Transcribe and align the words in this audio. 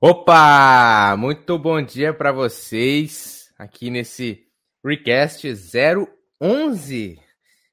Opa! 0.00 1.16
Muito 1.18 1.58
bom 1.58 1.82
dia 1.82 2.14
para 2.14 2.30
vocês 2.30 3.52
aqui 3.58 3.90
nesse 3.90 4.48
Recast 4.84 5.44
011. 6.40 7.20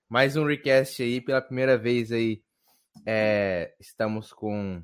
Mais 0.10 0.36
um 0.36 0.44
Recast 0.44 1.04
aí 1.04 1.22
pela 1.22 1.40
primeira 1.40 1.78
vez 1.78 2.12
aí. 2.12 2.44
É, 3.06 3.76
estamos 3.80 4.34
com 4.34 4.82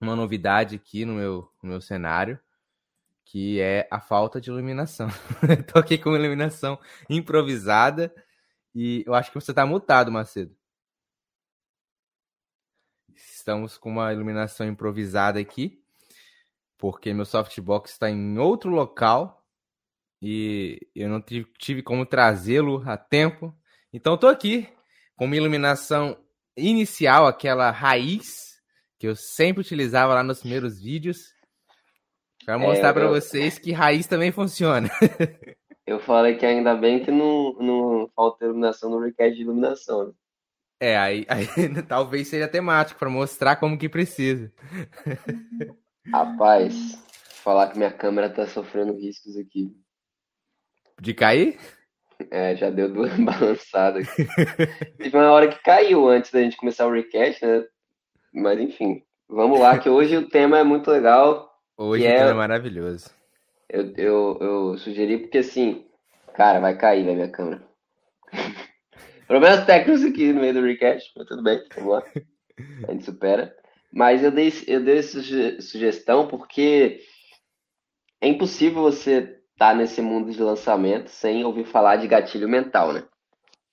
uma 0.00 0.16
novidade 0.16 0.76
aqui 0.76 1.04
no 1.04 1.12
meu, 1.12 1.52
no 1.62 1.68
meu 1.68 1.82
cenário, 1.82 2.40
que 3.26 3.60
é 3.60 3.86
a 3.90 4.00
falta 4.00 4.40
de 4.40 4.48
iluminação. 4.48 5.08
Tô 5.70 5.78
aqui 5.78 5.98
com 5.98 6.16
iluminação 6.16 6.80
improvisada 7.10 8.10
e 8.74 9.04
eu 9.06 9.12
acho 9.12 9.30
que 9.30 9.38
você 9.38 9.52
tá 9.52 9.66
mutado, 9.66 10.10
Macedo. 10.10 10.56
Estamos 13.14 13.76
com 13.76 13.90
uma 13.90 14.10
iluminação 14.14 14.66
improvisada 14.66 15.38
aqui 15.38 15.83
porque 16.84 17.14
meu 17.14 17.24
softbox 17.24 17.92
está 17.92 18.10
em 18.10 18.38
outro 18.38 18.68
local 18.70 19.42
e 20.20 20.78
eu 20.94 21.08
não 21.08 21.18
tive, 21.58 21.82
como 21.82 22.04
trazê-lo 22.04 22.82
a 22.84 22.94
tempo. 22.94 23.56
Então 23.90 24.16
estou 24.16 24.28
aqui 24.28 24.68
com 25.16 25.24
uma 25.24 25.34
iluminação 25.34 26.14
inicial, 26.54 27.26
aquela 27.26 27.70
raiz 27.70 28.60
que 28.98 29.08
eu 29.08 29.16
sempre 29.16 29.62
utilizava 29.62 30.12
lá 30.12 30.22
nos 30.22 30.40
primeiros 30.40 30.78
vídeos, 30.78 31.32
para 32.44 32.58
mostrar 32.58 32.90
é, 32.90 32.92
para 32.92 33.08
vocês 33.08 33.58
que 33.58 33.72
raiz 33.72 34.06
também 34.06 34.30
funciona. 34.30 34.90
eu 35.86 35.98
falei 36.00 36.36
que 36.36 36.44
ainda 36.44 36.74
bem 36.74 37.02
que 37.02 37.10
não, 37.10 37.54
não 37.54 38.10
falta 38.14 38.44
iluminação 38.44 38.90
no 38.90 39.00
request 39.00 39.36
de 39.36 39.40
iluminação. 39.40 40.08
Né? 40.08 40.12
É, 40.78 40.98
aí, 40.98 41.24
aí 41.32 41.46
talvez 41.88 42.28
seja 42.28 42.46
temático 42.46 43.00
para 43.00 43.08
mostrar 43.08 43.56
como 43.56 43.78
que 43.78 43.88
precisa. 43.88 44.52
Rapaz, 46.12 47.02
falar 47.42 47.70
que 47.70 47.78
minha 47.78 47.92
câmera 47.92 48.28
tá 48.28 48.46
sofrendo 48.46 48.92
riscos 48.92 49.36
aqui. 49.36 49.74
De 51.00 51.14
cair? 51.14 51.58
É, 52.30 52.54
já 52.54 52.70
deu 52.70 52.92
duas 52.92 53.12
balançadas. 53.18 54.06
Teve 54.98 55.16
uma 55.16 55.30
hora 55.32 55.48
que 55.48 55.62
caiu 55.62 56.08
antes 56.08 56.30
da 56.30 56.40
gente 56.40 56.56
começar 56.56 56.86
o 56.86 56.92
recast, 56.92 57.44
né? 57.44 57.64
Mas 58.32 58.60
enfim, 58.60 59.02
vamos 59.28 59.58
lá, 59.60 59.78
que 59.78 59.88
hoje 59.88 60.16
o 60.16 60.28
tema 60.28 60.58
é 60.58 60.64
muito 60.64 60.90
legal. 60.90 61.50
Hoje 61.76 62.04
o 62.04 62.06
é... 62.06 62.16
tema 62.16 62.30
é 62.30 62.34
maravilhoso. 62.34 63.10
Eu, 63.68 63.92
eu, 63.96 64.38
eu 64.40 64.78
sugeri 64.78 65.18
porque 65.18 65.38
assim, 65.38 65.86
cara, 66.34 66.60
vai 66.60 66.76
cair, 66.76 67.04
né, 67.04 67.14
minha 67.14 67.30
câmera. 67.30 67.62
Problemas 69.26 69.64
técnicos 69.64 70.04
aqui 70.04 70.32
no 70.32 70.40
meio 70.40 70.52
do 70.52 70.62
recast, 70.62 71.10
mas 71.16 71.26
tudo 71.26 71.42
bem, 71.42 71.64
vamos 71.76 71.94
lá. 71.94 72.04
A 72.86 72.92
gente 72.92 73.04
supera. 73.04 73.56
Mas 73.94 74.24
eu 74.24 74.32
dei, 74.32 74.52
eu 74.66 74.82
dei 74.82 75.02
suge 75.04 75.62
sugestão 75.62 76.26
porque 76.26 77.00
é 78.20 78.26
impossível 78.26 78.82
você 78.82 79.18
estar 79.52 79.70
tá 79.70 79.74
nesse 79.74 80.02
mundo 80.02 80.32
de 80.32 80.42
lançamento 80.42 81.08
sem 81.10 81.44
ouvir 81.44 81.64
falar 81.64 81.96
de 81.96 82.08
gatilho 82.08 82.48
mental, 82.48 82.92
né? 82.92 83.04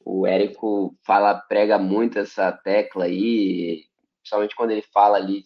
O 0.06 0.28
Érico 0.28 0.96
fala, 1.04 1.34
prega 1.34 1.80
muito 1.80 2.20
essa 2.20 2.52
tecla 2.52 3.06
aí, 3.06 3.84
principalmente 4.22 4.56
quando 4.56 4.72
ele 4.72 4.84
fala 4.94 5.18
ali 5.18 5.44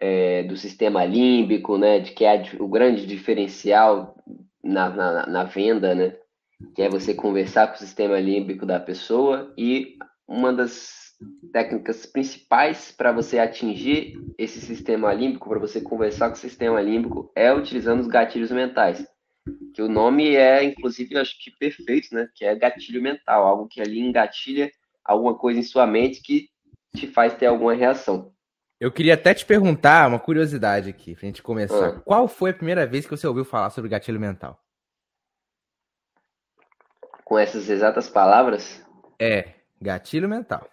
é, 0.00 0.42
do 0.44 0.56
sistema 0.56 1.04
límbico, 1.04 1.76
né? 1.76 2.00
De 2.00 2.12
que 2.12 2.24
é 2.24 2.44
o 2.58 2.68
grande 2.68 3.06
diferencial 3.06 4.16
na, 4.64 4.88
na, 4.88 5.26
na 5.26 5.44
venda, 5.44 5.94
né? 5.94 6.16
Que 6.74 6.80
é 6.80 6.88
você 6.88 7.12
conversar 7.12 7.66
com 7.66 7.74
o 7.74 7.78
sistema 7.78 8.18
límbico 8.18 8.64
da 8.64 8.80
pessoa 8.80 9.52
e 9.58 9.98
uma 10.26 10.50
das 10.50 11.05
técnicas 11.52 12.04
principais 12.04 12.92
para 12.92 13.12
você 13.12 13.38
atingir 13.38 14.18
esse 14.36 14.60
sistema 14.60 15.12
límbico, 15.12 15.48
para 15.48 15.58
você 15.58 15.80
conversar 15.80 16.28
com 16.28 16.34
o 16.34 16.38
sistema 16.38 16.80
límbico, 16.80 17.32
é 17.34 17.52
utilizando 17.52 18.00
os 18.00 18.06
gatilhos 18.06 18.50
mentais. 18.50 19.06
Que 19.72 19.80
o 19.80 19.88
nome 19.88 20.34
é, 20.34 20.64
inclusive, 20.64 21.16
acho 21.16 21.38
que 21.42 21.50
perfeito, 21.50 22.14
né? 22.14 22.28
Que 22.34 22.44
é 22.44 22.54
gatilho 22.54 23.00
mental, 23.00 23.46
algo 23.46 23.68
que 23.68 23.80
ali 23.80 24.00
engatilha 24.00 24.70
alguma 25.04 25.36
coisa 25.38 25.60
em 25.60 25.62
sua 25.62 25.86
mente 25.86 26.20
que 26.20 26.48
te 26.94 27.06
faz 27.06 27.34
ter 27.34 27.46
alguma 27.46 27.74
reação. 27.74 28.32
Eu 28.78 28.92
queria 28.92 29.14
até 29.14 29.32
te 29.32 29.46
perguntar 29.46 30.08
uma 30.08 30.18
curiosidade 30.18 30.90
aqui, 30.90 31.14
pra 31.14 31.26
gente 31.26 31.42
começar. 31.42 31.88
Ah. 31.88 32.00
Qual 32.00 32.28
foi 32.28 32.50
a 32.50 32.54
primeira 32.54 32.86
vez 32.86 33.06
que 33.06 33.16
você 33.16 33.26
ouviu 33.26 33.44
falar 33.44 33.70
sobre 33.70 33.88
gatilho 33.88 34.20
mental? 34.20 34.60
Com 37.24 37.38
essas 37.38 37.70
exatas 37.70 38.08
palavras? 38.08 38.84
É, 39.18 39.54
gatilho 39.80 40.28
mental. 40.28 40.68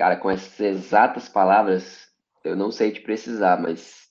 Cara, 0.00 0.16
com 0.16 0.30
essas 0.30 0.58
exatas 0.58 1.28
palavras, 1.28 2.10
eu 2.42 2.56
não 2.56 2.72
sei 2.72 2.90
te 2.90 3.02
precisar, 3.02 3.60
mas 3.60 4.10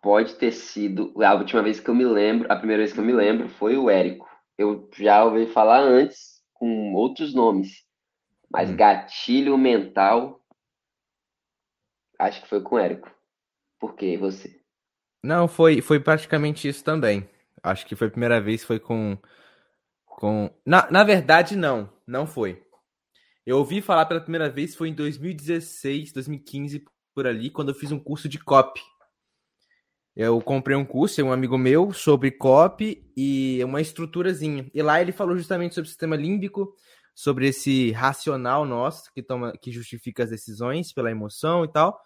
pode 0.00 0.36
ter 0.36 0.52
sido. 0.52 1.12
A 1.24 1.34
última 1.34 1.60
vez 1.60 1.80
que 1.80 1.90
eu 1.90 1.94
me 1.94 2.04
lembro, 2.04 2.46
a 2.48 2.54
primeira 2.54 2.84
vez 2.84 2.92
que 2.92 3.00
eu 3.00 3.04
me 3.04 3.12
lembro 3.12 3.48
foi 3.48 3.76
o 3.76 3.90
Érico. 3.90 4.28
Eu 4.56 4.88
já 4.96 5.24
ouvi 5.24 5.46
falar 5.46 5.80
antes 5.80 6.40
com 6.54 6.94
outros 6.94 7.34
nomes, 7.34 7.84
mas 8.48 8.70
hum. 8.70 8.76
gatilho 8.76 9.58
mental, 9.58 10.40
acho 12.16 12.42
que 12.42 12.48
foi 12.48 12.62
com 12.62 12.76
o 12.76 12.78
Érico. 12.78 13.10
Por 13.80 13.96
que 13.96 14.16
você? 14.16 14.56
Não, 15.20 15.48
foi, 15.48 15.80
foi 15.80 15.98
praticamente 15.98 16.68
isso 16.68 16.84
também. 16.84 17.28
Acho 17.60 17.84
que 17.86 17.96
foi 17.96 18.06
a 18.06 18.12
primeira 18.12 18.40
vez 18.40 18.62
foi 18.62 18.78
com. 18.78 19.18
com... 20.04 20.48
Na, 20.64 20.88
na 20.92 21.02
verdade, 21.02 21.56
não. 21.56 21.90
Não 22.06 22.24
foi. 22.24 22.64
Eu 23.46 23.58
ouvi 23.58 23.80
falar 23.80 24.06
pela 24.06 24.20
primeira 24.20 24.50
vez 24.50 24.74
foi 24.74 24.88
em 24.88 24.94
2016, 24.94 26.12
2015, 26.12 26.84
por 27.14 27.28
ali, 27.28 27.48
quando 27.48 27.68
eu 27.68 27.76
fiz 27.76 27.92
um 27.92 27.98
curso 27.98 28.28
de 28.28 28.40
copy. 28.40 28.80
Eu 30.16 30.40
comprei 30.40 30.76
um 30.76 30.84
curso, 30.84 31.22
um 31.22 31.30
amigo 31.32 31.56
meu, 31.56 31.92
sobre 31.92 32.32
copy 32.32 33.08
e 33.16 33.62
uma 33.62 33.80
estruturazinha. 33.80 34.68
E 34.74 34.82
lá 34.82 35.00
ele 35.00 35.12
falou 35.12 35.36
justamente 35.36 35.76
sobre 35.76 35.86
o 35.86 35.90
sistema 35.90 36.16
límbico, 36.16 36.74
sobre 37.14 37.46
esse 37.46 37.92
racional 37.92 38.64
nosso 38.64 39.12
que 39.14 39.22
toma, 39.22 39.52
que 39.52 39.70
justifica 39.70 40.24
as 40.24 40.30
decisões 40.30 40.92
pela 40.92 41.12
emoção 41.12 41.64
e 41.64 41.68
tal. 41.68 42.00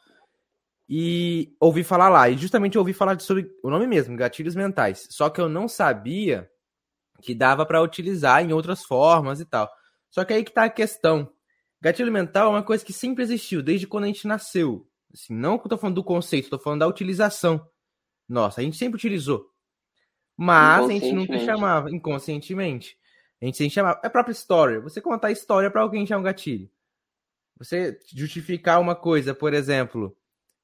E 0.87 1.55
ouvi 1.59 1.83
falar 1.83 2.11
lá, 2.11 2.29
e 2.29 2.37
justamente 2.37 2.77
ouvi 2.77 2.93
falar 2.93 3.19
sobre 3.19 3.51
o 3.63 3.71
nome 3.71 3.87
mesmo, 3.87 4.15
gatilhos 4.15 4.55
mentais. 4.55 5.07
Só 5.09 5.31
que 5.31 5.41
eu 5.41 5.49
não 5.49 5.69
sabia 5.69 6.51
que 7.23 7.35
dava 7.35 7.65
para 7.65 7.81
utilizar 7.81 8.45
em 8.45 8.53
outras 8.53 8.85
formas 8.85 9.41
e 9.41 9.47
tal. 9.47 9.71
Só 10.11 10.25
que 10.25 10.33
aí 10.33 10.45
que 10.45 10.53
tá 10.53 10.65
a 10.65 10.71
questão. 10.71 11.33
Gatilho 11.81 12.13
mental 12.13 12.49
é 12.49 12.51
uma 12.51 12.63
coisa 12.63 12.85
que 12.85 12.93
sempre 12.93 13.23
existiu, 13.23 13.63
desde 13.63 13.87
quando 13.87 14.05
a 14.05 14.07
gente 14.09 14.27
nasceu. 14.27 14.87
Assim, 15.13 15.35
não 15.35 15.59
que 15.59 15.67
eu 15.67 15.71
tô 15.71 15.79
falando 15.79 15.97
do 15.97 16.05
conceito, 16.05 16.51
tô 16.51 16.59
falando 16.59 16.81
da 16.81 16.87
utilização. 16.87 17.67
Nossa, 18.29 18.61
a 18.61 18.65
gente 18.65 18.77
sempre 18.77 18.97
utilizou. 18.97 19.51
Mas 20.37 20.89
a 20.89 20.93
gente 20.93 21.13
nunca 21.13 21.39
chamava, 21.39 21.91
inconscientemente. 21.91 22.97
A 23.41 23.45
gente 23.45 23.59
sempre 23.59 23.75
chamava. 23.75 24.01
É 24.03 24.07
a 24.07 24.11
própria 24.11 24.33
história. 24.33 24.81
Você 24.81 25.01
contar 25.01 25.29
a 25.29 25.33
história 25.33 25.71
para 25.71 25.83
alguém 25.83 26.07
já 26.07 26.15
é 26.15 26.19
um 26.19 26.23
gatilho. 26.23 26.71
Você 27.59 27.99
justificar 28.15 28.81
uma 28.81 28.95
coisa, 28.95 29.35
por 29.35 29.53
exemplo, 29.53 30.17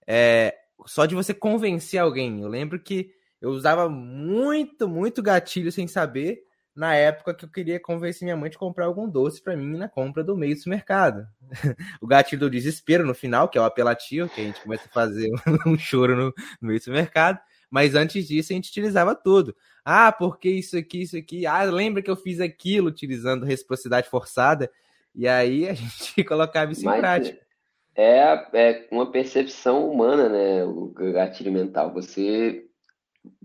é, 0.06 0.56
só 0.86 1.04
de 1.06 1.14
você 1.14 1.34
convencer 1.34 2.00
alguém. 2.00 2.40
Eu 2.40 2.48
lembro 2.48 2.80
que 2.80 3.12
eu 3.40 3.50
usava 3.50 3.88
muito, 3.88 4.88
muito 4.88 5.22
gatilho 5.22 5.70
sem 5.70 5.86
saber 5.86 6.45
na 6.76 6.94
época 6.94 7.34
que 7.34 7.46
eu 7.46 7.48
queria 7.48 7.80
convencer 7.80 8.26
minha 8.26 8.36
mãe 8.36 8.50
de 8.50 8.58
comprar 8.58 8.84
algum 8.84 9.08
doce 9.08 9.42
para 9.42 9.56
mim 9.56 9.78
na 9.78 9.88
compra 9.88 10.22
do 10.22 10.36
meio 10.36 10.54
do 10.54 10.68
mercado. 10.68 11.26
o 12.02 12.06
gatilho 12.06 12.40
do 12.40 12.50
desespero 12.50 13.06
no 13.06 13.14
final, 13.14 13.48
que 13.48 13.56
é 13.56 13.60
o 13.60 13.64
apelativo, 13.64 14.28
que 14.28 14.42
a 14.42 14.44
gente 14.44 14.60
começa 14.60 14.84
a 14.86 14.92
fazer 14.92 15.30
um 15.66 15.78
choro 15.78 16.14
no, 16.14 16.34
no 16.60 16.68
meio 16.68 16.78
do 16.78 16.92
mercado. 16.92 17.40
Mas 17.70 17.94
antes 17.94 18.28
disso 18.28 18.52
a 18.52 18.56
gente 18.56 18.68
utilizava 18.68 19.14
tudo. 19.14 19.56
Ah, 19.82 20.12
porque 20.12 20.50
isso 20.50 20.76
aqui, 20.76 21.00
isso 21.02 21.16
aqui. 21.16 21.46
Ah, 21.46 21.64
lembra 21.64 22.02
que 22.02 22.10
eu 22.10 22.16
fiz 22.16 22.40
aquilo 22.40 22.88
utilizando 22.88 23.46
reciprocidade 23.46 24.08
forçada. 24.10 24.70
E 25.14 25.26
aí 25.26 25.66
a 25.66 25.72
gente 25.74 26.22
colocava 26.24 26.72
isso 26.72 26.84
Mas 26.84 26.98
em 26.98 27.00
prática. 27.00 27.46
É, 27.94 28.48
é 28.52 28.88
uma 28.92 29.10
percepção 29.10 29.90
humana, 29.90 30.28
né? 30.28 30.62
O 30.62 30.92
gatilho 30.92 31.50
mental. 31.50 31.94
Você, 31.94 32.66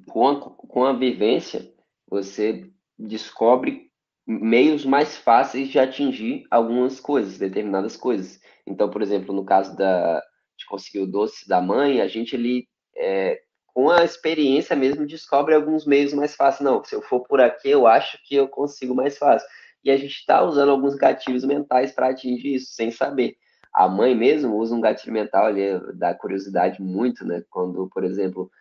com 0.05 0.27
a, 0.27 0.41
com 0.41 0.83
a 0.83 0.91
vivência, 0.91 1.73
você 2.09 2.69
descobre 3.01 3.89
meios 4.25 4.85
mais 4.85 5.17
fáceis 5.17 5.69
de 5.69 5.79
atingir 5.79 6.45
algumas 6.49 6.99
coisas, 6.99 7.37
determinadas 7.37 7.97
coisas. 7.97 8.39
Então, 8.65 8.89
por 8.89 9.01
exemplo, 9.01 9.33
no 9.33 9.43
caso 9.43 9.75
da, 9.75 10.21
de 10.57 10.65
conseguir 10.65 10.99
o 10.99 11.07
doce 11.07 11.47
da 11.47 11.59
mãe, 11.59 12.01
a 12.01 12.07
gente 12.07 12.35
ali, 12.35 12.67
é, 12.95 13.41
com 13.65 13.89
a 13.89 14.03
experiência 14.03 14.75
mesmo, 14.75 15.05
descobre 15.05 15.55
alguns 15.55 15.85
meios 15.85 16.13
mais 16.13 16.35
fáceis. 16.35 16.61
Não, 16.61 16.83
se 16.83 16.95
eu 16.95 17.01
for 17.01 17.21
por 17.21 17.41
aqui, 17.41 17.69
eu 17.69 17.87
acho 17.87 18.19
que 18.23 18.35
eu 18.35 18.47
consigo 18.47 18.93
mais 18.93 19.17
fácil. 19.17 19.47
E 19.83 19.89
a 19.89 19.97
gente 19.97 20.15
está 20.15 20.43
usando 20.43 20.69
alguns 20.69 20.95
gatilhos 20.95 21.43
mentais 21.43 21.91
para 21.91 22.09
atingir 22.09 22.55
isso, 22.55 22.73
sem 22.73 22.91
saber. 22.91 23.35
A 23.73 23.87
mãe 23.87 24.13
mesmo 24.13 24.57
usa 24.57 24.75
um 24.75 24.81
gatilho 24.81 25.13
mental 25.13 25.45
ali, 25.45 25.79
dá 25.95 26.13
curiosidade 26.13 26.81
muito, 26.81 27.25
né? 27.25 27.43
Quando, 27.49 27.89
por 27.89 28.03
exemplo, 28.03 28.51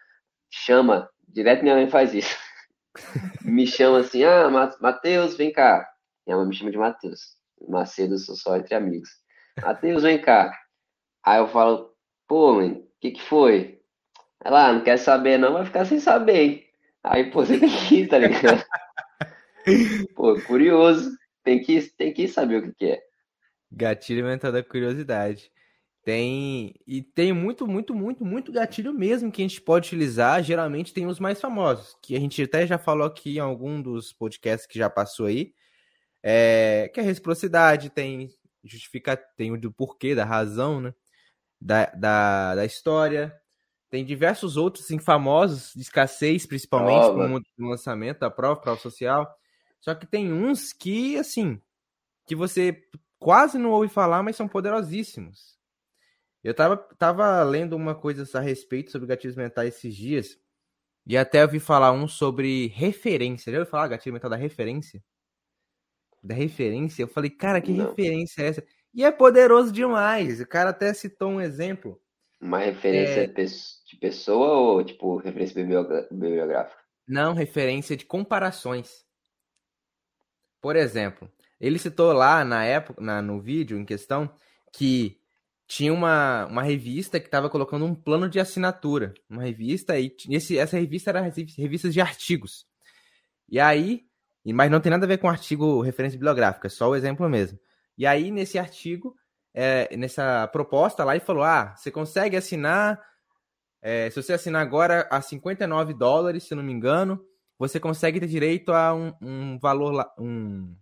chama, 0.49 1.11
direto 1.29 1.63
minha 1.63 1.75
mãe 1.75 1.91
faz 1.91 2.15
isso 2.15 2.35
me 3.43 3.67
chama 3.67 3.99
assim, 3.99 4.25
ah, 4.25 4.49
Matheus, 4.81 5.37
vem 5.37 5.53
cá. 5.53 5.89
Minha 6.27 6.37
mãe 6.37 6.49
me 6.49 6.55
chama 6.55 6.71
de 6.71 6.79
Matheus. 6.79 7.37
Macedo, 7.69 8.19
sou 8.19 8.37
só 8.37 8.57
entre 8.57 8.75
amigos. 8.75 9.11
Matheus, 9.61 10.03
vem 10.03 10.21
cá. 10.21 10.53
Aí 11.25 11.39
eu 11.39 11.49
falo, 11.49 11.95
pô, 12.27 12.55
mãe, 12.55 12.73
o 12.73 12.89
que 13.01 13.13
que 13.13 13.23
foi? 13.23 13.81
Ela, 14.43 14.69
ah, 14.69 14.73
não 14.73 14.83
quer 14.83 14.97
saber 14.97 15.39
não, 15.39 15.53
vai 15.53 15.65
ficar 15.67 15.85
sem 15.85 16.01
saber, 16.01 16.37
hein? 16.37 16.65
Aí, 17.03 17.31
pô, 17.31 17.45
você 17.45 17.59
tem 17.59 17.69
que 17.69 17.95
ir, 18.01 18.09
tá 18.09 18.19
ligado? 18.19 18.65
Pô, 20.15 20.41
curioso. 20.43 21.11
Tem 21.43 21.63
que, 21.63 21.81
tem 21.97 22.13
que 22.13 22.29
saber 22.29 22.57
o 22.57 22.63
que, 22.63 22.75
que 22.75 22.87
é. 22.87 23.03
Gatilho 23.73 24.25
mental 24.25 24.53
da 24.53 24.63
curiosidade. 24.63 25.51
Tem. 26.03 26.75
E 26.87 27.03
tem 27.03 27.33
muito, 27.33 27.67
muito, 27.67 27.95
muito, 27.95 28.25
muito 28.25 28.53
gatilho 28.53 28.93
mesmo 28.93 29.31
que 29.31 29.43
a 29.43 29.47
gente 29.47 29.61
pode 29.61 29.89
utilizar. 29.89 30.43
Geralmente 30.43 30.95
tem 30.95 31.07
os 31.07 31.21
mais 31.21 31.41
famosos, 31.41 31.97
que 32.03 32.17
a 32.17 32.21
gente 32.21 32.43
até 32.43 32.67
já 32.67 32.79
falou 32.79 33.07
aqui 33.07 33.37
em 33.37 33.41
algum 33.41 33.81
dos 33.81 34.13
podcasts 34.13 34.67
que 34.67 34.79
já 34.79 34.89
passou 34.89 35.27
aí. 35.27 35.53
É, 36.23 36.91
que 36.93 37.01
é 37.01 37.03
a 37.03 37.07
reciprocidade, 37.07 37.91
tem 37.91 38.29
justificar, 38.65 39.19
tem 39.37 39.53
o 39.53 39.59
do 39.59 39.73
porquê, 39.73 40.15
da 40.15 40.25
razão, 40.25 40.81
né? 40.81 40.95
Da, 41.61 41.87
da, 41.87 42.55
da 42.55 42.65
história. 42.65 43.39
Tem 43.91 44.05
diversos 44.05 44.57
outros 44.57 44.85
assim, 44.85 44.99
famosos, 44.99 45.73
de 45.75 45.83
escassez, 45.83 46.47
principalmente, 46.47 47.07
prova. 47.07 47.23
como 47.23 47.41
o 47.59 47.71
lançamento 47.71 48.21
da 48.21 48.31
prova, 48.31 48.61
prova 48.61 48.81
social. 48.81 49.29
Só 49.81 49.95
que 49.95 50.07
tem 50.07 50.33
uns 50.33 50.73
que, 50.73 51.17
assim, 51.17 51.61
que 52.27 52.37
você 52.37 52.85
quase 53.19 53.59
não 53.59 53.71
ouve 53.71 53.89
falar, 53.89 54.23
mas 54.23 54.37
são 54.37 54.47
poderosíssimos. 54.47 55.60
Eu 56.43 56.55
tava, 56.55 56.77
tava 56.77 57.43
lendo 57.43 57.77
uma 57.77 57.95
coisa 57.95 58.27
a 58.39 58.41
respeito 58.41 58.91
sobre 58.91 59.07
gatilhos 59.07 59.37
mentais 59.37 59.77
esses 59.77 59.95
dias, 59.95 60.39
e 61.07 61.17
até 61.17 61.43
ouvi 61.43 61.61
falar 61.61 61.93
um 61.93 62.07
sobre 62.07 62.69
referência. 62.69 63.53
Já 63.53 63.59
ouviu 63.59 63.71
falar 63.71 63.89
gatilho 63.89 64.13
mental 64.13 64.31
da 64.31 64.37
referência? 64.37 65.03
Da 66.23 66.35
referência? 66.35 67.03
Eu 67.03 67.09
falei, 67.09 67.31
cara, 67.31 67.61
que 67.61 67.73
não. 67.73 67.89
referência 67.89 68.43
é 68.43 68.47
essa? 68.47 68.65
E 68.93 69.05
é 69.05 69.11
poderoso 69.11 69.73
demais. 69.73 70.41
O 70.41 70.47
cara 70.47 70.71
até 70.71 70.93
citou 70.93 71.31
um 71.31 71.41
exemplo. 71.41 72.01
Uma 72.41 72.59
referência 72.59 73.25
é... 73.25 73.27
de 73.27 73.97
pessoa 73.97 74.53
ou, 74.53 74.85
tipo, 74.85 75.17
referência 75.17 75.63
bibliográfica? 76.11 76.81
Não, 77.07 77.35
referência 77.35 77.97
de 77.97 78.05
comparações. 78.05 79.05
Por 80.61 80.77
exemplo, 80.77 81.31
ele 81.61 81.79
citou 81.79 82.13
lá 82.13 82.45
na 82.45 82.65
época, 82.65 83.01
na, 83.03 83.21
no 83.21 83.41
vídeo 83.41 83.79
em 83.79 83.85
questão, 83.85 84.33
que 84.73 85.20
tinha 85.71 85.95
uma, 85.95 86.47
uma 86.47 86.65
revista 86.65 87.21
que 87.21 87.27
estava 87.27 87.49
colocando 87.49 87.85
um 87.85 87.95
plano 87.95 88.29
de 88.29 88.41
assinatura. 88.41 89.15
Uma 89.31 89.45
revista, 89.45 89.97
e 89.97 90.13
esse, 90.29 90.59
essa 90.59 90.77
revista 90.77 91.11
era 91.11 91.21
revistas 91.21 91.95
de 91.95 92.01
artigos. 92.01 92.67
E 93.49 93.61
aí, 93.61 94.05
mas 94.45 94.69
não 94.69 94.81
tem 94.81 94.91
nada 94.91 95.05
a 95.05 95.09
ver 95.09 95.19
com 95.19 95.29
artigo 95.29 95.81
referência 95.81 96.19
bibliográfica, 96.19 96.69
só 96.69 96.89
o 96.91 96.97
exemplo 96.97 97.29
mesmo. 97.29 97.57
E 97.97 98.05
aí, 98.05 98.33
nesse 98.33 98.59
artigo, 98.59 99.15
é, 99.55 99.97
nessa 99.97 100.49
proposta 100.49 101.05
lá, 101.05 101.15
ele 101.15 101.25
falou: 101.25 101.45
ah, 101.45 101.73
você 101.77 101.89
consegue 101.89 102.37
assinar. 102.37 103.01
É, 103.81 104.11
se 104.11 104.21
você 104.21 104.33
assinar 104.33 104.63
agora 104.63 105.07
a 105.09 105.23
59 105.23 105.95
dólares, 105.95 106.49
se 106.49 106.55
não 106.55 106.65
me 106.65 106.73
engano, 106.73 107.25
você 107.57 107.79
consegue 107.79 108.19
ter 108.19 108.27
direito 108.27 108.73
a 108.73 108.93
um, 108.93 109.15
um 109.23 109.59
valor, 109.61 110.05
um, 110.19 110.75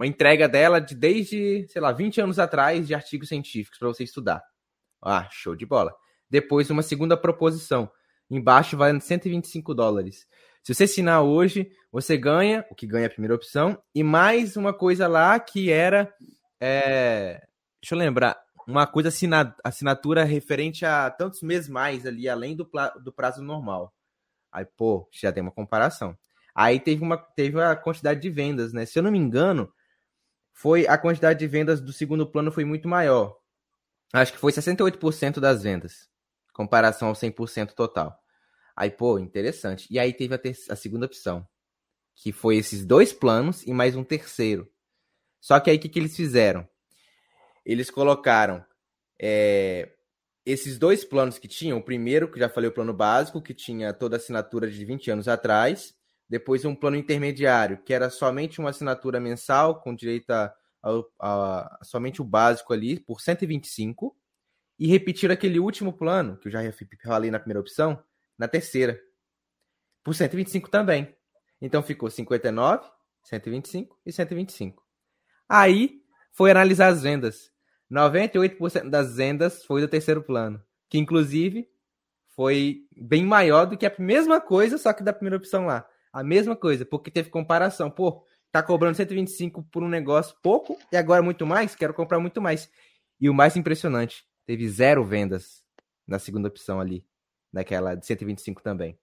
uma 0.00 0.06
entrega 0.06 0.48
dela 0.48 0.80
de 0.80 0.94
desde, 0.94 1.66
sei 1.68 1.82
lá, 1.82 1.92
20 1.92 2.22
anos 2.22 2.38
atrás 2.38 2.86
de 2.86 2.94
artigos 2.94 3.28
científicos 3.28 3.78
para 3.78 3.88
você 3.88 4.02
estudar. 4.02 4.42
Ah, 5.02 5.28
show 5.30 5.54
de 5.54 5.66
bola. 5.66 5.94
Depois, 6.28 6.70
uma 6.70 6.80
segunda 6.80 7.18
proposição. 7.18 7.90
Embaixo, 8.30 8.78
valendo 8.78 9.02
125 9.02 9.74
dólares. 9.74 10.26
Se 10.62 10.72
você 10.72 10.84
assinar 10.84 11.22
hoje, 11.22 11.70
você 11.92 12.16
ganha, 12.16 12.64
o 12.70 12.74
que 12.74 12.86
ganha 12.86 13.08
a 13.08 13.10
primeira 13.10 13.34
opção, 13.34 13.78
e 13.94 14.02
mais 14.02 14.56
uma 14.56 14.72
coisa 14.72 15.06
lá 15.06 15.38
que 15.38 15.70
era. 15.70 16.10
É, 16.58 17.46
deixa 17.82 17.94
eu 17.94 17.98
lembrar. 17.98 18.40
Uma 18.66 18.86
coisa 18.86 19.10
assinatura 19.62 20.24
referente 20.24 20.86
a 20.86 21.10
tantos 21.10 21.42
meses 21.42 21.68
mais 21.68 22.06
ali, 22.06 22.26
além 22.26 22.56
do, 22.56 22.66
do 23.04 23.12
prazo 23.12 23.42
normal. 23.42 23.92
Aí, 24.50 24.64
pô, 24.64 25.06
já 25.12 25.30
tem 25.30 25.42
uma 25.42 25.52
comparação. 25.52 26.16
Aí 26.54 26.80
teve 26.80 27.02
uma 27.02 27.18
teve 27.18 27.60
a 27.60 27.76
quantidade 27.76 28.18
de 28.20 28.30
vendas, 28.30 28.72
né? 28.72 28.86
Se 28.86 28.98
eu 28.98 29.02
não 29.02 29.10
me 29.10 29.18
engano, 29.18 29.70
foi 30.60 30.86
a 30.86 30.98
quantidade 30.98 31.38
de 31.38 31.46
vendas 31.46 31.80
do 31.80 31.90
segundo 31.90 32.26
plano 32.26 32.52
foi 32.52 32.66
muito 32.66 32.86
maior. 32.86 33.34
Acho 34.12 34.30
que 34.30 34.38
foi 34.38 34.52
68% 34.52 35.40
das 35.40 35.62
vendas, 35.62 36.06
comparação 36.52 37.08
ao 37.08 37.14
100% 37.14 37.72
total. 37.72 38.14
Aí, 38.76 38.90
pô, 38.90 39.18
interessante. 39.18 39.86
E 39.90 39.98
aí 39.98 40.12
teve 40.12 40.34
a, 40.34 40.38
ter 40.38 40.54
a 40.68 40.76
segunda 40.76 41.06
opção, 41.06 41.48
que 42.14 42.30
foi 42.30 42.58
esses 42.58 42.84
dois 42.84 43.10
planos 43.10 43.66
e 43.66 43.72
mais 43.72 43.96
um 43.96 44.04
terceiro. 44.04 44.70
Só 45.40 45.58
que 45.58 45.70
aí 45.70 45.78
o 45.78 45.80
que, 45.80 45.88
que 45.88 45.98
eles 45.98 46.14
fizeram? 46.14 46.68
Eles 47.64 47.90
colocaram 47.90 48.62
é, 49.18 49.90
esses 50.44 50.78
dois 50.78 51.06
planos 51.06 51.38
que 51.38 51.48
tinham. 51.48 51.78
O 51.78 51.82
primeiro, 51.82 52.30
que 52.30 52.38
já 52.38 52.50
falei, 52.50 52.68
o 52.68 52.74
plano 52.74 52.92
básico, 52.92 53.40
que 53.40 53.54
tinha 53.54 53.94
toda 53.94 54.16
a 54.16 54.18
assinatura 54.18 54.70
de 54.70 54.84
20 54.84 55.10
anos 55.10 55.26
atrás. 55.26 55.94
Depois 56.30 56.64
um 56.64 56.76
plano 56.76 56.96
intermediário, 56.96 57.82
que 57.82 57.92
era 57.92 58.08
somente 58.08 58.60
uma 58.60 58.70
assinatura 58.70 59.18
mensal, 59.18 59.80
com 59.80 59.92
direito 59.92 60.30
a, 60.30 60.54
a, 60.80 61.02
a, 61.18 61.78
somente 61.82 62.22
o 62.22 62.24
básico 62.24 62.72
ali, 62.72 63.00
por 63.00 63.20
125. 63.20 64.16
E 64.78 64.86
repetir 64.86 65.32
aquele 65.32 65.58
último 65.58 65.92
plano, 65.92 66.38
que 66.38 66.46
eu 66.46 66.52
já 66.52 66.60
falei 67.02 67.32
na 67.32 67.40
primeira 67.40 67.58
opção, 67.58 68.00
na 68.38 68.46
terceira. 68.46 68.98
Por 70.04 70.14
125 70.14 70.70
também. 70.70 71.12
Então 71.60 71.82
ficou 71.82 72.08
59, 72.08 72.88
125 73.24 73.98
e 74.06 74.12
125. 74.12 74.82
Aí 75.48 76.00
foi 76.30 76.52
analisar 76.52 76.86
as 76.86 77.02
vendas. 77.02 77.50
98% 77.90 78.88
das 78.88 79.16
vendas 79.16 79.64
foi 79.64 79.80
do 79.80 79.88
terceiro 79.88 80.22
plano, 80.22 80.62
que 80.88 80.96
inclusive 80.96 81.68
foi 82.36 82.86
bem 82.96 83.26
maior 83.26 83.66
do 83.66 83.76
que 83.76 83.84
a 83.84 83.92
mesma 83.98 84.40
coisa, 84.40 84.78
só 84.78 84.92
que 84.92 85.02
da 85.02 85.12
primeira 85.12 85.36
opção 85.36 85.66
lá. 85.66 85.84
A 86.12 86.22
mesma 86.24 86.56
coisa, 86.56 86.84
porque 86.84 87.10
teve 87.10 87.30
comparação. 87.30 87.90
Pô, 87.90 88.24
tá 88.50 88.62
cobrando 88.62 88.96
125 88.96 89.62
por 89.64 89.82
um 89.82 89.88
negócio 89.88 90.36
pouco 90.42 90.78
e 90.92 90.96
agora 90.96 91.22
muito 91.22 91.46
mais, 91.46 91.74
quero 91.74 91.94
comprar 91.94 92.18
muito 92.18 92.40
mais. 92.40 92.70
E 93.20 93.28
o 93.28 93.34
mais 93.34 93.56
impressionante, 93.56 94.24
teve 94.46 94.68
zero 94.68 95.04
vendas 95.04 95.62
na 96.06 96.18
segunda 96.18 96.48
opção 96.48 96.80
ali, 96.80 97.04
naquela 97.52 97.94
de 97.94 98.04
125 98.06 98.62
também. 98.62 98.98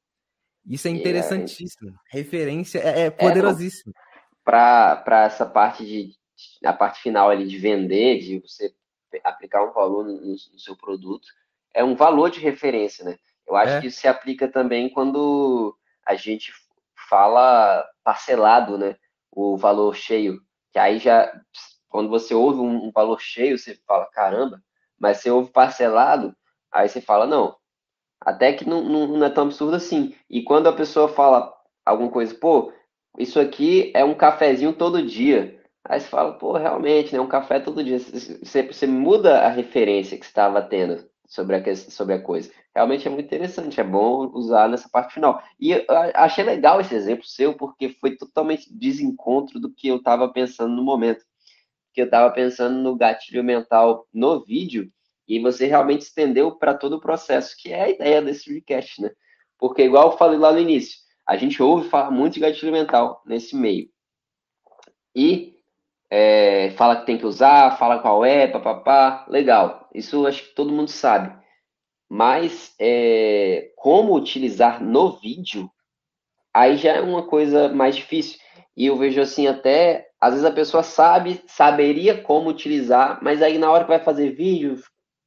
Isso 0.65 0.88
é, 0.88 0.92
é 0.92 0.94
interessantíssimo. 0.94 1.89
É... 1.89 2.18
Referência 2.18 2.80
é, 2.80 3.01
é 3.06 3.09
poderosíssimo. 3.09 3.94
É, 3.95 4.07
para 4.44 5.24
essa 5.25 5.45
parte 5.45 5.86
de 5.86 6.18
a 6.63 6.74
parte 6.74 7.01
final 7.01 7.30
ali 7.30 7.48
de 7.48 7.57
vender, 7.57 8.19
de 8.19 8.39
você 8.39 8.74
aplicar 9.24 9.63
um 9.63 9.74
valor 9.74 10.06
no, 10.06 10.19
no 10.21 10.59
seu 10.59 10.75
produto, 10.75 11.27
é 11.74 11.83
um 11.83 11.95
valor 11.95 12.30
de 12.30 12.39
referência, 12.39 13.04
né? 13.04 13.18
Eu 13.48 13.56
acho 13.56 13.74
é. 13.74 13.81
que 13.81 13.88
isso 13.88 14.01
se 14.01 14.07
aplica 14.07 14.48
também 14.48 14.89
quando 14.89 15.75
a 16.06 16.15
gente 16.15 16.52
fala 17.09 17.85
parcelado, 18.04 18.78
né? 18.78 18.95
O 19.31 19.57
valor 19.57 19.95
cheio. 19.95 20.42
Que 20.71 20.80
aí 20.80 20.99
já, 20.99 21.31
quando 21.90 22.09
você 22.09 22.33
ouve 22.33 22.59
um, 22.59 22.92
valor 22.92 23.19
cheio, 23.19 23.57
você 23.57 23.76
fala, 23.87 24.06
caramba, 24.11 24.61
mas 24.99 25.18
você 25.18 25.30
ouve 25.31 25.52
parcelado, 25.52 26.35
aí 26.71 26.90
você 26.90 27.02
fala, 27.02 27.26
não, 27.26 27.56
até 28.21 28.54
que 28.54 28.68
não, 28.68 28.83
não, 28.83 29.07
não 29.07 29.26
é 29.26 29.30
tão 29.30 29.45
absurdo 29.45 29.76
assim. 29.76 30.16
E 30.30 30.44
quando 30.44 30.68
a 30.68 30.73
pessoa 30.73 31.07
fala 31.07 31.54
alguma 31.85 32.11
coisa, 32.11 32.33
pô, 32.35 32.71
isso 33.18 33.40
aqui 33.40 33.92
é 33.95 34.04
um 34.04 34.16
cafezinho 34.16 34.73
todo 34.73 35.06
dia. 35.06 35.59
Aí 35.83 35.99
você 35.99 36.07
fala, 36.07 36.33
pô, 36.33 36.54
realmente, 36.54 37.14
né? 37.14 37.21
Um 37.21 37.28
café 37.28 37.59
todo 37.59 37.83
dia. 37.83 37.97
Você, 37.99 38.64
você 38.64 38.85
muda 38.85 39.42
a 39.42 39.49
referência 39.49 40.18
que 40.18 40.26
estava 40.26 40.61
tendo 40.61 41.07
sobre 41.27 41.57
a, 41.57 41.75
sobre 41.75 42.15
a 42.15 42.21
coisa. 42.21 42.51
Realmente 42.73 43.07
é 43.07 43.11
muito 43.11 43.25
interessante, 43.25 43.79
é 43.79 43.83
bom 43.83 44.31
usar 44.33 44.69
nessa 44.69 44.89
parte 44.89 45.13
final. 45.13 45.43
E 45.59 45.73
achei 46.15 46.43
legal 46.43 46.79
esse 46.79 46.95
exemplo 46.95 47.25
seu, 47.25 47.53
porque 47.53 47.89
foi 47.89 48.15
totalmente 48.15 48.73
desencontro 48.73 49.59
do 49.59 49.71
que 49.71 49.89
eu 49.89 49.97
estava 49.97 50.29
pensando 50.29 50.73
no 50.73 50.83
momento. 50.83 51.25
Que 51.93 52.01
eu 52.01 52.05
estava 52.05 52.33
pensando 52.33 52.77
no 52.77 52.95
gatilho 52.95 53.43
mental 53.43 54.07
no 54.13 54.43
vídeo, 54.43 54.89
e 55.27 55.39
você 55.39 55.65
realmente 55.65 56.01
estendeu 56.01 56.53
para 56.55 56.73
todo 56.73 56.93
o 56.93 57.01
processo, 57.01 57.55
que 57.57 57.73
é 57.73 57.83
a 57.83 57.89
ideia 57.89 58.21
desse 58.21 58.53
recast, 58.53 59.01
né? 59.01 59.11
Porque, 59.59 59.83
igual 59.83 60.11
eu 60.11 60.17
falei 60.17 60.39
lá 60.39 60.53
no 60.53 60.59
início, 60.59 60.99
a 61.27 61.35
gente 61.35 61.61
ouve 61.61 61.89
falar 61.89 62.11
muito 62.11 62.35
de 62.35 62.39
gatilho 62.39 62.71
mental 62.71 63.21
nesse 63.25 63.55
meio. 63.55 63.89
E 65.13 65.56
é, 66.09 66.71
fala 66.71 66.97
que 66.97 67.06
tem 67.06 67.18
que 67.18 67.26
usar, 67.26 67.78
fala 67.78 67.99
qual 67.99 68.23
é, 68.23 68.47
papapá, 68.47 69.26
legal. 69.30 69.90
Isso 69.94 70.26
acho 70.26 70.44
que 70.44 70.56
todo 70.56 70.71
mundo 70.71 70.90
sabe. 70.90 71.35
Mas 72.09 72.73
é, 72.80 73.71
como 73.76 74.16
utilizar 74.16 74.81
no 74.81 75.18
vídeo, 75.19 75.69
aí 76.54 76.78
já 76.78 76.94
é 76.94 77.02
uma 77.02 77.28
coisa 77.28 77.69
mais 77.69 77.95
difícil. 77.95 78.40
E 78.76 78.85
eu 78.85 78.97
vejo 78.97 79.19
assim 79.19 79.47
até, 79.47 80.07
às 80.21 80.31
vezes 80.31 80.45
a 80.45 80.52
pessoa 80.52 80.83
sabe, 80.83 81.44
saberia 81.47 82.21
como 82.21 82.49
utilizar, 82.49 83.19
mas 83.21 83.42
aí 83.42 83.57
na 83.57 83.69
hora 83.69 83.83
que 83.83 83.90
vai 83.90 83.99
fazer 83.99 84.31
vídeo, 84.31 84.76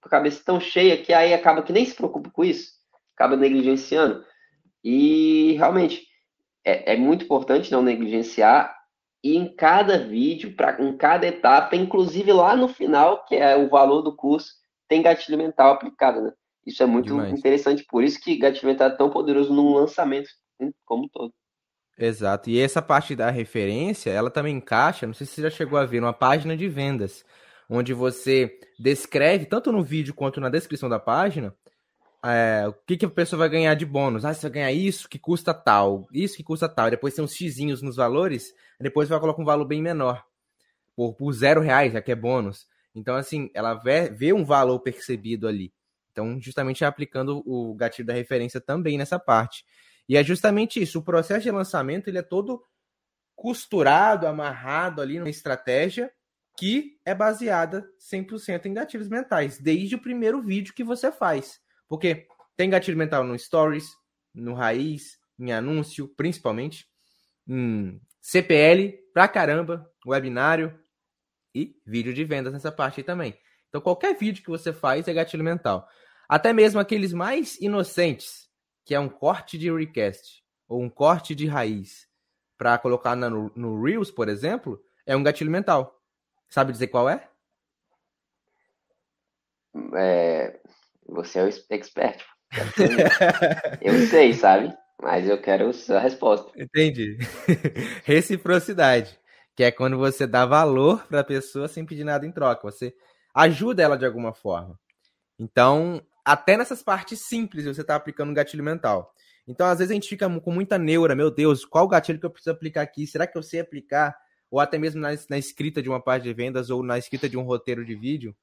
com 0.01 0.09
a 0.09 0.11
cabeça 0.11 0.43
tão 0.45 0.59
cheia 0.59 0.97
que 0.97 1.13
aí 1.13 1.35
acaba 1.35 1.63
que 1.63 1.73
nem 1.73 1.85
se 1.85 1.95
preocupa 1.95 2.31
com 2.31 2.45
isso, 2.45 2.73
acaba 3.15 3.37
negligenciando. 3.37 4.25
E 4.83 5.55
realmente 5.59 6.07
é, 6.65 6.95
é 6.95 6.97
muito 6.97 7.25
importante 7.25 7.71
não 7.71 7.83
negligenciar 7.83 8.80
e 9.23 9.37
em 9.37 9.55
cada 9.55 9.99
vídeo, 9.99 10.55
pra, 10.55 10.81
em 10.83 10.97
cada 10.97 11.27
etapa, 11.27 11.77
inclusive 11.77 12.33
lá 12.33 12.57
no 12.57 12.69
final, 12.69 13.25
que 13.25 13.37
é 13.37 13.57
o 13.57 13.69
valor 13.69 14.03
do 14.03 14.15
curso, 14.15 14.55
tem 14.89 15.03
gatilho 15.03 15.39
mental 15.39 15.73
aplicado, 15.73 16.21
né? 16.23 16.33
Isso 16.67 16.83
é 16.83 16.87
muito 16.87 17.09
Demais. 17.09 17.33
interessante, 17.33 17.85
por 17.85 18.03
isso 18.03 18.21
que 18.21 18.37
gatilho 18.37 18.69
mental 18.69 18.89
é 18.89 18.97
tão 18.97 19.11
poderoso 19.11 19.53
num 19.53 19.75
lançamento 19.75 20.29
como 20.85 21.09
todo. 21.09 21.33
Exato. 21.99 22.49
E 22.49 22.59
essa 22.59 22.81
parte 22.81 23.15
da 23.15 23.31
referência, 23.31 24.11
ela 24.11 24.31
também 24.31 24.57
encaixa, 24.57 25.07
não 25.07 25.15
sei 25.15 25.27
se 25.27 25.35
você 25.35 25.43
já 25.43 25.51
chegou 25.51 25.79
a 25.79 25.85
ver, 25.85 26.01
uma 26.01 26.13
página 26.13 26.57
de 26.57 26.67
vendas, 26.69 27.25
onde 27.69 27.93
você 27.93 28.59
descreve, 28.79 29.45
tanto 29.45 29.71
no 29.71 29.83
vídeo 29.83 30.15
quanto 30.15 30.41
na 30.41 30.49
descrição 30.49 30.89
da 30.89 30.99
página, 30.99 31.55
é, 32.25 32.67
o 32.69 32.73
que, 32.73 32.97
que 32.97 33.07
a 33.07 33.11
pessoa 33.11 33.39
vai 33.39 33.49
ganhar 33.49 33.75
de 33.75 33.87
bônus. 33.87 34.25
Ah, 34.25 34.35
você 34.35 34.43
vai 34.43 34.51
ganhar 34.51 34.73
isso 34.73 35.09
que 35.09 35.19
custa 35.19 35.55
tal, 35.55 36.07
isso 36.13 36.37
que 36.37 36.43
custa 36.43 36.69
tal. 36.69 36.89
E 36.89 36.91
depois 36.91 37.15
tem 37.15 37.25
uns 37.25 37.35
xizinhos 37.35 37.83
nos 37.83 37.97
valores, 37.97 38.55
depois 38.79 39.09
vai 39.09 39.19
colocar 39.19 39.41
um 39.41 39.45
valor 39.45 39.65
bem 39.65 39.83
menor. 39.83 40.25
Por, 40.95 41.15
por 41.15 41.33
zero 41.33 41.61
reais, 41.61 41.93
já 41.93 42.03
que 42.03 42.13
é 42.13 42.17
bônus. 42.17 42.67
Então, 42.95 43.17
assim, 43.17 43.51
ela 43.55 43.75
vê, 43.75 44.11
vê 44.11 44.33
um 44.33 44.45
valor 44.45 44.81
percebido 44.81 45.49
ali. 45.49 45.73
Então, 46.13 46.41
justamente 46.41 46.85
aplicando 46.85 47.43
o 47.47 47.75
gatilho 47.75 48.07
da 48.07 48.13
referência 48.13 48.61
também 48.61 48.99
nessa 48.99 49.19
parte. 49.19 49.65
E 50.09 50.17
é 50.17 50.25
justamente 50.25 50.83
isso. 50.83 50.99
O 50.99 51.05
processo 51.05 51.43
de 51.43 51.51
lançamento 51.51 52.09
ele 52.09 52.19
é 52.19 52.23
todo 52.23 52.63
costurado, 53.35 54.27
amarrado 54.27 55.01
ali 55.01 55.19
numa 55.19 55.31
estratégia 55.31 56.13
que 56.59 56.99
é 57.07 57.15
baseada 57.15 57.89
100% 57.99 58.67
em 58.67 58.75
gatilhos 58.75 59.09
mentais, 59.09 59.59
desde 59.59 59.95
o 59.95 60.01
primeiro 60.01 60.43
vídeo 60.43 60.75
que 60.75 60.85
você 60.85 61.11
faz. 61.11 61.59
Porque 61.91 62.29
tem 62.57 62.71
gatilho 62.71 62.97
mental 62.97 63.25
no 63.25 63.37
Stories, 63.37 63.97
no 64.33 64.55
Raiz, 64.55 65.19
em 65.37 65.53
anúncio, 65.53 66.07
principalmente, 66.17 66.87
em 67.49 68.01
CPL, 68.21 68.97
pra 69.13 69.27
caramba, 69.27 69.91
webinário 70.07 70.79
e 71.53 71.77
vídeo 71.85 72.15
de 72.15 72.25
vendas 72.25 72.53
nessa 72.53 72.71
parte 72.71 73.01
aí 73.01 73.05
também. 73.05 73.37
Então, 73.69 73.81
qualquer 73.81 74.17
vídeo 74.17 74.45
que 74.45 74.51
você 74.51 74.73
faz 74.73 75.09
é 75.09 75.13
gatilho 75.13 75.43
mental. 75.43 75.89
Até 76.29 76.53
mesmo 76.53 76.79
aqueles 76.79 77.13
mais 77.13 77.61
inocentes, 77.61 78.49
que 78.85 78.95
é 78.95 79.01
um 79.01 79.09
corte 79.09 79.59
de 79.59 79.69
recast 79.69 80.45
ou 80.69 80.81
um 80.81 80.89
corte 80.89 81.35
de 81.35 81.49
raiz 81.49 82.09
para 82.57 82.79
colocar 82.79 83.17
no, 83.17 83.51
no 83.57 83.83
Reels, 83.83 84.13
por 84.13 84.29
exemplo, 84.29 84.81
é 85.05 85.17
um 85.17 85.25
gatilho 85.25 85.51
mental. 85.51 86.01
Sabe 86.49 86.71
dizer 86.71 86.87
qual 86.87 87.09
é? 87.09 87.29
É, 89.97 90.61
você 91.11 91.39
é 91.39 91.45
o 91.45 91.49
expert. 91.71 92.25
eu 93.81 94.07
sei, 94.07 94.33
sabe? 94.33 94.75
Mas 95.03 95.29
eu 95.29 95.41
quero 95.41 95.71
a 95.91 95.99
resposta. 95.99 96.51
Entendi. 96.57 97.19
Reciprocidade, 98.05 99.19
que 99.57 99.65
é 99.65 99.71
quando 99.71 99.97
você 99.97 100.27
dá 100.27 100.45
valor 100.45 101.07
para 101.07 101.21
a 101.21 101.25
pessoa 101.25 101.69
sem 101.69 101.85
pedir 101.87 102.05
nada 102.05 102.27
em 102.27 102.33
troca. 102.33 102.71
Você 102.71 102.95
ajuda 103.35 103.83
ela 103.83 103.97
de 103.97 104.05
alguma 104.05 104.33
forma. 104.33 104.79
Então, 105.39 106.03
até 106.25 106.57
nessas 106.57 106.83
partes 106.83 107.27
simples 107.27 107.65
você 107.65 107.81
está 107.81 107.97
aplicando 107.97 108.31
um 108.31 108.35
gatilho 108.35 108.63
mental. 108.63 109.15
Então, 109.49 109.67
às 109.67 109.79
vezes 109.79 109.91
a 109.91 109.95
gente 109.95 110.09
fica 110.09 110.29
com 110.41 110.53
muita 110.53 110.79
neura, 110.79 111.15
meu 111.15 111.31
Deus, 111.31 111.65
qual 111.65 111.89
gatilho 111.89 112.21
que 112.21 112.27
eu 112.27 112.31
preciso 112.31 112.55
aplicar 112.55 112.83
aqui? 112.83 113.07
Será 113.07 113.27
que 113.27 113.37
eu 113.37 113.43
sei 113.43 113.61
aplicar? 113.61 114.15
Ou 114.51 114.61
até 114.61 114.79
mesmo 114.79 115.01
na, 115.01 115.11
na 115.29 115.39
escrita 115.39 115.83
de 115.83 115.89
uma 115.89 116.01
parte 116.01 116.25
de 116.25 116.35
vendas 116.35 116.69
ou 116.69 116.83
na 116.83 116.99
escrita 116.99 117.29
de 117.29 117.39
um 117.39 117.43
roteiro 117.43 117.85
de 117.85 117.95
vídeo. 117.95 118.37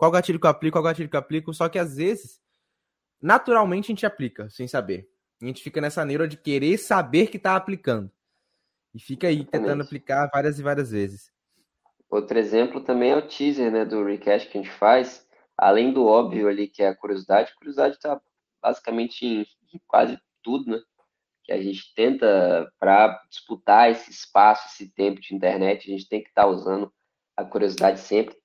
Qual 0.00 0.10
gatilho 0.10 0.40
que 0.40 0.46
eu 0.46 0.50
aplico, 0.50 0.76
qual 0.76 0.84
gatilho 0.84 1.10
que 1.10 1.14
eu 1.14 1.20
aplico? 1.20 1.52
Só 1.52 1.68
que 1.68 1.78
às 1.78 1.98
vezes, 1.98 2.40
naturalmente 3.20 3.84
a 3.84 3.88
gente 3.88 4.06
aplica, 4.06 4.48
sem 4.48 4.66
saber. 4.66 5.06
A 5.42 5.44
gente 5.44 5.62
fica 5.62 5.78
nessa 5.78 6.02
neura 6.06 6.26
de 6.26 6.38
querer 6.38 6.78
saber 6.78 7.26
que 7.26 7.36
está 7.36 7.54
aplicando. 7.54 8.10
E 8.94 8.98
fica 8.98 9.28
aí 9.28 9.44
tentando 9.44 9.82
aplicar 9.82 10.30
várias 10.32 10.58
e 10.58 10.62
várias 10.62 10.90
vezes. 10.90 11.30
Outro 12.08 12.38
exemplo 12.38 12.80
também 12.80 13.10
é 13.10 13.16
o 13.16 13.28
teaser 13.28 13.70
né, 13.70 13.84
do 13.84 14.02
recast 14.02 14.48
que 14.48 14.56
a 14.56 14.62
gente 14.62 14.72
faz 14.72 15.28
além 15.54 15.92
do 15.92 16.06
óbvio 16.06 16.48
ali, 16.48 16.66
que 16.66 16.82
é 16.82 16.88
a 16.88 16.96
curiosidade, 16.96 17.52
a 17.52 17.58
curiosidade 17.58 17.96
está 17.96 18.18
basicamente 18.62 19.26
em, 19.26 19.40
em, 19.74 19.80
quase 19.86 20.18
tudo, 20.42 20.70
né? 20.70 20.80
Que 21.44 21.52
a 21.52 21.60
gente 21.60 21.92
tenta, 21.94 22.72
para 22.78 23.22
disputar 23.28 23.90
esse 23.90 24.10
espaço, 24.10 24.66
esse 24.68 24.90
tempo 24.94 25.20
de 25.20 25.34
internet, 25.34 25.86
a 25.86 25.94
gente 25.94 26.08
tem 26.08 26.22
que 26.22 26.30
estar 26.30 26.44
tá 26.44 26.48
usando 26.48 26.90
a 27.36 27.44
curiosidade 27.44 28.00
sempre, 28.00 28.39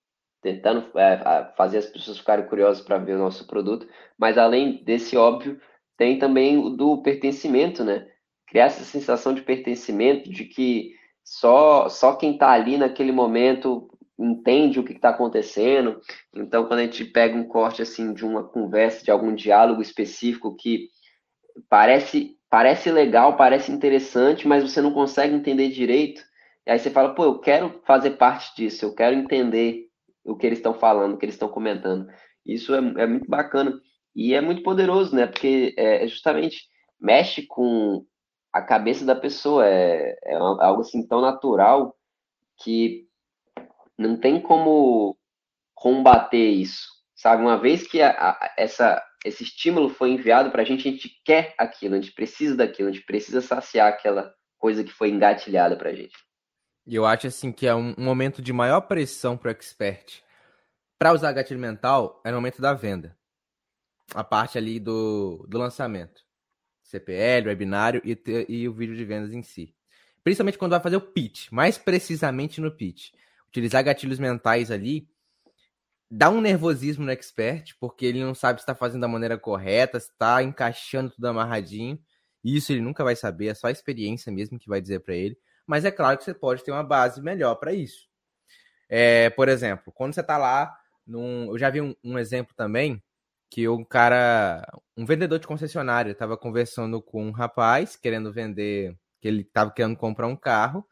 tentando 0.46 0.86
é, 0.96 1.52
fazer 1.58 1.80
as 1.80 1.88
pessoas 1.88 2.20
ficarem 2.20 2.46
curiosas 2.46 2.86
para 2.86 3.00
ver 3.00 3.16
o 3.16 3.20
nosso 3.20 3.48
produto. 3.48 3.88
Mas 4.16 4.38
além 4.38 4.84
desse 4.84 5.18
óbvio, 5.18 5.60
tem 5.98 6.20
também 6.20 6.56
o 6.60 6.70
do 6.70 7.02
pertencimento, 7.02 7.84
né? 7.84 8.06
Criar 8.48 8.66
essa 8.66 8.84
sensação 8.84 9.34
de 9.34 9.42
pertencimento, 9.42 10.30
de 10.30 10.46
que 10.46 10.92
só, 11.24 11.90
só 11.90 12.16
quem 12.16 12.34
está 12.34 12.52
ali 12.52 12.78
naquele 12.78 13.12
momento 13.12 13.90
entende 14.20 14.80
o 14.80 14.84
que 14.84 14.94
está 14.94 15.10
acontecendo. 15.10 16.00
Então, 16.36 16.66
quando 16.68 16.82
a 16.82 16.84
gente 16.84 17.04
pega 17.06 17.36
um 17.36 17.48
corte 17.48 17.82
assim 17.82 18.14
de 18.14 18.24
uma 18.24 18.44
conversa, 18.44 19.04
de 19.04 19.10
algum 19.10 19.34
diálogo 19.34 19.82
específico 19.82 20.56
que 20.56 20.90
parece 21.68 22.38
parece 22.48 22.92
legal, 22.92 23.36
parece 23.36 23.72
interessante, 23.72 24.48
mas 24.48 24.64
você 24.64 24.80
não 24.80 24.94
consegue 24.94 25.34
entender 25.34 25.70
direito, 25.70 26.22
e 26.66 26.72
aí 26.72 26.80
você 26.80 26.90
fala, 26.90 27.14
pô, 27.14 27.25
eu 27.25 27.40
quero 27.40 27.82
fazer 27.86 28.12
parte 28.12 28.56
disso, 28.56 28.86
eu 28.86 28.96
quero 28.96 29.16
entender 29.16 29.85
o 30.25 30.36
que 30.36 30.46
eles 30.46 30.60
estão 30.60 30.74
falando, 30.74 31.13
o 31.13 31.17
que 31.17 31.25
eles 31.25 31.36
estão 31.36 31.48
comentando. 31.48 32.08
Isso 32.46 32.74
é, 32.74 32.79
é, 32.79 33.08
muito 33.08 33.29
bacana 33.29 33.79
e 34.15 34.34
é 34.34 34.41
muito 34.41 34.63
poderoso, 34.63 35.15
né? 35.15 35.27
Porque 35.27 35.74
é, 35.77 36.03
é 36.03 36.08
justamente 36.08 36.63
mexe 37.00 37.46
com 37.46 38.05
a 38.51 38.62
cabeça 38.62 39.05
da 39.05 39.15
pessoa, 39.15 39.67
é, 39.67 40.17
é 40.24 40.36
algo 40.36 40.82
assim 40.82 41.05
tão 41.08 41.22
natural 41.22 41.96
que 42.63 43.05
não 43.98 44.17
tem 44.17 44.41
como 44.41 45.17
combater 45.74 46.50
isso, 46.50 46.88
sabe? 47.15 47.44
Uma 47.44 47.58
vez 47.58 47.86
que 47.86 48.01
a, 48.01 48.12
a, 48.12 48.53
essa, 48.58 49.03
esse 49.25 49.44
estímulo 49.44 49.89
foi 49.89 50.12
enviado 50.12 50.51
para 50.51 50.62
a 50.62 50.65
gente, 50.65 50.88
a 50.88 50.91
gente 50.91 51.22
quer 51.24 51.53
aquilo, 51.58 51.96
a 51.96 52.01
gente 52.01 52.13
precisa 52.13 52.55
daquilo, 52.55 52.89
a 52.89 52.91
gente 52.91 53.05
precisa 53.05 53.41
saciar 53.41 53.89
aquela 53.89 54.34
coisa 54.58 54.84
que 54.84 54.91
foi 54.91 55.10
engatilhada 55.10 55.75
para 55.75 55.89
a 55.89 55.94
gente. 55.94 56.15
E 56.86 56.96
eu 56.96 57.06
acho 57.06 57.27
assim 57.27 57.51
que 57.51 57.65
é 57.68 57.74
um, 57.74 57.96
momento 57.98 58.42
de 58.42 58.54
maior 58.54 58.82
pressão 58.82 59.36
para 59.36 59.50
o 59.50 59.51
expert 59.51 60.24
para 60.98 61.13
usar 61.13 61.32
gatilho 61.34 61.60
mental 61.60 62.22
é 62.24 62.30
no 62.30 62.38
momento 62.38 62.62
da 62.62 62.74
venda. 62.74 63.18
A 64.13 64.24
parte 64.24 64.58
ali 64.58 64.80
do, 64.80 65.46
do 65.50 65.58
lançamento. 65.58 66.24
CPL, 66.84 67.48
webinário 67.48 68.01
e, 68.06 68.18
e 68.48 68.70
o 68.70 68.74
vídeo 68.74 68.96
de 68.96 69.04
vendas 69.04 69.34
em 69.34 69.42
si. 69.42 69.75
Principalmente 70.24 70.58
quando 70.58 70.72
vai 70.72 70.80
fazer 70.80 70.96
o 70.96 71.01
pitch, 71.01 71.51
mais 71.51 71.77
precisamente 71.77 72.62
no 72.62 72.72
pitch 72.72 73.12
utilizar 73.56 73.84
gatilhos 73.84 74.20
mentais 74.20 74.70
ali 74.70 75.08
dá 76.10 76.30
um 76.30 76.42
nervosismo 76.42 77.06
no 77.06 77.12
expert, 77.12 77.75
porque 77.80 78.06
ele 78.06 78.24
não 78.24 78.36
sabe 78.36 78.60
se 78.60 78.63
está 78.63 78.75
fazendo 78.75 79.01
da 79.01 79.08
maneira 79.08 79.38
correta, 79.38 80.00
se 80.00 80.10
está 80.10 80.44
encaixando 80.44 81.12
tudo 81.12 81.25
amarradinho. 81.27 82.00
Isso 82.44 82.72
ele 82.72 82.82
nunca 82.82 83.04
vai 83.04 83.15
saber, 83.15 83.48
é 83.48 83.54
só 83.54 83.68
a 83.68 83.72
experiência 83.72 84.32
mesmo 84.32 84.60
que 84.60 84.70
vai 84.70 84.82
dizer 84.82 85.00
para 85.00 85.15
ele. 85.15 85.38
Mas 85.65 85.86
é 85.86 85.91
claro 85.91 86.17
que 86.17 86.24
você 86.24 86.34
pode 86.34 86.63
ter 86.63 86.72
uma 86.72 86.84
base 86.84 87.22
melhor 87.22 87.55
para 87.55 87.74
isso. 87.74 88.07
É, 88.89 89.29
por 89.31 89.50
exemplo, 89.50 89.91
quando 89.93 90.13
você 90.13 90.22
está 90.22 90.38
lá, 90.38 90.75
num, 91.05 91.48
eu 91.51 91.57
já 91.57 91.69
vi 91.69 91.81
um, 91.81 91.95
um, 92.03 92.17
exemplo 92.19 92.53
também 92.55 93.01
que 93.50 93.67
um 93.67 93.84
cara, 93.84 94.67
um 94.98 95.05
vendedor 95.05 95.39
de 95.39 95.48
concessionária, 95.48 96.12
estava 96.12 96.38
conversando 96.38 97.01
com 97.01 97.27
um 97.27 97.31
rapaz 97.31 97.95
querendo 97.95 98.31
vender, 98.31 98.95
que 99.22 99.27
ele 99.27 99.41
estava 99.41 99.72
querendo 99.72 99.95
comprar 99.98 100.27
um 100.27 100.36
carro. 100.36 100.86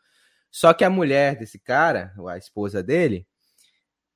Só 0.51 0.73
que 0.73 0.83
a 0.83 0.89
mulher 0.89 1.37
desse 1.37 1.59
cara, 1.59 2.13
a 2.27 2.37
esposa 2.37 2.81
dele, 2.83 3.27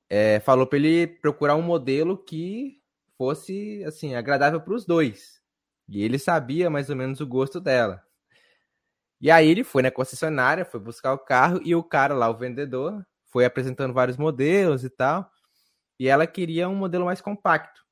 é, 0.08 0.40
falou 0.40 0.66
para 0.66 0.78
ele 0.78 1.06
procurar 1.06 1.56
um 1.56 1.62
modelo 1.62 2.16
que 2.16 2.80
fosse 3.16 3.82
assim 3.84 4.14
agradável 4.14 4.60
para 4.60 4.74
os 4.74 4.86
dois. 4.86 5.40
E 5.88 6.02
ele 6.02 6.18
sabia 6.18 6.70
mais 6.70 6.90
ou 6.90 6.96
menos 6.96 7.20
o 7.20 7.26
gosto 7.26 7.60
dela. 7.60 8.02
E 9.20 9.30
aí 9.30 9.48
ele 9.48 9.64
foi 9.64 9.82
na 9.82 9.90
concessionária, 9.90 10.64
foi 10.64 10.80
buscar 10.80 11.12
o 11.12 11.18
carro 11.18 11.60
e 11.64 11.74
o 11.74 11.82
cara 11.82 12.14
lá, 12.14 12.28
o 12.30 12.36
vendedor, 12.36 13.04
foi 13.26 13.44
apresentando 13.44 13.92
vários 13.92 14.16
modelos 14.16 14.84
e 14.84 14.90
tal. 14.90 15.28
E 15.98 16.08
ela 16.08 16.26
queria 16.26 16.68
um 16.68 16.76
modelo 16.76 17.04
mais 17.04 17.20
compacto, 17.20 17.82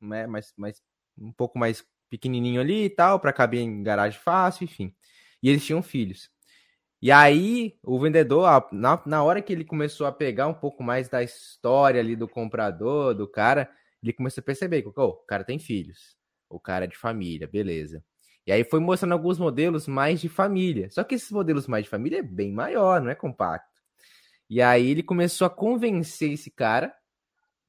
né? 0.00 0.26
mais, 0.26 0.52
mais, 0.56 0.82
um 1.18 1.32
pouco 1.32 1.58
mais 1.58 1.84
pequenininho 2.08 2.60
ali 2.60 2.84
e 2.84 2.90
tal, 2.90 3.18
para 3.18 3.32
caber 3.32 3.60
em 3.60 3.82
garagem 3.82 4.20
fácil, 4.20 4.64
enfim. 4.64 4.94
E 5.42 5.48
eles 5.48 5.64
tinham 5.64 5.82
filhos. 5.82 6.30
E 7.02 7.10
aí, 7.12 7.78
o 7.82 7.98
vendedor, 8.00 8.68
na, 8.72 9.02
na 9.04 9.22
hora 9.22 9.42
que 9.42 9.52
ele 9.52 9.64
começou 9.64 10.06
a 10.06 10.12
pegar 10.12 10.46
um 10.46 10.54
pouco 10.54 10.82
mais 10.82 11.08
da 11.08 11.22
história 11.22 12.00
ali 12.00 12.16
do 12.16 12.28
comprador, 12.28 13.14
do 13.14 13.28
cara, 13.28 13.70
ele 14.02 14.12
começou 14.12 14.40
a 14.40 14.44
perceber 14.44 14.82
que 14.82 14.88
oh, 14.96 15.08
o 15.08 15.14
cara 15.26 15.44
tem 15.44 15.58
filhos, 15.58 16.16
o 16.48 16.58
cara 16.58 16.84
é 16.84 16.88
de 16.88 16.96
família, 16.96 17.46
beleza. 17.46 18.02
E 18.46 18.52
aí 18.52 18.64
foi 18.64 18.80
mostrando 18.80 19.12
alguns 19.12 19.38
modelos 19.38 19.88
mais 19.88 20.20
de 20.20 20.28
família. 20.28 20.90
Só 20.90 21.02
que 21.02 21.14
esses 21.14 21.30
modelos 21.30 21.66
mais 21.66 21.84
de 21.84 21.90
família 21.90 22.18
é 22.18 22.22
bem 22.22 22.52
maior, 22.52 23.00
não 23.00 23.10
é 23.10 23.14
compacto. 23.14 23.80
E 24.48 24.60
aí 24.60 24.90
ele 24.90 25.02
começou 25.02 25.46
a 25.46 25.50
convencer 25.50 26.32
esse 26.32 26.50
cara 26.50 26.94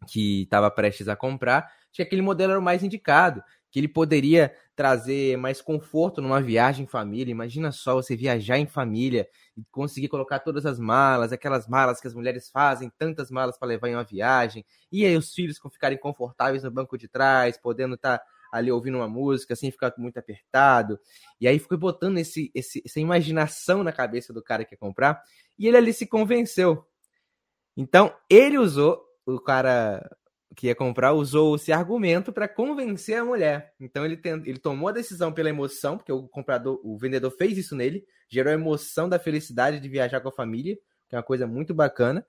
que 0.07 0.43
estava 0.43 0.69
prestes 0.69 1.07
a 1.07 1.15
comprar 1.15 1.61
de 1.91 1.97
que 1.97 2.01
aquele 2.01 2.21
modelo 2.21 2.51
era 2.51 2.59
o 2.59 2.63
mais 2.63 2.83
indicado, 2.83 3.41
que 3.71 3.79
ele 3.79 3.87
poderia 3.87 4.53
trazer 4.75 5.37
mais 5.37 5.61
conforto 5.61 6.21
numa 6.21 6.41
viagem 6.41 6.83
em 6.83 6.87
família. 6.87 7.31
Imagina 7.31 7.71
só 7.71 7.95
você 7.95 8.15
viajar 8.15 8.57
em 8.57 8.67
família 8.67 9.27
e 9.57 9.63
conseguir 9.71 10.09
colocar 10.09 10.39
todas 10.39 10.65
as 10.65 10.77
malas, 10.77 11.31
aquelas 11.31 11.67
malas 11.67 11.99
que 11.99 12.07
as 12.07 12.13
mulheres 12.13 12.49
fazem, 12.49 12.91
tantas 12.97 13.31
malas 13.31 13.57
para 13.57 13.69
levar 13.69 13.87
em 13.87 13.95
uma 13.95 14.03
viagem, 14.03 14.65
e 14.91 15.05
aí 15.05 15.15
os 15.17 15.33
filhos 15.33 15.59
ficarem 15.71 15.97
confortáveis 15.97 16.63
no 16.63 16.71
banco 16.71 16.97
de 16.97 17.07
trás, 17.07 17.57
podendo 17.57 17.95
estar 17.95 18.19
tá 18.19 18.25
ali 18.51 18.71
ouvindo 18.71 18.97
uma 18.97 19.07
música 19.07 19.55
sem 19.55 19.71
ficar 19.71 19.93
muito 19.97 20.17
apertado. 20.17 20.99
E 21.39 21.47
aí 21.47 21.59
foi 21.59 21.77
botando 21.77 22.17
esse, 22.17 22.51
esse, 22.53 22.81
essa 22.85 22.99
imaginação 22.99 23.83
na 23.83 23.91
cabeça 23.91 24.33
do 24.33 24.43
cara 24.43 24.65
que 24.65 24.73
ia 24.73 24.79
comprar, 24.79 25.21
e 25.57 25.67
ele 25.67 25.77
ali 25.77 25.93
se 25.93 26.05
convenceu. 26.05 26.85
Então, 27.77 28.15
ele 28.29 28.57
usou, 28.57 29.03
o 29.25 29.39
cara 29.39 30.07
que 30.55 30.67
ia 30.67 30.75
comprar 30.75 31.13
usou 31.13 31.55
esse 31.55 31.71
argumento 31.71 32.31
para 32.31 32.47
convencer 32.47 33.17
a 33.17 33.25
mulher. 33.25 33.73
Então 33.79 34.05
ele, 34.05 34.15
tem, 34.15 34.33
ele 34.45 34.57
tomou 34.57 34.87
a 34.87 34.93
decisão 34.93 35.31
pela 35.31 35.49
emoção, 35.49 35.97
porque 35.97 36.11
o 36.11 36.27
comprador, 36.27 36.79
o 36.83 36.97
vendedor 36.97 37.29
fez 37.31 37.57
isso 37.57 37.75
nele, 37.75 38.05
gerou 38.29 38.51
a 38.51 38.55
emoção 38.55 39.09
da 39.09 39.19
felicidade 39.19 39.79
de 39.79 39.89
viajar 39.89 40.21
com 40.21 40.29
a 40.29 40.31
família, 40.31 40.77
que 41.09 41.15
é 41.15 41.17
uma 41.17 41.23
coisa 41.23 41.45
muito 41.45 41.73
bacana. 41.73 42.25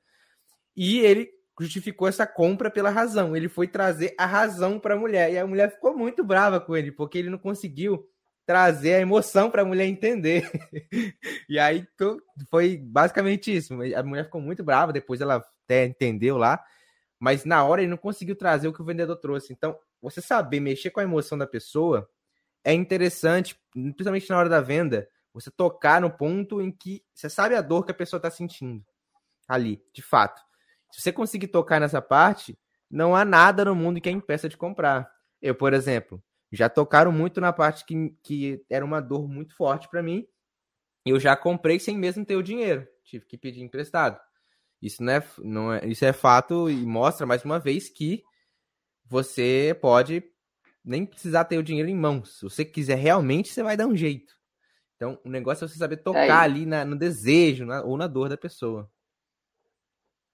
E 0.76 0.98
ele 0.98 1.30
justificou 1.58 2.08
essa 2.08 2.26
compra 2.26 2.70
pela 2.70 2.90
razão. 2.90 3.36
Ele 3.36 3.48
foi 3.48 3.66
trazer 3.66 4.14
a 4.18 4.26
razão 4.26 4.78
para 4.78 4.94
a 4.94 4.98
mulher 4.98 5.32
e 5.32 5.38
a 5.38 5.46
mulher 5.46 5.70
ficou 5.70 5.96
muito 5.96 6.24
brava 6.24 6.60
com 6.60 6.76
ele, 6.76 6.92
porque 6.92 7.18
ele 7.18 7.30
não 7.30 7.38
conseguiu 7.38 8.06
trazer 8.44 8.94
a 8.94 9.00
emoção 9.00 9.50
para 9.50 9.62
a 9.62 9.64
mulher 9.64 9.86
entender. 9.86 10.50
e 11.48 11.58
aí 11.58 11.86
foi 12.50 12.76
basicamente 12.76 13.54
isso. 13.54 13.74
A 13.94 14.02
mulher 14.02 14.24
ficou 14.24 14.40
muito 14.40 14.62
brava, 14.62 14.92
depois 14.92 15.20
ela 15.20 15.36
até 15.64 15.86
entendeu 15.86 16.36
lá 16.36 16.62
mas 17.18 17.44
na 17.44 17.64
hora 17.64 17.82
ele 17.82 17.90
não 17.90 17.96
conseguiu 17.96 18.36
trazer 18.36 18.68
o 18.68 18.72
que 18.72 18.82
o 18.82 18.84
vendedor 18.84 19.16
trouxe. 19.16 19.52
Então, 19.52 19.78
você 20.00 20.20
saber 20.20 20.60
mexer 20.60 20.90
com 20.90 21.00
a 21.00 21.04
emoção 21.04 21.36
da 21.36 21.46
pessoa 21.46 22.08
é 22.62 22.72
interessante, 22.72 23.58
principalmente 23.72 24.28
na 24.28 24.38
hora 24.38 24.48
da 24.48 24.60
venda, 24.60 25.08
você 25.32 25.50
tocar 25.50 26.00
no 26.00 26.10
ponto 26.10 26.60
em 26.60 26.70
que 26.70 27.02
você 27.14 27.28
sabe 27.28 27.54
a 27.54 27.62
dor 27.62 27.84
que 27.84 27.90
a 27.90 27.94
pessoa 27.94 28.18
está 28.18 28.30
sentindo 28.30 28.84
ali, 29.48 29.82
de 29.92 30.02
fato. 30.02 30.42
Se 30.90 31.00
você 31.00 31.12
conseguir 31.12 31.48
tocar 31.48 31.80
nessa 31.80 32.00
parte, 32.00 32.58
não 32.90 33.14
há 33.14 33.24
nada 33.24 33.64
no 33.64 33.74
mundo 33.74 34.00
que 34.00 34.08
a 34.08 34.12
impeça 34.12 34.48
de 34.48 34.56
comprar. 34.56 35.10
Eu, 35.42 35.54
por 35.54 35.72
exemplo, 35.72 36.22
já 36.52 36.68
tocaram 36.68 37.12
muito 37.12 37.40
na 37.40 37.52
parte 37.52 37.84
que, 37.84 38.16
que 38.22 38.64
era 38.70 38.84
uma 38.84 39.00
dor 39.00 39.28
muito 39.28 39.54
forte 39.54 39.88
para 39.88 40.02
mim. 40.02 40.26
Eu 41.04 41.20
já 41.20 41.36
comprei 41.36 41.78
sem 41.78 41.96
mesmo 41.96 42.24
ter 42.24 42.36
o 42.36 42.42
dinheiro. 42.42 42.86
Tive 43.04 43.24
que 43.26 43.38
pedir 43.38 43.62
emprestado. 43.62 44.18
Isso 44.80 45.02
não 45.02 45.12
é, 45.12 45.24
não 45.38 45.72
é, 45.72 45.86
isso 45.86 46.04
é 46.04 46.12
fato 46.12 46.68
e 46.70 46.74
mostra 46.86 47.26
mais 47.26 47.44
uma 47.44 47.58
vez 47.58 47.88
que 47.88 48.22
você 49.04 49.76
pode 49.80 50.22
nem 50.84 51.04
precisar 51.04 51.44
ter 51.44 51.58
o 51.58 51.62
dinheiro 51.62 51.88
em 51.88 51.94
mãos. 51.94 52.38
Se 52.38 52.42
você 52.42 52.64
quiser 52.64 52.96
realmente, 52.96 53.52
você 53.52 53.62
vai 53.62 53.76
dar 53.76 53.86
um 53.86 53.96
jeito. 53.96 54.34
Então, 54.94 55.18
o 55.24 55.28
negócio 55.28 55.64
é 55.64 55.68
você 55.68 55.76
saber 55.76 55.98
tocar 55.98 56.26
é, 56.26 56.30
ali 56.30 56.64
na, 56.64 56.84
no 56.84 56.96
desejo 56.96 57.66
na, 57.66 57.82
ou 57.82 57.96
na 57.96 58.06
dor 58.06 58.28
da 58.28 58.36
pessoa. 58.36 58.90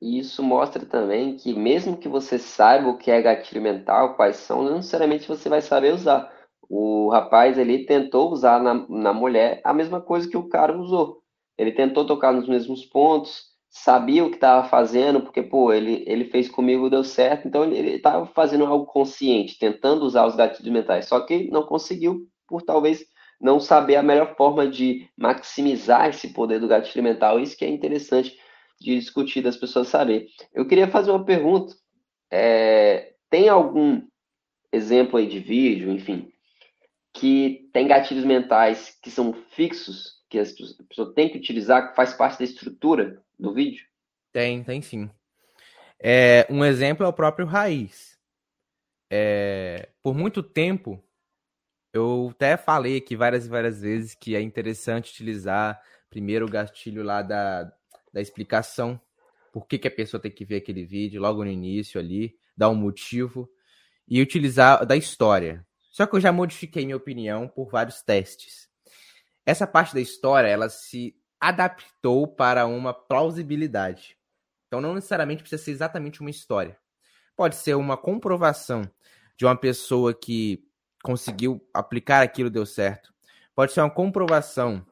E 0.03 0.19
isso 0.19 0.43
mostra 0.43 0.85
também 0.85 1.37
que, 1.37 1.55
mesmo 1.55 1.97
que 1.97 2.09
você 2.09 2.37
saiba 2.37 2.89
o 2.89 2.99
que 2.99 3.09
é 3.09 3.23
gatilho 3.23 3.63
mental, 3.63 4.17
quais 4.17 4.35
são, 4.35 4.65
não 4.65 4.75
necessariamente 4.75 5.29
você 5.29 5.49
vai 5.49 5.63
saber 5.63 5.95
usar. 5.95 6.29
O 6.69 7.09
rapaz 7.09 7.57
ali 7.57 7.87
tentou 7.87 8.33
usar 8.33 8.61
na, 8.61 8.75
na 8.89 9.13
mulher 9.13 9.61
a 9.63 9.73
mesma 9.73 10.01
coisa 10.01 10.29
que 10.29 10.37
o 10.37 10.49
cara 10.49 10.77
usou. 10.77 11.23
Ele 11.57 11.71
tentou 11.71 12.05
tocar 12.05 12.33
nos 12.33 12.49
mesmos 12.49 12.85
pontos, 12.85 13.45
sabia 13.71 14.25
o 14.25 14.29
que 14.29 14.35
estava 14.35 14.69
fazendo, 14.69 15.21
porque, 15.21 15.41
pô, 15.41 15.73
ele, 15.73 16.03
ele 16.05 16.25
fez 16.25 16.49
comigo, 16.49 16.91
deu 16.91 17.05
certo, 17.05 17.47
então 17.47 17.63
ele 17.63 17.93
estava 17.93 18.27
fazendo 18.27 18.67
algo 18.67 18.87
consciente, 18.87 19.57
tentando 19.57 20.05
usar 20.05 20.27
os 20.27 20.35
gatilhos 20.35 20.73
mentais, 20.73 21.07
só 21.07 21.21
que 21.21 21.49
não 21.49 21.63
conseguiu 21.63 22.27
por 22.49 22.63
talvez 22.63 23.07
não 23.41 23.61
saber 23.61 23.95
a 23.95 24.03
melhor 24.03 24.35
forma 24.35 24.67
de 24.67 25.09
maximizar 25.17 26.09
esse 26.09 26.33
poder 26.33 26.59
do 26.59 26.67
gatilho 26.67 27.05
mental, 27.05 27.39
isso 27.39 27.57
que 27.57 27.65
é 27.65 27.69
interessante 27.69 28.37
de 28.83 28.99
discutir, 28.99 29.43
das 29.43 29.57
pessoas 29.57 29.89
saber. 29.89 30.27
Eu 30.53 30.67
queria 30.67 30.89
fazer 30.89 31.11
uma 31.11 31.25
pergunta, 31.25 31.75
é, 32.31 33.15
tem 33.31 33.49
algum 33.49 34.03
exemplo 34.73 35.19
aí 35.19 35.27
de 35.27 35.39
vídeo, 35.39 35.91
enfim, 35.91 36.33
que 37.13 37.69
tem 37.73 37.87
gatilhos 37.87 38.25
mentais 38.25 38.99
que 39.03 39.11
são 39.11 39.33
fixos, 39.51 40.23
que 40.29 40.39
a 40.39 40.45
pessoa 40.89 41.15
tem 41.15 41.29
que 41.29 41.39
utilizar, 41.39 41.91
que 41.91 41.97
faz 41.97 42.15
parte 42.15 42.39
da 42.39 42.45
estrutura 42.45 43.23
do 43.39 43.53
vídeo? 43.53 43.85
Tem, 44.33 44.65
tem 44.65 44.81
sim. 44.81 45.11
É, 46.01 46.47
um 46.51 46.65
exemplo 46.65 47.05
é 47.05 47.09
o 47.09 47.13
próprio 47.13 47.47
Raiz. 47.47 48.19
É, 49.11 49.91
por 50.03 50.15
muito 50.15 50.43
tempo, 50.43 51.03
eu 51.93 52.31
até 52.33 52.57
falei 52.57 52.97
aqui 52.97 53.15
várias 53.15 53.45
e 53.45 53.49
várias 53.51 53.83
vezes 53.83 54.15
que 54.15 54.35
é 54.35 54.41
interessante 54.41 55.13
utilizar 55.13 55.81
primeiro 56.09 56.47
o 56.47 56.51
gatilho 56.51 57.03
lá 57.03 57.21
da, 57.21 57.71
da 58.13 58.21
explicação. 58.21 59.01
Por 59.53 59.67
que, 59.67 59.79
que 59.79 59.89
a 59.89 59.91
pessoa 59.91 60.21
tem 60.21 60.31
que 60.31 60.45
ver 60.45 60.57
aquele 60.57 60.85
vídeo 60.85 61.21
logo 61.21 61.45
no 61.45 61.51
início 61.51 62.01
ali, 62.01 62.37
dar 62.57 62.69
um 62.69 62.75
motivo. 62.75 63.51
E 64.09 64.21
utilizar 64.21 64.85
da 64.85 64.97
história. 64.97 65.67
Só 65.91 66.07
que 66.07 66.17
eu 66.17 66.21
já 66.21 66.33
modifiquei 66.33 66.85
minha 66.85 66.97
opinião 66.97 67.49
por 67.49 67.71
vários 67.71 68.03
testes. 68.03 68.69
Essa 69.47 69.67
parte 69.67 69.95
da 69.95 70.01
história, 70.01 70.49
ela 70.49 70.69
se 70.69 71.17
adaptou 71.41 72.27
para 72.27 72.67
uma 72.67 72.93
plausibilidade. 72.93 74.17
Então, 74.67 74.81
não 74.81 74.95
necessariamente 74.95 75.43
precisa 75.43 75.63
ser 75.63 75.71
exatamente 75.71 76.21
uma 76.21 76.31
história. 76.31 76.79
Pode 77.37 77.57
ser 77.57 77.75
uma 77.75 77.97
comprovação 77.97 78.83
de 79.37 79.45
uma 79.45 79.57
pessoa 79.57 80.15
que 80.15 80.65
conseguiu 81.03 81.61
aplicar 81.75 82.23
aquilo 82.23 82.49
deu 82.49 82.65
certo. 82.65 83.13
Pode 83.55 83.73
ser 83.73 83.81
uma 83.81 83.91
comprovação 83.91 84.87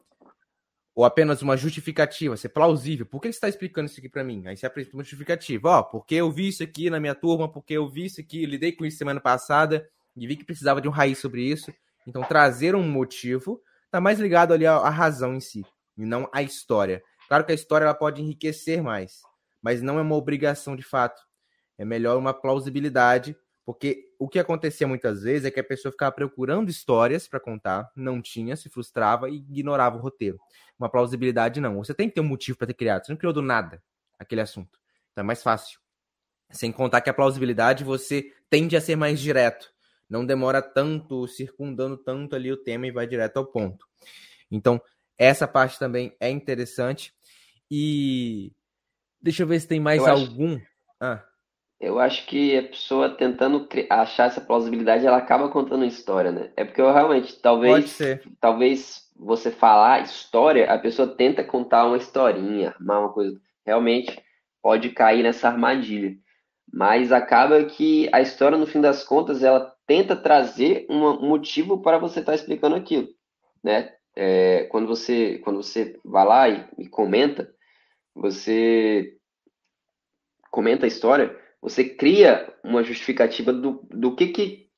ou 0.93 1.05
apenas 1.05 1.41
uma 1.41 1.55
justificativa, 1.55 2.35
ser 2.35 2.49
plausível. 2.49 3.05
Por 3.05 3.21
que 3.21 3.27
você 3.27 3.37
está 3.37 3.49
explicando 3.49 3.89
isso 3.89 3.99
aqui 3.99 4.09
para 4.09 4.23
mim? 4.23 4.45
Aí 4.47 4.57
você 4.57 4.65
apresenta 4.65 4.95
uma 4.97 5.03
justificativa. 5.03 5.69
Ó, 5.69 5.83
porque 5.83 6.15
eu 6.15 6.29
vi 6.29 6.49
isso 6.49 6.61
aqui 6.61 6.89
na 6.89 6.99
minha 6.99 7.15
turma, 7.15 7.49
porque 7.49 7.73
eu 7.73 7.87
vi 7.87 8.05
isso 8.05 8.19
aqui, 8.19 8.45
lidei 8.45 8.71
com 8.71 8.85
isso 8.85 8.97
semana 8.97 9.21
passada 9.21 9.87
e 10.15 10.27
vi 10.27 10.35
que 10.35 10.43
precisava 10.43 10.81
de 10.81 10.87
um 10.87 10.91
raiz 10.91 11.19
sobre 11.19 11.43
isso. 11.43 11.73
Então, 12.05 12.23
trazer 12.23 12.75
um 12.75 12.83
motivo 12.83 13.61
está 13.85 14.01
mais 14.01 14.19
ligado 14.19 14.53
ali 14.53 14.65
à, 14.65 14.75
à 14.75 14.89
razão 14.89 15.35
em 15.35 15.39
si 15.39 15.65
e 15.97 16.05
não 16.05 16.29
a 16.33 16.41
história. 16.41 17.01
Claro 17.27 17.45
que 17.45 17.51
a 17.51 17.55
história 17.55 17.85
ela 17.85 17.93
pode 17.93 18.21
enriquecer 18.21 18.81
mais, 18.81 19.21
mas 19.61 19.81
não 19.81 19.97
é 19.97 20.01
uma 20.01 20.15
obrigação 20.15 20.75
de 20.75 20.83
fato. 20.83 21.21
É 21.77 21.85
melhor 21.85 22.17
uma 22.17 22.33
plausibilidade, 22.33 23.35
porque 23.71 24.11
o 24.19 24.27
que 24.27 24.37
acontecia 24.37 24.85
muitas 24.85 25.23
vezes 25.23 25.45
é 25.45 25.49
que 25.49 25.59
a 25.61 25.63
pessoa 25.63 25.93
ficava 25.93 26.11
procurando 26.11 26.69
histórias 26.69 27.25
para 27.25 27.39
contar, 27.39 27.89
não 27.95 28.21
tinha, 28.21 28.57
se 28.57 28.67
frustrava 28.67 29.29
e 29.29 29.35
ignorava 29.35 29.95
o 29.95 30.01
roteiro. 30.01 30.37
Uma 30.77 30.89
plausibilidade 30.89 31.61
não. 31.61 31.77
Você 31.77 31.93
tem 31.93 32.09
que 32.09 32.15
ter 32.15 32.19
um 32.19 32.25
motivo 32.25 32.57
para 32.57 32.67
ter 32.67 32.73
criado. 32.73 33.05
Você 33.05 33.13
não 33.13 33.17
criou 33.17 33.31
do 33.31 33.41
nada 33.41 33.81
aquele 34.19 34.41
assunto. 34.41 34.77
Então 35.13 35.23
é 35.23 35.25
mais 35.25 35.41
fácil. 35.41 35.79
Sem 36.49 36.69
contar 36.69 36.99
que 36.99 37.09
a 37.09 37.13
plausibilidade 37.13 37.85
você 37.85 38.33
tende 38.49 38.75
a 38.75 38.81
ser 38.81 38.97
mais 38.97 39.21
direto. 39.21 39.71
Não 40.09 40.25
demora 40.25 40.61
tanto, 40.61 41.25
circundando 41.25 41.95
tanto 41.95 42.35
ali 42.35 42.51
o 42.51 42.57
tema 42.57 42.87
e 42.87 42.91
vai 42.91 43.07
direto 43.07 43.37
ao 43.37 43.45
ponto. 43.45 43.87
Então, 44.51 44.81
essa 45.17 45.47
parte 45.47 45.79
também 45.79 46.13
é 46.19 46.29
interessante. 46.29 47.13
E 47.69 48.51
deixa 49.21 49.43
eu 49.43 49.47
ver 49.47 49.61
se 49.61 49.67
tem 49.69 49.79
mais 49.79 50.01
eu 50.01 50.09
algum. 50.09 50.55
Acho... 50.55 50.67
Ah. 50.99 51.30
Eu 51.81 51.99
acho 51.99 52.25
que 52.27 52.55
a 52.57 52.63
pessoa 52.63 53.09
tentando 53.09 53.67
achar 53.89 54.27
essa 54.27 54.39
plausibilidade, 54.39 55.05
ela 55.05 55.17
acaba 55.17 55.49
contando 55.49 55.83
história, 55.83 56.31
né? 56.31 56.51
É 56.55 56.63
porque 56.63 56.79
eu 56.79 56.93
realmente, 56.93 57.39
talvez, 57.41 57.97
talvez 58.39 59.09
você 59.15 59.49
falar 59.51 60.03
história, 60.03 60.71
a 60.71 60.77
pessoa 60.77 61.07
tenta 61.07 61.43
contar 61.43 61.85
uma 61.85 61.97
historinha, 61.97 62.69
armar 62.69 62.99
uma 63.01 63.13
coisa. 63.13 63.39
Realmente 63.65 64.17
pode 64.61 64.91
cair 64.91 65.23
nessa 65.23 65.47
armadilha. 65.47 66.15
Mas 66.71 67.11
acaba 67.11 67.65
que 67.65 68.07
a 68.13 68.21
história, 68.21 68.57
no 68.57 68.67
fim 68.67 68.79
das 68.79 69.03
contas, 69.03 69.43
ela 69.43 69.73
tenta 69.87 70.15
trazer 70.15 70.85
um 70.89 71.27
motivo 71.27 71.81
para 71.81 71.97
você 71.97 72.19
estar 72.19 72.31
tá 72.31 72.35
explicando 72.35 72.75
aquilo, 72.75 73.09
né? 73.63 73.91
é, 74.15 74.63
quando 74.65 74.87
você 74.87 75.37
quando 75.39 75.61
você 75.61 75.97
vai 76.03 76.25
lá 76.25 76.49
e, 76.49 76.65
e, 76.77 76.89
comenta, 76.89 77.53
você 78.13 79.15
comenta 80.49 80.85
a 80.85 80.87
história, 80.87 81.35
você 81.61 81.83
cria 81.83 82.51
uma 82.63 82.83
justificativa 82.83 83.53
do, 83.53 83.85
do 83.89 84.15
que 84.15 84.27
que 84.27 84.71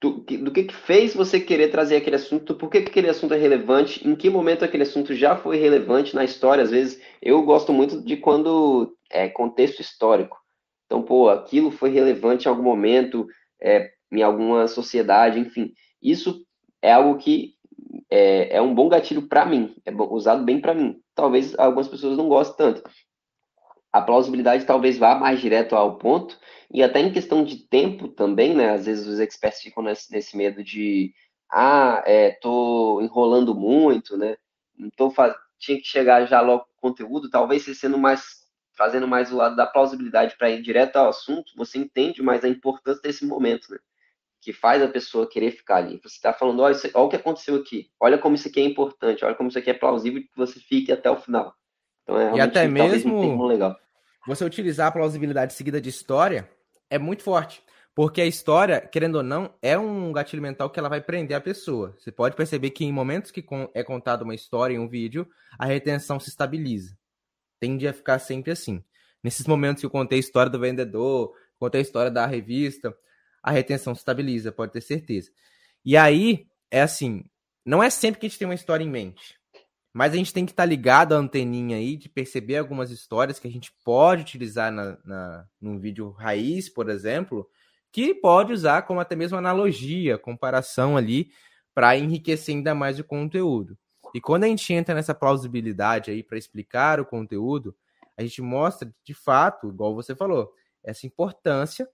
do, 0.00 0.20
do 0.20 0.52
que 0.52 0.64
que 0.64 0.74
fez 0.74 1.12
você 1.12 1.40
querer 1.40 1.70
trazer 1.70 1.96
aquele 1.96 2.14
assunto, 2.16 2.54
por 2.54 2.70
que, 2.70 2.82
que 2.82 2.90
aquele 2.90 3.08
assunto 3.08 3.34
é 3.34 3.36
relevante, 3.36 4.06
em 4.06 4.14
que 4.14 4.30
momento 4.30 4.64
aquele 4.64 4.84
assunto 4.84 5.12
já 5.12 5.36
foi 5.36 5.56
relevante 5.56 6.14
na 6.14 6.22
história. 6.22 6.62
Às 6.62 6.70
vezes 6.70 7.02
eu 7.20 7.42
gosto 7.42 7.72
muito 7.72 8.00
de 8.04 8.16
quando 8.16 8.96
é 9.10 9.28
contexto 9.28 9.80
histórico. 9.80 10.38
Então, 10.86 11.02
pô, 11.02 11.28
aquilo 11.28 11.70
foi 11.70 11.90
relevante 11.90 12.46
em 12.46 12.48
algum 12.48 12.62
momento, 12.62 13.26
é, 13.60 13.90
em 14.12 14.22
alguma 14.22 14.68
sociedade, 14.68 15.40
enfim. 15.40 15.72
Isso 16.00 16.44
é 16.80 16.92
algo 16.92 17.18
que 17.18 17.54
é, 18.10 18.56
é 18.56 18.62
um 18.62 18.74
bom 18.74 18.88
gatilho 18.88 19.28
para 19.28 19.44
mim, 19.44 19.74
é 19.84 19.92
usado 19.92 20.44
bem 20.44 20.60
para 20.60 20.74
mim. 20.74 21.00
Talvez 21.14 21.58
algumas 21.58 21.88
pessoas 21.88 22.16
não 22.16 22.28
gostem 22.28 22.56
tanto. 22.56 22.88
A 23.98 24.02
plausibilidade 24.02 24.64
talvez 24.64 24.98
vá 24.98 25.14
mais 25.14 25.40
direto 25.40 25.74
ao 25.74 25.96
ponto, 25.96 26.38
e 26.70 26.82
até 26.82 27.00
em 27.00 27.12
questão 27.12 27.44
de 27.44 27.56
tempo 27.56 28.08
também, 28.08 28.54
né? 28.54 28.70
Às 28.70 28.86
vezes 28.86 29.06
os 29.06 29.18
experts 29.18 29.60
ficam 29.62 29.82
nesse, 29.82 30.12
nesse 30.12 30.36
medo 30.36 30.62
de 30.62 31.14
ah, 31.50 32.02
é, 32.06 32.32
tô 32.32 33.00
enrolando 33.00 33.54
muito, 33.54 34.16
né? 34.16 34.36
Não 34.76 34.90
tô 34.90 35.10
faz... 35.10 35.34
tinha 35.58 35.78
que 35.78 35.86
chegar 35.86 36.26
já 36.26 36.40
logo 36.40 36.64
com 36.64 36.88
o 36.88 36.90
conteúdo, 36.90 37.30
talvez 37.30 37.62
você 37.62 37.74
sendo 37.74 37.98
mais 37.98 38.46
fazendo 38.76 39.08
mais 39.08 39.32
o 39.32 39.36
lado 39.36 39.56
da 39.56 39.66
plausibilidade 39.66 40.36
para 40.38 40.50
ir 40.50 40.62
direto 40.62 40.96
ao 40.96 41.08
assunto, 41.08 41.52
você 41.56 41.78
entende 41.78 42.22
mais 42.22 42.44
a 42.44 42.48
importância 42.48 43.02
desse 43.02 43.26
momento, 43.26 43.72
né? 43.72 43.78
Que 44.40 44.52
faz 44.52 44.80
a 44.80 44.86
pessoa 44.86 45.28
querer 45.28 45.50
ficar 45.50 45.78
ali. 45.78 45.98
Você 46.00 46.14
está 46.14 46.32
falando, 46.32 46.60
olha, 46.60 46.76
olha 46.94 47.04
o 47.04 47.08
que 47.08 47.16
aconteceu 47.16 47.56
aqui, 47.56 47.90
olha 47.98 48.16
como 48.18 48.36
isso 48.36 48.46
aqui 48.46 48.60
é 48.60 48.64
importante, 48.64 49.24
olha 49.24 49.34
como 49.34 49.48
isso 49.48 49.58
aqui 49.58 49.70
é 49.70 49.74
plausível 49.74 50.22
que 50.22 50.30
você 50.36 50.60
fique 50.60 50.92
até 50.92 51.10
o 51.10 51.16
final. 51.16 51.52
Então 52.04 52.20
é 52.20 52.36
e 52.36 52.40
até 52.40 52.68
mesmo 52.68 53.18
um 53.18 53.42
legal. 53.42 53.76
Você 54.28 54.44
utilizar 54.44 54.88
a 54.88 54.92
plausibilidade 54.92 55.54
seguida 55.54 55.80
de 55.80 55.88
história 55.88 56.48
é 56.90 56.98
muito 56.98 57.22
forte. 57.22 57.62
Porque 57.94 58.20
a 58.20 58.26
história, 58.26 58.80
querendo 58.80 59.16
ou 59.16 59.22
não, 59.22 59.52
é 59.60 59.76
um 59.76 60.12
gatilho 60.12 60.42
mental 60.42 60.70
que 60.70 60.78
ela 60.78 60.88
vai 60.88 61.00
prender 61.00 61.36
a 61.36 61.40
pessoa. 61.40 61.96
Você 61.98 62.12
pode 62.12 62.36
perceber 62.36 62.70
que 62.70 62.84
em 62.84 62.92
momentos 62.92 63.30
que 63.30 63.44
é 63.74 63.82
contada 63.82 64.22
uma 64.22 64.34
história 64.34 64.74
em 64.74 64.78
um 64.78 64.86
vídeo, 64.86 65.26
a 65.58 65.64
retenção 65.64 66.20
se 66.20 66.28
estabiliza. 66.28 66.96
Tende 67.58 67.88
a 67.88 67.92
ficar 67.92 68.18
sempre 68.18 68.52
assim. 68.52 68.84
Nesses 69.24 69.46
momentos 69.46 69.80
que 69.80 69.86
eu 69.86 69.90
contei 69.90 70.18
a 70.18 70.20
história 70.20 70.52
do 70.52 70.60
vendedor, 70.60 71.34
contei 71.58 71.80
a 71.80 71.82
história 71.82 72.10
da 72.10 72.24
revista, 72.24 72.94
a 73.42 73.50
retenção 73.50 73.94
se 73.94 74.02
estabiliza, 74.02 74.52
pode 74.52 74.72
ter 74.72 74.82
certeza. 74.82 75.30
E 75.84 75.96
aí, 75.96 76.46
é 76.70 76.82
assim, 76.82 77.24
não 77.64 77.82
é 77.82 77.90
sempre 77.90 78.20
que 78.20 78.26
a 78.26 78.28
gente 78.28 78.38
tem 78.38 78.46
uma 78.46 78.54
história 78.54 78.84
em 78.84 78.90
mente. 78.90 79.37
Mas 79.98 80.12
a 80.12 80.16
gente 80.16 80.32
tem 80.32 80.46
que 80.46 80.52
estar 80.52 80.62
tá 80.62 80.68
ligado 80.68 81.12
à 81.12 81.18
anteninha 81.18 81.76
aí 81.76 81.96
de 81.96 82.08
perceber 82.08 82.56
algumas 82.56 82.92
histórias 82.92 83.40
que 83.40 83.48
a 83.48 83.50
gente 83.50 83.72
pode 83.84 84.22
utilizar 84.22 84.70
na, 84.70 84.96
na, 85.04 85.44
num 85.60 85.76
vídeo 85.76 86.10
raiz, 86.10 86.68
por 86.68 86.88
exemplo, 86.88 87.50
que 87.90 88.14
pode 88.14 88.52
usar 88.52 88.82
como 88.82 89.00
até 89.00 89.16
mesmo 89.16 89.36
analogia, 89.36 90.16
comparação 90.16 90.96
ali, 90.96 91.32
para 91.74 91.96
enriquecer 91.98 92.54
ainda 92.54 92.76
mais 92.76 93.00
o 93.00 93.04
conteúdo. 93.04 93.76
E 94.14 94.20
quando 94.20 94.44
a 94.44 94.46
gente 94.46 94.72
entra 94.72 94.94
nessa 94.94 95.16
plausibilidade 95.16 96.12
aí 96.12 96.22
para 96.22 96.38
explicar 96.38 97.00
o 97.00 97.04
conteúdo, 97.04 97.74
a 98.16 98.22
gente 98.22 98.40
mostra 98.40 98.88
de 99.02 99.14
fato, 99.14 99.68
igual 99.68 99.96
você 99.96 100.14
falou, 100.14 100.52
essa 100.80 101.08
importância 101.08 101.88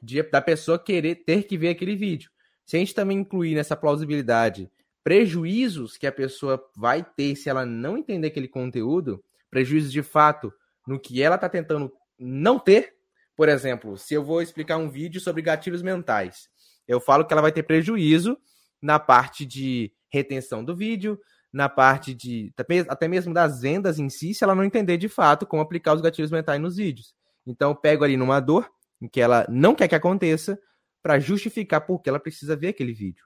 de, 0.00 0.22
da 0.22 0.40
pessoa 0.40 0.78
querer 0.78 1.24
ter 1.24 1.42
que 1.42 1.58
ver 1.58 1.70
aquele 1.70 1.96
vídeo. 1.96 2.30
Se 2.64 2.76
a 2.76 2.78
gente 2.78 2.94
também 2.94 3.18
incluir 3.18 3.56
nessa 3.56 3.74
plausibilidade 3.74 4.70
prejuízos 5.02 5.96
que 5.96 6.06
a 6.06 6.12
pessoa 6.12 6.62
vai 6.76 7.04
ter 7.04 7.34
se 7.36 7.48
ela 7.48 7.64
não 7.64 7.96
entender 7.96 8.28
aquele 8.28 8.48
conteúdo, 8.48 9.22
prejuízos 9.50 9.92
de 9.92 10.02
fato 10.02 10.52
no 10.86 10.98
que 10.98 11.22
ela 11.22 11.36
está 11.36 11.48
tentando 11.48 11.92
não 12.18 12.58
ter. 12.58 12.94
Por 13.36 13.48
exemplo, 13.48 13.96
se 13.96 14.14
eu 14.14 14.22
vou 14.22 14.42
explicar 14.42 14.76
um 14.76 14.90
vídeo 14.90 15.20
sobre 15.20 15.42
gatilhos 15.42 15.82
mentais, 15.82 16.48
eu 16.86 17.00
falo 17.00 17.24
que 17.24 17.32
ela 17.32 17.42
vai 17.42 17.52
ter 17.52 17.62
prejuízo 17.62 18.38
na 18.82 18.98
parte 18.98 19.46
de 19.46 19.92
retenção 20.12 20.64
do 20.64 20.76
vídeo, 20.76 21.18
na 21.52 21.68
parte 21.68 22.14
de 22.14 22.52
até 22.88 23.08
mesmo 23.08 23.32
das 23.32 23.60
vendas 23.60 23.98
em 23.98 24.08
si, 24.08 24.34
se 24.34 24.44
ela 24.44 24.54
não 24.54 24.64
entender 24.64 24.96
de 24.96 25.08
fato 25.08 25.46
como 25.46 25.62
aplicar 25.62 25.94
os 25.94 26.00
gatilhos 26.00 26.30
mentais 26.30 26.60
nos 26.60 26.76
vídeos. 26.76 27.14
Então, 27.46 27.70
eu 27.70 27.76
pego 27.76 28.04
ali 28.04 28.16
numa 28.16 28.40
dor 28.40 28.70
em 29.00 29.08
que 29.08 29.20
ela 29.20 29.46
não 29.48 29.74
quer 29.74 29.88
que 29.88 29.94
aconteça 29.94 30.60
para 31.02 31.18
justificar 31.18 31.80
por 31.80 32.00
que 32.00 32.08
ela 32.08 32.20
precisa 32.20 32.54
ver 32.54 32.68
aquele 32.68 32.92
vídeo. 32.92 33.24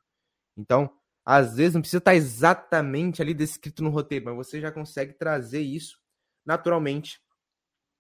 Então, 0.57 0.91
às 1.25 1.57
vezes 1.57 1.75
não 1.75 1.81
precisa 1.81 1.99
estar 1.99 2.15
exatamente 2.15 3.23
ali 3.23 3.33
descrito 3.33 3.83
no 3.83 3.91
roteiro, 3.91 4.27
mas 4.27 4.37
você 4.37 4.61
já 4.61 4.71
consegue 4.71 5.15
trazer 5.15 5.61
isso 5.61 5.99
naturalmente 6.45 7.21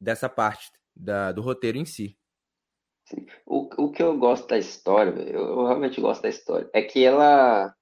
dessa 0.00 0.28
parte 0.28 0.70
da, 0.94 1.32
do 1.32 1.40
roteiro 1.40 1.78
em 1.78 1.84
si. 1.84 2.18
Sim. 3.06 3.26
O, 3.46 3.84
o 3.84 3.92
que 3.92 4.02
eu 4.02 4.16
gosto 4.18 4.48
da 4.48 4.58
história, 4.58 5.10
eu, 5.10 5.40
eu 5.40 5.66
realmente 5.66 6.00
gosto 6.00 6.22
da 6.22 6.28
história, 6.28 6.68
é 6.72 6.82
que 6.82 7.04
ela 7.04 7.74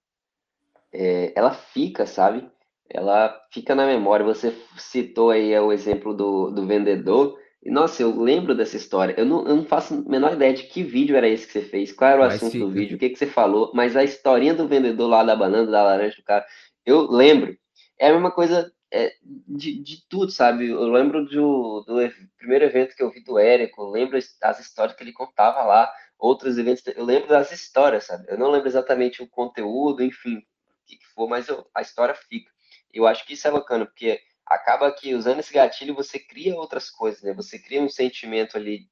é, 0.92 1.32
ela 1.34 1.52
fica, 1.52 2.06
sabe? 2.06 2.48
Ela 2.88 3.40
fica 3.50 3.74
na 3.74 3.86
memória. 3.86 4.24
Você 4.26 4.54
citou 4.76 5.30
aí 5.30 5.58
o 5.58 5.72
exemplo 5.72 6.14
do, 6.14 6.50
do 6.50 6.66
vendedor. 6.66 7.38
Nossa, 7.64 8.02
eu 8.02 8.20
lembro 8.20 8.54
dessa 8.54 8.76
história. 8.76 9.14
Eu 9.16 9.24
não, 9.24 9.46
eu 9.46 9.56
não 9.56 9.64
faço 9.64 9.94
a 9.94 10.10
menor 10.10 10.32
ideia 10.32 10.52
de 10.52 10.64
que 10.64 10.82
vídeo 10.82 11.16
era 11.16 11.28
esse 11.28 11.46
que 11.46 11.52
você 11.52 11.62
fez, 11.62 11.92
qual 11.92 12.10
era 12.10 12.20
o 12.20 12.24
Mas 12.24 12.34
assunto 12.34 12.52
fica. 12.52 12.64
do 12.64 12.70
vídeo, 12.70 12.96
o 12.96 12.98
que, 12.98 13.10
que 13.10 13.18
você 13.18 13.26
falou, 13.26 13.70
mas 13.72 13.96
a 13.96 14.02
historinha 14.02 14.54
do 14.54 14.66
vendedor 14.66 15.08
lá 15.08 15.22
da 15.22 15.36
banana, 15.36 15.70
da 15.70 15.82
laranja, 15.82 16.16
do 16.16 16.24
cara, 16.24 16.44
eu 16.84 17.10
lembro. 17.10 17.56
É 17.98 18.08
a 18.08 18.12
mesma 18.12 18.32
coisa 18.32 18.72
é, 18.92 19.14
de, 19.46 19.80
de 19.80 20.06
tudo, 20.08 20.32
sabe? 20.32 20.68
Eu 20.68 20.88
lembro 20.88 21.24
do, 21.24 21.84
do 21.86 21.96
primeiro 22.36 22.64
evento 22.64 22.96
que 22.96 23.02
eu 23.02 23.10
vi 23.10 23.22
do 23.22 23.38
Érico, 23.38 23.82
eu 23.82 23.90
lembro 23.90 24.18
as 24.18 24.60
histórias 24.60 24.96
que 24.96 25.02
ele 25.04 25.12
contava 25.12 25.62
lá, 25.62 25.92
outros 26.18 26.58
eventos, 26.58 26.82
eu 26.86 27.04
lembro 27.04 27.28
das 27.28 27.52
histórias, 27.52 28.04
sabe? 28.04 28.24
Eu 28.28 28.38
não 28.38 28.50
lembro 28.50 28.68
exatamente 28.68 29.22
o 29.22 29.28
conteúdo, 29.28 30.02
enfim, 30.02 30.36
o 30.36 30.42
que, 30.86 30.96
que 30.96 31.06
for, 31.14 31.28
mas 31.28 31.48
eu, 31.48 31.64
a 31.74 31.80
história 31.80 32.14
fica. 32.14 32.50
Eu 32.92 33.06
acho 33.06 33.24
que 33.24 33.34
isso 33.34 33.48
é 33.48 33.50
bacana, 33.50 33.86
porque 33.86 34.20
acaba 34.52 34.92
que 34.92 35.14
usando 35.14 35.40
esse 35.40 35.52
gatilho 35.52 35.94
você 35.94 36.18
cria 36.18 36.54
outras 36.56 36.90
coisas, 36.90 37.22
né? 37.22 37.32
Você 37.34 37.58
cria 37.58 37.82
um 37.82 37.88
sentimento 37.88 38.56
ali 38.56 38.88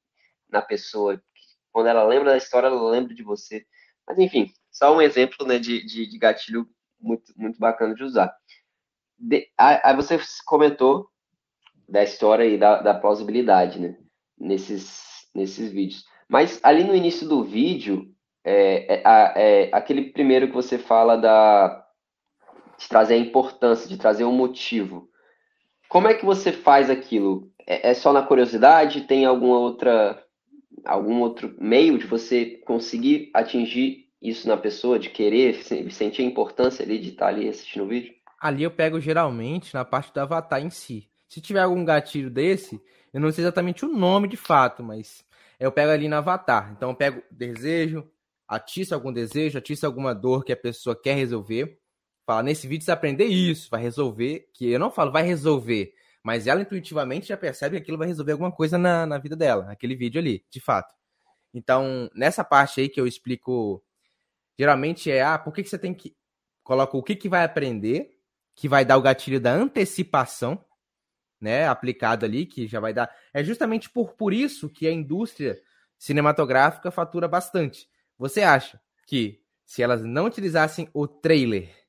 na 0.49 0.61
pessoa. 0.61 1.21
Quando 1.71 1.87
ela 1.87 2.03
lembra 2.03 2.31
da 2.31 2.37
história, 2.37 2.67
ela 2.67 2.89
lembra 2.89 3.13
de 3.13 3.23
você. 3.23 3.65
Mas 4.07 4.17
enfim, 4.17 4.51
só 4.71 4.95
um 4.95 5.01
exemplo 5.01 5.45
né, 5.45 5.59
de, 5.59 5.85
de, 5.85 6.07
de 6.07 6.17
gatilho 6.17 6.67
muito, 6.99 7.31
muito 7.37 7.59
bacana 7.59 7.93
de 7.93 8.03
usar. 8.03 8.35
aí 9.57 9.95
você 9.95 10.19
comentou 10.45 11.09
da 11.87 12.03
história 12.03 12.45
e 12.45 12.57
da, 12.57 12.81
da 12.81 12.93
plausibilidade, 12.93 13.79
né? 13.79 13.97
Nesses, 14.37 15.29
nesses 15.35 15.71
vídeos. 15.71 16.05
Mas 16.27 16.59
ali 16.63 16.83
no 16.83 16.95
início 16.95 17.27
do 17.27 17.43
vídeo, 17.43 18.15
é, 18.43 18.95
é, 18.95 19.03
é, 19.03 19.69
aquele 19.73 20.11
primeiro 20.11 20.47
que 20.47 20.53
você 20.53 20.77
fala 20.77 21.15
da, 21.15 21.85
de 22.77 22.87
trazer 22.87 23.15
a 23.15 23.17
importância, 23.17 23.87
de 23.87 23.97
trazer 23.97 24.23
um 24.23 24.31
motivo. 24.31 25.10
Como 25.91 26.07
é 26.07 26.13
que 26.13 26.25
você 26.25 26.53
faz 26.53 26.89
aquilo? 26.89 27.51
É, 27.67 27.89
é 27.89 27.93
só 27.93 28.13
na 28.13 28.21
curiosidade? 28.21 29.01
Tem 29.01 29.25
alguma 29.25 29.59
outra 29.59 30.23
algum 30.85 31.19
outro 31.19 31.53
meio 31.59 31.97
de 31.99 32.07
você 32.07 32.61
conseguir 32.65 33.29
atingir 33.33 34.07
isso 34.21 34.47
na 34.47 34.55
pessoa, 34.55 34.97
de 34.97 35.09
querer 35.09 35.61
sentir 35.91 36.21
a 36.21 36.25
importância 36.25 36.81
ali 36.81 36.97
de 36.97 37.09
estar 37.09 37.27
ali 37.27 37.49
assistindo 37.49 37.83
o 37.83 37.89
vídeo? 37.89 38.13
Ali 38.39 38.63
eu 38.63 38.71
pego 38.71 39.01
geralmente 39.01 39.73
na 39.73 39.83
parte 39.83 40.13
do 40.13 40.21
avatar 40.21 40.63
em 40.63 40.69
si. 40.69 41.09
Se 41.27 41.41
tiver 41.41 41.59
algum 41.59 41.83
gatilho 41.83 42.29
desse, 42.29 42.81
eu 43.13 43.19
não 43.19 43.29
sei 43.29 43.43
exatamente 43.43 43.83
o 43.83 43.89
nome 43.89 44.29
de 44.29 44.37
fato, 44.37 44.81
mas 44.81 45.25
eu 45.59 45.73
pego 45.73 45.91
ali 45.91 46.07
no 46.07 46.15
avatar. 46.15 46.71
Então 46.71 46.91
eu 46.91 46.95
pego 46.95 47.21
desejo, 47.29 48.09
atiça 48.47 48.95
algum 48.95 49.11
desejo, 49.11 49.57
atiça 49.57 49.87
alguma 49.87 50.15
dor 50.15 50.45
que 50.45 50.53
a 50.53 50.57
pessoa 50.57 50.95
quer 50.95 51.15
resolver 51.15 51.80
fala, 52.25 52.43
nesse 52.43 52.67
vídeo 52.67 52.85
você 52.85 52.91
aprender 52.91 53.25
isso, 53.25 53.69
vai 53.69 53.81
resolver, 53.81 54.49
que 54.53 54.69
eu 54.69 54.79
não 54.79 54.91
falo 54.91 55.11
vai 55.11 55.23
resolver, 55.23 55.93
mas 56.23 56.47
ela 56.47 56.61
intuitivamente 56.61 57.27
já 57.27 57.37
percebe 57.37 57.75
que 57.75 57.81
aquilo 57.81 57.97
vai 57.97 58.07
resolver 58.07 58.33
alguma 58.33 58.51
coisa 58.51 58.77
na, 58.77 59.05
na 59.05 59.17
vida 59.17 59.35
dela, 59.35 59.71
aquele 59.71 59.95
vídeo 59.95 60.19
ali, 60.19 60.45
de 60.49 60.59
fato. 60.59 60.93
Então, 61.53 62.09
nessa 62.15 62.43
parte 62.43 62.81
aí 62.81 62.89
que 62.89 62.99
eu 62.99 63.07
explico, 63.07 63.83
geralmente 64.57 65.11
é, 65.11 65.21
ah, 65.21 65.37
por 65.37 65.53
que, 65.53 65.63
que 65.63 65.69
você 65.69 65.77
tem 65.77 65.93
que... 65.93 66.15
Coloca 66.63 66.95
o 66.95 67.03
que, 67.03 67.15
que 67.15 67.27
vai 67.27 67.43
aprender, 67.43 68.17
que 68.55 68.69
vai 68.69 68.85
dar 68.85 68.97
o 68.97 69.01
gatilho 69.01 69.41
da 69.41 69.51
antecipação, 69.51 70.63
né, 71.39 71.67
aplicado 71.67 72.25
ali, 72.25 72.45
que 72.45 72.67
já 72.67 72.79
vai 72.79 72.93
dar... 72.93 73.13
É 73.33 73.43
justamente 73.43 73.89
por, 73.89 74.13
por 74.13 74.31
isso 74.31 74.69
que 74.69 74.87
a 74.87 74.91
indústria 74.91 75.59
cinematográfica 75.97 76.91
fatura 76.91 77.27
bastante. 77.27 77.89
Você 78.17 78.43
acha 78.43 78.79
que 79.07 79.41
se 79.65 79.81
elas 79.81 80.03
não 80.03 80.25
utilizassem 80.25 80.89
o 80.93 81.07
trailer 81.07 81.80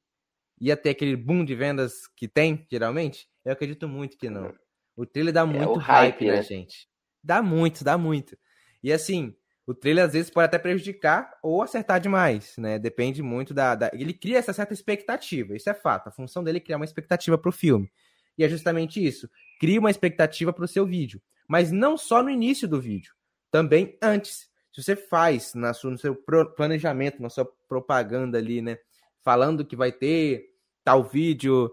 ia 0.63 0.77
ter 0.77 0.91
aquele 0.91 1.17
boom 1.17 1.45
de 1.45 1.57
vendas 1.57 2.07
que 2.17 2.29
tem, 2.29 2.65
geralmente? 2.71 3.29
Eu 3.45 3.53
acredito 3.53 3.89
muito 3.89 4.17
que 4.17 4.31
não. 4.31 4.55
O 4.97 5.05
trailer 5.05 5.35
dá 5.35 5.41
é 5.41 5.45
muito 5.45 5.81
é 5.81 5.83
hype, 5.83 6.13
hype 6.13 6.27
né, 6.27 6.37
né, 6.37 6.43
gente? 6.43 6.89
Dá 7.23 7.43
muito, 7.43 7.83
dá 7.83 7.99
muito. 7.99 8.39
E 8.83 8.93
assim, 8.93 9.35
o 9.67 9.75
trailer 9.75 10.05
às 10.05 10.13
vezes 10.13 10.31
pode 10.31 10.45
até 10.47 10.59
prejudicar 10.59 11.37
ou 11.43 11.63
acertar 11.63 12.01
demais, 12.01 12.55
né? 12.59 12.79
Depende 12.79 13.23
muito 13.23 13.53
da, 13.53 13.75
da, 13.75 13.91
Ele 13.93 14.13
cria 14.13 14.39
essa 14.39 14.53
certa 14.53 14.73
expectativa, 14.73 15.57
isso 15.57 15.69
é 15.69 15.75
fato. 15.75 16.09
A 16.09 16.13
função 16.13 16.45
dele 16.45 16.59
é 16.59 16.61
criar 16.61 16.77
uma 16.77 16.85
expectativa 16.85 17.37
para 17.37 17.49
o 17.49 17.53
filme. 17.53 17.91
E 18.39 18.45
é 18.45 18.49
justamente 18.49 19.05
isso. 19.05 19.29
Cria 19.59 19.81
uma 19.81 19.91
expectativa 19.91 20.53
para 20.53 20.65
o 20.65 20.69
seu 20.69 20.87
vídeo. 20.87 21.21
Mas 21.49 21.73
não 21.73 21.97
só 21.97 22.23
no 22.23 22.31
início 22.31 22.69
do 22.69 22.81
vídeo, 22.81 23.13
também 23.51 23.99
antes. 24.01 24.49
Se 24.73 24.83
você 24.83 24.97
faz 24.97 25.55
na 25.55 25.75
sua, 25.75 25.91
no 25.91 25.99
seu 25.99 26.15
planejamento, 26.57 27.21
na 27.21 27.29
sua 27.29 27.45
propaganda 27.69 28.39
ali, 28.39 28.63
né? 28.63 28.79
Falando 29.23 29.65
que 29.65 29.77
vai 29.77 29.93
ter 29.93 30.52
tal 30.85 31.03
vídeo, 31.03 31.71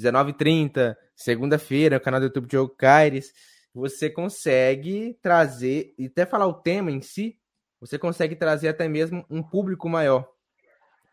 19h30, 0.00 0.96
segunda-feira, 1.14 1.96
no 1.96 2.00
canal 2.00 2.20
do 2.20 2.26
YouTube 2.26 2.46
Diogo 2.46 2.74
Caires, 2.76 3.32
você 3.74 4.10
consegue 4.10 5.18
trazer, 5.22 5.94
e 5.98 6.06
até 6.06 6.26
falar 6.26 6.46
o 6.46 6.54
tema 6.54 6.90
em 6.90 7.00
si, 7.00 7.38
você 7.80 7.98
consegue 7.98 8.36
trazer 8.36 8.68
até 8.68 8.88
mesmo 8.88 9.24
um 9.30 9.42
público 9.42 9.88
maior. 9.88 10.28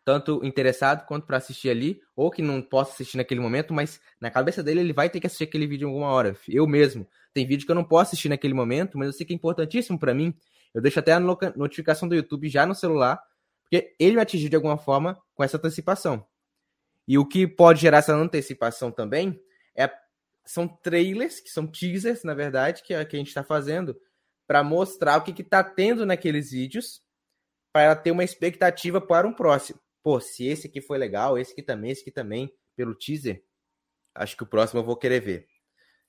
Tanto 0.03 0.39
interessado 0.45 1.05
quanto 1.05 1.25
para 1.25 1.38
assistir 1.38 1.69
ali, 1.69 2.01
ou 2.15 2.31
que 2.31 2.41
não 2.41 2.62
possa 2.62 2.93
assistir 2.93 3.17
naquele 3.17 3.41
momento, 3.41 3.73
mas 3.73 3.99
na 4.21 4.31
cabeça 4.31 4.63
dele 4.63 4.79
ele 4.79 4.93
vai 4.93 5.10
ter 5.10 5.19
que 5.19 5.27
assistir 5.27 5.43
aquele 5.43 5.67
vídeo 5.67 5.86
em 5.86 5.89
alguma 5.89 6.10
hora. 6.10 6.36
Eu 6.47 6.65
mesmo 6.65 7.07
Tem 7.33 7.45
vídeo 7.45 7.65
que 7.65 7.71
eu 7.71 7.75
não 7.75 7.83
posso 7.83 8.10
assistir 8.10 8.29
naquele 8.29 8.55
momento, 8.55 8.97
mas 8.97 9.07
eu 9.07 9.13
sei 9.13 9.23
que 9.23 9.31
é 9.31 9.36
importantíssimo 9.36 9.99
para 9.99 10.12
mim. 10.12 10.33
Eu 10.73 10.81
deixo 10.81 10.99
até 10.99 11.13
a 11.13 11.19
notificação 11.19 12.10
do 12.10 12.15
YouTube 12.15 12.49
já 12.49 12.65
no 12.65 12.73
celular, 12.73 13.21
porque 13.62 13.93
ele 13.99 14.15
me 14.15 14.21
atingiu 14.21 14.49
de 14.49 14.55
alguma 14.55 14.77
forma 14.77 15.15
com 15.36 15.43
essa 15.43 15.57
antecipação. 15.57 16.25
E 17.08 17.17
o 17.17 17.26
que 17.26 17.48
pode 17.48 17.80
gerar 17.80 18.00
essa 18.00 18.13
antecipação 18.13 18.91
também 18.91 19.39
é 19.76 19.89
são 20.46 20.67
trailers, 20.67 21.39
que 21.39 21.50
são 21.50 21.67
teasers, 21.67 22.24
na 22.24 22.34
verdade, 22.34 22.82
que, 22.82 22.93
é, 22.93 23.04
que 23.04 23.15
a 23.15 23.20
gente 23.20 23.28
está 23.28 23.43
fazendo, 23.43 24.00
para 24.48 24.63
mostrar 24.63 25.17
o 25.17 25.22
que 25.22 25.41
está 25.41 25.62
tendo 25.62 26.06
naqueles 26.06 26.52
vídeos, 26.52 27.02
para 27.74 27.96
ter 27.96 28.12
uma 28.12 28.24
expectativa 28.24 29.02
para 29.02 29.28
um 29.28 29.34
próximo. 29.34 29.80
Pô, 30.02 30.22
se 30.22 30.46
esse 30.46 30.67
aqui 30.67 30.80
foi 30.80 30.98
legal, 30.98 31.38
esse 31.38 31.52
aqui 31.52 31.62
também, 31.62 31.91
esse 31.91 32.02
aqui 32.02 32.12
também, 32.12 32.52
pelo 32.78 32.96
teaser, 32.96 33.43
acho 34.15 34.38
que 34.38 34.43
o 34.43 34.48
próximo 34.48 34.80
eu 34.80 34.86
vou 34.86 34.96
querer 34.96 35.20
ver. 35.20 35.48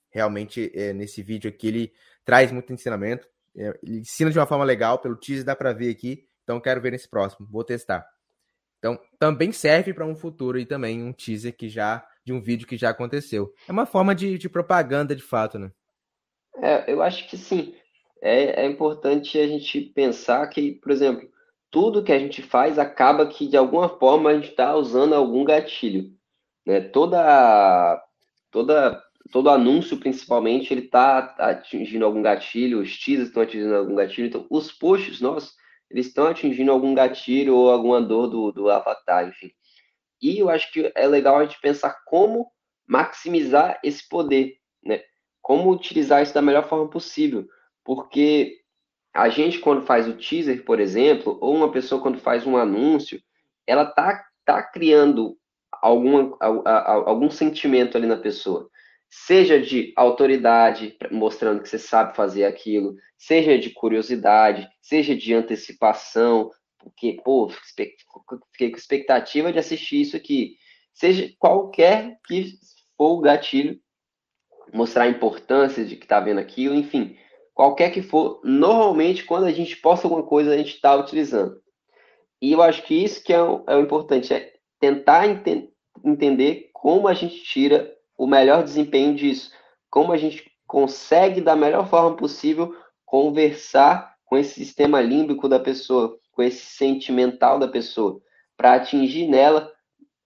Realmente, 0.09 0.71
é, 0.73 0.93
nesse 0.93 1.21
vídeo 1.21 1.49
aqui, 1.49 1.67
ele 1.67 1.93
traz 2.23 2.51
muito 2.51 2.71
ensinamento, 2.71 3.27
é, 3.55 3.77
ele 3.83 3.99
ensina 3.99 4.31
de 4.31 4.39
uma 4.39 4.47
forma 4.47 4.63
legal, 4.63 4.99
pelo 4.99 5.17
teaser 5.17 5.43
dá 5.43 5.55
para 5.55 5.73
ver 5.73 5.91
aqui, 5.91 6.25
então 6.43 6.61
quero 6.61 6.81
ver 6.81 6.91
nesse 6.91 7.09
próximo, 7.09 7.45
vou 7.51 7.63
testar. 7.63 8.07
Então, 8.79 8.97
também 9.19 9.51
serve 9.51 9.93
para 9.93 10.05
um 10.05 10.15
futuro 10.15 10.57
e 10.57 10.65
também 10.65 11.03
um 11.03 11.13
teaser 11.13 11.55
que 11.55 11.69
já 11.69 12.05
de 12.25 12.33
um 12.33 12.41
vídeo 12.41 12.67
que 12.67 12.77
já 12.77 12.89
aconteceu. 12.89 13.53
É 13.67 13.71
uma 13.71 13.85
forma 13.85 14.15
de, 14.15 14.37
de 14.37 14.49
propaganda 14.49 15.15
de 15.15 15.21
fato, 15.21 15.59
né? 15.59 15.71
É, 16.57 16.91
eu 16.91 17.01
acho 17.01 17.27
que 17.29 17.37
sim. 17.37 17.75
É, 18.21 18.63
é 18.63 18.65
importante 18.65 19.37
a 19.37 19.47
gente 19.47 19.81
pensar 19.81 20.45
que, 20.47 20.73
por 20.73 20.91
exemplo, 20.91 21.29
tudo 21.71 22.03
que 22.03 22.11
a 22.11 22.19
gente 22.19 22.41
faz 22.41 22.79
acaba 22.79 23.27
que 23.27 23.47
de 23.47 23.57
alguma 23.57 23.89
forma 23.89 24.29
a 24.29 24.33
gente 24.33 24.49
está 24.49 24.75
usando 24.75 25.13
algum 25.13 25.43
gatilho. 25.43 26.11
Né? 26.65 26.81
Toda, 26.81 28.01
toda, 28.51 29.01
todo 29.31 29.49
anúncio, 29.49 29.97
principalmente, 29.97 30.73
ele 30.73 30.85
está 30.85 31.35
atingindo 31.37 32.05
algum 32.05 32.21
gatilho, 32.21 32.81
os 32.81 32.97
teasers 32.97 33.29
estão 33.29 33.43
atingindo 33.43 33.75
algum 33.75 33.95
gatilho. 33.95 34.27
Então, 34.27 34.45
os 34.49 34.71
posts 34.71 35.21
nossos, 35.21 35.53
eles 35.89 36.07
estão 36.07 36.27
atingindo 36.27 36.71
algum 36.71 36.93
gatilho 36.93 37.55
ou 37.55 37.71
alguma 37.71 38.01
dor 38.01 38.27
do, 38.27 38.51
do 38.51 38.69
avatar, 38.69 39.27
enfim. 39.27 39.51
E 40.21 40.39
eu 40.39 40.49
acho 40.49 40.71
que 40.71 40.91
é 40.95 41.07
legal 41.07 41.37
a 41.37 41.45
gente 41.45 41.59
pensar 41.59 41.95
como 42.05 42.51
maximizar 42.87 43.79
esse 43.83 44.07
poder, 44.07 44.57
né? 44.83 45.01
Como 45.41 45.71
utilizar 45.71 46.21
isso 46.21 46.33
da 46.33 46.41
melhor 46.41 46.67
forma 46.67 46.89
possível. 46.89 47.47
Porque 47.83 48.59
a 49.13 49.29
gente, 49.29 49.59
quando 49.59 49.85
faz 49.85 50.07
o 50.07 50.17
teaser, 50.17 50.63
por 50.63 50.79
exemplo, 50.79 51.37
ou 51.41 51.55
uma 51.55 51.71
pessoa 51.71 52.01
quando 52.01 52.19
faz 52.19 52.45
um 52.45 52.57
anúncio, 52.57 53.21
ela 53.65 53.85
tá, 53.85 54.23
tá 54.45 54.61
criando 54.61 55.37
alguma, 55.71 56.37
algum 57.05 57.29
sentimento 57.29 57.97
ali 57.97 58.05
na 58.07 58.17
pessoa. 58.17 58.69
Seja 59.09 59.59
de 59.59 59.91
autoridade, 59.95 60.95
mostrando 61.11 61.61
que 61.61 61.69
você 61.69 61.79
sabe 61.79 62.15
fazer 62.15 62.45
aquilo, 62.45 62.95
seja 63.17 63.57
de 63.57 63.71
curiosidade, 63.71 64.69
seja 64.81 65.15
de 65.15 65.33
antecipação, 65.33 66.51
porque, 66.77 67.19
pô, 67.23 67.49
fiquei 67.49 68.71
com 68.71 68.77
expectativa 68.77 69.51
de 69.51 69.59
assistir 69.59 70.01
isso 70.01 70.15
aqui. 70.15 70.55
Seja 70.93 71.29
qualquer 71.37 72.17
que 72.27 72.53
for 72.97 73.17
o 73.17 73.21
gatilho, 73.21 73.79
mostrar 74.73 75.03
a 75.03 75.09
importância 75.09 75.83
de 75.83 75.95
que 75.95 76.07
tá 76.07 76.19
vendo 76.19 76.39
aquilo, 76.39 76.75
enfim, 76.75 77.17
qualquer 77.53 77.91
que 77.91 78.01
for, 78.01 78.39
normalmente 78.43 79.25
quando 79.25 79.45
a 79.45 79.51
gente 79.51 79.75
posta 79.77 80.07
alguma 80.07 80.23
coisa, 80.23 80.53
a 80.53 80.57
gente 80.57 80.75
está 80.75 80.95
utilizando. 80.95 81.59
E 82.41 82.53
eu 82.53 82.61
acho 82.61 82.83
que 82.83 82.93
isso 82.93 83.23
que 83.23 83.33
é 83.33 83.41
o, 83.41 83.65
é 83.67 83.75
o 83.75 83.81
importante, 83.81 84.33
é 84.33 84.53
tentar 84.79 85.27
ente 85.27 85.69
entender 86.05 86.69
como 86.71 87.07
a 87.07 87.13
gente 87.13 87.43
tira 87.43 87.93
o 88.19 88.27
melhor 88.27 88.63
desempenho 88.63 89.15
disso, 89.15 89.49
como 89.89 90.11
a 90.11 90.17
gente 90.17 90.51
consegue, 90.67 91.39
da 91.39 91.55
melhor 91.55 91.89
forma 91.89 92.17
possível, 92.17 92.75
conversar 93.05 94.13
com 94.25 94.37
esse 94.37 94.55
sistema 94.55 94.99
límbico 94.99 95.47
da 95.47 95.57
pessoa, 95.57 96.19
com 96.33 96.43
esse 96.43 96.65
sentimental 96.65 97.57
da 97.57 97.67
pessoa, 97.67 98.21
para 98.57 98.73
atingir 98.73 99.25
nela 99.25 99.71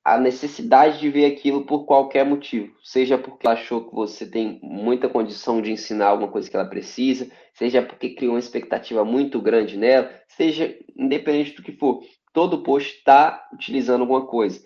a 0.04 0.18
necessidade 0.18 1.00
de 1.00 1.10
ver 1.10 1.26
aquilo 1.26 1.66
por 1.66 1.86
qualquer 1.86 2.26
motivo, 2.26 2.76
seja 2.84 3.16
porque 3.16 3.46
ela 3.48 3.56
achou 3.56 3.88
que 3.88 3.96
você 3.96 4.26
tem 4.26 4.60
muita 4.64 5.08
condição 5.08 5.62
de 5.62 5.72
ensinar 5.72 6.08
alguma 6.08 6.30
coisa 6.30 6.50
que 6.50 6.56
ela 6.56 6.66
precisa, 6.66 7.32
seja 7.54 7.82
porque 7.82 8.10
criou 8.10 8.34
uma 8.34 8.40
expectativa 8.40 9.06
muito 9.06 9.40
grande 9.40 9.78
nela, 9.78 10.12
seja 10.28 10.76
independente 10.98 11.56
do 11.56 11.62
que 11.62 11.72
for, 11.74 12.02
todo 12.34 12.64
post 12.64 12.98
está 12.98 13.48
utilizando 13.54 14.02
alguma 14.02 14.26
coisa. 14.26 14.60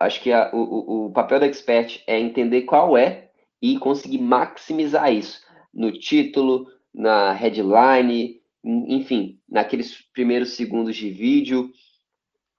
Acho 0.00 0.22
que 0.22 0.32
a, 0.32 0.50
o, 0.54 1.06
o 1.06 1.12
papel 1.12 1.40
do 1.40 1.44
expert 1.44 2.02
é 2.06 2.18
entender 2.18 2.62
qual 2.62 2.96
é 2.96 3.30
e 3.60 3.78
conseguir 3.78 4.18
maximizar 4.18 5.12
isso 5.12 5.42
no 5.72 5.92
título, 5.92 6.66
na 6.92 7.32
headline, 7.32 8.40
enfim, 8.64 9.38
naqueles 9.48 10.02
primeiros 10.12 10.54
segundos 10.54 10.96
de 10.96 11.10
vídeo, 11.10 11.70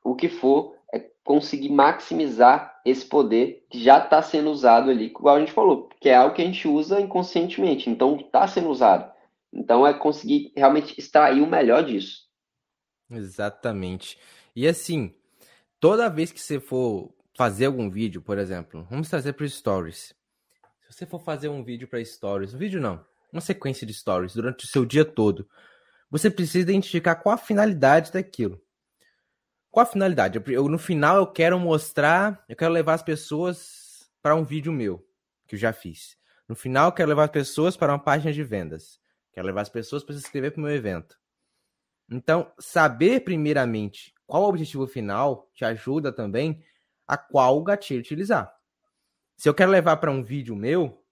o 0.04 0.15
que 0.15 0.30
for, 0.30 0.75
é 0.93 0.99
conseguir 1.23 1.69
maximizar 1.69 2.80
esse 2.86 3.06
poder 3.06 3.65
que 3.69 3.84
já 3.84 3.97
está 3.97 4.21
sendo 4.21 4.49
usado 4.49 4.89
ali, 4.89 5.06
igual 5.06 5.36
a 5.36 5.39
gente 5.39 5.51
falou, 5.51 5.89
que 5.99 6.10
é 6.10 6.15
algo 6.15 6.36
que 6.36 6.41
a 6.41 6.45
gente 6.45 6.67
usa 6.67 7.01
inconscientemente, 7.01 7.89
então 7.89 8.15
está 8.17 8.47
sendo 8.47 8.69
usado. 8.69 9.12
Então 9.54 9.86
é 9.86 9.93
conseguir 9.93 10.51
realmente 10.56 10.97
extrair 10.97 11.41
o 11.41 11.47
melhor 11.47 11.84
disso. 11.84 12.21
Exatamente. 13.10 14.17
E 14.56 14.67
assim, 14.67 15.13
toda 15.80 16.10
vez 16.10 16.32
que 16.32 16.39
você 16.39 16.60
for 16.60 17.13
fazer 17.41 17.65
algum 17.65 17.89
vídeo, 17.89 18.21
por 18.21 18.38
exemplo, 18.38 18.86
vamos 18.88 19.10
trazer 19.10 19.34
para 19.34 19.49
stories. 19.49 20.13
Se 20.84 20.93
você 20.93 21.08
for 21.08 21.19
fazer 21.23 21.49
um 21.49 21.63
vídeo 21.63 21.88
para 21.88 22.06
stories, 22.06 22.54
um 22.54 22.58
vídeo 22.60 22.80
não, 22.80 23.04
uma 23.34 23.41
sequência 23.41 23.88
de 23.88 23.95
stories 23.95 24.36
durante 24.36 24.63
o 24.63 24.67
seu 24.67 24.86
dia 24.86 25.04
todo, 25.04 25.49
você 26.08 26.30
precisa 26.30 26.60
identificar 26.60 27.15
qual 27.15 27.34
a 27.34 27.39
finalidade 27.39 28.12
daquilo. 28.12 28.62
Qual 29.71 29.84
a 29.84 29.88
finalidade? 29.88 30.39
Eu, 30.49 30.69
no 30.69 30.77
final 30.77 31.17
eu 31.17 31.25
quero 31.25 31.60
mostrar, 31.60 32.45
eu 32.47 32.56
quero 32.56 32.71
levar 32.71 32.93
as 32.93 33.01
pessoas 33.01 34.08
para 34.21 34.36
um 34.36 34.43
vídeo 34.43 34.71
meu, 34.71 35.04
que 35.47 35.56
eu 35.56 35.60
já 35.60 35.73
fiz. 35.73 36.15
No 36.47 36.56
final 36.56 36.89
eu 36.89 36.91
quero 36.91 37.10
levar 37.10 37.23
as 37.23 37.32
pessoas 37.32 37.75
para 37.75 37.91
uma 37.91 37.97
página 37.97 38.32
de 38.32 38.43
vendas. 38.43 38.99
Quero 39.34 39.47
levar 39.47 39.62
as 39.62 39.69
pessoas 39.69 40.04
para 40.04 40.13
se 40.13 40.21
inscrever 40.21 40.51
para 40.51 40.60
o 40.60 40.63
meu 40.63 40.75
evento. 40.75 41.17
Então, 42.08 42.54
saber 42.60 43.21
primeiramente 43.21 44.13
qual 44.27 44.43
o 44.43 44.49
objetivo 44.49 44.86
final 44.86 45.49
te 45.56 45.65
ajuda 45.65 46.13
também 46.13 46.63
a 47.12 47.17
qual 47.17 47.62
gatilho 47.62 48.00
utilizar. 48.00 48.56
Se 49.36 49.50
eu 49.50 49.54
quero 49.54 49.69
levar 49.69 49.97
para 49.97 50.10
um 50.10 50.24
vídeo 50.24 50.56
meu, 50.56 51.04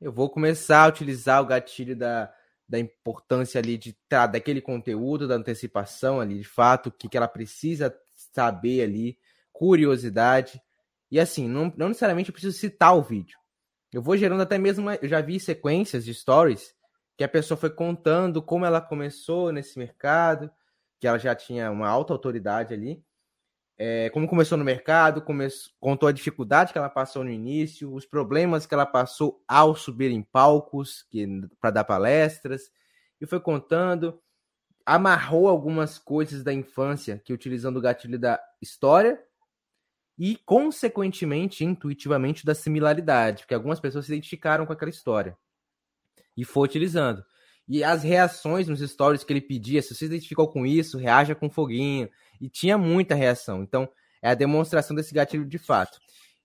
eu 0.00 0.10
vou 0.10 0.28
começar 0.28 0.82
a 0.82 0.88
utilizar 0.88 1.40
o 1.40 1.46
gatilho 1.46 1.94
da, 1.94 2.34
da 2.68 2.76
importância 2.76 3.60
ali 3.60 3.78
de 3.78 3.92
tá, 4.08 4.26
daquele 4.26 4.60
conteúdo, 4.60 5.28
da 5.28 5.36
antecipação 5.36 6.20
ali, 6.20 6.40
de 6.40 6.48
fato, 6.48 6.88
o 6.88 6.90
que, 6.90 7.08
que 7.08 7.16
ela 7.16 7.28
precisa 7.28 7.96
saber 8.32 8.82
ali, 8.82 9.16
curiosidade. 9.52 10.60
E 11.08 11.20
assim, 11.20 11.46
não, 11.46 11.72
não 11.76 11.86
necessariamente 11.86 12.30
eu 12.30 12.34
preciso 12.34 12.58
citar 12.58 12.96
o 12.96 13.02
vídeo. 13.02 13.38
Eu 13.92 14.02
vou 14.02 14.16
gerando 14.16 14.42
até 14.42 14.58
mesmo, 14.58 14.90
eu 14.90 15.08
já 15.08 15.20
vi 15.20 15.38
sequências 15.38 16.04
de 16.04 16.12
stories 16.12 16.74
que 17.16 17.22
a 17.22 17.28
pessoa 17.28 17.56
foi 17.56 17.70
contando 17.70 18.42
como 18.42 18.66
ela 18.66 18.80
começou 18.80 19.52
nesse 19.52 19.78
mercado, 19.78 20.50
que 20.98 21.06
ela 21.06 21.16
já 21.16 21.32
tinha 21.32 21.70
uma 21.70 21.88
alta 21.88 22.12
autoridade 22.12 22.74
ali 22.74 23.04
é, 23.76 24.08
como 24.10 24.28
começou 24.28 24.56
no 24.56 24.64
mercado, 24.64 25.20
come... 25.20 25.48
contou 25.80 26.08
a 26.08 26.12
dificuldade 26.12 26.72
que 26.72 26.78
ela 26.78 26.88
passou 26.88 27.24
no 27.24 27.30
início, 27.30 27.92
os 27.92 28.06
problemas 28.06 28.66
que 28.66 28.74
ela 28.74 28.86
passou 28.86 29.42
ao 29.48 29.74
subir 29.74 30.10
em 30.10 30.22
palcos 30.22 31.06
para 31.60 31.70
dar 31.70 31.84
palestras, 31.84 32.70
e 33.20 33.26
foi 33.26 33.40
contando, 33.40 34.20
amarrou 34.86 35.48
algumas 35.48 35.98
coisas 35.98 36.42
da 36.44 36.52
infância 36.52 37.20
que 37.24 37.32
utilizando 37.32 37.78
o 37.78 37.80
gatilho 37.80 38.18
da 38.18 38.40
história 38.60 39.18
e, 40.18 40.36
consequentemente, 40.44 41.64
intuitivamente, 41.64 42.44
da 42.44 42.54
similaridade, 42.54 43.42
porque 43.42 43.54
algumas 43.54 43.80
pessoas 43.80 44.06
se 44.06 44.12
identificaram 44.12 44.66
com 44.66 44.72
aquela 44.72 44.90
história 44.90 45.36
e 46.36 46.44
foi 46.44 46.64
utilizando. 46.64 47.24
E 47.66 47.82
as 47.82 48.02
reações 48.02 48.68
nos 48.68 48.80
stories 48.80 49.24
que 49.24 49.32
ele 49.32 49.40
pedia, 49.40 49.80
se 49.80 49.88
você 49.88 49.94
se 49.94 50.04
identificou 50.04 50.46
com 50.48 50.66
isso, 50.66 50.98
reaja 50.98 51.34
com 51.34 51.48
foguinho. 51.48 52.10
E 52.40 52.48
tinha 52.48 52.76
muita 52.76 53.14
reação. 53.14 53.62
Então, 53.62 53.88
é 54.22 54.30
a 54.30 54.34
demonstração 54.34 54.94
desse 54.96 55.14
gatilho 55.14 55.44
de 55.44 55.58
fato. 55.58 55.98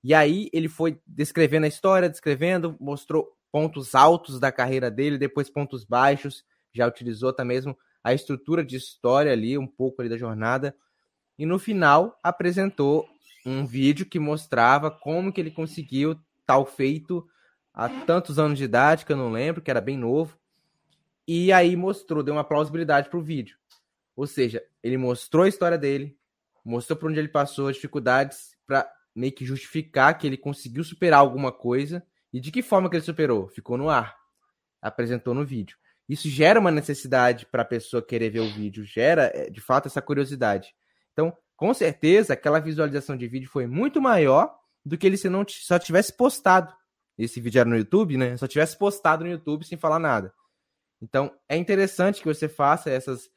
E 0.04 0.14
aí 0.14 0.50
ele 0.54 0.68
foi 0.70 1.00
descrevendo 1.06 1.66
a 1.66 1.68
história, 1.68 2.10
descrevendo, 2.10 2.76
mostrou 2.80 3.36
pontos 3.52 3.96
altos 3.96 4.40
da 4.40 4.52
carreira 4.52 4.90
dele, 4.90 5.18
depois 5.18 5.50
pontos 5.50 5.84
baixos, 5.84 6.44
já 6.74 6.88
utilizou 6.88 7.30
até 7.30 7.44
mesmo 7.44 7.78
a 8.04 8.14
estrutura 8.14 8.64
de 8.64 8.76
história 8.76 9.32
ali, 9.32 9.58
um 9.58 9.68
pouco 9.68 10.02
ali 10.02 10.10
da 10.10 10.18
jornada. 10.18 10.76
E 11.38 11.46
no 11.46 11.60
final 11.60 12.18
apresentou 12.24 13.08
um 13.46 13.66
vídeo 13.66 14.06
que 14.06 14.20
mostrava 14.20 14.92
como 14.92 15.32
que 15.32 15.42
ele 15.42 15.52
conseguiu 15.52 16.20
tal 16.46 16.66
feito 16.66 17.28
há 17.74 17.90
tantos 17.90 18.38
anos 18.40 18.58
de 18.58 18.66
idade, 18.66 19.06
que 19.06 19.12
eu 19.12 19.18
não 19.18 19.32
lembro, 19.32 19.62
que 19.62 19.72
era 19.72 19.82
bem 19.82 19.98
novo, 19.98 20.38
e 21.28 21.52
aí 21.52 21.76
mostrou, 21.76 22.24
deu 22.24 22.34
uma 22.34 22.44
plausibilidade 22.44 23.10
pro 23.10 23.22
vídeo. 23.22 23.58
Ou 24.20 24.28
seja, 24.28 24.62
ele 24.84 24.98
mostrou 24.98 25.46
a 25.46 25.48
história 25.48 25.78
dele, 25.78 26.14
mostrou 26.66 27.00
por 27.00 27.10
onde 27.10 27.18
ele 27.18 27.30
passou, 27.30 27.70
as 27.70 27.78
dificuldades, 27.78 28.54
para 28.68 28.86
meio 29.16 29.32
que 29.32 29.46
justificar 29.46 30.18
que 30.18 30.28
ele 30.28 30.36
conseguiu 30.36 30.84
superar 30.84 31.22
alguma 31.22 31.54
coisa. 31.54 32.06
E 32.34 32.38
de 32.42 32.52
que 32.52 32.62
forma 32.62 32.90
que 32.90 32.98
ele 32.98 33.04
superou? 33.06 33.48
Ficou 33.48 33.78
no 33.78 33.90
ar. 33.90 34.18
apresentou 34.82 35.34
no 35.34 35.46
vídeo. 35.46 35.78
Isso 36.10 36.28
gera 36.28 36.60
uma 36.60 36.70
necessidade 36.70 37.46
para 37.46 37.62
a 37.62 37.66
pessoa 37.66 38.06
querer 38.06 38.30
ver 38.30 38.42
o 38.42 38.54
vídeo, 38.54 38.84
gera, 38.84 39.32
é, 39.34 39.50
de 39.50 39.62
fato, 39.62 39.86
essa 39.86 40.02
curiosidade. 40.02 40.76
Então, 41.14 41.34
com 41.56 41.74
certeza, 41.74 42.34
aquela 42.34 42.60
visualização 42.60 43.16
de 43.16 43.26
vídeo 43.26 43.50
foi 43.50 43.68
muito 43.68 44.02
maior 44.02 44.54
do 44.84 44.98
que 44.98 45.08
ele 45.08 45.16
se 45.16 45.30
não 45.30 45.46
só 45.48 45.80
tivesse 45.80 46.12
postado. 46.12 46.74
Esse 47.18 47.40
vídeo 47.40 47.62
era 47.62 47.70
no 47.70 47.78
YouTube, 47.78 48.18
né? 48.18 48.36
Só 48.36 48.48
tivesse 48.48 48.78
postado 48.78 49.24
no 49.24 49.32
YouTube 49.32 49.66
sem 49.66 49.78
falar 49.78 49.98
nada. 49.98 50.34
Então, 51.02 51.34
é 51.48 51.56
interessante 51.56 52.20
que 52.20 52.28
você 52.28 52.50
faça 52.50 52.90
essas, 52.90 53.30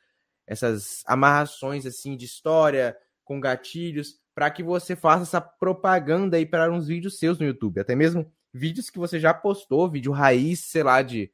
essas 0.47 1.03
amarrações 1.07 1.87
assim 1.87 2.17
de 2.17 2.25
história 2.25 2.97
com 3.25 3.41
gatilhos 3.41 4.21
para 4.35 4.51
que 4.51 4.63
você 4.63 4.97
faça 4.97 5.23
essa 5.23 5.41
propaganda 5.41 6.37
aí 6.37 6.47
para 6.47 6.71
uns 6.71 6.87
vídeos 6.87 7.19
seus 7.19 7.39
no 7.39 7.47
YouTube, 7.47 7.81
até 7.81 7.95
mesmo 7.95 8.31
vídeos 8.53 8.91
que 8.91 8.99
você 8.99 9.19
já 9.21 9.33
postou, 9.33 9.91
vídeo 9.91 10.13
raiz, 10.13 10.61
sei 10.61 10.83
lá, 10.83 11.03
de 11.03 11.31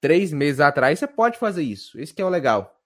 três 0.00 0.32
meses 0.32 0.60
atrás, 0.60 0.98
você 0.98 1.06
pode 1.06 1.38
fazer 1.38 1.62
isso. 1.62 1.98
Esse 2.00 2.14
que 2.14 2.22
é 2.22 2.24
o 2.24 2.28
legal. 2.28 2.80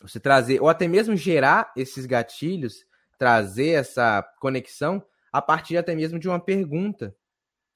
Você 0.00 0.20
trazer, 0.20 0.60
ou 0.60 0.68
até 0.68 0.86
mesmo 0.86 1.16
gerar 1.16 1.72
esses 1.76 2.06
gatilhos, 2.06 2.84
trazer 3.18 3.70
essa 3.70 4.22
conexão 4.40 5.04
a 5.32 5.40
partir 5.42 5.76
até 5.76 5.94
mesmo 5.94 6.18
de 6.18 6.28
uma 6.28 6.40
pergunta 6.40 7.14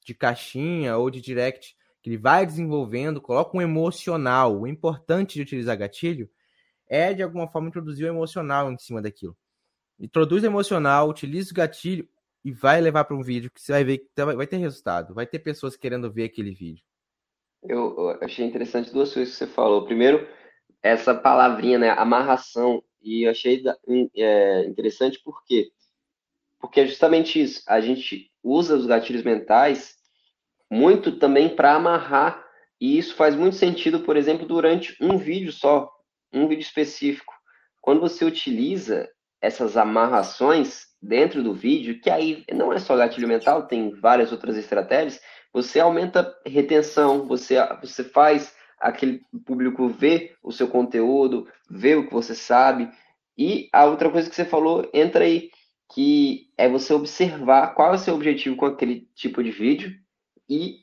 de 0.05 0.15
caixinha 0.15 0.97
ou 0.97 1.11
de 1.11 1.21
direct 1.21 1.77
que 2.03 2.11
ele 2.11 2.17
vai 2.17 2.47
desenvolvendo, 2.47 3.21
coloca 3.21 3.57
um 3.57 3.63
emocional. 3.63 4.61
O 4.61 4.67
importante 4.67 5.35
de 5.35 5.43
utilizar 5.43 5.77
gatilho 5.77 6.31
é, 6.89 7.13
de 7.13 7.23
alguma 7.23 7.49
forma, 7.49 7.69
introduzir 7.69 8.07
o 8.07 8.09
emocional 8.09 8.71
em 8.73 8.79
cima 8.79 9.03
daquilo. 9.03 9.37
Introduz 9.99 10.43
o 10.43 10.47
emocional, 10.47 11.09
utiliza 11.09 11.51
o 11.51 11.55
gatilho 11.55 12.09
e 12.45 12.53
vai 12.53 12.81
levar 12.81 13.05
para 13.05 13.17
um 13.17 13.23
vídeo 13.23 13.51
que 13.51 13.61
você 13.61 13.73
vai 13.73 13.85
ver 13.85 13.99
que 13.99 14.09
tá, 14.15 14.25
vai 14.25 14.47
ter 14.47 14.57
resultado. 14.57 15.15
Vai 15.15 15.27
ter 15.27 15.41
pessoas 15.41 15.77
querendo 15.77 16.11
ver 16.11 16.25
aquele 16.25 16.53
vídeo. 16.53 16.85
Eu 17.63 18.17
achei 18.23 18.47
interessante 18.47 18.93
duas 18.93 19.13
coisas 19.13 19.33
que 19.33 19.39
você 19.39 19.47
falou. 19.47 19.85
Primeiro, 19.85 20.27
essa 20.83 21.15
palavrinha, 21.15 21.79
né, 21.79 21.91
amarração. 21.91 22.83
E 23.03 23.27
eu 23.27 23.31
achei 23.31 23.63
é, 24.17 24.65
interessante 24.67 25.21
por 25.23 25.45
quê? 25.45 25.71
Porque 26.61 26.81
é 26.81 26.87
justamente 26.87 27.41
isso. 27.41 27.63
A 27.67 27.81
gente 27.81 28.31
usa 28.43 28.77
os 28.77 28.87
gatilhos 28.87 29.23
mentais 29.23 29.97
muito 30.71 31.19
também 31.19 31.55
para 31.55 31.75
amarrar. 31.75 32.45
E 32.81 32.97
isso 32.97 33.17
faz 33.17 33.35
muito 33.35 33.57
sentido, 33.57 34.01
por 34.01 34.17
exemplo, 34.17 34.47
durante 34.47 34.97
um 35.01 35.19
vídeo 35.19 35.53
só, 35.53 35.91
um 36.33 36.47
vídeo 36.47 36.63
específico. 36.63 37.33
Quando 37.81 38.01
você 38.01 38.25
utiliza 38.25 39.09
essas 39.41 39.77
amarrações 39.77 40.87
dentro 41.01 41.43
do 41.43 41.55
vídeo, 41.55 42.01
que 42.01 42.11
aí 42.11 42.45
não 42.53 42.73
é 42.73 42.79
só 42.79 42.97
gatilho 42.97 43.29
mental, 43.29 43.67
tem 43.67 43.91
várias 43.91 44.33
outras 44.33 44.57
estratégias, 44.57 45.21
você 45.53 45.81
aumenta 45.81 46.35
retenção, 46.45 47.27
você, 47.27 47.57
você 47.81 48.05
faz 48.05 48.55
aquele 48.81 49.23
público 49.45 49.89
ver 49.89 50.37
o 50.43 50.53
seu 50.53 50.69
conteúdo, 50.69 51.49
ver 51.71 51.97
o 51.97 52.07
que 52.07 52.13
você 52.13 52.35
sabe. 52.35 52.91
E 53.37 53.69
a 53.73 53.85
outra 53.85 54.11
coisa 54.11 54.29
que 54.29 54.37
você 54.37 54.45
falou 54.45 54.89
entra 54.93 55.25
aí, 55.25 55.51
que 55.95 56.51
é 56.57 56.69
você 56.69 56.93
observar 56.93 57.75
qual 57.75 57.93
é 57.93 57.97
o 57.97 57.99
seu 57.99 58.15
objetivo 58.15 58.57
com 58.57 58.67
aquele 58.67 59.09
tipo 59.15 59.43
de 59.43 59.51
vídeo 59.51 59.93
e 60.49 60.81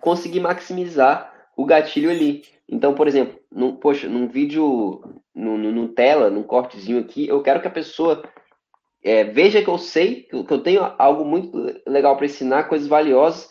conseguir 0.00 0.40
maximizar 0.40 1.32
o 1.56 1.64
gatilho 1.64 2.10
ali. 2.10 2.44
Então, 2.68 2.94
por 2.94 3.08
exemplo, 3.08 3.38
no, 3.54 3.76
poxa, 3.76 4.08
num 4.08 4.26
vídeo, 4.26 5.00
no, 5.34 5.56
no, 5.56 5.70
no, 5.70 5.88
tela, 5.88 6.28
num 6.28 6.42
cortezinho 6.42 6.98
aqui, 6.98 7.28
eu 7.28 7.42
quero 7.42 7.60
que 7.60 7.68
a 7.68 7.70
pessoa 7.70 8.22
é, 9.02 9.24
veja 9.24 9.62
que 9.62 9.68
eu 9.68 9.78
sei, 9.78 10.22
que 10.24 10.34
eu 10.34 10.62
tenho 10.62 10.82
algo 10.98 11.24
muito 11.24 11.56
legal 11.86 12.16
para 12.16 12.26
ensinar, 12.26 12.64
coisas 12.64 12.88
valiosas, 12.88 13.48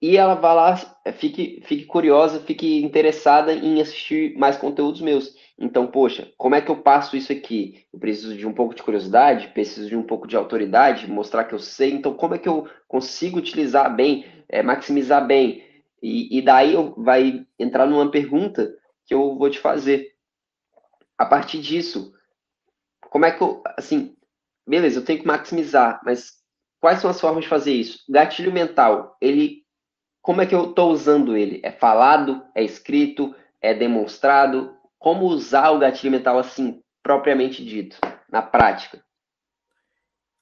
e 0.00 0.16
ela 0.16 0.34
vá 0.34 0.52
lá, 0.52 0.76
fique, 1.12 1.60
fique 1.64 1.84
curiosa, 1.84 2.40
fique 2.40 2.82
interessada 2.82 3.52
em 3.52 3.80
assistir 3.80 4.36
mais 4.36 4.56
conteúdos 4.56 5.00
meus. 5.00 5.32
Então, 5.56 5.86
poxa, 5.86 6.32
como 6.36 6.56
é 6.56 6.60
que 6.60 6.70
eu 6.70 6.76
passo 6.76 7.16
isso 7.16 7.30
aqui? 7.30 7.84
Eu 7.92 8.00
preciso 8.00 8.36
de 8.36 8.44
um 8.44 8.52
pouco 8.52 8.74
de 8.74 8.82
curiosidade, 8.82 9.48
preciso 9.48 9.88
de 9.88 9.96
um 9.96 10.02
pouco 10.02 10.26
de 10.26 10.36
autoridade, 10.36 11.08
mostrar 11.08 11.44
que 11.44 11.54
eu 11.54 11.58
sei. 11.60 11.92
Então, 11.92 12.14
como 12.14 12.34
é 12.34 12.38
que 12.38 12.48
eu 12.48 12.66
consigo 12.88 13.38
utilizar 13.38 13.94
bem, 13.94 14.24
é, 14.48 14.60
maximizar 14.60 15.24
bem? 15.24 15.62
E, 16.02 16.36
e 16.36 16.42
daí 16.42 16.74
eu, 16.74 16.94
vai 16.96 17.46
entrar 17.56 17.86
numa 17.86 18.10
pergunta 18.10 18.74
que 19.06 19.14
eu 19.14 19.36
vou 19.36 19.50
te 19.50 19.58
fazer. 19.58 20.12
A 21.18 21.24
partir 21.26 21.60
disso, 21.60 22.12
como 23.10 23.24
é 23.24 23.30
que 23.30 23.42
eu, 23.42 23.62
assim, 23.76 24.16
beleza, 24.66 25.00
eu 25.00 25.04
tenho 25.04 25.20
que 25.20 25.26
maximizar, 25.26 26.00
mas 26.04 26.32
quais 26.80 27.00
são 27.00 27.10
as 27.10 27.20
formas 27.20 27.44
de 27.44 27.50
fazer 27.50 27.72
isso? 27.72 28.04
Gatilho 28.08 28.52
mental, 28.52 29.16
ele 29.20 29.62
como 30.22 30.40
é 30.40 30.46
que 30.46 30.54
eu 30.54 30.70
estou 30.70 30.92
usando 30.92 31.36
ele? 31.36 31.60
É 31.64 31.72
falado? 31.72 32.46
É 32.54 32.62
escrito? 32.62 33.34
É 33.60 33.74
demonstrado? 33.74 34.76
Como 34.96 35.26
usar 35.26 35.70
o 35.70 35.80
gatilho 35.80 36.12
mental 36.12 36.38
assim, 36.38 36.80
propriamente 37.02 37.64
dito, 37.64 37.98
na 38.30 38.40
prática? 38.40 39.04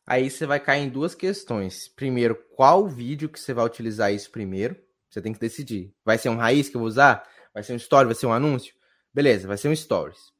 Aí 0.06 0.28
você 0.28 0.44
vai 0.44 0.60
cair 0.60 0.82
em 0.82 0.90
duas 0.90 1.14
questões. 1.14 1.88
Primeiro, 1.88 2.34
qual 2.54 2.86
vídeo 2.86 3.28
que 3.28 3.40
você 3.40 3.54
vai 3.54 3.64
utilizar 3.64 4.12
isso 4.12 4.30
primeiro? 4.30 4.76
Você 5.08 5.22
tem 5.22 5.32
que 5.32 5.40
decidir. 5.40 5.94
Vai 6.04 6.18
ser 6.18 6.28
um 6.28 6.36
raiz 6.36 6.68
que 6.68 6.76
eu 6.76 6.80
vou 6.80 6.88
usar? 6.88 7.26
Vai 7.52 7.62
ser 7.62 7.72
um 7.72 7.76
story? 7.76 8.06
Vai 8.06 8.14
ser 8.14 8.26
um 8.26 8.32
anúncio? 8.32 8.74
Beleza, 9.12 9.48
vai 9.48 9.56
ser 9.56 9.68
um 9.68 9.76
stories. 9.76 10.32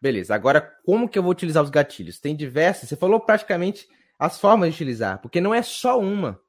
Beleza, 0.00 0.34
agora 0.34 0.60
como 0.84 1.08
que 1.08 1.18
eu 1.18 1.22
vou 1.22 1.32
utilizar 1.32 1.62
os 1.62 1.68
gatilhos? 1.68 2.18
Tem 2.18 2.34
diversas, 2.34 2.88
você 2.88 2.96
falou 2.96 3.20
praticamente 3.20 3.86
as 4.18 4.40
formas 4.40 4.70
de 4.70 4.74
utilizar, 4.76 5.20
porque 5.20 5.40
não 5.40 5.54
é 5.54 5.62
só 5.62 5.98
uma 6.00 6.40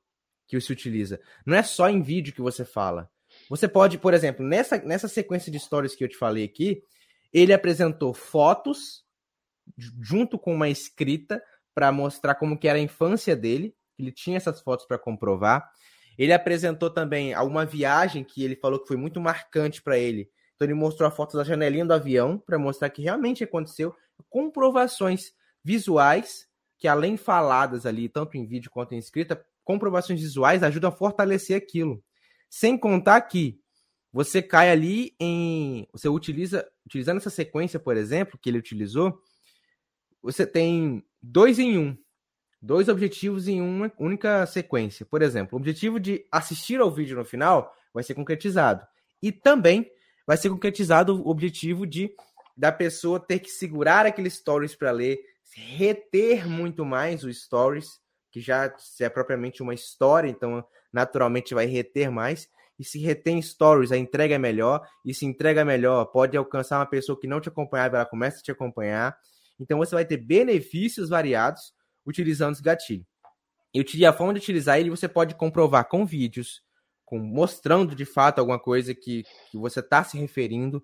que 0.48 0.60
se 0.60 0.72
utiliza. 0.72 1.20
Não 1.46 1.56
é 1.56 1.64
só 1.64 1.90
em 1.90 2.02
vídeo 2.02 2.34
que 2.34 2.42
você 2.42 2.66
fala. 2.66 3.10
Você 3.50 3.68
pode, 3.68 3.98
por 3.98 4.14
exemplo, 4.14 4.46
nessa, 4.46 4.78
nessa 4.80 5.08
sequência 5.08 5.52
de 5.52 5.60
stories 5.60 5.96
que 5.96 6.04
eu 6.04 6.10
te 6.10 6.18
falei 6.18 6.44
aqui, 6.44 6.84
ele 7.34 7.54
apresentou 7.54 8.14
fotos 8.14 9.06
junto 10.02 10.38
com 10.38 10.54
uma 10.54 10.68
escrita 10.68 11.42
para 11.74 11.92
mostrar 11.92 12.36
como 12.36 12.58
que 12.58 12.68
era 12.68 12.78
a 12.78 12.82
infância 12.82 13.36
dele. 13.36 13.74
Ele 13.98 14.12
tinha 14.12 14.38
essas 14.38 14.62
fotos 14.62 14.86
para 14.86 14.98
comprovar. 14.98 15.72
Ele 16.18 16.34
apresentou 16.34 16.90
também 16.90 17.34
alguma 17.34 17.66
viagem 17.66 18.24
que 18.24 18.44
ele 18.44 18.56
falou 18.56 18.80
que 18.80 18.88
foi 18.88 18.98
muito 18.98 19.20
marcante 19.20 19.82
para 19.82 19.98
ele. 19.98 20.30
Então 20.56 20.66
ele 20.66 20.74
mostrou 20.74 21.08
a 21.08 21.12
foto 21.12 21.36
da 21.36 21.44
janelinha 21.44 21.86
do 21.86 21.94
avião 21.94 22.38
para 22.38 22.60
mostrar 22.60 22.90
que 22.90 23.02
realmente 23.02 23.44
aconteceu. 23.44 23.96
Comprovações 24.30 25.34
visuais 25.64 26.48
que 26.82 26.88
além 26.88 27.16
faladas 27.16 27.86
ali, 27.86 28.10
tanto 28.10 28.36
em 28.36 28.46
vídeo 28.48 28.72
quanto 28.72 28.96
em 28.96 28.98
escrita, 28.98 29.46
comprovações 29.64 30.20
visuais 30.20 30.64
ajudam 30.64 30.90
a 30.90 30.92
fortalecer 30.92 31.56
aquilo. 31.56 32.04
Sem 32.50 32.76
contar 32.76 33.22
que 33.22 33.62
você 34.12 34.42
cai 34.42 34.72
ali 34.72 35.16
em. 35.20 35.88
Você 35.94 36.10
utiliza. 36.10 36.68
Utilizando 36.84 37.18
essa 37.18 37.30
sequência, 37.30 37.80
por 37.80 37.96
exemplo, 37.96 38.38
que 38.42 38.50
ele 38.50 38.58
utilizou, 38.58 39.22
você 40.22 40.46
tem 40.46 41.06
dois 41.22 41.60
em 41.60 41.78
um. 41.78 41.96
Dois 42.62 42.88
objetivos 42.88 43.48
em 43.48 43.60
uma 43.62 43.92
única 43.98 44.46
sequência. 44.46 45.06
Por 45.06 45.22
exemplo, 45.22 45.58
o 45.58 45.60
objetivo 45.60 46.00
de 46.00 46.26
assistir 46.32 46.80
ao 46.80 46.92
vídeo 46.92 47.18
no 47.18 47.26
final 47.26 47.74
vai 47.94 48.04
ser 48.04 48.14
concretizado. 48.14 48.86
E 49.22 49.32
também 49.32 49.90
vai 50.28 50.38
ser 50.38 50.50
concretizado 50.50 51.22
o 51.22 51.30
objetivo 51.30 51.88
de 51.88 52.14
da 52.56 52.72
pessoa 52.72 53.20
ter 53.20 53.40
que 53.40 53.50
segurar 53.50 54.06
aqueles 54.06 54.36
stories 54.36 54.76
para 54.76 54.92
ler, 54.92 55.20
reter 55.56 56.48
muito 56.48 56.86
mais 56.86 57.24
os 57.24 57.44
stories 57.44 58.00
que 58.32 58.40
já 58.40 58.74
é 59.00 59.10
propriamente 59.10 59.62
uma 59.62 59.74
história, 59.74 60.30
então 60.30 60.64
naturalmente 60.92 61.54
vai 61.54 61.66
reter 61.66 62.10
mais. 62.10 62.48
E 62.80 62.84
se 62.84 62.98
retém 63.00 63.42
stories, 63.42 63.92
a 63.92 63.98
entrega 63.98 64.36
é 64.36 64.38
melhor. 64.38 64.88
E 65.06 65.14
se 65.14 65.26
entrega 65.26 65.66
melhor, 65.66 66.06
pode 66.06 66.38
alcançar 66.38 66.80
uma 66.80 66.86
pessoa 66.86 67.20
que 67.20 67.28
não 67.28 67.42
te 67.42 67.50
acompanhava, 67.50 67.98
ela 67.98 68.06
começa 68.06 68.40
a 68.40 68.42
te 68.42 68.52
acompanhar. 68.52 69.18
Então 69.60 69.78
você 69.78 69.94
vai 69.94 70.06
ter 70.06 70.18
benefícios 70.18 71.10
variados 71.10 71.74
utilizando 72.06 72.54
esse 72.54 72.64
gatilho. 72.64 73.06
E 73.74 74.06
a 74.06 74.12
forma 74.12 74.34
de 74.34 74.40
utilizar 74.40 74.80
ele 74.80 74.90
você 74.90 75.08
pode 75.08 75.36
comprovar 75.36 75.88
com 75.88 76.06
vídeos, 76.06 76.62
com 77.06 77.20
mostrando 77.20 77.96
de 77.96 78.06
fato 78.06 78.40
alguma 78.40 78.60
coisa 78.60 78.94
que, 78.94 79.24
que 79.50 79.58
você 79.58 79.80
está 79.80 80.04
se 80.04 80.18
referindo, 80.18 80.84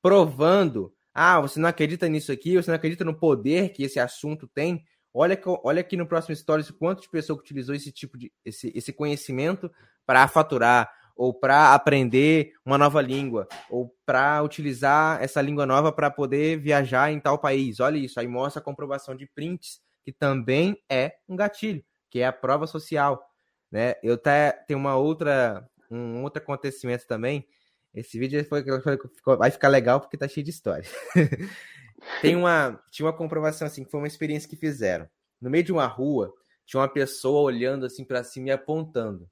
provando. 0.00 0.94
Ah, 1.12 1.40
você 1.40 1.58
não 1.58 1.68
acredita 1.68 2.08
nisso 2.08 2.30
aqui, 2.30 2.56
você 2.56 2.70
não 2.70 2.76
acredita 2.76 3.04
no 3.04 3.18
poder 3.18 3.70
que 3.70 3.82
esse 3.82 3.98
assunto 3.98 4.46
tem. 4.46 4.84
Olha, 5.12 5.40
olha 5.64 5.80
aqui 5.80 5.96
no 5.96 6.06
próximo 6.06 6.36
Stories 6.36 6.70
quanto 6.70 7.02
de 7.02 7.08
pessoa 7.08 7.36
que 7.36 7.42
utilizou 7.42 7.74
esse 7.74 7.90
tipo 7.90 8.16
de 8.16 8.32
esse, 8.44 8.72
esse 8.76 8.92
conhecimento 8.92 9.70
para 10.06 10.26
faturar 10.28 10.88
ou 11.16 11.34
para 11.34 11.74
aprender 11.74 12.52
uma 12.64 12.78
nova 12.78 13.02
língua 13.02 13.46
ou 13.68 13.94
para 14.06 14.42
utilizar 14.42 15.20
essa 15.22 15.42
língua 15.42 15.66
nova 15.66 15.92
para 15.92 16.10
poder 16.10 16.58
viajar 16.58 17.12
em 17.12 17.18
tal 17.20 17.38
país. 17.38 17.80
Olha 17.80 17.98
isso, 17.98 18.18
aí 18.20 18.28
mostra 18.28 18.60
a 18.60 18.64
comprovação 18.64 19.16
de 19.16 19.26
prints, 19.26 19.80
que 20.10 20.18
também 20.18 20.76
é 20.88 21.14
um 21.28 21.36
gatilho, 21.36 21.84
que 22.10 22.18
é 22.18 22.26
a 22.26 22.32
prova 22.32 22.66
social, 22.66 23.24
né? 23.70 23.94
Eu 24.02 24.14
até 24.14 24.50
tenho 24.66 24.78
uma 24.78 24.96
outra 24.96 25.64
um 25.88 26.22
outro 26.22 26.42
acontecimento 26.42 27.06
também. 27.06 27.46
Esse 27.94 28.18
vídeo 28.18 28.44
foi, 28.44 28.64
foi, 28.64 29.36
vai 29.36 29.50
ficar 29.50 29.68
legal 29.68 30.00
porque 30.00 30.16
tá 30.16 30.26
cheio 30.26 30.44
de 30.44 30.50
história. 30.50 30.88
Tem 32.22 32.34
uma, 32.34 32.82
tinha 32.90 33.06
uma 33.06 33.12
comprovação 33.12 33.66
assim, 33.66 33.84
que 33.84 33.90
foi 33.90 34.00
uma 34.00 34.06
experiência 34.06 34.48
que 34.48 34.56
fizeram. 34.56 35.08
No 35.40 35.50
meio 35.50 35.64
de 35.64 35.72
uma 35.72 35.86
rua, 35.86 36.32
tinha 36.64 36.80
uma 36.80 36.88
pessoa 36.88 37.42
olhando 37.42 37.84
assim 37.84 38.04
para 38.04 38.24
cima 38.24 38.48
e 38.48 38.52
apontando. 38.52 39.28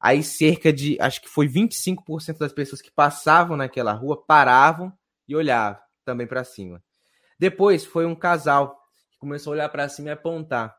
Aí 0.00 0.22
cerca 0.22 0.72
de, 0.72 0.98
acho 1.00 1.22
que 1.22 1.28
foi 1.28 1.46
25% 1.46 2.38
das 2.38 2.52
pessoas 2.52 2.82
que 2.82 2.90
passavam 2.90 3.56
naquela 3.56 3.92
rua 3.92 4.22
paravam 4.22 4.92
e 5.28 5.36
olhavam 5.36 5.80
também 6.04 6.26
para 6.26 6.42
cima. 6.42 6.82
Depois 7.38 7.84
foi 7.84 8.06
um 8.06 8.14
casal 8.14 8.83
começou 9.24 9.52
a 9.52 9.54
olhar 9.54 9.68
para 9.68 9.88
cima 9.88 10.10
e 10.10 10.12
apontar. 10.12 10.76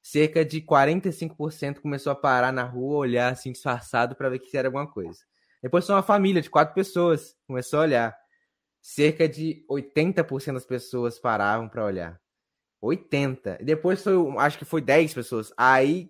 Cerca 0.00 0.44
de 0.44 0.60
45% 0.60 1.80
começou 1.80 2.12
a 2.12 2.14
parar 2.14 2.52
na 2.52 2.62
rua, 2.62 2.98
olhar 2.98 3.32
assim 3.32 3.52
disfarçado 3.52 4.14
para 4.14 4.28
ver 4.28 4.38
que 4.38 4.56
era 4.56 4.68
alguma 4.68 4.88
coisa. 4.88 5.18
Depois 5.62 5.84
foi 5.84 5.94
uma 5.94 6.02
família 6.02 6.40
de 6.40 6.48
quatro 6.48 6.74
pessoas, 6.74 7.36
começou 7.46 7.80
a 7.80 7.82
olhar. 7.82 8.16
Cerca 8.80 9.28
de 9.28 9.64
80% 9.68 10.54
das 10.54 10.64
pessoas 10.64 11.18
paravam 11.18 11.68
para 11.68 11.84
olhar. 11.84 12.20
80. 12.80 13.58
Depois 13.62 14.02
foi, 14.02 14.14
acho 14.38 14.58
que 14.58 14.64
foi 14.64 14.80
10 14.80 15.12
pessoas. 15.12 15.52
Aí 15.56 16.08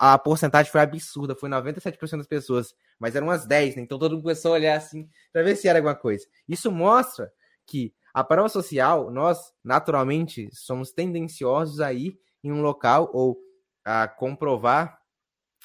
a 0.00 0.18
porcentagem 0.18 0.72
foi 0.72 0.80
absurda, 0.80 1.36
foi 1.36 1.48
97% 1.48 2.16
das 2.16 2.26
pessoas, 2.26 2.74
mas 2.98 3.14
eram 3.14 3.28
umas 3.28 3.46
10, 3.46 3.76
né? 3.76 3.82
Então 3.82 3.98
todo 3.98 4.12
mundo 4.12 4.22
começou 4.22 4.52
a 4.52 4.54
olhar 4.54 4.76
assim 4.76 5.08
para 5.32 5.42
ver 5.42 5.54
se 5.54 5.68
era 5.68 5.78
alguma 5.78 5.94
coisa. 5.94 6.26
Isso 6.48 6.70
mostra 6.72 7.30
que 7.64 7.94
a 8.16 8.24
prova 8.24 8.48
social, 8.48 9.10
nós 9.10 9.52
naturalmente 9.62 10.48
somos 10.50 10.90
tendenciosos 10.90 11.80
a 11.80 11.92
ir 11.92 12.18
em 12.42 12.50
um 12.50 12.62
local 12.62 13.10
ou 13.12 13.36
a 13.84 14.08
comprovar, 14.08 14.98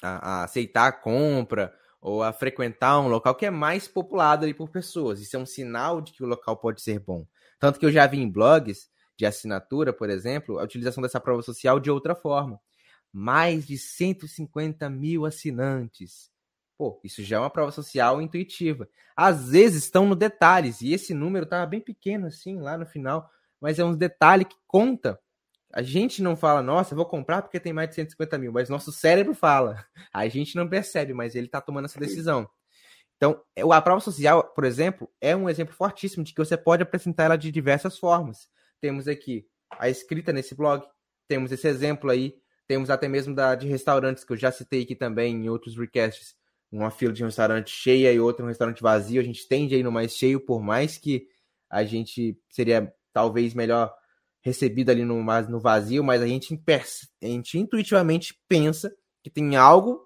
a, 0.02 0.40
a 0.40 0.44
aceitar 0.44 0.86
a 0.86 0.92
compra 0.92 1.74
ou 1.98 2.22
a 2.22 2.30
frequentar 2.30 3.00
um 3.00 3.08
local 3.08 3.34
que 3.34 3.46
é 3.46 3.50
mais 3.50 3.88
populado 3.88 4.44
ali 4.44 4.52
por 4.52 4.68
pessoas. 4.68 5.18
Isso 5.18 5.34
é 5.34 5.38
um 5.38 5.46
sinal 5.46 6.02
de 6.02 6.12
que 6.12 6.22
o 6.22 6.26
local 6.26 6.54
pode 6.58 6.82
ser 6.82 6.98
bom. 6.98 7.26
Tanto 7.58 7.80
que 7.80 7.86
eu 7.86 7.90
já 7.90 8.06
vi 8.06 8.20
em 8.20 8.30
blogs 8.30 8.90
de 9.16 9.24
assinatura, 9.24 9.90
por 9.90 10.10
exemplo, 10.10 10.58
a 10.58 10.64
utilização 10.64 11.02
dessa 11.02 11.18
prova 11.18 11.40
social 11.40 11.80
de 11.80 11.90
outra 11.90 12.14
forma. 12.14 12.60
Mais 13.10 13.66
de 13.66 13.78
150 13.78 14.90
mil 14.90 15.24
assinantes. 15.24 16.30
Pô, 16.82 16.98
isso 17.04 17.22
já 17.22 17.36
é 17.36 17.38
uma 17.38 17.48
prova 17.48 17.70
social 17.70 18.20
intuitiva. 18.20 18.88
Às 19.14 19.50
vezes 19.50 19.84
estão 19.84 20.04
no 20.04 20.16
detalhes, 20.16 20.80
e 20.82 20.92
esse 20.92 21.14
número 21.14 21.44
estava 21.44 21.64
bem 21.64 21.80
pequeno 21.80 22.26
assim, 22.26 22.60
lá 22.60 22.76
no 22.76 22.84
final, 22.84 23.30
mas 23.60 23.78
é 23.78 23.84
um 23.84 23.94
detalhe 23.94 24.44
que 24.44 24.56
conta. 24.66 25.16
A 25.72 25.80
gente 25.80 26.20
não 26.20 26.34
fala, 26.34 26.60
nossa, 26.60 26.96
vou 26.96 27.06
comprar 27.06 27.40
porque 27.40 27.60
tem 27.60 27.72
mais 27.72 27.90
de 27.90 27.94
150 27.94 28.36
mil, 28.36 28.50
mas 28.50 28.68
nosso 28.68 28.90
cérebro 28.90 29.32
fala. 29.32 29.86
A 30.12 30.26
gente 30.26 30.56
não 30.56 30.68
percebe, 30.68 31.14
mas 31.14 31.36
ele 31.36 31.46
está 31.46 31.60
tomando 31.60 31.84
essa 31.84 32.00
decisão. 32.00 32.50
Então, 33.16 33.40
a 33.70 33.80
prova 33.80 34.00
social, 34.00 34.42
por 34.52 34.64
exemplo, 34.64 35.08
é 35.20 35.36
um 35.36 35.48
exemplo 35.48 35.72
fortíssimo 35.72 36.24
de 36.24 36.34
que 36.34 36.44
você 36.44 36.56
pode 36.56 36.82
apresentar 36.82 37.26
ela 37.26 37.36
de 37.38 37.52
diversas 37.52 37.96
formas. 37.96 38.48
Temos 38.80 39.06
aqui 39.06 39.46
a 39.70 39.88
escrita 39.88 40.32
nesse 40.32 40.56
blog, 40.56 40.84
temos 41.28 41.52
esse 41.52 41.68
exemplo 41.68 42.10
aí, 42.10 42.34
temos 42.66 42.90
até 42.90 43.06
mesmo 43.06 43.36
da 43.36 43.54
de 43.54 43.68
restaurantes 43.68 44.24
que 44.24 44.32
eu 44.32 44.36
já 44.36 44.50
citei 44.50 44.82
aqui 44.82 44.96
também 44.96 45.36
em 45.36 45.48
outros 45.48 45.76
recasts, 45.76 46.34
uma 46.72 46.90
fila 46.90 47.12
de 47.12 47.22
um 47.22 47.26
restaurante 47.26 47.70
cheia 47.70 48.12
e 48.12 48.18
outra 48.18 48.44
um 48.44 48.48
restaurante 48.48 48.82
vazio. 48.82 49.20
A 49.20 49.24
gente 49.24 49.46
tende 49.46 49.74
a 49.74 49.78
ir 49.78 49.82
no 49.82 49.92
mais 49.92 50.16
cheio, 50.16 50.40
por 50.40 50.62
mais 50.62 50.96
que 50.96 51.28
a 51.70 51.84
gente 51.84 52.38
seria 52.50 52.92
talvez 53.12 53.54
melhor 53.54 53.94
recebido 54.40 54.90
ali 54.90 55.04
no, 55.04 55.22
no 55.22 55.60
vazio, 55.60 56.02
mas 56.02 56.20
a 56.20 56.26
gente, 56.26 56.60
a 57.22 57.26
gente 57.26 57.58
intuitivamente 57.58 58.34
pensa 58.48 58.92
que 59.22 59.30
tem 59.30 59.54
algo 59.54 60.00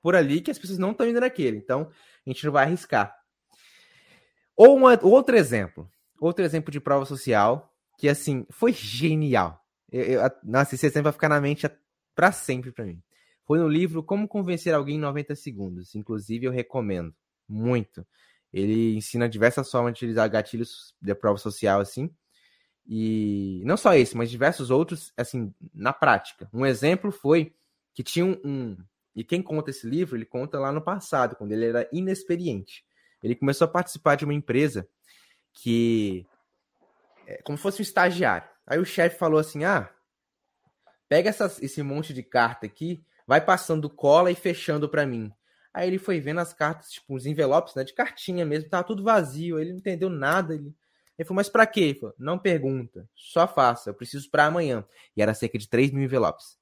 por 0.00 0.16
ali 0.16 0.40
que 0.40 0.50
as 0.50 0.58
pessoas 0.58 0.78
não 0.78 0.92
estão 0.92 1.06
indo 1.06 1.20
naquele. 1.20 1.58
Então, 1.58 1.90
a 2.26 2.30
gente 2.30 2.44
não 2.44 2.52
vai 2.52 2.64
arriscar. 2.64 3.14
Ou 4.56 4.76
uma, 4.76 4.98
outro 5.02 5.36
exemplo. 5.36 5.88
Outro 6.20 6.44
exemplo 6.44 6.70
de 6.70 6.80
prova 6.80 7.04
social 7.04 7.72
que 7.98 8.08
assim, 8.08 8.46
foi 8.50 8.72
genial. 8.72 9.60
Eu, 9.90 10.02
eu, 10.02 10.30
nossa, 10.42 10.74
esse 10.74 10.86
exemplo 10.86 11.04
vai 11.04 11.12
ficar 11.12 11.28
na 11.28 11.40
mente 11.40 11.70
para 12.14 12.32
sempre 12.32 12.72
para 12.72 12.84
mim. 12.84 13.00
Foi 13.44 13.58
no 13.58 13.68
livro 13.68 14.02
Como 14.02 14.28
Convencer 14.28 14.74
Alguém 14.74 14.96
em 14.96 15.00
90 15.00 15.34
Segundos. 15.34 15.94
Inclusive, 15.94 16.46
eu 16.46 16.52
recomendo 16.52 17.14
muito. 17.48 18.06
Ele 18.52 18.96
ensina 18.96 19.28
diversas 19.28 19.70
formas 19.70 19.92
de 19.92 19.98
utilizar 19.98 20.28
gatilhos 20.30 20.94
de 21.00 21.14
prova 21.14 21.38
social, 21.38 21.80
assim. 21.80 22.10
E 22.86 23.62
não 23.64 23.76
só 23.76 23.94
esse, 23.94 24.16
mas 24.16 24.30
diversos 24.30 24.70
outros, 24.70 25.12
assim, 25.16 25.54
na 25.72 25.92
prática. 25.92 26.48
Um 26.52 26.66
exemplo 26.66 27.10
foi 27.10 27.54
que 27.94 28.02
tinha 28.02 28.24
um, 28.24 28.40
um. 28.44 28.76
E 29.14 29.22
quem 29.22 29.42
conta 29.42 29.70
esse 29.70 29.86
livro, 29.86 30.16
ele 30.16 30.24
conta 30.24 30.58
lá 30.58 30.72
no 30.72 30.82
passado, 30.82 31.36
quando 31.36 31.52
ele 31.52 31.66
era 31.66 31.88
inexperiente. 31.92 32.84
Ele 33.22 33.36
começou 33.36 33.66
a 33.66 33.70
participar 33.70 34.16
de 34.16 34.24
uma 34.24 34.34
empresa 34.34 34.88
que 35.52 36.26
é, 37.26 37.40
como 37.42 37.56
se 37.56 37.62
fosse 37.62 37.80
um 37.80 37.82
estagiário. 37.82 38.48
Aí 38.66 38.78
o 38.78 38.84
chefe 38.84 39.18
falou 39.18 39.38
assim: 39.38 39.64
ah, 39.64 39.90
pega 41.08 41.28
essas, 41.28 41.62
esse 41.62 41.82
monte 41.82 42.12
de 42.12 42.22
carta 42.22 42.66
aqui, 42.66 43.04
vai 43.32 43.40
passando 43.40 43.88
cola 43.88 44.30
e 44.30 44.34
fechando 44.34 44.86
para 44.86 45.06
mim. 45.06 45.32
Aí 45.72 45.88
ele 45.88 45.96
foi 45.96 46.20
vendo 46.20 46.40
as 46.40 46.52
cartas, 46.52 46.90
tipo, 46.90 47.14
os 47.14 47.24
envelopes, 47.24 47.74
né, 47.74 47.82
de 47.82 47.94
cartinha 47.94 48.44
mesmo, 48.44 48.68
tava 48.68 48.84
tudo 48.84 49.02
vazio, 49.02 49.58
ele 49.58 49.70
não 49.70 49.78
entendeu 49.78 50.10
nada. 50.10 50.54
Ele, 50.54 50.70
ele 51.18 51.26
falou, 51.26 51.36
mas 51.36 51.48
pra 51.48 51.66
quê? 51.66 51.80
Ele 51.80 51.98
falou, 51.98 52.14
não 52.18 52.38
pergunta, 52.38 53.08
só 53.14 53.48
faça, 53.48 53.88
eu 53.88 53.94
preciso 53.94 54.30
para 54.30 54.44
amanhã. 54.44 54.84
E 55.16 55.22
era 55.22 55.32
cerca 55.32 55.56
de 55.56 55.66
3 55.66 55.90
mil 55.90 56.04
envelopes. 56.04 56.58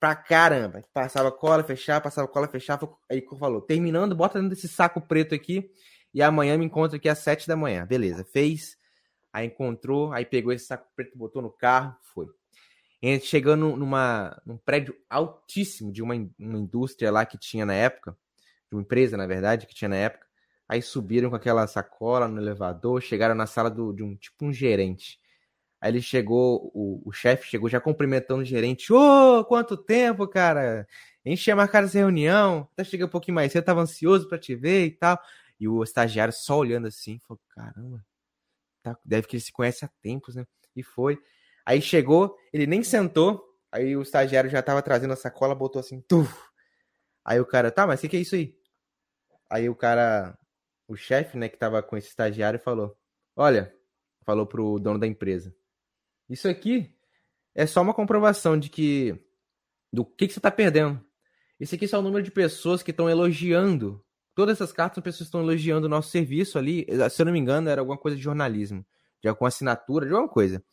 Pra 0.00 0.16
caramba. 0.16 0.82
Passava 0.92 1.30
cola, 1.30 1.62
fechava, 1.62 2.00
passava 2.00 2.26
cola, 2.26 2.48
fechava. 2.48 2.92
Aí 3.08 3.24
falou, 3.38 3.60
terminando, 3.60 4.16
bota 4.16 4.40
dentro 4.40 4.56
desse 4.56 4.66
saco 4.66 5.00
preto 5.00 5.32
aqui 5.32 5.70
e 6.12 6.20
amanhã 6.20 6.58
me 6.58 6.64
encontro 6.64 6.96
aqui 6.96 7.08
às 7.08 7.18
7 7.18 7.46
da 7.46 7.54
manhã. 7.54 7.86
Beleza, 7.86 8.24
fez 8.24 8.76
Aí 9.32 9.46
encontrou, 9.46 10.12
aí 10.12 10.26
pegou 10.26 10.52
esse 10.52 10.66
saco 10.66 10.86
preto, 10.94 11.16
botou 11.16 11.40
no 11.40 11.50
carro, 11.50 11.96
foi. 12.02 12.26
Chegando 13.20 13.76
numa, 13.76 14.40
num 14.46 14.56
prédio 14.56 14.96
altíssimo 15.10 15.92
de 15.92 16.02
uma, 16.02 16.14
uma 16.38 16.58
indústria 16.58 17.10
lá 17.10 17.26
que 17.26 17.36
tinha 17.36 17.66
na 17.66 17.74
época, 17.74 18.16
de 18.70 18.76
uma 18.76 18.82
empresa, 18.82 19.16
na 19.16 19.26
verdade, 19.26 19.66
que 19.66 19.74
tinha 19.74 19.88
na 19.88 19.96
época. 19.96 20.26
Aí 20.68 20.80
subiram 20.80 21.28
com 21.28 21.36
aquela 21.36 21.66
sacola 21.66 22.28
no 22.28 22.40
elevador, 22.40 23.02
chegaram 23.02 23.34
na 23.34 23.46
sala 23.46 23.68
do, 23.68 23.92
de 23.92 24.02
um 24.02 24.14
tipo 24.14 24.46
um 24.46 24.52
gerente. 24.52 25.20
Aí 25.80 25.90
ele 25.90 26.00
chegou, 26.00 26.70
o, 26.72 27.02
o 27.04 27.12
chefe 27.12 27.48
chegou 27.48 27.68
já 27.68 27.80
cumprimentando 27.80 28.42
o 28.42 28.44
gerente. 28.44 28.92
Ô, 28.92 29.40
oh, 29.40 29.44
quanto 29.44 29.76
tempo, 29.76 30.28
cara! 30.28 30.86
A 31.26 31.28
gente 31.28 31.42
tinha 31.42 31.56
marcado 31.56 31.86
essa 31.88 31.98
reunião, 31.98 32.68
até 32.72 32.84
cheguei 32.84 33.04
um 33.04 33.08
pouquinho 33.08 33.34
mais 33.34 33.50
cedo, 33.50 33.64
tava 33.64 33.80
ansioso 33.80 34.28
para 34.28 34.38
te 34.38 34.54
ver 34.54 34.86
e 34.86 34.90
tal. 34.92 35.20
E 35.58 35.66
o 35.66 35.82
estagiário 35.82 36.32
só 36.32 36.56
olhando 36.58 36.86
assim, 36.86 37.18
falou: 37.26 37.40
caramba, 37.48 38.04
tá, 38.82 38.96
deve 39.04 39.26
que 39.26 39.36
ele 39.36 39.42
se 39.42 39.52
conhece 39.52 39.84
há 39.84 39.88
tempos, 40.00 40.36
né? 40.36 40.46
E 40.76 40.82
foi. 40.84 41.18
Aí 41.64 41.80
chegou, 41.80 42.36
ele 42.52 42.66
nem 42.66 42.82
sentou, 42.82 43.42
aí 43.70 43.96
o 43.96 44.02
estagiário 44.02 44.50
já 44.50 44.62
tava 44.62 44.82
trazendo 44.82 45.12
a 45.12 45.16
sacola, 45.16 45.54
botou 45.54 45.80
assim, 45.80 46.00
tuf. 46.02 46.32
Aí 47.24 47.40
o 47.40 47.46
cara, 47.46 47.70
tá, 47.70 47.86
mas 47.86 48.00
o 48.00 48.02
que, 48.02 48.08
que 48.08 48.16
é 48.16 48.20
isso 48.20 48.34
aí? 48.34 48.54
Aí 49.50 49.68
o 49.68 49.74
cara, 49.74 50.36
o 50.88 50.96
chefe, 50.96 51.38
né, 51.38 51.48
que 51.48 51.56
tava 51.56 51.82
com 51.82 51.96
esse 51.96 52.08
estagiário, 52.08 52.58
falou: 52.58 52.96
Olha, 53.36 53.74
falou 54.24 54.46
pro 54.46 54.78
dono 54.78 54.98
da 54.98 55.06
empresa, 55.06 55.54
isso 56.28 56.48
aqui 56.48 56.92
é 57.54 57.66
só 57.66 57.82
uma 57.82 57.94
comprovação 57.94 58.58
de 58.58 58.68
que. 58.68 59.16
do 59.92 60.04
que, 60.04 60.26
que 60.26 60.32
você 60.34 60.40
tá 60.40 60.50
perdendo. 60.50 61.04
Esse 61.60 61.76
aqui 61.76 61.84
é 61.84 61.88
só 61.88 62.00
o 62.00 62.02
número 62.02 62.24
de 62.24 62.30
pessoas 62.30 62.82
que 62.82 62.90
estão 62.90 63.08
elogiando 63.08 64.04
Todas 64.34 64.56
essas 64.56 64.72
cartas 64.72 64.98
as 64.98 65.04
pessoas 65.04 65.26
estão 65.26 65.42
elogiando 65.42 65.86
o 65.86 65.90
nosso 65.90 66.10
serviço 66.10 66.58
ali. 66.58 66.86
Se 67.10 67.20
eu 67.20 67.26
não 67.26 67.32
me 67.32 67.38
engano, 67.38 67.68
era 67.68 67.80
alguma 67.80 67.98
coisa 67.98 68.16
de 68.16 68.22
jornalismo, 68.22 68.84
de 69.20 69.28
alguma 69.28 69.48
assinatura, 69.48 70.06
de 70.06 70.12
alguma 70.12 70.28
coisa. 70.28 70.64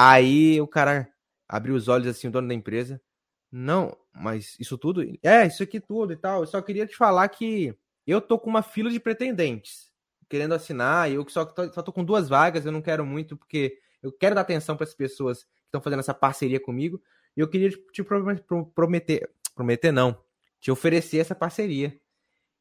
Aí 0.00 0.60
o 0.60 0.68
cara 0.68 1.12
abriu 1.48 1.74
os 1.74 1.88
olhos 1.88 2.06
assim, 2.06 2.28
o 2.28 2.30
dono 2.30 2.46
da 2.46 2.54
empresa. 2.54 3.02
Não, 3.50 3.96
mas 4.14 4.56
isso 4.60 4.78
tudo? 4.78 5.02
É, 5.24 5.44
isso 5.44 5.60
aqui 5.60 5.80
tudo 5.80 6.12
e 6.12 6.16
tal. 6.16 6.42
Eu 6.42 6.46
só 6.46 6.62
queria 6.62 6.86
te 6.86 6.96
falar 6.96 7.28
que 7.28 7.76
eu 8.06 8.20
tô 8.20 8.38
com 8.38 8.48
uma 8.48 8.62
fila 8.62 8.90
de 8.90 9.00
pretendentes 9.00 9.90
querendo 10.28 10.54
assinar. 10.54 11.10
E 11.10 11.14
eu 11.14 11.28
só 11.28 11.44
tô, 11.44 11.72
só 11.72 11.82
tô 11.82 11.92
com 11.92 12.04
duas 12.04 12.28
vagas, 12.28 12.64
eu 12.64 12.70
não 12.70 12.80
quero 12.80 13.04
muito, 13.04 13.36
porque 13.36 13.76
eu 14.00 14.12
quero 14.12 14.36
dar 14.36 14.42
atenção 14.42 14.76
para 14.76 14.84
as 14.84 14.94
pessoas 14.94 15.42
que 15.42 15.50
estão 15.64 15.80
fazendo 15.80 15.98
essa 15.98 16.14
parceria 16.14 16.60
comigo. 16.60 17.02
E 17.36 17.40
eu 17.40 17.48
queria 17.48 17.68
te 17.92 18.04
prometer, 18.04 19.28
prometer 19.52 19.90
não, 19.90 20.16
te 20.60 20.70
oferecer 20.70 21.18
essa 21.18 21.34
parceria. 21.34 21.98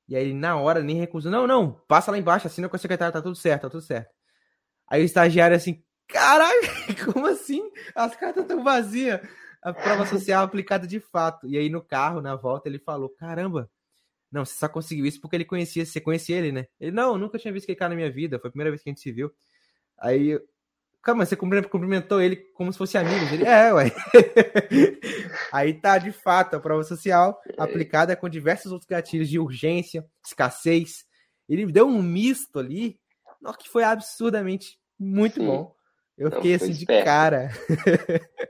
E 0.07 0.15
aí 0.15 0.23
ele, 0.23 0.33
na 0.33 0.59
hora, 0.59 0.81
nem 0.81 0.95
recusou. 0.95 1.31
Não, 1.31 1.45
não, 1.45 1.71
passa 1.87 2.09
lá 2.09 2.17
embaixo, 2.17 2.47
assina 2.47 2.67
com 2.67 2.75
a 2.75 2.79
secretária, 2.79 3.13
tá 3.13 3.21
tudo 3.21 3.35
certo, 3.35 3.61
tá 3.61 3.69
tudo 3.69 3.83
certo. 3.83 4.09
Aí 4.87 5.03
o 5.03 5.05
estagiário 5.05 5.55
assim, 5.55 5.83
caralho, 6.07 6.61
como 7.05 7.27
assim? 7.27 7.69
As 7.95 8.15
cartas 8.15 8.43
estão 8.43 8.63
vazias. 8.63 9.21
A 9.61 9.73
prova 9.73 10.05
social 10.05 10.43
aplicada 10.43 10.87
de 10.87 10.99
fato. 10.99 11.47
E 11.47 11.57
aí 11.57 11.69
no 11.69 11.81
carro, 11.81 12.21
na 12.21 12.35
volta, 12.35 12.69
ele 12.69 12.79
falou, 12.79 13.09
caramba, 13.09 13.69
não, 14.31 14.45
você 14.45 14.53
só 14.53 14.69
conseguiu 14.69 15.05
isso 15.05 15.19
porque 15.19 15.35
ele 15.35 15.45
conhecia, 15.45 15.85
você 15.85 15.99
conhecia 15.99 16.37
ele, 16.37 16.51
né? 16.51 16.67
Ele, 16.79 16.91
não, 16.91 17.17
nunca 17.17 17.39
tinha 17.39 17.51
visto 17.51 17.65
aquele 17.65 17.77
cara 17.77 17.89
na 17.89 17.95
minha 17.95 18.11
vida, 18.11 18.39
foi 18.39 18.49
a 18.49 18.51
primeira 18.51 18.71
vez 18.71 18.83
que 18.83 18.89
a 18.89 18.91
gente 18.91 19.01
se 19.01 19.11
viu. 19.11 19.31
Aí 19.97 20.39
Calma, 21.07 21.25
você 21.25 21.37
cumprimentou 21.37 22.21
ele 22.21 22.35
como 22.35 22.69
se 22.69 22.77
fosse 22.77 22.97
amigo. 22.97 23.33
Ele, 23.33 23.45
é, 23.45 23.73
ué. 23.73 23.91
Aí 25.53 25.73
tá, 25.73 25.97
de 25.97 26.11
fato, 26.11 26.55
a 26.55 26.59
prova 26.59 26.83
social 26.83 27.39
aplicada 27.57 28.13
com 28.13 28.27
diversos 28.27 28.73
outros 28.73 28.89
gatilhos 28.89 29.29
de 29.29 29.39
urgência, 29.39 30.05
escassez. 30.21 31.05
Ele 31.47 31.65
deu 31.71 31.87
um 31.87 32.01
misto 32.01 32.59
ali, 32.59 32.99
que 33.57 33.69
foi 33.69 33.85
absurdamente 33.85 34.77
muito 34.99 35.39
Sim. 35.39 35.45
bom. 35.45 35.73
Eu 36.17 36.31
fiquei 36.31 36.55
assim 36.55 36.71
de 36.71 36.85
cara. 36.85 37.49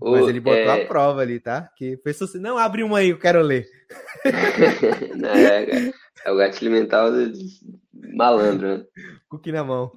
Mas 0.00 0.28
ele 0.28 0.40
botou 0.40 0.60
é... 0.60 0.82
a 0.82 0.86
prova 0.86 1.20
ali, 1.20 1.40
tá? 1.40 1.70
Que 1.76 1.96
pensou 1.96 2.26
assim, 2.26 2.38
não, 2.38 2.56
abre 2.56 2.82
uma 2.82 2.98
aí, 2.98 3.10
eu 3.10 3.18
quero 3.18 3.42
ler. 3.42 3.66
não, 5.16 5.28
é, 5.28 5.92
é, 6.24 6.30
o 6.30 6.36
gatilho 6.36 6.70
mental 6.70 7.10
do 7.10 7.32
malandro, 8.14 8.78
né? 8.78 8.84
Cookie 9.28 9.50
na 9.50 9.64
mão. 9.64 9.92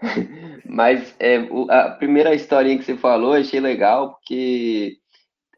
Mas 0.64 1.14
é, 1.18 1.38
a 1.68 1.90
primeira 1.90 2.34
historinha 2.34 2.78
que 2.78 2.84
você 2.84 2.96
falou, 2.96 3.32
achei 3.32 3.60
legal, 3.60 4.14
porque 4.14 4.96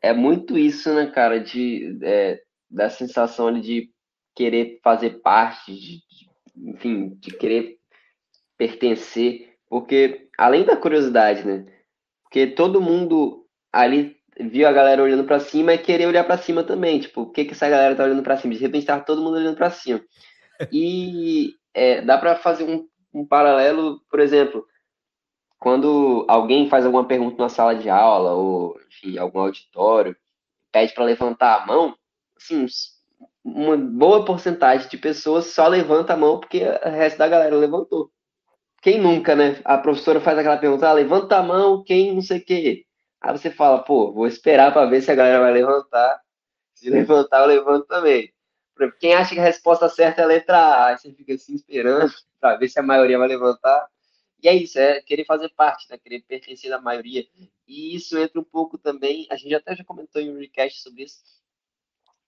é 0.00 0.12
muito 0.12 0.58
isso, 0.58 0.92
né, 0.94 1.06
cara, 1.06 1.38
de, 1.38 1.98
é, 2.02 2.40
da 2.68 2.88
sensação 2.88 3.48
ali 3.48 3.60
de 3.60 3.90
querer 4.34 4.80
fazer 4.82 5.20
parte, 5.20 5.72
de, 5.72 5.98
de, 5.98 6.70
enfim, 6.70 7.10
de 7.20 7.30
querer 7.36 7.76
pertencer, 8.56 9.51
porque 9.72 10.28
além 10.36 10.66
da 10.66 10.76
curiosidade, 10.76 11.46
né, 11.46 11.64
porque 12.24 12.46
todo 12.46 12.78
mundo 12.78 13.46
ali 13.72 14.14
viu 14.38 14.68
a 14.68 14.72
galera 14.72 15.02
olhando 15.02 15.24
para 15.24 15.40
cima 15.40 15.72
e 15.72 15.78
querer 15.78 16.06
olhar 16.06 16.24
para 16.24 16.36
cima 16.36 16.62
também, 16.62 17.00
tipo, 17.00 17.22
o 17.22 17.30
que 17.30 17.46
que 17.46 17.52
essa 17.52 17.70
galera 17.70 17.96
tá 17.96 18.04
olhando 18.04 18.22
para 18.22 18.36
cima? 18.36 18.52
De 18.52 18.60
repente 18.60 18.84
tá 18.84 19.00
todo 19.00 19.22
mundo 19.22 19.38
olhando 19.38 19.56
para 19.56 19.70
cima. 19.70 19.98
E 20.70 21.54
é, 21.72 22.02
dá 22.02 22.18
para 22.18 22.36
fazer 22.36 22.64
um, 22.64 22.86
um 23.14 23.26
paralelo, 23.26 23.98
por 24.10 24.20
exemplo, 24.20 24.66
quando 25.58 26.26
alguém 26.28 26.68
faz 26.68 26.84
alguma 26.84 27.08
pergunta 27.08 27.42
na 27.42 27.48
sala 27.48 27.74
de 27.74 27.88
aula 27.88 28.34
ou 28.34 28.78
enfim, 28.88 29.16
algum 29.16 29.40
auditório, 29.40 30.14
pede 30.70 30.92
para 30.92 31.04
levantar 31.04 31.62
a 31.62 31.66
mão, 31.66 31.96
assim, 32.36 32.66
uma 33.42 33.74
boa 33.78 34.22
porcentagem 34.22 34.86
de 34.90 34.98
pessoas 34.98 35.46
só 35.46 35.66
levanta 35.66 36.12
a 36.12 36.16
mão 36.16 36.38
porque 36.38 36.62
o 36.62 36.90
resto 36.90 37.16
da 37.16 37.26
galera 37.26 37.56
levantou. 37.56 38.12
Quem 38.82 39.00
nunca, 39.00 39.36
né? 39.36 39.60
A 39.64 39.78
professora 39.78 40.20
faz 40.20 40.36
aquela 40.36 40.58
pergunta, 40.58 40.88
ah, 40.88 40.92
levanta 40.92 41.36
a 41.38 41.42
mão, 41.42 41.84
quem 41.84 42.12
não 42.14 42.20
sei 42.20 42.38
o 42.38 42.44
quê. 42.44 42.84
Aí 43.20 43.32
você 43.32 43.48
fala, 43.50 43.82
pô, 43.84 44.12
vou 44.12 44.26
esperar 44.26 44.72
para 44.72 44.90
ver 44.90 45.00
se 45.00 45.10
a 45.10 45.14
galera 45.14 45.40
vai 45.40 45.52
levantar. 45.52 46.20
Se 46.74 46.90
levantar, 46.90 47.42
eu 47.42 47.46
levanto 47.46 47.86
também. 47.86 48.32
Quem 48.98 49.14
acha 49.14 49.34
que 49.34 49.40
a 49.40 49.44
resposta 49.44 49.88
certa 49.88 50.22
é 50.22 50.24
a 50.24 50.26
letra 50.26 50.58
A, 50.58 50.86
aí 50.88 50.98
você 50.98 51.12
fica 51.12 51.32
assim 51.32 51.54
esperando 51.54 52.12
para 52.40 52.56
ver 52.56 52.68
se 52.68 52.80
a 52.80 52.82
maioria 52.82 53.18
vai 53.18 53.28
levantar. 53.28 53.86
E 54.42 54.48
é 54.48 54.54
isso, 54.54 54.76
é 54.80 55.00
querer 55.00 55.24
fazer 55.24 55.48
parte, 55.50 55.88
né? 55.88 55.96
querer 55.96 56.22
pertencer 56.22 56.72
à 56.72 56.80
maioria. 56.80 57.24
E 57.68 57.94
isso 57.94 58.18
entra 58.18 58.40
um 58.40 58.44
pouco 58.44 58.76
também, 58.76 59.28
a 59.30 59.36
gente 59.36 59.54
até 59.54 59.76
já 59.76 59.84
comentou 59.84 60.20
em 60.20 60.34
um 60.34 60.40
recast 60.40 60.82
sobre 60.82 61.04
isso, 61.04 61.22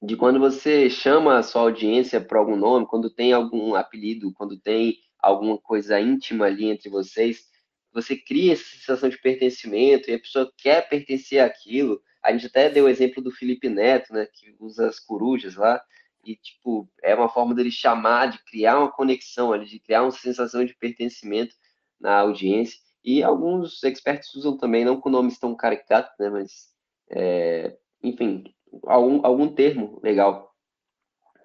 de 0.04 0.16
quando 0.16 0.38
você 0.38 0.90
chama 0.90 1.38
a 1.38 1.42
sua 1.42 1.62
audiência 1.62 2.20
por 2.20 2.36
algum 2.36 2.56
nome, 2.56 2.86
quando 2.86 3.08
tem 3.08 3.32
algum 3.32 3.74
apelido, 3.74 4.32
quando 4.34 4.58
tem 4.58 4.98
alguma 5.24 5.58
coisa 5.58 6.00
íntima 6.00 6.46
ali 6.46 6.66
entre 6.66 6.88
vocês, 6.88 7.44
você 7.92 8.16
cria 8.16 8.54
essa 8.54 8.64
sensação 8.64 9.08
de 9.08 9.20
pertencimento 9.20 10.10
e 10.10 10.14
a 10.14 10.18
pessoa 10.18 10.52
quer 10.58 10.88
pertencer 10.88 11.40
àquilo. 11.40 12.02
A 12.22 12.32
gente 12.32 12.46
até 12.46 12.68
deu 12.68 12.86
o 12.86 12.88
exemplo 12.88 13.22
do 13.22 13.30
Felipe 13.30 13.68
Neto, 13.68 14.12
né, 14.12 14.26
que 14.26 14.54
usa 14.58 14.88
as 14.88 14.98
corujas 14.98 15.54
lá, 15.54 15.80
e 16.24 16.36
tipo, 16.36 16.90
é 17.02 17.14
uma 17.14 17.28
forma 17.28 17.54
dele 17.54 17.70
chamar, 17.70 18.26
de 18.26 18.42
criar 18.44 18.78
uma 18.78 18.90
conexão 18.90 19.52
ali, 19.52 19.66
de 19.66 19.78
criar 19.78 20.02
uma 20.02 20.10
sensação 20.10 20.64
de 20.64 20.74
pertencimento 20.74 21.54
na 22.00 22.20
audiência. 22.20 22.78
E 23.04 23.22
alguns 23.22 23.82
experts 23.84 24.34
usam 24.34 24.56
também, 24.56 24.84
não 24.84 25.00
com 25.00 25.10
nomes 25.10 25.38
tão 25.38 25.54
caricatos, 25.54 26.12
né, 26.18 26.30
mas, 26.30 26.70
é, 27.10 27.76
enfim, 28.02 28.44
algum, 28.86 29.24
algum 29.24 29.54
termo 29.54 30.00
legal 30.02 30.53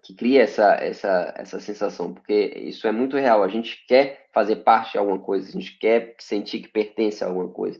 que 0.09 0.15
cria 0.15 0.41
essa, 0.41 0.73
essa, 0.73 1.33
essa 1.37 1.59
sensação, 1.59 2.11
porque 2.11 2.33
isso 2.63 2.87
é 2.87 2.91
muito 2.91 3.15
real. 3.15 3.43
A 3.43 3.47
gente 3.47 3.85
quer 3.85 4.27
fazer 4.33 4.55
parte 4.57 4.93
de 4.93 4.97
alguma 4.97 5.19
coisa, 5.19 5.47
a 5.47 5.51
gente 5.51 5.77
quer 5.77 6.15
sentir 6.17 6.61
que 6.61 6.67
pertence 6.67 7.23
a 7.23 7.27
alguma 7.27 7.47
coisa. 7.47 7.79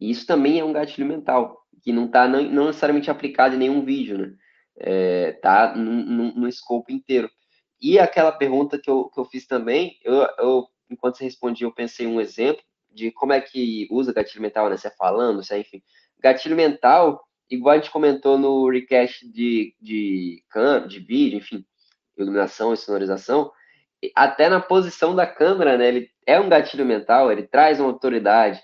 E 0.00 0.10
isso 0.10 0.26
também 0.26 0.58
é 0.58 0.64
um 0.64 0.72
gatilho 0.72 1.06
mental, 1.06 1.56
que 1.80 1.92
não 1.92 2.06
está 2.06 2.26
não, 2.26 2.42
não, 2.42 2.66
necessariamente 2.66 3.12
aplicado 3.12 3.54
em 3.54 3.58
nenhum 3.58 3.84
vídeo, 3.84 4.18
né? 4.18 4.34
É, 4.76 5.32
tá 5.34 5.76
no, 5.76 6.48
escopo 6.48 6.90
inteiro. 6.90 7.30
E 7.80 7.96
aquela 7.96 8.32
pergunta 8.32 8.76
que 8.76 8.90
eu, 8.90 9.08
que 9.08 9.20
eu 9.20 9.24
fiz 9.24 9.46
também, 9.46 10.00
eu, 10.02 10.26
eu, 10.36 10.66
enquanto 10.90 11.18
você 11.18 11.24
respondia, 11.24 11.64
eu 11.64 11.72
pensei 11.72 12.08
um 12.08 12.20
exemplo 12.20 12.62
de 12.90 13.12
como 13.12 13.32
é 13.32 13.40
que 13.40 13.86
usa 13.88 14.12
gatilho 14.12 14.42
mental, 14.42 14.68
né? 14.68 14.76
Se 14.76 14.88
é 14.88 14.90
falando, 14.90 15.44
se 15.44 15.54
é, 15.54 15.60
enfim. 15.60 15.80
Gatilho 16.20 16.56
mental 16.56 17.22
igual 17.50 17.74
a 17.74 17.78
gente 17.78 17.90
comentou 17.90 18.38
no 18.38 18.68
recast 18.68 19.26
de, 19.30 19.74
de, 19.80 20.42
de 20.88 21.00
vídeo, 21.00 21.38
enfim, 21.38 21.64
iluminação 22.22 22.72
e 22.72 22.76
sonorização, 22.76 23.50
até 24.14 24.48
na 24.48 24.60
posição 24.60 25.14
da 25.14 25.26
câmera, 25.26 25.76
né? 25.76 25.88
Ele 25.88 26.10
é 26.26 26.38
um 26.38 26.48
gatilho 26.48 26.84
mental, 26.84 27.32
ele 27.32 27.42
traz 27.42 27.80
uma 27.80 27.88
autoridade, 27.88 28.60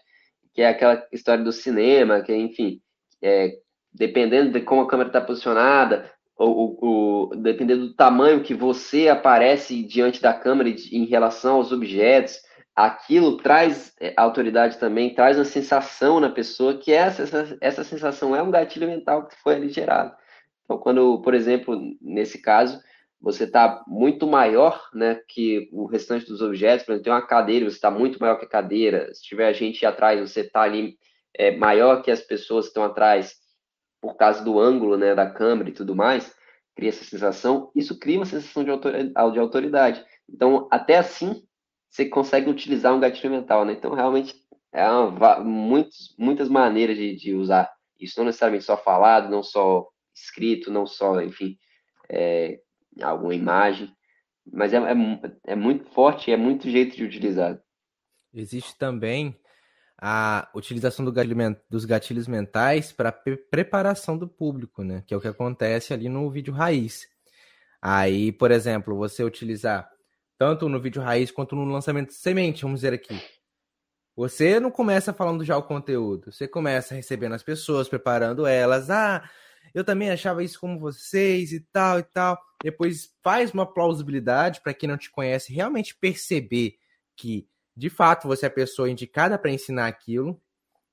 que 0.52 0.62
é 0.62 0.68
aquela 0.68 1.04
história 1.12 1.42
do 1.42 1.52
cinema, 1.52 2.20
que 2.20 2.34
enfim, 2.34 2.80
é, 3.22 3.58
dependendo 3.92 4.52
de 4.52 4.60
como 4.60 4.82
a 4.82 4.88
câmera 4.88 5.08
está 5.08 5.20
posicionada, 5.20 6.10
ou, 6.36 6.78
ou, 6.80 7.36
dependendo 7.36 7.88
do 7.88 7.94
tamanho 7.94 8.42
que 8.42 8.54
você 8.54 9.08
aparece 9.08 9.82
diante 9.82 10.20
da 10.20 10.34
câmera 10.34 10.68
em 10.68 11.04
relação 11.04 11.56
aos 11.56 11.70
objetos, 11.72 12.40
aquilo 12.74 13.36
traz 13.36 13.94
é, 14.00 14.12
autoridade 14.16 14.78
também, 14.78 15.14
traz 15.14 15.38
uma 15.38 15.44
sensação 15.44 16.18
na 16.18 16.28
pessoa 16.28 16.76
que 16.76 16.92
essa, 16.92 17.22
essa, 17.22 17.58
essa 17.60 17.84
sensação 17.84 18.34
é 18.34 18.42
um 18.42 18.50
gatilho 18.50 18.88
mental 18.88 19.26
que 19.26 19.36
foi 19.36 19.54
ali 19.54 19.68
gerado. 19.68 20.12
Então, 20.64 20.78
quando, 20.78 21.20
por 21.22 21.34
exemplo, 21.34 21.78
nesse 22.00 22.38
caso, 22.38 22.80
você 23.24 23.44
está 23.44 23.82
muito 23.88 24.26
maior 24.26 24.86
né, 24.92 25.18
que 25.26 25.70
o 25.72 25.86
restante 25.86 26.26
dos 26.26 26.42
objetos, 26.42 26.84
por 26.84 26.92
exemplo, 26.92 27.04
tem 27.04 27.12
uma 27.12 27.26
cadeira, 27.26 27.64
você 27.64 27.76
está 27.76 27.90
muito 27.90 28.18
maior 28.20 28.36
que 28.36 28.44
a 28.44 28.48
cadeira, 28.48 29.12
se 29.14 29.22
tiver 29.22 29.52
gente 29.54 29.86
atrás, 29.86 30.20
você 30.20 30.42
está 30.42 30.60
ali 30.60 30.98
é, 31.32 31.56
maior 31.56 32.02
que 32.02 32.10
as 32.10 32.20
pessoas 32.20 32.66
que 32.66 32.70
estão 32.70 32.84
atrás, 32.84 33.36
por 33.98 34.14
causa 34.16 34.44
do 34.44 34.60
ângulo 34.60 34.98
né, 34.98 35.14
da 35.14 35.28
câmera 35.30 35.70
e 35.70 35.72
tudo 35.72 35.96
mais, 35.96 36.34
cria 36.76 36.90
essa 36.90 37.02
sensação, 37.02 37.70
isso 37.74 37.98
cria 37.98 38.18
uma 38.18 38.26
sensação 38.26 38.62
de 38.62 39.38
autoridade. 39.40 40.04
Então, 40.28 40.68
até 40.70 40.98
assim, 40.98 41.42
você 41.88 42.04
consegue 42.04 42.50
utilizar 42.50 42.94
um 42.94 43.00
gatilho 43.00 43.30
mental, 43.30 43.64
né? 43.64 43.72
Então, 43.72 43.94
realmente, 43.94 44.34
é 44.70 44.86
uma, 44.86 45.40
muitos, 45.40 46.14
muitas 46.18 46.48
maneiras 46.48 46.96
de, 46.96 47.16
de, 47.16 47.34
usar 47.34 47.72
isso, 47.98 48.18
não 48.18 48.26
necessariamente 48.26 48.64
só 48.64 48.76
falado, 48.76 49.30
não 49.30 49.42
só 49.42 49.88
escrito, 50.14 50.70
não 50.70 50.86
só, 50.86 51.22
enfim, 51.22 51.56
é, 52.10 52.60
alguma 53.02 53.34
imagem, 53.34 53.92
mas 54.52 54.72
é, 54.72 54.76
é, 54.76 55.52
é 55.52 55.56
muito 55.56 55.88
forte 55.90 56.30
é 56.30 56.36
muito 56.36 56.68
jeito 56.68 56.96
de 56.96 57.04
utilizar. 57.04 57.60
Existe 58.32 58.76
também 58.76 59.38
a 60.00 60.50
utilização 60.54 61.04
do 61.04 61.12
gatilho, 61.12 61.56
dos 61.70 61.84
gatilhos 61.84 62.26
mentais 62.26 62.92
para 62.92 63.12
pre 63.12 63.36
preparação 63.36 64.18
do 64.18 64.28
público, 64.28 64.82
né? 64.82 65.02
Que 65.06 65.14
é 65.14 65.16
o 65.16 65.20
que 65.20 65.28
acontece 65.28 65.94
ali 65.94 66.08
no 66.08 66.28
vídeo 66.30 66.52
raiz. 66.52 67.06
Aí, 67.80 68.32
por 68.32 68.50
exemplo, 68.50 68.96
você 68.96 69.22
utilizar 69.22 69.88
tanto 70.38 70.68
no 70.68 70.80
vídeo 70.80 71.00
raiz 71.00 71.30
quanto 71.30 71.54
no 71.54 71.64
lançamento 71.64 72.08
de 72.08 72.14
semente, 72.14 72.62
vamos 72.62 72.80
dizer 72.80 72.92
aqui. 72.92 73.18
Você 74.16 74.60
não 74.60 74.70
começa 74.70 75.12
falando 75.12 75.44
já 75.44 75.56
o 75.56 75.62
conteúdo, 75.62 76.32
você 76.32 76.46
começa 76.46 76.94
recebendo 76.94 77.34
as 77.34 77.42
pessoas, 77.42 77.88
preparando 77.88 78.46
elas. 78.46 78.90
Ah, 78.90 79.28
eu 79.74 79.84
também 79.84 80.10
achava 80.10 80.44
isso 80.44 80.60
como 80.60 80.78
vocês 80.78 81.52
e 81.52 81.60
tal 81.72 81.98
e 81.98 82.02
tal. 82.04 82.40
Depois 82.62 83.12
faz 83.22 83.52
uma 83.52 83.66
plausibilidade 83.66 84.60
para 84.60 84.72
quem 84.72 84.88
não 84.88 84.96
te 84.96 85.10
conhece 85.10 85.52
realmente 85.52 85.96
perceber 85.96 86.76
que 87.16 87.48
de 87.76 87.90
fato 87.90 88.28
você 88.28 88.46
é 88.46 88.48
a 88.48 88.52
pessoa 88.52 88.88
indicada 88.88 89.36
para 89.36 89.50
ensinar 89.50 89.88
aquilo. 89.88 90.40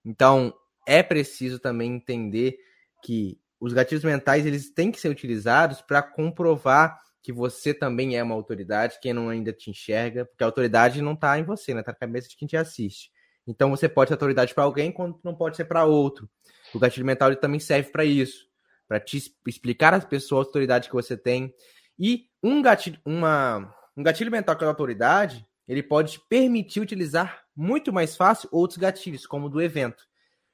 Então 0.03 0.53
é 0.87 1.03
preciso 1.03 1.59
também 1.59 1.93
entender 1.93 2.57
que 3.03 3.39
os 3.59 3.73
gatilhos 3.73 4.03
mentais 4.03 4.45
eles 4.45 4.71
têm 4.71 4.91
que 4.91 4.99
ser 4.99 5.09
utilizados 5.09 5.81
para 5.81 6.01
comprovar 6.01 6.99
que 7.21 7.31
você 7.31 7.73
também 7.73 8.17
é 8.17 8.23
uma 8.23 8.33
autoridade, 8.33 8.97
quem 8.99 9.13
não 9.13 9.29
ainda 9.29 9.53
te 9.53 9.69
enxerga, 9.69 10.25
porque 10.25 10.43
a 10.43 10.47
autoridade 10.47 11.01
não 11.01 11.13
está 11.13 11.37
em 11.37 11.43
você, 11.43 11.71
né? 11.71 11.83
Tá 11.83 11.91
na 11.91 11.97
cabeça 11.97 12.27
de 12.27 12.35
quem 12.35 12.47
te 12.47 12.57
assiste. 12.57 13.11
Então 13.45 13.69
você 13.69 13.87
pode 13.87 14.09
ser 14.09 14.15
autoridade 14.15 14.55
para 14.55 14.63
alguém 14.63 14.91
quando 14.91 15.19
não 15.23 15.35
pode 15.35 15.55
ser 15.55 15.65
para 15.65 15.85
outro. 15.85 16.27
O 16.73 16.79
gatilho 16.79 17.05
mental 17.05 17.29
ele 17.29 17.39
também 17.39 17.59
serve 17.59 17.91
para 17.91 18.03
isso, 18.03 18.47
para 18.91 18.99
te 18.99 19.33
explicar 19.47 19.93
às 19.93 20.03
pessoas 20.03 20.45
a 20.45 20.49
autoridade 20.49 20.89
que 20.89 20.93
você 20.93 21.15
tem. 21.15 21.55
E 21.97 22.25
um 22.43 22.61
gatilho, 22.61 22.99
uma, 23.05 23.73
um 23.95 24.03
gatilho 24.03 24.29
mental 24.29 24.53
que 24.53 24.65
é 24.65 24.67
autoridade, 24.67 25.47
ele 25.65 25.81
pode 25.81 26.11
te 26.11 26.21
permitir 26.27 26.81
utilizar 26.81 27.41
muito 27.55 27.93
mais 27.93 28.17
fácil 28.17 28.49
outros 28.51 28.77
gatilhos, 28.77 29.25
como 29.25 29.45
o 29.45 29.49
do 29.49 29.61
evento. 29.61 30.03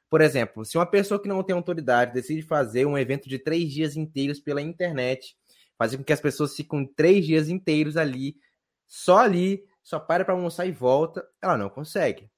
Por 0.07 0.21
exemplo, 0.21 0.63
se 0.63 0.77
uma 0.77 0.85
pessoa 0.85 1.19
que 1.19 1.27
não 1.27 1.41
tem 1.41 1.55
autoridade 1.55 2.13
decide 2.13 2.43
fazer 2.43 2.85
um 2.85 2.95
evento 2.95 3.27
de 3.27 3.39
três 3.39 3.73
dias 3.73 3.97
inteiros 3.97 4.39
pela 4.39 4.61
internet, 4.61 5.35
fazer 5.75 5.97
com 5.97 6.03
que 6.03 6.13
as 6.13 6.21
pessoas 6.21 6.55
fiquem 6.55 6.85
três 6.85 7.25
dias 7.25 7.49
inteiros 7.49 7.97
ali, 7.97 8.35
só 8.85 9.17
ali, 9.17 9.63
só 9.81 9.99
para 9.99 10.23
para 10.23 10.35
almoçar 10.35 10.67
e 10.67 10.71
volta, 10.71 11.27
ela 11.41 11.57
não 11.57 11.71
consegue. 11.71 12.29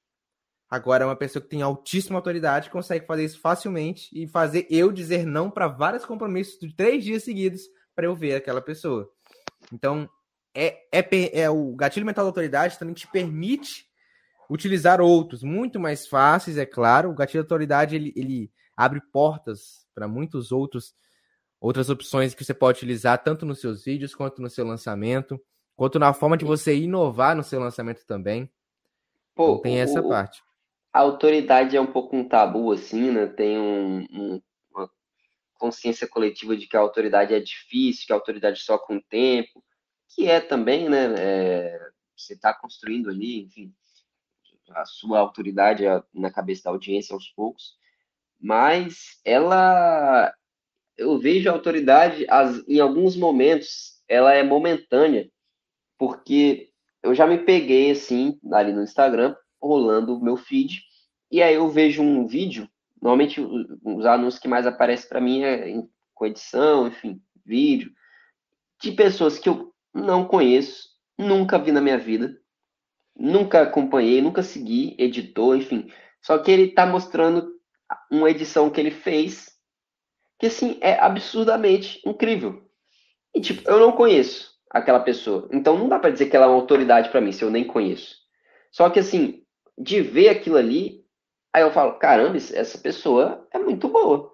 Agora, 0.69 1.05
uma 1.05 1.15
pessoa 1.15 1.41
que 1.41 1.49
tem 1.49 1.61
altíssima 1.61 2.17
autoridade 2.19 2.69
consegue 2.69 3.07
fazer 3.07 3.25
isso 3.25 3.39
facilmente 3.39 4.09
e 4.13 4.27
fazer 4.27 4.67
eu 4.69 4.91
dizer 4.91 5.25
não 5.25 5.49
para 5.49 5.67
vários 5.67 6.05
compromissos 6.05 6.59
de 6.59 6.73
três 6.75 7.03
dias 7.03 7.23
seguidos 7.23 7.63
para 7.95 8.05
eu 8.05 8.15
ver 8.15 8.35
aquela 8.35 8.61
pessoa. 8.61 9.09
Então, 9.73 10.07
é, 10.53 10.77
é, 10.91 11.41
é 11.41 11.49
o 11.49 11.75
gatilho 11.75 12.05
mental 12.05 12.23
da 12.23 12.29
autoridade 12.29 12.77
também 12.77 12.93
te 12.93 13.07
permite 13.07 13.87
utilizar 14.49 15.01
outros 15.01 15.43
muito 15.43 15.79
mais 15.79 16.07
fáceis, 16.07 16.57
é 16.57 16.65
claro. 16.65 17.09
O 17.09 17.15
gatilho 17.15 17.43
da 17.43 17.45
autoridade 17.45 17.95
ele, 17.95 18.13
ele 18.15 18.51
abre 18.75 19.01
portas 19.11 19.87
para 19.93 20.07
muitos 20.07 20.51
outros 20.51 20.93
outras 21.61 21.89
opções 21.89 22.33
que 22.33 22.45
você 22.45 22.53
pode 22.53 22.77
utilizar 22.77 23.21
tanto 23.21 23.45
nos 23.45 23.59
seus 23.59 23.83
vídeos 23.83 24.15
quanto 24.15 24.41
no 24.41 24.49
seu 24.49 24.65
lançamento, 24.65 25.37
quanto 25.75 25.99
na 25.99 26.13
forma 26.13 26.37
de 26.37 26.45
você 26.45 26.73
inovar 26.73 27.35
no 27.35 27.43
seu 27.43 27.59
lançamento 27.59 28.05
também. 28.05 28.49
Pô, 29.35 29.51
então, 29.51 29.61
tem 29.63 29.79
essa 29.79 29.99
o, 29.99 30.07
parte. 30.07 30.41
A 30.91 30.99
autoridade 30.99 31.77
é 31.77 31.81
um 31.81 31.91
pouco 31.91 32.15
um 32.15 32.27
tabu, 32.27 32.71
assim, 32.71 33.11
né? 33.11 33.27
Tem 33.27 33.57
um, 33.57 33.99
um, 34.11 34.41
uma 34.71 34.89
consciência 35.55 36.07
coletiva 36.07 36.57
de 36.57 36.67
que 36.67 36.75
a 36.75 36.79
autoridade 36.79 37.33
é 37.33 37.39
difícil, 37.39 38.07
que 38.07 38.13
a 38.13 38.15
autoridade 38.15 38.59
só 38.61 38.77
com 38.77 38.97
o 38.97 39.03
tempo, 39.03 39.63
que 40.09 40.27
é 40.27 40.39
também, 40.39 40.89
né? 40.89 41.13
É, 41.17 41.89
você 42.15 42.33
está 42.33 42.53
construindo 42.53 43.09
ali, 43.09 43.41
enfim, 43.43 43.73
a 44.71 44.85
sua 44.85 45.19
autoridade 45.19 45.83
na 46.13 46.31
cabeça 46.31 46.63
da 46.63 46.71
audiência 46.71 47.13
aos 47.13 47.29
poucos, 47.29 47.75
mas 48.39 49.19
ela 49.25 50.33
eu 50.99 51.17
vejo 51.17 51.49
a 51.49 51.53
autoridade, 51.53 52.25
as, 52.29 52.61
em 52.67 52.79
alguns 52.79 53.15
momentos, 53.15 54.01
ela 54.07 54.33
é 54.33 54.43
momentânea, 54.43 55.29
porque 55.97 56.71
eu 57.01 57.15
já 57.15 57.25
me 57.25 57.37
peguei, 57.37 57.91
assim, 57.91 58.37
ali 58.51 58.73
no 58.73 58.83
Instagram, 58.83 59.33
rolando 59.61 60.15
o 60.15 60.23
meu 60.23 60.37
feed, 60.37 60.83
e 61.31 61.41
aí 61.41 61.55
eu 61.55 61.69
vejo 61.69 62.01
um 62.01 62.25
vídeo, 62.27 62.69
normalmente 63.01 63.39
os 63.41 64.05
anúncios 64.05 64.41
que 64.41 64.47
mais 64.47 64.65
aparecem 64.65 65.07
para 65.07 65.21
mim 65.21 65.43
é 65.43 65.69
em, 65.69 65.89
com 66.13 66.25
edição, 66.25 66.87
enfim, 66.87 67.21
vídeo, 67.45 67.91
de 68.81 68.91
pessoas 68.91 69.37
que 69.37 69.49
eu 69.49 69.73
não 69.93 70.25
conheço, 70.25 70.89
nunca 71.17 71.59
vi 71.59 71.71
na 71.71 71.81
minha 71.81 71.97
vida, 71.97 72.39
nunca 73.15 73.61
acompanhei, 73.61 74.21
nunca 74.21 74.41
segui, 74.41 74.95
editor, 74.97 75.57
enfim, 75.57 75.91
só 76.21 76.37
que 76.37 76.51
ele 76.51 76.63
está 76.63 76.85
mostrando 76.85 77.51
uma 78.11 78.29
edição 78.29 78.69
que 78.69 78.79
ele 78.79 78.91
fez 78.91 79.59
que 80.39 80.47
assim 80.47 80.77
é 80.81 80.97
absurdamente 80.97 82.01
incrível. 82.05 82.65
E 83.35 83.41
tipo, 83.41 83.69
eu 83.69 83.77
não 83.79 83.91
conheço 83.91 84.57
aquela 84.71 84.99
pessoa, 84.99 85.47
então 85.51 85.77
não 85.77 85.89
dá 85.89 85.99
para 85.99 86.09
dizer 86.09 86.27
que 86.27 86.35
ela 86.35 86.45
é 86.45 86.49
uma 86.49 86.55
autoridade 86.55 87.09
para 87.09 87.21
mim 87.21 87.31
se 87.31 87.43
eu 87.43 87.51
nem 87.51 87.65
conheço. 87.65 88.15
Só 88.71 88.89
que 88.89 88.99
assim, 88.99 89.43
de 89.79 90.01
ver 90.01 90.29
aquilo 90.29 90.57
ali, 90.57 91.05
aí 91.53 91.63
eu 91.63 91.71
falo, 91.71 91.93
caramba, 91.93 92.37
essa 92.37 92.77
pessoa 92.77 93.47
é 93.51 93.57
muito 93.57 93.87
boa. 93.87 94.29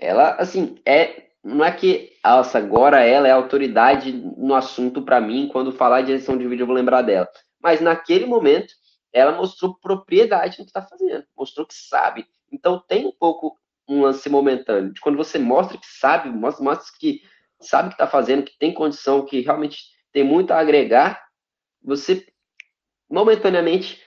Ela 0.00 0.36
assim, 0.36 0.76
é 0.86 1.30
não 1.44 1.64
é 1.64 1.72
que 1.72 2.12
nossa, 2.24 2.58
agora 2.58 3.02
ela 3.02 3.26
é 3.26 3.32
autoridade 3.32 4.12
no 4.12 4.54
assunto 4.54 5.02
para 5.02 5.20
mim, 5.20 5.48
quando 5.48 5.72
falar 5.72 6.02
de 6.02 6.12
edição 6.12 6.38
de 6.38 6.46
vídeo 6.46 6.62
eu 6.62 6.66
vou 6.68 6.76
lembrar 6.76 7.02
dela. 7.02 7.28
Mas 7.60 7.80
naquele 7.80 8.26
momento, 8.26 8.72
ela 9.12 9.32
mostrou 9.32 9.74
propriedade 9.74 10.58
no 10.58 10.64
que 10.64 10.70
está 10.70 10.82
fazendo, 10.82 11.24
mostrou 11.36 11.66
que 11.66 11.74
sabe. 11.74 12.26
Então 12.50 12.78
tem 12.86 13.06
um 13.06 13.12
pouco 13.12 13.58
um 13.88 14.02
lance 14.02 14.28
momentâneo. 14.28 14.92
De 14.92 15.00
quando 15.00 15.16
você 15.16 15.38
mostra 15.38 15.76
que 15.76 15.86
sabe, 15.86 16.30
mostra, 16.30 16.64
mostra 16.64 16.86
que 16.98 17.20
sabe 17.60 17.88
o 17.88 17.90
que 17.90 17.94
está 17.94 18.06
fazendo, 18.06 18.44
que 18.44 18.56
tem 18.58 18.72
condição, 18.72 19.24
que 19.24 19.40
realmente 19.40 19.78
tem 20.12 20.22
muito 20.22 20.52
a 20.52 20.58
agregar, 20.58 21.22
você 21.82 22.26
momentaneamente 23.10 24.01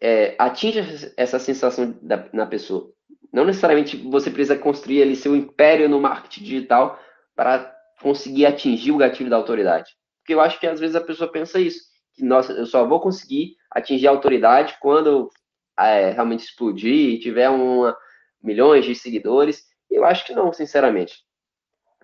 é, 0.00 0.34
atinge 0.38 1.12
essa 1.16 1.38
sensação 1.38 1.96
da, 2.02 2.28
na 2.32 2.46
pessoa. 2.46 2.90
Não 3.32 3.44
necessariamente 3.44 3.96
você 3.96 4.30
precisa 4.30 4.58
construir 4.58 5.02
ali 5.02 5.16
seu 5.16 5.34
império 5.34 5.88
no 5.88 6.00
marketing 6.00 6.44
digital 6.44 7.00
para 7.34 7.74
conseguir 8.00 8.46
atingir 8.46 8.92
o 8.92 8.98
gatilho 8.98 9.30
da 9.30 9.36
autoridade. 9.36 9.90
Porque 10.20 10.34
eu 10.34 10.40
acho 10.40 10.60
que 10.60 10.66
às 10.66 10.78
vezes 10.78 10.94
a 10.94 11.00
pessoa 11.00 11.30
pensa 11.30 11.58
isso, 11.58 11.80
que 12.14 12.24
nossa, 12.24 12.52
eu 12.52 12.66
só 12.66 12.86
vou 12.86 13.00
conseguir 13.00 13.56
atingir 13.70 14.06
a 14.06 14.10
autoridade 14.10 14.76
quando 14.80 15.30
é, 15.78 16.10
realmente 16.10 16.44
explodir 16.44 17.14
e 17.14 17.18
tiver 17.18 17.48
uma, 17.48 17.96
milhões 18.42 18.84
de 18.84 18.94
seguidores. 18.94 19.64
Eu 19.90 20.04
acho 20.04 20.26
que 20.26 20.34
não, 20.34 20.52
sinceramente. 20.52 21.24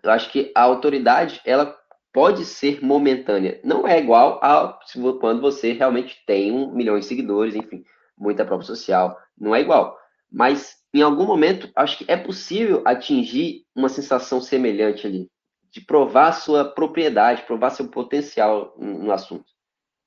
Eu 0.02 0.10
acho 0.10 0.30
que 0.30 0.52
a 0.54 0.62
autoridade, 0.62 1.40
ela 1.44 1.76
pode 2.12 2.44
ser 2.44 2.82
momentânea. 2.84 3.60
Não 3.64 3.86
é 3.86 3.98
igual 3.98 4.40
a 4.42 4.78
quando 5.20 5.40
você 5.40 5.72
realmente 5.72 6.16
tem 6.26 6.52
um 6.52 6.74
milhão 6.74 6.98
de 6.98 7.04
seguidores, 7.04 7.54
enfim, 7.54 7.84
muita 8.16 8.44
prova 8.44 8.62
social. 8.62 9.16
Não 9.36 9.54
é 9.54 9.60
igual. 9.60 9.96
Mas 10.30 10.76
em 10.92 11.02
algum 11.02 11.26
momento, 11.26 11.70
acho 11.76 11.98
que 11.98 12.04
é 12.10 12.16
possível 12.16 12.82
atingir 12.84 13.64
uma 13.74 13.88
sensação 13.88 14.40
semelhante 14.40 15.06
ali, 15.06 15.30
de 15.70 15.80
provar 15.80 16.32
sua 16.32 16.64
propriedade, 16.64 17.42
provar 17.42 17.70
seu 17.70 17.88
potencial 17.88 18.74
no 18.78 19.12
assunto. 19.12 19.44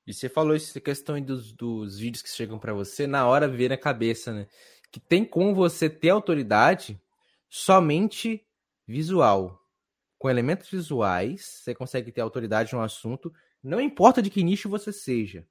E 0.07 0.13
você 0.13 0.27
falou 0.27 0.55
essa 0.55 0.81
questão 0.81 1.21
dos, 1.21 1.53
dos 1.53 1.99
vídeos 1.99 2.23
que 2.23 2.29
chegam 2.29 2.57
para 2.57 2.73
você, 2.73 3.05
na 3.05 3.27
hora 3.27 3.47
ver 3.47 3.69
na 3.69 3.77
cabeça, 3.77 4.33
né? 4.33 4.47
que 4.91 4.99
tem 4.99 5.23
como 5.23 5.55
você 5.55 5.89
ter 5.89 6.09
autoridade 6.09 6.99
somente 7.49 8.45
visual. 8.87 9.60
Com 10.21 10.29
elementos 10.29 10.69
visuais, 10.69 11.41
você 11.41 11.73
consegue 11.73 12.11
ter 12.11 12.21
autoridade 12.21 12.71
no 12.73 12.81
assunto, 12.83 13.33
não 13.63 13.81
importa 13.81 14.21
de 14.21 14.29
que 14.29 14.43
nicho 14.43 14.69
você 14.69 14.93
seja. 14.93 15.47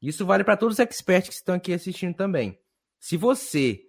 Isso 0.00 0.24
vale 0.24 0.44
para 0.44 0.56
todos 0.56 0.76
os 0.76 0.78
experts 0.78 1.28
que 1.28 1.34
estão 1.34 1.56
aqui 1.56 1.74
assistindo 1.74 2.14
também. 2.14 2.56
Se 3.00 3.16
você 3.16 3.82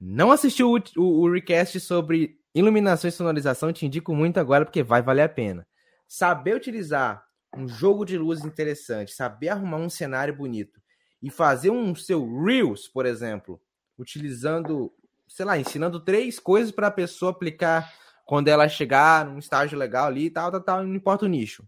não 0.00 0.32
assistiu 0.32 0.72
o, 0.72 0.82
o, 0.96 1.30
o 1.30 1.80
sobre 1.80 2.40
iluminação 2.52 3.08
e 3.08 3.12
sonorização, 3.12 3.72
te 3.72 3.86
indico 3.86 4.12
muito 4.12 4.40
agora 4.40 4.64
porque 4.64 4.82
vai 4.82 5.00
valer 5.00 5.22
a 5.22 5.28
pena. 5.28 5.64
Saber 6.08 6.56
utilizar 6.56 7.24
um 7.56 7.68
jogo 7.68 8.04
de 8.04 8.18
luz 8.18 8.44
interessante, 8.44 9.12
saber 9.12 9.50
arrumar 9.50 9.76
um 9.76 9.88
cenário 9.88 10.34
bonito 10.34 10.82
e 11.22 11.30
fazer 11.30 11.70
um 11.70 11.94
seu 11.94 12.42
Reels, 12.42 12.88
por 12.88 13.06
exemplo, 13.06 13.62
utilizando, 13.96 14.92
sei 15.28 15.46
lá, 15.46 15.56
ensinando 15.56 16.00
três 16.00 16.40
coisas 16.40 16.72
para 16.72 16.88
a 16.88 16.90
pessoa 16.90 17.30
aplicar 17.30 18.01
quando 18.24 18.48
ela 18.48 18.68
chegar 18.68 19.24
num 19.24 19.38
estágio 19.38 19.78
legal 19.78 20.06
ali, 20.06 20.30
tal, 20.30 20.50
tal, 20.50 20.60
tal, 20.60 20.84
não 20.84 20.94
importa 20.94 21.24
o 21.24 21.28
nicho. 21.28 21.64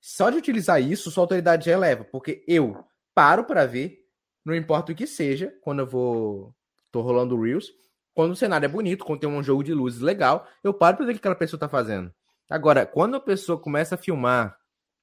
Só 0.00 0.30
de 0.30 0.36
utilizar 0.36 0.82
isso, 0.82 1.10
sua 1.10 1.22
autoridade 1.22 1.66
já 1.66 1.72
eleva, 1.72 2.04
porque 2.04 2.44
eu 2.46 2.84
paro 3.14 3.44
para 3.44 3.66
ver, 3.66 4.04
não 4.44 4.54
importa 4.54 4.92
o 4.92 4.94
que 4.94 5.06
seja, 5.06 5.54
quando 5.62 5.80
eu 5.80 5.86
vou 5.86 6.54
tô 6.92 7.00
rolando 7.00 7.40
Reels, 7.40 7.72
quando 8.14 8.32
o 8.32 8.36
cenário 8.36 8.66
é 8.66 8.68
bonito, 8.68 9.04
quando 9.04 9.20
tem 9.20 9.28
um 9.28 9.42
jogo 9.42 9.64
de 9.64 9.74
luzes 9.74 10.00
legal, 10.00 10.46
eu 10.62 10.72
paro 10.72 10.96
para 10.96 11.06
ver 11.06 11.12
o 11.12 11.14
que 11.14 11.18
aquela 11.18 11.34
pessoa 11.34 11.58
tá 11.58 11.68
fazendo. 11.68 12.12
Agora, 12.48 12.86
quando 12.86 13.16
a 13.16 13.20
pessoa 13.20 13.58
começa 13.58 13.96
a 13.96 13.98
filmar 13.98 14.56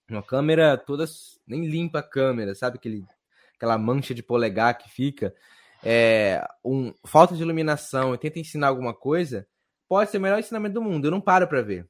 uma 0.09 0.23
câmera 0.23 0.77
toda 0.77 1.05
nem 1.47 1.65
limpa 1.65 1.99
a 1.99 2.03
câmera, 2.03 2.53
sabe 2.55 2.77
aquele 2.77 3.03
aquela 3.55 3.77
mancha 3.77 4.13
de 4.13 4.23
polegar 4.23 4.77
que 4.77 4.89
fica, 4.89 5.35
é, 5.83 6.43
um, 6.65 6.93
falta 7.05 7.35
de 7.35 7.41
iluminação 7.41 8.13
e 8.13 8.17
tenta 8.17 8.39
ensinar 8.39 8.67
alguma 8.67 8.93
coisa, 8.93 9.47
pode 9.91 10.09
ser 10.09 10.19
o 10.19 10.21
melhor 10.21 10.39
ensinamento 10.39 10.75
do 10.75 10.81
mundo. 10.81 11.03
Eu 11.03 11.11
não 11.11 11.19
paro 11.19 11.45
para 11.45 11.61
ver. 11.61 11.85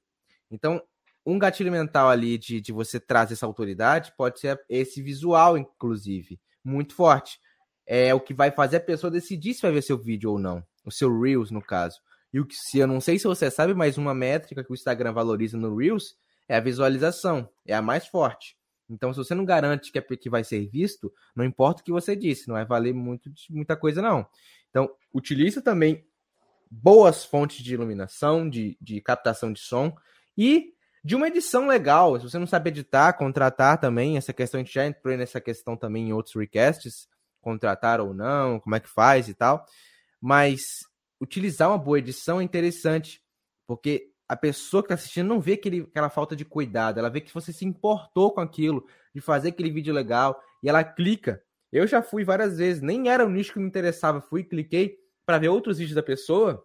Então, 0.50 0.82
um 1.24 1.38
gatilho 1.38 1.72
mental 1.72 2.10
ali 2.10 2.36
de, 2.36 2.60
de 2.60 2.72
você 2.72 3.00
trazer 3.00 3.36
essa 3.36 3.46
autoridade 3.46 4.12
pode 4.18 4.40
ser 4.40 4.60
esse 4.68 5.04
visual, 5.04 5.56
inclusive, 5.56 6.42
muito 6.64 6.96
forte. 6.96 7.40
É 7.86 8.12
o 8.12 8.20
que 8.20 8.34
vai 8.34 8.50
fazer 8.50 8.78
a 8.78 8.80
pessoa 8.80 9.12
decidir 9.12 9.54
se 9.54 9.62
vai 9.62 9.72
ver 9.72 9.84
seu 9.84 10.00
vídeo 10.00 10.32
ou 10.32 10.40
não. 10.40 10.66
O 10.84 10.90
seu 10.90 11.16
Reels, 11.22 11.52
no 11.52 11.62
caso. 11.62 12.00
E 12.34 12.40
o 12.40 12.46
que, 12.48 12.56
se 12.56 12.80
eu 12.80 12.88
não 12.88 13.00
sei 13.00 13.20
se 13.20 13.28
você 13.28 13.52
sabe, 13.52 13.76
mas 13.76 14.00
uma 14.00 14.16
métrica 14.16 14.64
que 14.64 14.72
o 14.72 14.74
Instagram 14.74 15.14
valoriza 15.14 15.56
no 15.56 15.78
Reels 15.78 16.16
é 16.50 16.56
a 16.56 16.60
visualização. 16.60 17.48
É 17.68 17.76
a 17.76 17.84
mais 17.84 18.08
forte. 18.08 18.58
Então, 18.90 19.14
se 19.14 19.20
você 19.20 19.36
não 19.36 19.46
garante 19.46 19.92
que, 19.92 20.00
é, 20.00 20.02
que 20.02 20.28
vai 20.28 20.44
ser 20.44 20.68
visto, 20.68 21.14
não 21.36 21.46
importa 21.46 21.84
o 21.84 21.86
que 21.86 21.92
você 21.92 22.16
disse, 22.16 22.48
não 22.48 22.56
vai 22.56 22.66
valer 22.66 22.96
muito, 22.96 23.32
muita 23.48 23.78
coisa, 23.78 24.02
não. 24.02 24.26
Então, 24.72 24.90
utilize 25.14 25.62
também 25.62 26.04
boas 26.72 27.26
fontes 27.26 27.62
de 27.62 27.74
iluminação, 27.74 28.50
de, 28.50 28.78
de 28.80 29.02
captação 29.02 29.52
de 29.52 29.60
som 29.60 29.94
e 30.38 30.74
de 31.04 31.16
uma 31.16 31.28
edição 31.28 31.68
legal. 31.68 32.18
Se 32.18 32.30
você 32.30 32.40
não 32.40 32.48
sabe 32.48 32.70
editar, 32.70 33.14
contratar 33.14 33.78
também. 33.78 34.16
Essa 34.16 34.32
questão, 34.32 34.60
a 34.60 34.64
gente 34.64 34.74
já 34.74 34.86
entrou 34.86 35.18
nessa 35.18 35.42
questão 35.42 35.76
também 35.76 36.10
em 36.10 36.14
outros 36.14 36.36
recasts, 36.36 37.10
contratar 37.42 38.00
ou 38.00 38.14
não, 38.14 38.60
como 38.60 38.76
é 38.76 38.80
que 38.80 38.90
faz 38.90 39.28
e 39.28 39.34
tal. 39.34 39.66
Mas 40.22 40.62
utilizar 41.20 41.70
uma 41.70 41.78
boa 41.78 42.00
edição 42.00 42.40
é 42.40 42.44
interessante, 42.44 43.22
porque 43.68 44.10
a 44.30 44.38
pessoa 44.38 44.82
que 44.82 44.86
está 44.86 44.96
assistindo 44.96 45.28
não 45.28 45.42
vê 45.42 45.54
aquele, 45.54 45.82
aquela 45.82 46.10
falta 46.10 46.36
de 46.36 46.46
cuidado, 46.46 47.00
ela 47.00 47.10
vê 47.10 47.20
que 47.20 47.34
você 47.34 47.52
se 47.52 47.66
importou 47.66 48.32
com 48.32 48.40
aquilo, 48.40 48.86
de 49.14 49.20
fazer 49.20 49.50
aquele 49.50 49.70
vídeo 49.70 49.94
legal, 49.94 50.42
e 50.64 50.70
ela 50.70 50.86
clica. 50.86 51.44
Eu 51.70 51.86
já 51.86 52.02
fui 52.02 52.24
várias 52.24 52.58
vezes, 52.58 52.82
nem 52.82 53.10
era 53.10 53.26
o 53.26 53.30
nicho 53.30 53.52
que 53.52 53.60
me 53.60 53.68
interessava, 53.68 54.22
fui, 54.22 54.44
cliquei 54.44 55.01
para 55.32 55.40
ver 55.40 55.48
outros 55.48 55.78
vídeos 55.78 55.96
da 55.96 56.04
pessoa, 56.04 56.62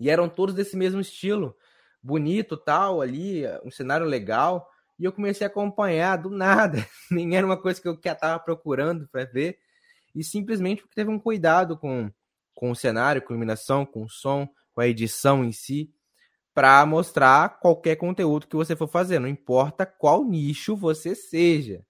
e 0.00 0.10
eram 0.10 0.28
todos 0.28 0.56
desse 0.56 0.76
mesmo 0.76 1.00
estilo, 1.00 1.56
bonito, 2.02 2.56
tal, 2.56 3.00
ali, 3.00 3.44
um 3.64 3.70
cenário 3.70 4.04
legal, 4.04 4.68
e 4.98 5.04
eu 5.04 5.12
comecei 5.12 5.46
a 5.46 5.48
acompanhar 5.48 6.16
do 6.16 6.28
nada, 6.28 6.84
nem 7.08 7.36
era 7.36 7.46
uma 7.46 7.56
coisa 7.56 7.80
que 7.80 7.86
eu 7.86 7.94
estava 7.94 8.40
procurando 8.40 9.06
para 9.06 9.24
ver, 9.24 9.60
e 10.12 10.24
simplesmente 10.24 10.82
porque 10.82 10.96
teve 10.96 11.10
um 11.10 11.18
cuidado 11.20 11.78
com, 11.78 12.10
com 12.56 12.72
o 12.72 12.74
cenário, 12.74 13.22
com 13.22 13.32
a 13.32 13.36
iluminação, 13.36 13.86
com 13.86 14.02
o 14.02 14.08
som, 14.08 14.48
com 14.74 14.80
a 14.80 14.88
edição 14.88 15.44
em 15.44 15.52
si, 15.52 15.94
para 16.52 16.84
mostrar 16.84 17.60
qualquer 17.60 17.94
conteúdo 17.94 18.48
que 18.48 18.56
você 18.56 18.74
for 18.74 18.88
fazer, 18.88 19.20
não 19.20 19.28
importa 19.28 19.86
qual 19.86 20.24
nicho 20.24 20.74
você 20.74 21.14
seja. 21.14 21.86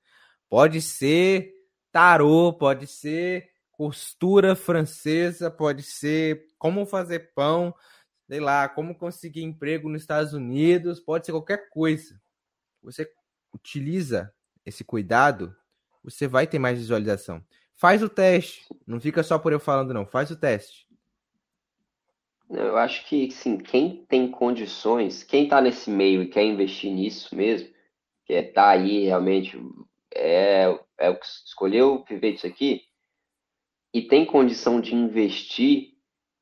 Pode 0.46 0.82
ser 0.82 1.54
tarô, 1.90 2.52
pode 2.52 2.86
ser 2.86 3.55
costura 3.76 4.56
francesa, 4.56 5.50
pode 5.50 5.82
ser 5.82 6.48
como 6.58 6.86
fazer 6.86 7.32
pão, 7.34 7.74
sei 8.26 8.40
lá, 8.40 8.68
como 8.68 8.96
conseguir 8.96 9.42
emprego 9.42 9.88
nos 9.88 10.02
Estados 10.02 10.32
Unidos, 10.32 10.98
pode 10.98 11.26
ser 11.26 11.32
qualquer 11.32 11.68
coisa. 11.68 12.20
Você 12.82 13.10
utiliza 13.52 14.32
esse 14.64 14.82
cuidado, 14.82 15.54
você 16.02 16.26
vai 16.26 16.46
ter 16.46 16.58
mais 16.58 16.78
visualização. 16.78 17.44
Faz 17.74 18.02
o 18.02 18.08
teste, 18.08 18.66
não 18.86 18.98
fica 18.98 19.22
só 19.22 19.38
por 19.38 19.52
eu 19.52 19.60
falando 19.60 19.92
não, 19.92 20.06
faz 20.06 20.30
o 20.30 20.36
teste. 20.36 20.86
Eu 22.48 22.76
acho 22.76 23.04
que, 23.06 23.30
sim, 23.30 23.58
quem 23.58 24.06
tem 24.06 24.30
condições, 24.30 25.22
quem 25.22 25.44
está 25.44 25.60
nesse 25.60 25.90
meio 25.90 26.22
e 26.22 26.28
quer 26.28 26.44
investir 26.44 26.92
nisso 26.92 27.34
mesmo, 27.36 27.68
que 28.24 28.32
é 28.32 28.42
tá 28.42 28.70
aí 28.70 29.04
realmente, 29.04 29.60
é, 30.14 30.78
é 30.96 31.10
o 31.10 31.18
que 31.18 31.26
escolheu 31.26 32.04
viver 32.08 32.32
disso 32.32 32.46
aqui, 32.46 32.85
e 33.96 34.02
tem 34.02 34.26
condição 34.26 34.78
de 34.78 34.94
investir 34.94 35.94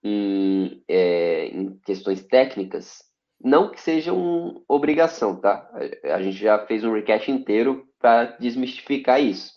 em, 0.03 0.83
é, 0.89 1.47
em 1.47 1.79
questões 1.87 2.21
técnicas, 2.25 2.99
não 3.41 3.71
que 3.71 3.81
seja 3.81 4.13
uma 4.13 4.61
obrigação, 4.69 5.41
tá? 5.41 5.71
A 6.03 6.21
gente 6.21 6.37
já 6.37 6.67
fez 6.67 6.83
um 6.83 6.93
recast 6.93 7.31
inteiro 7.31 7.87
para 8.01 8.25
desmistificar 8.41 9.23
isso 9.23 9.53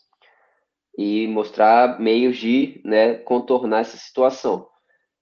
e 0.96 1.26
mostrar 1.26 2.00
meios 2.00 2.38
de 2.38 2.80
né, 2.86 3.16
contornar 3.16 3.80
essa 3.80 3.98
situação. 3.98 4.68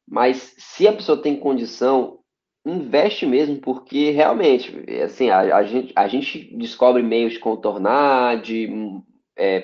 Mas 0.05 0.53
se 0.57 0.85
a 0.85 0.91
pessoa 0.91 1.21
tem 1.21 1.39
condição, 1.39 2.19
investe 2.65 3.25
mesmo, 3.25 3.57
porque 3.61 4.11
realmente, 4.11 4.75
assim, 5.01 5.29
a, 5.29 5.55
a 5.55 5.63
gente, 5.63 5.93
a 5.95 6.09
gente 6.09 6.53
descobre 6.57 7.01
meios 7.01 7.31
de 7.31 7.39
contornar, 7.39 8.41
de 8.41 8.69
é, 9.37 9.63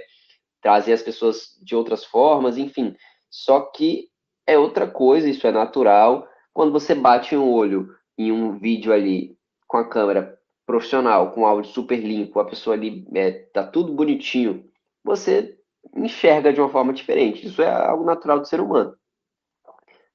trazer 0.62 0.94
as 0.94 1.02
pessoas 1.02 1.58
de 1.62 1.76
outras 1.76 2.06
formas, 2.06 2.58
enfim. 2.58 2.96
Só 3.30 3.62
que 3.62 4.10
é 4.46 4.58
outra 4.58 4.88
coisa, 4.88 5.30
isso 5.30 5.48
é 5.48 5.52
natural. 5.52 6.28
Quando 6.54 6.72
você 6.72 6.94
bate 6.94 7.36
um 7.36 7.52
olho 7.52 7.90
em 8.18 8.32
um 8.32 8.58
vídeo 8.58 8.94
ali 8.94 9.36
com 9.68 9.78
a 9.78 9.88
câmera 9.88 10.38
profissional, 10.66 11.32
com 11.32 11.46
áudio 11.46 11.72
super 11.72 12.00
limpo, 12.00 12.40
a 12.40 12.46
pessoa 12.46 12.76
ali 12.76 13.06
é, 13.16 13.32
tá 13.32 13.66
tudo 13.66 13.94
bonitinho, 13.94 14.70
você 15.04 15.58
enxerga 15.96 16.54
de 16.54 16.62
uma 16.62 16.70
forma 16.70 16.94
diferente. 16.94 17.46
Isso 17.46 17.62
é 17.62 17.70
algo 17.70 18.04
natural 18.04 18.40
do 18.40 18.48
ser 18.48 18.62
humano. 18.62 18.96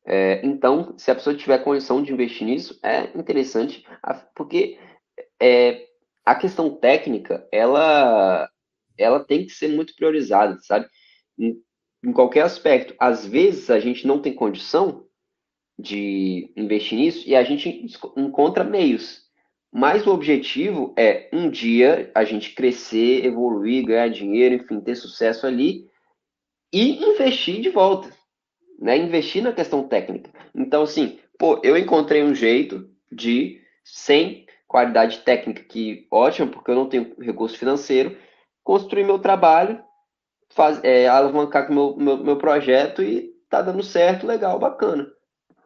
É, 0.05 0.41
então, 0.47 0.95
se 0.97 1.11
a 1.11 1.15
pessoa 1.15 1.37
tiver 1.37 1.59
condição 1.59 2.01
de 2.01 2.13
investir 2.13 2.47
nisso, 2.47 2.79
é 2.83 3.05
interessante, 3.19 3.85
porque 4.37 4.79
é, 5.43 5.85
a 6.25 6.35
questão 6.35 6.71
técnica, 6.71 7.47
ela, 7.51 8.49
ela 8.99 9.21
tem 9.21 9.47
que 9.47 9.53
ser 9.53 9.69
muito 9.69 9.95
priorizada, 9.95 10.59
sabe? 10.63 10.87
Em, 11.39 11.57
em 12.05 12.13
qualquer 12.13 12.43
aspecto. 12.43 12.95
Às 12.99 13.27
vezes, 13.27 13.71
a 13.71 13.79
gente 13.79 14.07
não 14.07 14.21
tem 14.21 14.35
condição 14.35 15.07
de 15.79 16.53
investir 16.57 16.99
nisso 16.99 17.29
e 17.29 17.37
a 17.37 17.43
gente 17.43 17.87
encontra 18.17 18.65
meios. 18.65 19.27
Mas 19.73 20.07
o 20.07 20.13
objetivo 20.13 20.95
é 20.97 21.29
um 21.33 21.51
dia 21.51 22.11
a 22.15 22.25
gente 22.25 22.55
crescer, 22.55 23.27
evoluir, 23.27 23.85
ganhar 23.85 24.09
dinheiro, 24.09 24.55
enfim, 24.55 24.81
ter 24.81 24.95
sucesso 24.95 25.47
ali 25.47 25.87
e 26.73 27.05
investir 27.05 27.61
de 27.61 27.69
volta 27.69 28.11
né, 28.79 28.97
investir 28.97 29.43
na 29.43 29.53
questão 29.53 29.87
técnica. 29.87 30.31
Então, 30.55 30.83
assim, 30.83 31.19
pô, 31.39 31.61
eu 31.63 31.77
encontrei 31.77 32.23
um 32.23 32.35
jeito 32.35 32.89
de, 33.11 33.61
sem 33.85 34.47
qualidade 34.67 35.19
técnica 35.19 35.63
que 35.63 36.07
ótima, 36.11 36.49
porque 36.49 36.71
eu 36.71 36.75
não 36.75 36.89
tenho 36.89 37.15
recurso 37.21 37.57
financeiro, 37.59 38.17
construir 38.67 39.05
meu 39.05 39.21
trabalho, 39.21 39.81
faz, 40.51 40.83
é, 40.83 41.07
alavancar 41.07 41.69
com 41.69 41.73
meu, 41.73 41.97
meu, 41.97 42.17
meu 42.17 42.37
projeto 42.37 43.01
e 43.01 43.33
tá 43.49 43.63
dando 43.63 43.81
certo, 43.85 44.27
legal, 44.27 44.59
bacana. 44.59 45.07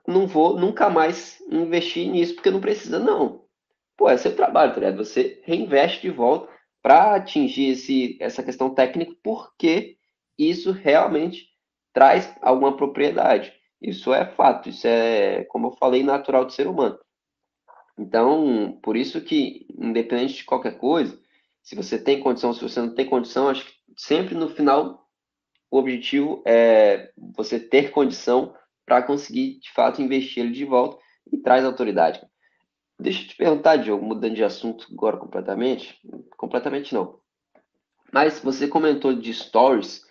Não 0.07 0.27
vou 0.27 0.61
nunca 0.61 0.91
mais 0.91 1.41
investir 1.51 2.11
nisso, 2.11 2.35
porque 2.35 2.51
não 2.51 2.61
precisa, 2.61 2.99
não. 2.99 3.47
Pô, 3.97 4.11
é 4.11 4.19
seu 4.19 4.37
trabalho, 4.37 4.75
tá 4.75 4.81
ligado? 4.81 4.99
Você 4.99 5.41
reinveste 5.45 6.03
de 6.03 6.11
volta 6.11 6.53
para 6.83 7.15
atingir 7.15 7.71
esse, 7.71 8.19
essa 8.21 8.43
questão 8.43 8.75
técnica, 8.75 9.15
porque 9.23 9.97
isso 10.39 10.71
realmente 10.71 11.49
traz 11.95 12.37
alguma 12.43 12.77
propriedade. 12.77 13.51
Isso 13.81 14.13
é 14.13 14.27
fato, 14.27 14.69
isso 14.69 14.87
é, 14.87 15.45
como 15.45 15.69
eu 15.69 15.73
falei, 15.73 16.03
natural 16.03 16.45
do 16.45 16.53
ser 16.53 16.67
humano. 16.67 16.99
Então, 17.99 18.79
por 18.83 18.95
isso 18.95 19.23
que, 19.23 19.67
independente 19.79 20.35
de 20.35 20.45
qualquer 20.45 20.77
coisa, 20.77 21.19
se 21.63 21.75
você 21.75 21.99
tem 21.99 22.21
condição, 22.21 22.53
se 22.53 22.63
você 22.63 22.81
não 22.81 22.95
tem 22.95 23.07
condição, 23.07 23.49
acho 23.49 23.65
que 23.65 23.73
sempre 23.97 24.35
no 24.35 24.49
final 24.49 25.07
o 25.71 25.79
objetivo 25.79 26.43
é 26.47 27.13
você 27.37 27.61
ter 27.61 27.91
condição 27.91 28.55
para 28.85 29.03
conseguir, 29.03 29.61
de 29.61 29.71
fato, 29.73 30.03
investir 30.03 30.43
ele 30.43 30.53
de 30.53 30.65
volta 30.65 30.99
e 31.33 31.39
traz 31.39 31.65
autoridade. 31.65 32.21
Deixa 32.99 33.23
eu 33.23 33.29
te 33.29 33.37
perguntar, 33.37 33.77
Diogo, 33.77 34.05
mudando 34.05 34.35
de 34.35 34.45
assunto 34.45 34.87
agora 34.93 35.17
completamente. 35.17 35.99
Completamente 36.37 36.93
não. 36.93 37.21
Mas 38.13 38.41
você 38.41 38.67
comentou 38.67 39.15
de 39.15 39.33
stories 39.33 40.05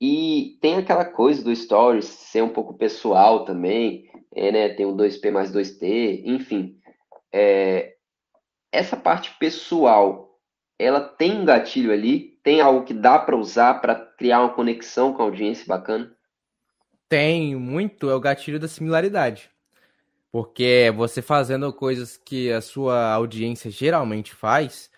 e 0.00 0.58
tem 0.60 0.76
aquela 0.76 1.04
coisa 1.04 1.42
do 1.42 1.54
Stories 1.54 2.04
ser 2.04 2.42
um 2.42 2.48
pouco 2.48 2.74
pessoal 2.74 3.44
também, 3.44 4.08
é, 4.34 4.52
né? 4.52 4.68
Tem 4.70 4.86
o 4.86 4.94
2P 4.94 5.30
mais 5.30 5.52
2T, 5.52 6.22
enfim. 6.24 6.78
É, 7.32 7.94
essa 8.72 8.96
parte 8.96 9.36
pessoal, 9.38 10.23
ela 10.78 11.00
tem 11.00 11.40
um 11.40 11.44
gatilho 11.44 11.92
ali? 11.92 12.38
Tem 12.42 12.60
algo 12.60 12.84
que 12.84 12.94
dá 12.94 13.18
para 13.18 13.36
usar 13.36 13.74
para 13.80 13.94
criar 13.94 14.40
uma 14.40 14.54
conexão 14.54 15.12
com 15.12 15.22
a 15.22 15.24
audiência 15.24 15.64
bacana? 15.66 16.14
Tem, 17.08 17.54
muito. 17.54 18.10
É 18.10 18.14
o 18.14 18.20
gatilho 18.20 18.58
da 18.58 18.68
similaridade. 18.68 19.50
Porque 20.32 20.92
você 20.96 21.22
fazendo 21.22 21.72
coisas 21.72 22.16
que 22.16 22.50
a 22.50 22.60
sua 22.60 23.12
audiência 23.12 23.70
geralmente 23.70 24.34
faz, 24.34 24.90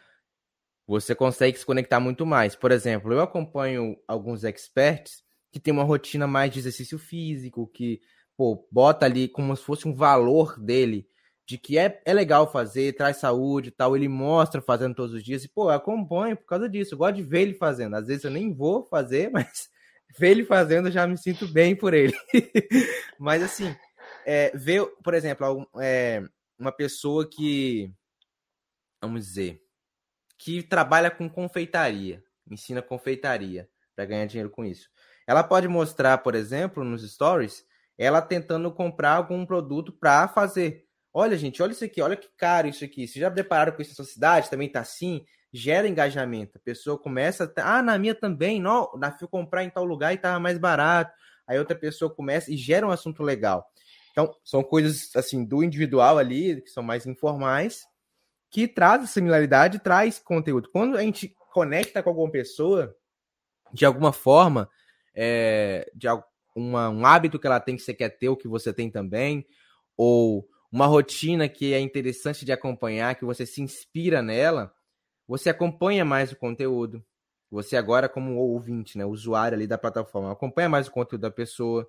você 0.86 1.14
consegue 1.14 1.58
se 1.58 1.66
conectar 1.66 2.00
muito 2.00 2.24
mais. 2.24 2.56
Por 2.56 2.72
exemplo, 2.72 3.12
eu 3.12 3.20
acompanho 3.20 3.98
alguns 4.08 4.44
experts 4.44 5.22
que 5.52 5.60
têm 5.60 5.72
uma 5.72 5.84
rotina 5.84 6.26
mais 6.26 6.50
de 6.50 6.60
exercício 6.60 6.98
físico, 6.98 7.66
que 7.66 8.00
pô, 8.36 8.66
bota 8.70 9.04
ali 9.04 9.28
como 9.28 9.54
se 9.56 9.62
fosse 9.62 9.86
um 9.86 9.94
valor 9.94 10.58
dele, 10.58 11.06
de 11.46 11.56
que 11.56 11.78
é, 11.78 12.02
é 12.04 12.12
legal 12.12 12.50
fazer, 12.50 12.94
traz 12.94 13.18
saúde 13.18 13.68
e 13.68 13.70
tal. 13.70 13.96
Ele 13.96 14.08
mostra 14.08 14.60
fazendo 14.60 14.96
todos 14.96 15.14
os 15.14 15.22
dias. 15.22 15.44
E, 15.44 15.48
pô, 15.48 15.70
eu 15.70 15.76
acompanho 15.76 16.36
por 16.36 16.44
causa 16.44 16.68
disso. 16.68 16.94
Eu 16.94 16.98
gosto 16.98 17.16
de 17.16 17.22
ver 17.22 17.42
ele 17.42 17.54
fazendo. 17.54 17.94
Às 17.94 18.08
vezes 18.08 18.24
eu 18.24 18.30
nem 18.30 18.52
vou 18.52 18.84
fazer, 18.84 19.30
mas 19.32 19.70
ver 20.18 20.30
ele 20.30 20.44
fazendo 20.44 20.88
eu 20.88 20.92
já 20.92 21.06
me 21.06 21.16
sinto 21.16 21.46
bem 21.46 21.76
por 21.76 21.94
ele. 21.94 22.14
mas, 23.18 23.42
assim, 23.42 23.74
é, 24.26 24.50
ver, 24.56 24.84
por 25.04 25.14
exemplo, 25.14 25.68
é, 25.80 26.20
uma 26.58 26.72
pessoa 26.72 27.28
que, 27.28 27.92
vamos 29.00 29.24
dizer, 29.24 29.62
que 30.36 30.64
trabalha 30.64 31.12
com 31.12 31.28
confeitaria, 31.28 32.24
ensina 32.50 32.82
confeitaria 32.82 33.68
para 33.94 34.04
ganhar 34.04 34.26
dinheiro 34.26 34.50
com 34.50 34.64
isso. 34.64 34.90
Ela 35.28 35.44
pode 35.44 35.68
mostrar, 35.68 36.18
por 36.18 36.34
exemplo, 36.34 36.82
nos 36.82 37.08
stories, 37.08 37.64
ela 37.96 38.20
tentando 38.20 38.70
comprar 38.72 39.12
algum 39.12 39.46
produto 39.46 39.92
para 39.92 40.26
fazer. 40.28 40.85
Olha, 41.18 41.34
gente, 41.38 41.62
olha 41.62 41.72
isso 41.72 41.82
aqui, 41.82 42.02
olha 42.02 42.14
que 42.14 42.28
caro 42.36 42.68
isso 42.68 42.84
aqui. 42.84 43.08
Vocês 43.08 43.22
já 43.22 43.30
prepararam 43.30 43.72
com 43.72 43.80
isso 43.80 43.92
na 43.92 43.94
sua 43.94 44.04
cidade? 44.04 44.50
Também 44.50 44.68
tá 44.68 44.80
assim? 44.80 45.24
Gera 45.50 45.88
engajamento. 45.88 46.58
A 46.58 46.60
pessoa 46.60 46.98
começa, 46.98 47.50
a, 47.56 47.78
ah, 47.78 47.82
na 47.82 47.98
minha 47.98 48.14
também, 48.14 48.60
não, 48.60 48.90
na 48.98 49.10
fui 49.10 49.26
comprar 49.26 49.64
em 49.64 49.70
tal 49.70 49.86
lugar 49.86 50.12
e 50.12 50.18
tava 50.18 50.38
mais 50.38 50.58
barato. 50.58 51.10
Aí 51.46 51.58
outra 51.58 51.74
pessoa 51.74 52.14
começa 52.14 52.52
e 52.52 52.56
gera 52.58 52.86
um 52.86 52.90
assunto 52.90 53.22
legal. 53.22 53.66
Então, 54.12 54.30
são 54.44 54.62
coisas 54.62 55.08
assim 55.16 55.42
do 55.42 55.64
individual 55.64 56.18
ali, 56.18 56.60
que 56.60 56.68
são 56.68 56.82
mais 56.82 57.06
informais, 57.06 57.86
que 58.50 58.68
traz 58.68 59.08
similaridade, 59.08 59.78
traz 59.78 60.18
conteúdo. 60.18 60.68
Quando 60.70 60.98
a 60.98 61.00
gente 61.00 61.34
conecta 61.50 62.02
com 62.02 62.10
alguma 62.10 62.30
pessoa, 62.30 62.94
de 63.72 63.86
alguma 63.86 64.12
forma, 64.12 64.68
é, 65.14 65.90
de 65.94 66.08
uma, 66.54 66.90
um 66.90 67.06
hábito 67.06 67.38
que 67.38 67.46
ela 67.46 67.58
tem 67.58 67.74
que 67.74 67.82
você 67.82 67.94
quer 67.94 68.10
ter, 68.10 68.28
ou 68.28 68.36
que 68.36 68.46
você 68.46 68.70
tem 68.70 68.90
também, 68.90 69.46
ou 69.96 70.46
uma 70.76 70.84
rotina 70.84 71.48
que 71.48 71.72
é 71.72 71.80
interessante 71.80 72.44
de 72.44 72.52
acompanhar, 72.52 73.14
que 73.14 73.24
você 73.24 73.46
se 73.46 73.62
inspira 73.62 74.20
nela, 74.20 74.70
você 75.26 75.48
acompanha 75.48 76.04
mais 76.04 76.32
o 76.32 76.36
conteúdo. 76.36 77.02
Você 77.50 77.78
agora, 77.78 78.10
como 78.10 78.36
ouvinte, 78.36 78.98
né, 78.98 79.06
usuário 79.06 79.56
ali 79.56 79.66
da 79.66 79.78
plataforma, 79.78 80.30
acompanha 80.30 80.68
mais 80.68 80.86
o 80.86 80.90
conteúdo 80.90 81.22
da 81.22 81.30
pessoa, 81.30 81.88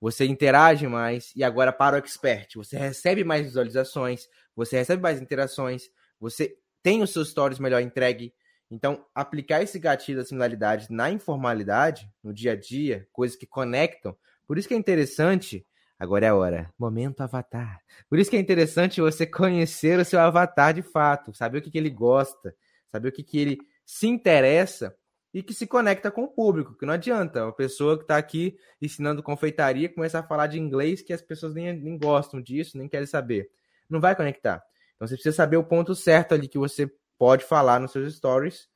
você 0.00 0.24
interage 0.24 0.86
mais, 0.86 1.30
e 1.36 1.44
agora 1.44 1.74
para 1.74 1.96
o 1.96 1.98
expert, 1.98 2.54
você 2.56 2.78
recebe 2.78 3.22
mais 3.22 3.44
visualizações, 3.44 4.26
você 4.56 4.78
recebe 4.78 5.02
mais 5.02 5.20
interações, 5.20 5.90
você 6.18 6.56
tem 6.82 7.02
os 7.02 7.12
seus 7.12 7.28
stories 7.28 7.58
melhor 7.58 7.82
entregue. 7.82 8.32
Então, 8.70 9.04
aplicar 9.14 9.62
esse 9.62 9.78
gatilho 9.78 10.20
da 10.20 10.24
similaridade 10.24 10.86
na 10.90 11.10
informalidade, 11.10 12.10
no 12.24 12.32
dia 12.32 12.52
a 12.52 12.56
dia, 12.56 13.06
coisas 13.12 13.36
que 13.36 13.46
conectam. 13.46 14.16
Por 14.46 14.56
isso 14.56 14.66
que 14.66 14.72
é 14.72 14.78
interessante. 14.78 15.66
Agora 16.02 16.26
é 16.26 16.30
a 16.30 16.34
hora. 16.34 16.68
Momento 16.76 17.20
avatar. 17.20 17.80
Por 18.08 18.18
isso 18.18 18.28
que 18.28 18.36
é 18.36 18.40
interessante 18.40 19.00
você 19.00 19.24
conhecer 19.24 20.00
o 20.00 20.04
seu 20.04 20.18
avatar 20.18 20.74
de 20.74 20.82
fato, 20.82 21.32
saber 21.32 21.58
o 21.58 21.62
que, 21.62 21.70
que 21.70 21.78
ele 21.78 21.90
gosta, 21.90 22.56
saber 22.88 23.10
o 23.10 23.12
que, 23.12 23.22
que 23.22 23.38
ele 23.38 23.58
se 23.86 24.08
interessa 24.08 24.96
e 25.32 25.44
que 25.44 25.54
se 25.54 25.64
conecta 25.64 26.10
com 26.10 26.24
o 26.24 26.28
público, 26.28 26.74
que 26.74 26.84
não 26.84 26.94
adianta. 26.94 27.44
Uma 27.44 27.52
pessoa 27.52 27.96
que 27.96 28.02
está 28.02 28.16
aqui 28.16 28.58
ensinando 28.80 29.22
confeitaria 29.22 29.88
começar 29.88 30.18
a 30.18 30.22
falar 30.24 30.48
de 30.48 30.58
inglês 30.58 31.02
que 31.02 31.12
as 31.12 31.22
pessoas 31.22 31.54
nem, 31.54 31.72
nem 31.72 31.96
gostam 31.96 32.42
disso, 32.42 32.76
nem 32.76 32.88
querem 32.88 33.06
saber. 33.06 33.48
Não 33.88 34.00
vai 34.00 34.16
conectar. 34.16 34.60
Então 34.96 35.06
você 35.06 35.14
precisa 35.14 35.36
saber 35.36 35.56
o 35.56 35.62
ponto 35.62 35.94
certo 35.94 36.34
ali 36.34 36.48
que 36.48 36.58
você 36.58 36.92
pode 37.16 37.44
falar 37.44 37.78
nos 37.78 37.92
seus 37.92 38.12
stories 38.12 38.68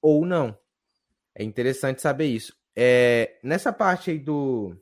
ou 0.00 0.24
não. 0.24 0.56
É 1.34 1.44
interessante 1.44 2.00
saber 2.00 2.28
isso. 2.28 2.56
É, 2.74 3.38
nessa 3.42 3.74
parte 3.74 4.10
aí 4.10 4.18
do, 4.18 4.74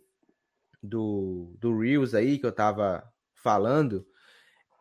do, 0.83 1.57
do 1.59 1.79
Reels 1.79 2.15
aí 2.15 2.39
que 2.39 2.47
eu 2.47 2.53
tava 2.53 3.03
falando, 3.35 4.07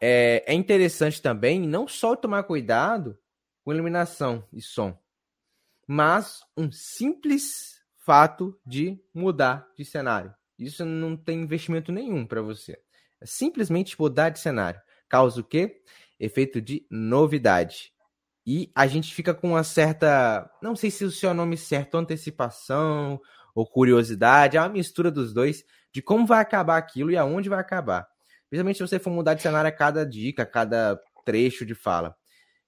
é, 0.02 0.43
é 0.47 0.54
interessante 0.54 1.22
também 1.22 1.60
não 1.60 1.88
só 1.88 2.16
tomar 2.16 2.43
cuidado 2.43 3.18
com 3.64 3.74
iluminação 3.74 4.47
e 4.54 4.62
som, 4.62 4.97
mas 5.88 6.41
um 6.56 6.72
simples 6.72 7.80
fato 7.97 8.60
de 8.66 9.00
mudar 9.14 9.68
de 9.78 9.84
cenário. 9.84 10.34
Isso 10.58 10.84
não 10.84 11.16
tem 11.16 11.41
investimento 11.41 11.91
nenhum 11.91 12.26
para 12.26 12.41
você. 12.41 12.78
É 13.22 13.26
simplesmente 13.26 14.00
mudar 14.00 14.30
de 14.30 14.39
cenário. 14.39 14.80
Causa 15.08 15.41
o 15.41 15.43
quê? 15.43 15.82
Efeito 16.20 16.62
de 16.62 16.86
novidade. 16.89 17.93
E 18.45 18.72
a 18.74 18.88
gente 18.88 19.14
fica 19.14 19.34
com 19.34 19.50
uma 19.50 19.64
certa. 19.64 20.50
Não 20.62 20.76
sei 20.76 20.89
se 20.91 21.06
o 21.06 21.12
seu 21.12 21.34
nome 21.34 21.56
certo, 21.56 21.97
antecipação 21.97 23.22
ou 23.54 23.66
curiosidade. 23.66 24.58
É 24.58 24.62
uma 24.62 24.70
mistura 24.70 25.12
dos 25.12 25.34
dois 25.34 25.64
de 25.94 26.02
como 26.02 26.26
vai 26.26 26.42
acabar 26.42 26.78
aquilo 26.78 27.12
e 27.12 27.18
aonde 27.18 27.50
vai 27.50 27.60
acabar. 27.60 28.08
Principalmente 28.50 28.78
se 28.78 28.88
você 28.88 29.00
for 29.00 29.12
mudar 29.12 29.34
de 29.34 29.42
cenário 29.42 29.68
a 29.68 29.72
cada 29.72 30.06
dica, 30.06 30.44
a 30.44 30.46
cada 30.46 31.00
trecho 31.24 31.66
de 31.66 31.76
fala. 31.76 32.16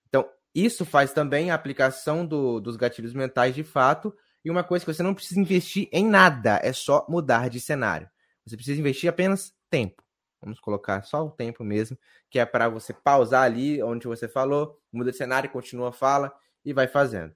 Então, 0.07 0.27
isso 0.53 0.85
faz 0.85 1.11
também 1.13 1.49
a 1.49 1.55
aplicação 1.55 2.25
do, 2.25 2.59
dos 2.59 2.75
gatilhos 2.75 3.13
mentais 3.13 3.55
de 3.55 3.63
fato. 3.63 4.13
E 4.43 4.49
uma 4.49 4.63
coisa 4.63 4.85
que 4.85 4.93
você 4.93 5.03
não 5.03 5.13
precisa 5.13 5.39
investir 5.39 5.87
em 5.91 6.05
nada, 6.05 6.59
é 6.63 6.73
só 6.73 7.05
mudar 7.07 7.49
de 7.49 7.59
cenário. 7.59 8.09
Você 8.45 8.55
precisa 8.55 8.79
investir 8.79 9.09
apenas 9.09 9.53
tempo. 9.69 10.03
Vamos 10.41 10.59
colocar 10.59 11.03
só 11.03 11.23
o 11.23 11.29
tempo 11.29 11.63
mesmo, 11.63 11.97
que 12.29 12.39
é 12.39 12.45
para 12.45 12.67
você 12.67 12.93
pausar 12.93 13.43
ali 13.43 13.81
onde 13.83 14.07
você 14.07 14.27
falou, 14.27 14.79
muda 14.91 15.11
de 15.11 15.17
cenário, 15.17 15.49
continua 15.51 15.89
a 15.89 15.93
fala 15.93 16.33
e 16.65 16.73
vai 16.73 16.87
fazendo. 16.87 17.33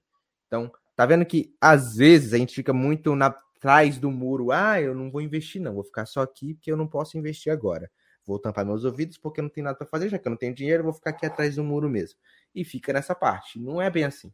Então, 0.47 0.71
tá 0.95 1.05
vendo 1.05 1.25
que 1.25 1.55
às 1.61 1.95
vezes 1.95 2.33
a 2.33 2.37
gente 2.37 2.55
fica 2.55 2.73
muito 2.73 3.15
na 3.15 3.29
trás 3.65 3.97
do 3.97 4.11
muro. 4.11 4.51
Ah, 4.51 4.79
eu 4.79 4.93
não 4.93 5.09
vou 5.09 5.21
investir 5.21 5.61
não, 5.61 5.73
vou 5.73 5.83
ficar 5.83 6.05
só 6.05 6.21
aqui 6.21 6.53
porque 6.53 6.71
eu 6.71 6.77
não 6.77 6.87
posso 6.87 7.17
investir 7.17 7.51
agora. 7.51 7.89
Vou 8.25 8.39
tampar 8.39 8.65
meus 8.65 8.83
ouvidos 8.83 9.17
porque 9.17 9.39
eu 9.39 9.43
não 9.43 9.49
tenho 9.49 9.65
nada 9.65 9.77
para 9.77 9.87
fazer, 9.87 10.09
já 10.09 10.19
que 10.19 10.27
eu 10.27 10.31
não 10.31 10.37
tenho 10.37 10.53
dinheiro, 10.53 10.83
vou 10.83 10.93
ficar 10.93 11.11
aqui 11.11 11.25
atrás 11.25 11.55
do 11.55 11.63
muro 11.63 11.89
mesmo. 11.89 12.19
E 12.53 12.63
fica 12.63 12.91
nessa 12.91 13.15
parte. 13.15 13.59
Não 13.59 13.81
é 13.81 13.89
bem 13.89 14.03
assim. 14.03 14.31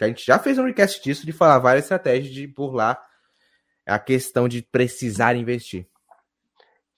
A 0.00 0.06
gente 0.06 0.24
já 0.24 0.38
fez 0.38 0.58
um 0.58 0.64
request 0.64 1.02
disso 1.02 1.26
de 1.26 1.32
falar 1.32 1.58
várias 1.58 1.84
estratégias 1.84 2.32
de 2.32 2.46
burlar 2.46 3.02
a 3.84 3.98
questão 3.98 4.48
de 4.48 4.62
precisar 4.62 5.34
investir 5.34 5.86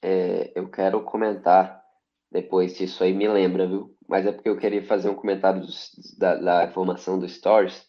é, 0.04 0.52
eu 0.54 0.68
quero 0.68 1.02
comentar 1.02 1.82
depois 2.30 2.72
se 2.72 2.84
isso 2.84 3.02
aí 3.02 3.14
me 3.14 3.26
lembra, 3.26 3.66
viu? 3.66 3.96
Mas 4.06 4.26
é 4.26 4.32
porque 4.32 4.50
eu 4.50 4.58
queria 4.58 4.84
fazer 4.84 5.08
um 5.08 5.14
comentário 5.14 5.62
dos, 5.62 5.92
da, 6.18 6.34
da, 6.34 6.64
informação 6.64 7.18
do 7.18 7.26
Stories. 7.26 7.88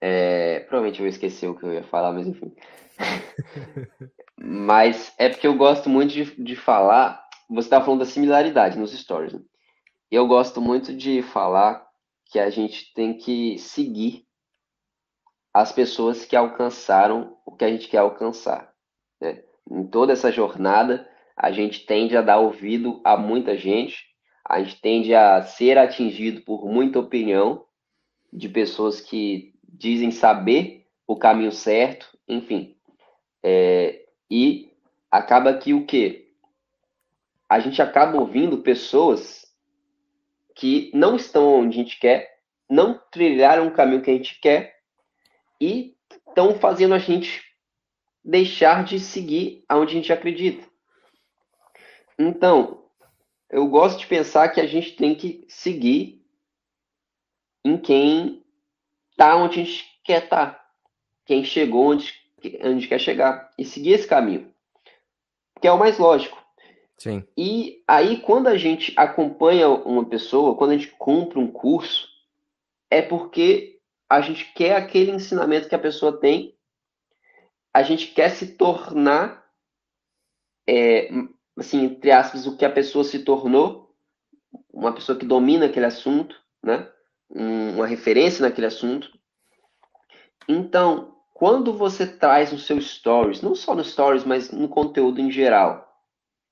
É, 0.00 0.60
provavelmente 0.60 0.98
eu 0.98 1.04
vou 1.04 1.08
esquecer 1.08 1.46
o 1.46 1.54
que 1.56 1.64
eu 1.64 1.72
ia 1.72 1.84
falar, 1.84 2.12
mas 2.12 2.26
enfim. 2.26 2.52
Mas 4.38 5.12
é 5.18 5.28
porque 5.28 5.46
eu 5.46 5.56
gosto 5.56 5.88
muito 5.88 6.12
de, 6.12 6.24
de 6.42 6.56
falar. 6.56 7.24
Você 7.48 7.66
estava 7.66 7.84
falando 7.84 8.00
da 8.00 8.06
similaridade 8.06 8.78
nos 8.78 8.92
Stories. 8.92 9.32
Né? 9.32 9.40
Eu 10.10 10.26
gosto 10.26 10.60
muito 10.60 10.94
de 10.94 11.22
falar 11.22 11.86
que 12.26 12.38
a 12.38 12.50
gente 12.50 12.92
tem 12.94 13.14
que 13.14 13.58
seguir 13.58 14.26
as 15.54 15.72
pessoas 15.72 16.24
que 16.24 16.36
alcançaram 16.36 17.36
o 17.46 17.52
que 17.52 17.64
a 17.64 17.68
gente 17.68 17.88
quer 17.88 17.98
alcançar. 17.98 18.72
Né? 19.20 19.42
Em 19.70 19.86
toda 19.86 20.12
essa 20.12 20.30
jornada, 20.30 21.08
a 21.36 21.50
gente 21.50 21.86
tende 21.86 22.16
a 22.16 22.22
dar 22.22 22.38
ouvido 22.38 23.00
a 23.04 23.16
muita 23.16 23.56
gente, 23.56 24.04
a 24.44 24.62
gente 24.62 24.80
tende 24.80 25.14
a 25.14 25.42
ser 25.42 25.78
atingido 25.78 26.42
por 26.42 26.66
muita 26.66 26.98
opinião 26.98 27.64
de 28.32 28.48
pessoas 28.48 29.00
que 29.00 29.54
dizem 29.66 30.10
saber 30.10 30.86
o 31.06 31.16
caminho 31.16 31.52
certo, 31.52 32.06
enfim. 32.28 32.75
É, 33.42 34.06
e 34.30 34.72
acaba 35.10 35.54
que 35.54 35.72
o 35.72 35.86
quê? 35.86 36.32
A 37.48 37.60
gente 37.60 37.80
acaba 37.80 38.18
ouvindo 38.18 38.58
pessoas 38.58 39.46
que 40.54 40.90
não 40.94 41.16
estão 41.16 41.60
onde 41.60 41.78
a 41.78 41.82
gente 41.82 41.98
quer, 41.98 42.40
não 42.68 43.00
trilharam 43.10 43.68
o 43.68 43.72
caminho 43.72 44.02
que 44.02 44.10
a 44.10 44.14
gente 44.14 44.40
quer 44.40 44.80
e 45.60 45.96
estão 46.28 46.58
fazendo 46.58 46.94
a 46.94 46.98
gente 46.98 47.44
deixar 48.24 48.82
de 48.82 48.98
seguir 48.98 49.64
aonde 49.68 49.92
a 49.92 49.94
gente 49.94 50.12
acredita. 50.12 50.66
Então, 52.18 52.84
eu 53.48 53.66
gosto 53.68 54.00
de 54.00 54.06
pensar 54.06 54.48
que 54.48 54.60
a 54.60 54.66
gente 54.66 54.96
tem 54.96 55.14
que 55.14 55.44
seguir 55.48 56.24
em 57.64 57.78
quem 57.78 58.44
está 59.10 59.36
onde 59.36 59.60
a 59.60 59.64
gente 59.64 60.00
quer 60.02 60.24
estar, 60.24 60.52
tá, 60.52 60.70
quem 61.24 61.44
chegou 61.44 61.92
onde, 61.92 62.12
onde 62.62 62.88
quer 62.88 63.00
chegar, 63.00 63.50
e 63.58 63.64
seguir 63.64 63.92
esse 63.92 64.06
caminho, 64.06 64.52
que 65.60 65.66
é 65.66 65.72
o 65.72 65.78
mais 65.78 65.98
lógico. 65.98 66.42
Sim. 66.98 67.24
E 67.36 67.82
aí, 67.86 68.20
quando 68.20 68.46
a 68.46 68.56
gente 68.56 68.92
acompanha 68.96 69.68
uma 69.68 70.04
pessoa, 70.04 70.54
quando 70.54 70.70
a 70.70 70.76
gente 70.76 70.94
compra 70.98 71.38
um 71.38 71.50
curso, 71.50 72.08
é 72.90 73.02
porque 73.02 73.80
a 74.08 74.20
gente 74.20 74.52
quer 74.54 74.76
aquele 74.76 75.10
ensinamento 75.10 75.68
que 75.68 75.74
a 75.74 75.78
pessoa 75.78 76.18
tem, 76.18 76.56
a 77.74 77.82
gente 77.82 78.08
quer 78.08 78.30
se 78.30 78.56
tornar 78.56 79.44
é, 80.66 81.10
assim, 81.56 81.84
entre 81.84 82.10
aspas, 82.10 82.46
o 82.46 82.56
que 82.56 82.64
a 82.64 82.70
pessoa 82.70 83.04
se 83.04 83.20
tornou, 83.20 83.94
uma 84.72 84.92
pessoa 84.92 85.18
que 85.18 85.26
domina 85.26 85.66
aquele 85.66 85.86
assunto, 85.86 86.40
né? 86.62 86.90
uma 87.28 87.86
referência 87.86 88.42
naquele 88.42 88.66
assunto. 88.66 89.10
Então, 90.48 91.15
quando 91.38 91.74
você 91.74 92.06
traz 92.06 92.50
no 92.50 92.58
seu 92.58 92.80
stories, 92.80 93.42
não 93.42 93.54
só 93.54 93.74
no 93.74 93.84
stories, 93.84 94.24
mas 94.24 94.50
no 94.50 94.70
conteúdo 94.70 95.20
em 95.20 95.30
geral, 95.30 95.86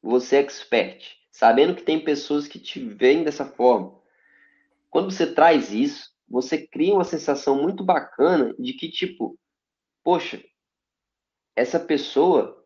você 0.03 0.37
é 0.37 0.41
expert, 0.41 1.17
sabendo 1.33 1.75
que 1.75 1.83
tem 1.83 2.05
pessoas 2.05 2.47
que 2.47 2.59
te 2.59 2.79
veem 2.79 3.25
dessa 3.25 3.47
forma. 3.47 3.99
Quando 4.91 5.11
você 5.11 5.33
traz 5.33 5.73
isso, 5.73 6.11
você 6.29 6.67
cria 6.67 6.93
uma 6.93 7.03
sensação 7.03 7.63
muito 7.63 7.83
bacana 7.83 8.55
de 8.59 8.75
que, 8.75 8.91
tipo, 8.91 9.39
poxa, 10.03 10.45
essa 11.57 11.81
pessoa 11.81 12.63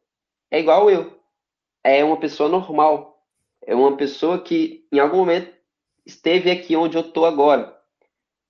é 0.50 0.58
igual 0.58 0.90
eu 0.90 1.16
é 1.84 2.02
uma 2.02 2.18
pessoa 2.18 2.48
normal. 2.48 3.24
É 3.62 3.76
uma 3.76 3.96
pessoa 3.96 4.42
que 4.42 4.88
em 4.92 4.98
algum 4.98 5.18
momento 5.18 5.56
esteve 6.04 6.50
aqui 6.50 6.74
onde 6.74 6.96
eu 6.96 7.02
estou 7.02 7.24
agora. 7.24 7.77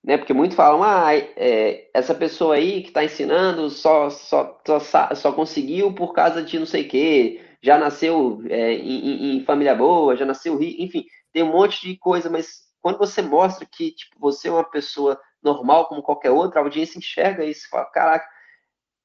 Né? 0.03 0.17
Porque 0.17 0.33
muitos 0.33 0.55
falam, 0.55 0.81
ah, 0.83 1.13
é, 1.13 1.89
essa 1.93 2.15
pessoa 2.15 2.55
aí 2.55 2.81
que 2.81 2.89
está 2.89 3.03
ensinando 3.03 3.69
só, 3.69 4.09
só, 4.09 4.59
só, 4.65 5.15
só 5.15 5.31
conseguiu 5.31 5.93
por 5.93 6.13
causa 6.13 6.41
de 6.41 6.57
não 6.57 6.65
sei 6.65 6.83
o 6.83 6.87
quê, 6.87 7.41
já 7.61 7.77
nasceu 7.77 8.41
é, 8.49 8.73
em, 8.73 9.37
em, 9.37 9.43
família 9.43 9.75
boa, 9.75 10.15
já 10.15 10.25
nasceu 10.25 10.57
rico, 10.57 10.81
enfim, 10.81 11.05
tem 11.33 11.43
um 11.43 11.51
monte 11.51 11.81
de 11.81 11.97
coisa, 11.97 12.29
mas 12.29 12.69
quando 12.81 12.97
você 12.97 13.21
mostra 13.21 13.67
que 13.69 13.91
tipo, 13.91 14.17
você 14.19 14.47
é 14.47 14.51
uma 14.51 14.63
pessoa 14.63 15.19
normal 15.43 15.87
como 15.87 16.01
qualquer 16.01 16.31
outra, 16.31 16.59
a 16.59 16.63
audiência 16.63 16.97
enxerga 16.97 17.43
isso 17.43 17.65
e 17.65 17.69
fala, 17.69 17.85
caraca, 17.85 18.25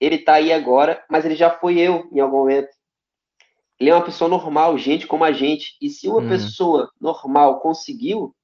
ele 0.01 0.17
está 0.17 0.35
aí 0.35 0.53
agora, 0.53 1.03
mas 1.11 1.25
ele 1.25 1.35
já 1.35 1.51
foi 1.51 1.79
eu 1.79 2.09
em 2.13 2.21
algum 2.21 2.39
momento. 2.39 2.69
Ele 3.79 3.91
é 3.91 3.95
uma 3.95 4.05
pessoa 4.05 4.29
normal, 4.29 4.77
gente 4.79 5.07
como 5.07 5.25
a 5.25 5.33
gente. 5.33 5.77
E 5.81 5.89
se 5.89 6.09
uma 6.09 6.21
hum. 6.21 6.29
pessoa 6.29 6.91
normal 7.01 7.61
conseguiu, 7.61 8.35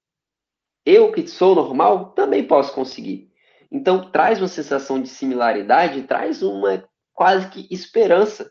eu 0.90 1.12
que 1.12 1.26
sou 1.26 1.54
normal 1.54 2.12
também 2.12 2.44
posso 2.44 2.74
conseguir. 2.74 3.30
Então 3.70 4.10
traz 4.10 4.40
uma 4.40 4.48
sensação 4.48 5.00
de 5.00 5.08
similaridade, 5.08 6.02
traz 6.02 6.42
uma 6.42 6.84
quase 7.12 7.48
que 7.48 7.66
esperança 7.70 8.50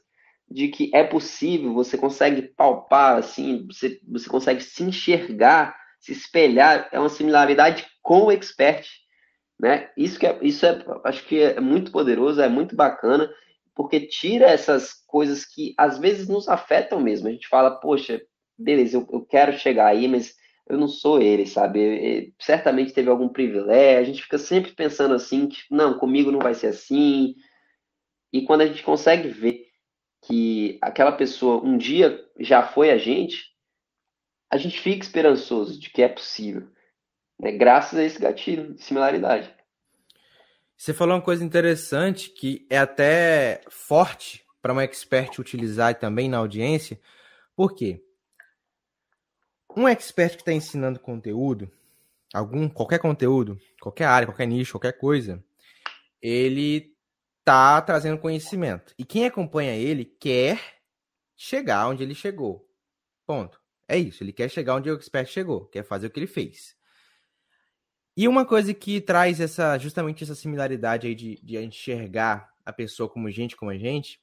de 0.50 0.68
que 0.70 0.90
é 0.94 1.04
possível, 1.04 1.74
você 1.74 1.98
consegue 1.98 2.42
palpar 2.42 3.18
assim, 3.18 3.68
você, 3.68 4.00
você 4.08 4.30
consegue 4.30 4.62
se 4.62 4.84
enxergar, 4.84 5.76
se 6.00 6.12
espelhar, 6.12 6.90
é 6.92 7.00
uma 7.00 7.10
similaridade 7.10 7.86
com 8.02 8.24
o 8.24 8.32
expert, 8.32 8.88
né? 9.60 9.90
Isso 9.96 10.18
que 10.18 10.26
é, 10.26 10.40
isso 10.42 10.66
é, 10.66 10.84
acho 11.04 11.24
que 11.26 11.42
é 11.42 11.60
muito 11.60 11.92
poderoso, 11.92 12.42
é 12.42 12.48
muito 12.48 12.76
bacana 12.76 13.30
porque 13.76 14.02
tira 14.02 14.48
essas 14.48 14.94
coisas 15.08 15.46
que 15.46 15.74
às 15.78 15.98
vezes 15.98 16.28
nos 16.28 16.50
afetam 16.50 17.00
mesmo. 17.00 17.30
A 17.30 17.32
gente 17.32 17.48
fala, 17.48 17.80
poxa, 17.80 18.22
beleza, 18.58 18.98
eu, 18.98 19.08
eu 19.12 19.22
quero 19.26 19.58
chegar 19.58 19.88
aí, 19.88 20.06
mas 20.06 20.34
eu 20.70 20.78
não 20.78 20.88
sou 20.88 21.20
ele, 21.20 21.48
sabe? 21.48 22.34
certamente 22.40 22.94
teve 22.94 23.10
algum 23.10 23.28
privilégio. 23.28 24.02
A 24.02 24.04
gente 24.04 24.22
fica 24.22 24.38
sempre 24.38 24.72
pensando 24.72 25.16
assim, 25.16 25.48
que 25.48 25.64
não, 25.72 25.98
comigo 25.98 26.32
não 26.32 26.40
vai 26.40 26.54
ser 26.54 26.68
assim. 26.68 27.36
E 28.32 28.44
quando 28.44 28.62
a 28.62 28.68
gente 28.68 28.84
consegue 28.84 29.28
ver 29.28 29.66
que 30.22 30.78
aquela 30.82 31.12
pessoa 31.12 31.64
um 31.66 31.76
dia 31.76 32.24
já 32.40 32.62
foi 32.62 32.92
a 32.92 32.98
gente, 32.98 33.50
a 34.52 34.58
gente 34.58 34.80
fica 34.80 35.04
esperançoso 35.04 35.80
de 35.80 35.90
que 35.90 36.04
é 36.04 36.08
possível, 36.08 36.68
né? 37.40 37.52
graças 37.52 37.98
a 37.98 38.04
esse 38.04 38.20
gatilho 38.20 38.76
de 38.76 38.84
similaridade. 38.84 39.52
Você 40.78 40.94
falou 40.94 41.16
uma 41.16 41.22
coisa 41.22 41.44
interessante 41.44 42.30
que 42.30 42.66
é 42.70 42.78
até 42.78 43.62
forte 43.70 44.46
para 44.62 44.74
um 44.74 44.80
expert 44.80 45.40
utilizar 45.40 45.98
também 45.98 46.30
na 46.30 46.38
audiência. 46.38 47.00
Por 47.56 47.76
quê? 47.76 48.02
Um 49.76 49.88
expert 49.88 50.36
que 50.36 50.42
está 50.42 50.52
ensinando 50.52 51.00
conteúdo, 51.00 51.72
algum 52.34 52.68
qualquer 52.68 53.00
conteúdo, 53.00 53.60
qualquer 53.80 54.06
área, 54.06 54.28
qualquer 54.28 54.48
nicho, 54.48 54.74
qualquer 54.74 54.98
coisa, 54.98 55.44
ele 56.22 56.96
tá 57.44 57.82
trazendo 57.82 58.20
conhecimento. 58.20 58.94
E 58.98 59.06
quem 59.06 59.26
acompanha 59.26 59.76
ele 59.76 60.06
quer 60.06 60.60
chegar 61.36 61.88
onde 61.88 62.04
ele 62.04 62.16
chegou. 62.16 62.68
Ponto. 63.26 63.62
É 63.88 63.98
isso. 63.98 64.24
Ele 64.24 64.34
quer 64.34 64.50
chegar 64.50 64.76
onde 64.76 64.90
o 64.90 64.96
expert 64.96 65.28
chegou, 65.30 65.66
quer 65.66 65.84
fazer 65.84 66.08
o 66.08 66.10
que 66.10 66.20
ele 66.20 66.28
fez. 66.28 66.76
E 68.16 68.28
uma 68.28 68.46
coisa 68.46 68.74
que 68.74 69.00
traz 69.00 69.40
essa 69.40 69.78
justamente 69.78 70.24
essa 70.24 70.36
similaridade 70.36 71.08
aí 71.08 71.16
de, 71.16 71.40
de 71.42 71.58
enxergar 71.58 72.54
a 72.66 72.74
pessoa 72.74 73.10
como 73.10 73.32
gente, 73.32 73.56
como 73.56 73.72
a 73.72 73.78
gente, 73.78 74.22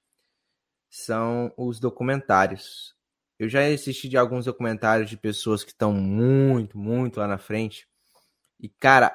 são 0.89 1.53
os 1.57 1.81
documentários. 1.81 2.96
Eu 3.39 3.49
já 3.49 3.67
assisti 3.67 4.09
de 4.09 4.17
alguns 4.17 4.47
documentários 4.47 5.11
de 5.11 5.17
pessoas 5.17 5.63
que 5.63 5.71
estão 5.71 5.93
muito, 5.93 6.79
muito 6.79 7.21
lá 7.21 7.27
na 7.27 7.39
frente. 7.39 7.87
E, 8.59 8.69
cara, 8.69 9.15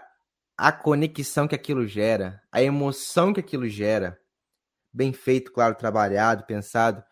a 0.56 0.72
conexão 0.72 1.48
que 1.48 1.56
aquilo 1.56 1.88
gera, 1.88 2.42
a 2.52 2.62
emoção 2.62 3.34
que 3.34 3.40
aquilo 3.40 3.68
gera, 3.68 4.20
bem 4.94 5.12
feito, 5.12 5.52
claro, 5.52 5.74
trabalhado, 5.74 6.46
pensado, 6.46 7.04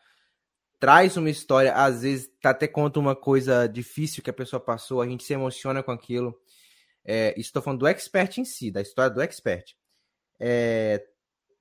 traz 0.80 1.18
uma 1.18 1.30
história, 1.30 1.74
às 1.74 2.03
vezes 2.03 2.30
até 2.43 2.68
conta 2.68 2.99
uma 2.99 3.16
coisa 3.16 3.68
difícil 3.68 4.24
que 4.24 4.30
a 4.30 4.34
pessoa 4.34 4.60
passou, 4.60 5.01
a 5.01 5.07
gente 5.07 5.24
se 5.24 5.34
emociona 5.34 5.82
com 5.82 5.91
aquilo. 5.91 6.39
É, 7.03 7.34
estou 7.39 7.62
falando 7.62 7.80
do 7.80 7.88
expert 7.88 8.38
em 8.38 8.45
si, 8.45 8.70
da 8.70 8.82
história 8.82 9.10
do 9.10 9.22
expert. 9.22 9.76
É, 10.39 11.03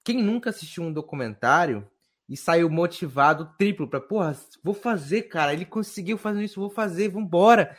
quem 0.05 0.23
nunca 0.23 0.51
assistiu 0.51 0.83
um 0.83 0.93
documentário 0.93 1.89
e 2.29 2.37
saiu 2.37 2.69
motivado 2.69 3.55
triplo 3.57 3.89
para, 3.89 4.01
porra, 4.01 4.37
vou 4.63 4.75
fazer, 4.75 5.23
cara, 5.23 5.53
ele 5.53 5.65
conseguiu 5.65 6.19
fazer 6.19 6.45
isso, 6.45 6.61
vou 6.61 6.69
fazer, 6.69 7.09
vambora. 7.09 7.77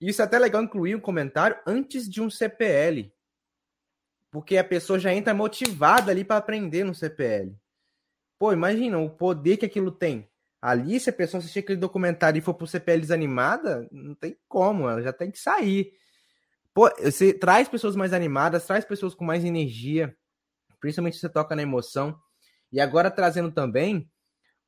Isso 0.00 0.20
é 0.20 0.24
até 0.24 0.38
legal 0.38 0.62
incluir 0.62 0.96
um 0.96 1.00
comentário 1.00 1.56
antes 1.66 2.08
de 2.08 2.20
um 2.20 2.28
CPL. 2.28 3.12
Porque 4.30 4.56
a 4.56 4.64
pessoa 4.64 4.98
já 4.98 5.12
entra 5.12 5.34
motivada 5.34 6.10
ali 6.10 6.24
para 6.24 6.36
aprender 6.36 6.84
no 6.84 6.94
CPL. 6.94 7.54
Pô, 8.38 8.52
imagina 8.52 8.98
o 8.98 9.10
poder 9.10 9.56
que 9.56 9.66
aquilo 9.66 9.92
tem. 9.92 10.28
Ali, 10.62 10.98
se 10.98 11.10
a 11.10 11.12
pessoa 11.12 11.38
assistir 11.38 11.60
aquele 11.60 11.78
documentário 11.78 12.38
e 12.38 12.42
for 12.42 12.54
pro 12.54 12.66
CPL 12.66 13.00
desanimada, 13.00 13.88
não 13.90 14.14
tem 14.14 14.36
como, 14.48 14.88
ela 14.88 15.02
já 15.02 15.12
tem 15.12 15.30
que 15.30 15.38
sair. 15.38 15.92
Pô, 16.74 16.88
você 16.98 17.32
traz 17.32 17.68
pessoas 17.68 17.96
mais 17.96 18.12
animadas, 18.12 18.66
traz 18.66 18.84
pessoas 18.84 19.14
com 19.14 19.24
mais 19.24 19.44
energia, 19.44 20.16
principalmente 20.80 21.14
se 21.14 21.20
você 21.20 21.28
toca 21.28 21.56
na 21.56 21.62
emoção. 21.62 22.18
E 22.72 22.80
agora 22.80 23.10
trazendo 23.10 23.50
também 23.50 24.10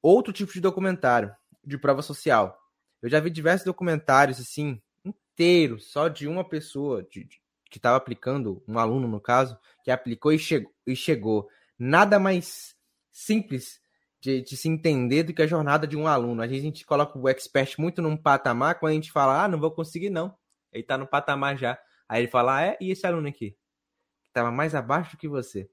outro 0.00 0.32
tipo 0.32 0.52
de 0.52 0.60
documentário, 0.60 1.34
de 1.64 1.78
prova 1.78 2.02
social. 2.02 2.58
Eu 3.00 3.08
já 3.08 3.20
vi 3.20 3.30
diversos 3.30 3.64
documentários, 3.64 4.40
assim, 4.40 4.80
inteiros, 5.04 5.90
só 5.90 6.08
de 6.08 6.26
uma 6.26 6.48
pessoa, 6.48 7.02
de, 7.04 7.24
de 7.24 7.42
que 7.70 7.78
estava 7.78 7.96
aplicando, 7.96 8.62
um 8.68 8.78
aluno 8.78 9.08
no 9.08 9.18
caso, 9.20 9.58
que 9.82 9.90
aplicou 9.90 10.32
e 10.32 10.38
chegou. 10.38 10.70
E 10.86 10.94
chegou. 10.94 11.48
Nada 11.78 12.18
mais 12.18 12.76
simples 13.10 13.80
de, 14.20 14.42
de, 14.42 14.56
se 14.56 14.68
entender 14.68 15.22
do 15.22 15.32
que 15.32 15.42
a 15.42 15.46
jornada 15.46 15.86
de 15.86 15.96
um 15.96 16.06
aluno. 16.06 16.42
Às 16.42 16.50
vezes 16.50 16.62
a 16.62 16.66
gente 16.66 16.84
coloca 16.84 17.18
o 17.18 17.28
expert 17.28 17.76
muito 17.78 18.02
num 18.02 18.16
patamar, 18.16 18.78
quando 18.78 18.92
a 18.92 18.94
gente 18.94 19.10
fala, 19.10 19.42
ah, 19.42 19.48
não 19.48 19.58
vou 19.58 19.70
conseguir 19.70 20.10
não. 20.10 20.36
Ele 20.70 20.82
está 20.82 20.98
no 20.98 21.06
patamar 21.06 21.56
já. 21.56 21.78
Aí 22.08 22.22
ele 22.22 22.30
fala, 22.30 22.56
ah, 22.58 22.62
é, 22.62 22.78
e 22.80 22.90
esse 22.90 23.06
aluno 23.06 23.26
aqui? 23.26 23.52
Que 24.22 24.28
estava 24.28 24.52
mais 24.52 24.74
abaixo 24.74 25.12
do 25.12 25.18
que 25.18 25.26
você. 25.26 25.68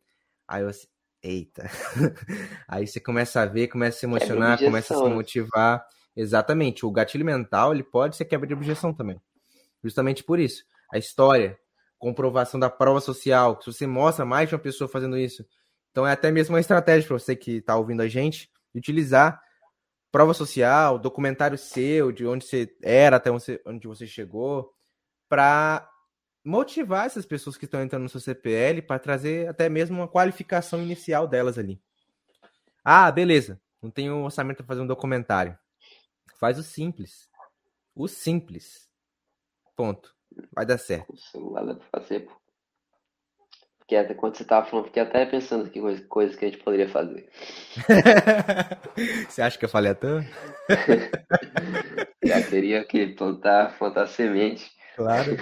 Aí 0.48 0.64
assim, 0.64 0.88
eita. 1.22 1.70
Aí 2.68 2.88
você 2.88 3.00
começa 3.00 3.42
a 3.42 3.46
ver, 3.46 3.68
começa 3.68 3.98
a 3.98 4.00
se 4.00 4.06
emocionar, 4.06 4.60
começa 4.60 4.94
a 4.94 4.98
se 4.98 5.04
motivar. 5.04 5.86
Exatamente. 6.16 6.86
O 6.86 6.92
gatilho 6.92 7.26
mental, 7.26 7.74
ele 7.74 7.84
pode 7.84 8.16
ser 8.16 8.26
quebra 8.26 8.48
de 8.48 8.54
objeção 8.54 8.94
também. 8.94 9.20
Justamente 9.84 10.24
por 10.24 10.40
isso. 10.40 10.64
A 10.92 10.98
história, 10.98 11.58
comprovação 11.98 12.60
da 12.60 12.70
prova 12.70 13.00
social, 13.00 13.60
se 13.62 13.72
você 13.72 13.88
mostra 13.88 14.26
mais 14.26 14.50
de 14.50 14.56
uma 14.56 14.62
pessoa 14.62 14.88
fazendo 14.88 15.18
isso. 15.18 15.46
Então 15.92 16.06
é 16.06 16.12
até 16.12 16.32
mesmo 16.32 16.56
uma 16.56 16.62
estratégia 16.62 17.08
para 17.08 17.20
você 17.20 17.36
que 17.36 17.58
está 17.58 17.76
ouvindo 17.76 18.02
a 18.02 18.08
gente, 18.08 18.50
utilizar 18.74 19.42
prova 20.12 20.34
social, 20.34 20.98
documentário 20.98 21.58
seu, 21.58 22.12
de 22.12 22.26
onde 22.26 22.46
você 22.46 22.76
era 22.82 23.18
até 23.18 23.30
onde 23.32 23.88
você 23.88 24.08
chegou, 24.08 24.74
para 25.28 25.88
motivar 26.50 27.06
essas 27.06 27.26
pessoas 27.26 27.56
que 27.56 27.66
estão 27.66 27.82
entrando 27.82 28.04
no 28.04 28.10
seu 28.10 28.20
CPL 28.20 28.82
para 28.82 28.98
trazer 28.98 29.48
até 29.48 29.70
mesmo 29.70 29.98
uma 29.98 30.08
qualificação 30.08 30.82
inicial 30.82 31.28
delas 31.28 31.60
ali. 31.60 31.80
Ah, 32.84 33.12
beleza. 33.12 33.62
Não 33.82 33.92
tenho 33.92 34.24
orçamento 34.24 34.58
para 34.58 34.66
fazer 34.66 34.82
um 34.82 34.88
documentário. 34.88 35.58
Faz 36.40 36.58
o 36.58 36.64
simples. 36.64 37.30
O 37.96 38.08
simples. 38.08 38.90
Ponto. 39.76 40.16
Vai 40.52 40.66
dar 40.66 40.80
certo. 40.80 41.14
O 41.14 41.18
celular 41.18 41.66
dá 41.66 41.76
pra 41.76 42.00
fazer, 42.00 42.22
pô. 42.22 42.32
Porque 43.78 43.96
até 43.96 44.14
quando 44.14 44.36
você 44.36 44.46
tava 44.46 44.68
falando, 44.68 44.86
fiquei 44.86 45.04
até 45.04 45.26
pensando 45.26 45.70
que 45.70 45.80
coisas 45.80 46.08
coisa 46.08 46.38
que 46.38 46.46
a 46.46 46.50
gente 46.50 46.64
poderia 46.64 46.90
fazer. 46.90 47.30
você 49.28 49.42
acha 49.42 49.58
que 49.58 49.66
eu 49.66 49.70
falei 49.70 49.92
até? 49.92 50.08
Já 52.24 52.42
teria 52.50 52.84
que 52.84 53.08
plantar, 53.08 53.78
plantar 53.78 54.08
semente. 54.08 54.79
Claro. 55.00 55.38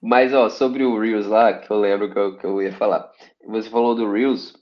Mas, 0.00 0.32
ó, 0.32 0.48
sobre 0.48 0.84
o 0.84 0.98
Reels 0.98 1.26
lá, 1.26 1.58
que 1.58 1.70
eu 1.70 1.78
lembro 1.80 2.10
que 2.12 2.18
eu, 2.18 2.36
que 2.38 2.46
eu 2.46 2.62
ia 2.62 2.72
falar. 2.72 3.10
Você 3.46 3.68
falou 3.68 3.94
do 3.94 4.10
Reels, 4.10 4.54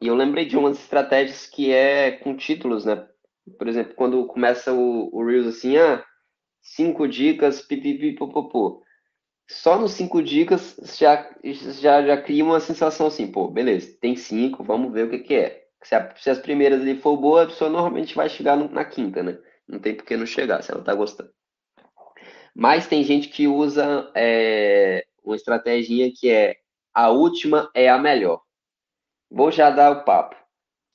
e 0.00 0.08
eu 0.08 0.14
lembrei 0.14 0.46
de 0.46 0.56
umas 0.56 0.78
estratégias 0.78 1.46
que 1.46 1.72
é 1.72 2.12
com 2.12 2.36
títulos, 2.36 2.84
né? 2.84 3.06
Por 3.58 3.68
exemplo, 3.68 3.94
quando 3.94 4.26
começa 4.26 4.72
o, 4.72 5.10
o 5.12 5.24
Reels 5.24 5.46
assim, 5.46 5.76
ah, 5.76 6.04
cinco 6.62 7.08
dicas, 7.08 7.62
pipipipopopô. 7.62 8.82
Só 9.50 9.78
nos 9.78 9.92
cinco 9.92 10.22
dicas 10.22 10.76
já, 10.98 11.30
já, 11.44 12.06
já 12.06 12.22
cria 12.22 12.44
uma 12.44 12.60
sensação 12.60 13.08
assim, 13.08 13.30
pô, 13.30 13.48
beleza, 13.48 13.96
tem 14.00 14.16
cinco, 14.16 14.64
vamos 14.64 14.92
ver 14.92 15.06
o 15.06 15.10
que, 15.10 15.20
que 15.20 15.34
é. 15.34 15.64
Se, 15.82 15.94
a, 15.94 16.14
se 16.16 16.30
as 16.30 16.38
primeiras 16.38 16.82
ali 16.82 17.00
for 17.00 17.16
boa, 17.16 17.44
a 17.44 17.46
pessoa 17.46 17.70
normalmente 17.70 18.14
vai 18.14 18.28
chegar 18.28 18.56
no, 18.56 18.68
na 18.70 18.84
quinta, 18.84 19.22
né? 19.22 19.38
Não 19.68 19.80
tem 19.80 19.96
por 19.96 20.04
que 20.04 20.16
não 20.16 20.26
chegar, 20.26 20.62
se 20.62 20.72
ela 20.72 20.84
tá 20.84 20.94
gostando. 20.94 21.30
Mas 22.60 22.86
tem 22.86 23.02
gente 23.02 23.28
que 23.28 23.48
usa 23.48 24.10
é, 24.14 25.06
uma 25.24 25.34
estratégia 25.34 26.12
que 26.14 26.30
é 26.30 26.56
a 26.92 27.08
última 27.08 27.70
é 27.74 27.88
a 27.88 27.96
melhor. 27.96 28.42
Vou 29.30 29.50
já 29.50 29.70
dar 29.70 29.90
o 29.90 30.04
papo. 30.04 30.36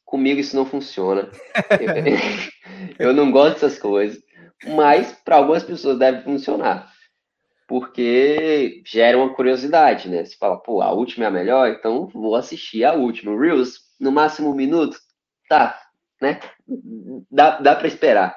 Comigo 0.04 0.40
isso 0.40 0.56
não 0.56 0.66
funciona. 0.66 1.32
eu, 3.00 3.14
não 3.14 3.32
gosto 3.32 3.54
dessas 3.54 3.80
coisas 3.80 4.24
mas 4.68 5.12
para 5.24 5.38
algumas 5.38 5.64
pessoas 5.64 5.98
deve 6.00 6.24
funcionar, 6.24 6.92
porque 7.68 8.82
gera 8.86 9.18
uma 9.18 9.34
curiosidade, 9.34 10.10
né? 10.10 10.24
Você 10.24 10.36
fala, 10.38 10.58
pô, 10.58 10.82
a 10.82 10.92
última 10.92 11.26
é 11.26 11.28
a 11.28 11.32
melhor, 11.32 11.70
então 11.70 12.08
vou 12.08 12.36
assistir 12.36 12.84
a 12.84 12.94
última. 12.94 13.38
Reels, 13.38 13.80
no 14.00 14.12
máximo 14.12 14.52
um 14.52 14.56
minuto, 14.56 14.98
tá, 15.50 15.80
né? 16.22 16.40
Dá, 17.30 17.60
dá 17.60 17.76
para 17.76 17.88
esperar. 17.88 18.36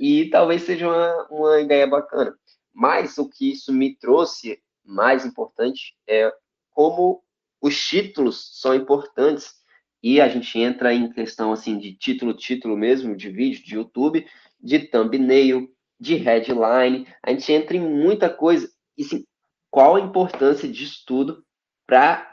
E 0.00 0.30
talvez 0.30 0.62
seja 0.62 0.88
uma, 0.88 1.26
uma 1.30 1.60
ideia 1.60 1.86
bacana. 1.86 2.34
Mas 2.78 3.18
o 3.18 3.28
que 3.28 3.50
isso 3.50 3.72
me 3.72 3.96
trouxe 3.96 4.62
mais 4.84 5.26
importante 5.26 5.96
é 6.06 6.32
como 6.70 7.24
os 7.60 7.76
títulos 7.76 8.60
são 8.60 8.72
importantes 8.72 9.52
e 10.00 10.20
a 10.20 10.28
gente 10.28 10.56
entra 10.60 10.94
em 10.94 11.10
questão 11.10 11.52
assim 11.52 11.76
de 11.76 11.92
título, 11.96 12.32
título 12.32 12.76
mesmo 12.76 13.16
de 13.16 13.30
vídeo 13.30 13.64
de 13.64 13.74
YouTube, 13.74 14.24
de 14.60 14.78
thumbnail, 14.78 15.68
de 15.98 16.14
headline, 16.14 17.04
a 17.20 17.32
gente 17.32 17.52
entra 17.52 17.76
em 17.76 17.80
muita 17.80 18.30
coisa. 18.30 18.70
E 18.96 19.02
sim, 19.02 19.24
qual 19.68 19.96
a 19.96 20.00
importância 20.00 20.68
disso 20.68 21.02
tudo 21.04 21.44
para 21.84 22.32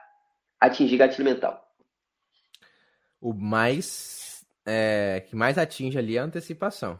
atingir 0.61 0.97
gatilho 0.97 1.25
mental? 1.25 1.59
O 3.19 3.33
mais 3.33 4.45
é, 4.63 5.25
que 5.27 5.35
mais 5.35 5.57
atinge 5.57 5.97
ali 5.97 6.17
é 6.17 6.19
a 6.19 6.23
antecipação. 6.23 6.99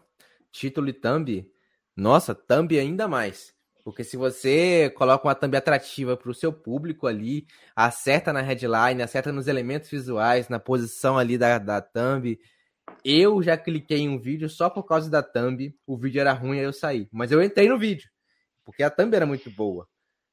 Título 0.52 0.90
e 0.90 0.94
thumb, 0.94 1.48
nossa, 1.96 2.36
thumb 2.36 2.78
ainda 2.78 3.08
mais. 3.08 3.54
Porque 3.84 4.04
se 4.04 4.18
você 4.18 4.92
coloca 4.98 5.28
uma 5.28 5.36
thumb 5.36 5.56
atrativa 5.56 6.18
para 6.18 6.32
o 6.32 6.34
seu 6.34 6.52
público 6.52 7.06
ali, 7.06 7.46
acerta 7.76 8.34
na 8.34 8.42
headline, 8.42 9.02
acerta 9.04 9.32
nos 9.32 9.48
elementos 9.48 9.90
visuais, 9.90 10.50
na 10.50 10.60
posição 10.60 11.18
ali 11.18 11.38
da, 11.38 11.60
da 11.60 11.82
thumb, 11.82 12.40
eu 13.04 13.44
já 13.44 13.56
cliquei 13.56 14.00
em 14.00 14.10
um 14.10 14.20
vídeo 14.20 14.50
só 14.50 14.70
por 14.70 14.84
causa 14.84 15.10
da 15.10 15.22
thumb. 15.22 15.74
O 15.86 15.98
vídeo 15.98 16.20
era 16.20 16.34
ruim, 16.34 16.58
aí 16.58 16.66
eu 16.66 16.74
saí. 16.74 17.08
Mas 17.12 17.32
eu 17.32 17.44
entrei 17.44 17.70
no 17.70 17.78
vídeo, 17.78 18.10
porque 18.64 18.82
a 18.82 18.90
thumb 18.90 19.16
era 19.16 19.26
muito 19.26 19.52
boa. 19.52 19.88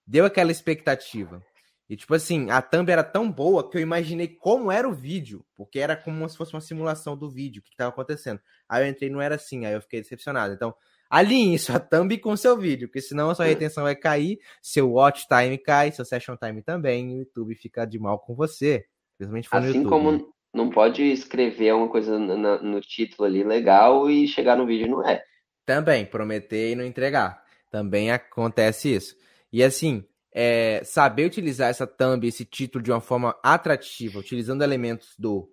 Deu 0.06 0.24
aquela 0.24 0.50
expectativa. 0.50 1.42
E 1.88 1.96
tipo 1.96 2.14
assim, 2.14 2.50
a 2.50 2.62
thumb 2.62 2.90
era 2.90 3.04
tão 3.04 3.30
boa 3.30 3.68
que 3.68 3.76
eu 3.76 3.82
imaginei 3.82 4.28
como 4.28 4.72
era 4.72 4.88
o 4.88 4.94
vídeo, 4.94 5.44
porque 5.54 5.78
era 5.78 5.94
como 5.94 6.26
se 6.26 6.38
fosse 6.38 6.54
uma 6.54 6.60
simulação 6.62 7.14
do 7.14 7.30
vídeo, 7.30 7.60
o 7.60 7.62
que 7.62 7.72
estava 7.72 7.90
acontecendo. 7.90 8.40
Aí 8.66 8.82
eu 8.82 8.88
entrei 8.88 9.10
não 9.10 9.20
era 9.20 9.34
assim, 9.34 9.66
aí 9.66 9.74
eu 9.74 9.82
fiquei 9.82 10.00
decepcionado. 10.00 10.54
Então, 10.54 10.74
alinhe 11.12 11.58
sua 11.60 11.78
thumb 11.78 12.16
com 12.18 12.34
seu 12.34 12.56
vídeo, 12.56 12.88
porque 12.88 13.02
senão 13.02 13.28
a 13.28 13.34
sua 13.34 13.44
retenção 13.44 13.84
vai 13.84 13.94
cair, 13.94 14.38
seu 14.62 14.92
watch 14.92 15.26
time 15.28 15.58
cai, 15.58 15.92
seu 15.92 16.04
session 16.04 16.36
time 16.36 16.62
também, 16.62 17.10
e 17.10 17.14
o 17.14 17.18
YouTube 17.18 17.54
fica 17.54 17.84
de 17.84 17.98
mal 17.98 18.18
com 18.18 18.34
você. 18.34 18.86
Principalmente 19.18 19.48
assim 19.52 19.84
como 19.84 20.32
não 20.52 20.70
pode 20.70 21.02
escrever 21.02 21.74
uma 21.74 21.88
coisa 21.88 22.18
no, 22.18 22.62
no 22.62 22.80
título 22.80 23.26
ali 23.26 23.44
legal 23.44 24.10
e 24.10 24.26
chegar 24.26 24.56
no 24.56 24.66
vídeo 24.66 24.88
não 24.88 25.06
é. 25.06 25.22
Também, 25.64 26.04
prometer 26.04 26.72
e 26.72 26.74
não 26.74 26.84
entregar. 26.84 27.42
Também 27.70 28.10
acontece 28.10 28.94
isso. 28.94 29.16
E 29.52 29.62
assim, 29.62 30.04
é, 30.32 30.82
saber 30.82 31.26
utilizar 31.26 31.70
essa 31.70 31.86
thumb, 31.86 32.26
esse 32.26 32.44
título 32.44 32.82
de 32.82 32.90
uma 32.90 33.00
forma 33.00 33.36
atrativa, 33.42 34.18
utilizando 34.18 34.62
elementos 34.62 35.14
do 35.18 35.48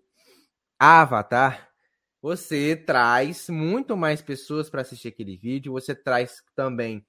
avatar, 0.79 1.68
você 2.21 2.75
traz 2.75 3.49
muito 3.49 3.95
mais 3.95 4.21
pessoas 4.21 4.69
para 4.69 4.81
assistir 4.81 5.07
aquele 5.07 5.37
vídeo, 5.37 5.73
você 5.73 5.95
traz 5.95 6.43
também 6.55 7.05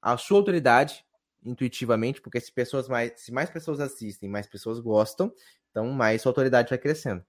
a 0.00 0.16
sua 0.16 0.38
autoridade 0.38 1.04
intuitivamente, 1.44 2.20
porque 2.20 2.40
se 2.40 2.52
pessoas 2.52 2.88
mais, 2.88 3.12
se 3.16 3.32
mais 3.32 3.50
pessoas 3.50 3.80
assistem, 3.80 4.28
mais 4.28 4.46
pessoas 4.46 4.80
gostam, 4.80 5.32
então 5.70 5.88
mais 5.90 6.22
sua 6.22 6.30
autoridade 6.30 6.70
vai 6.70 6.78
crescendo. 6.78 7.24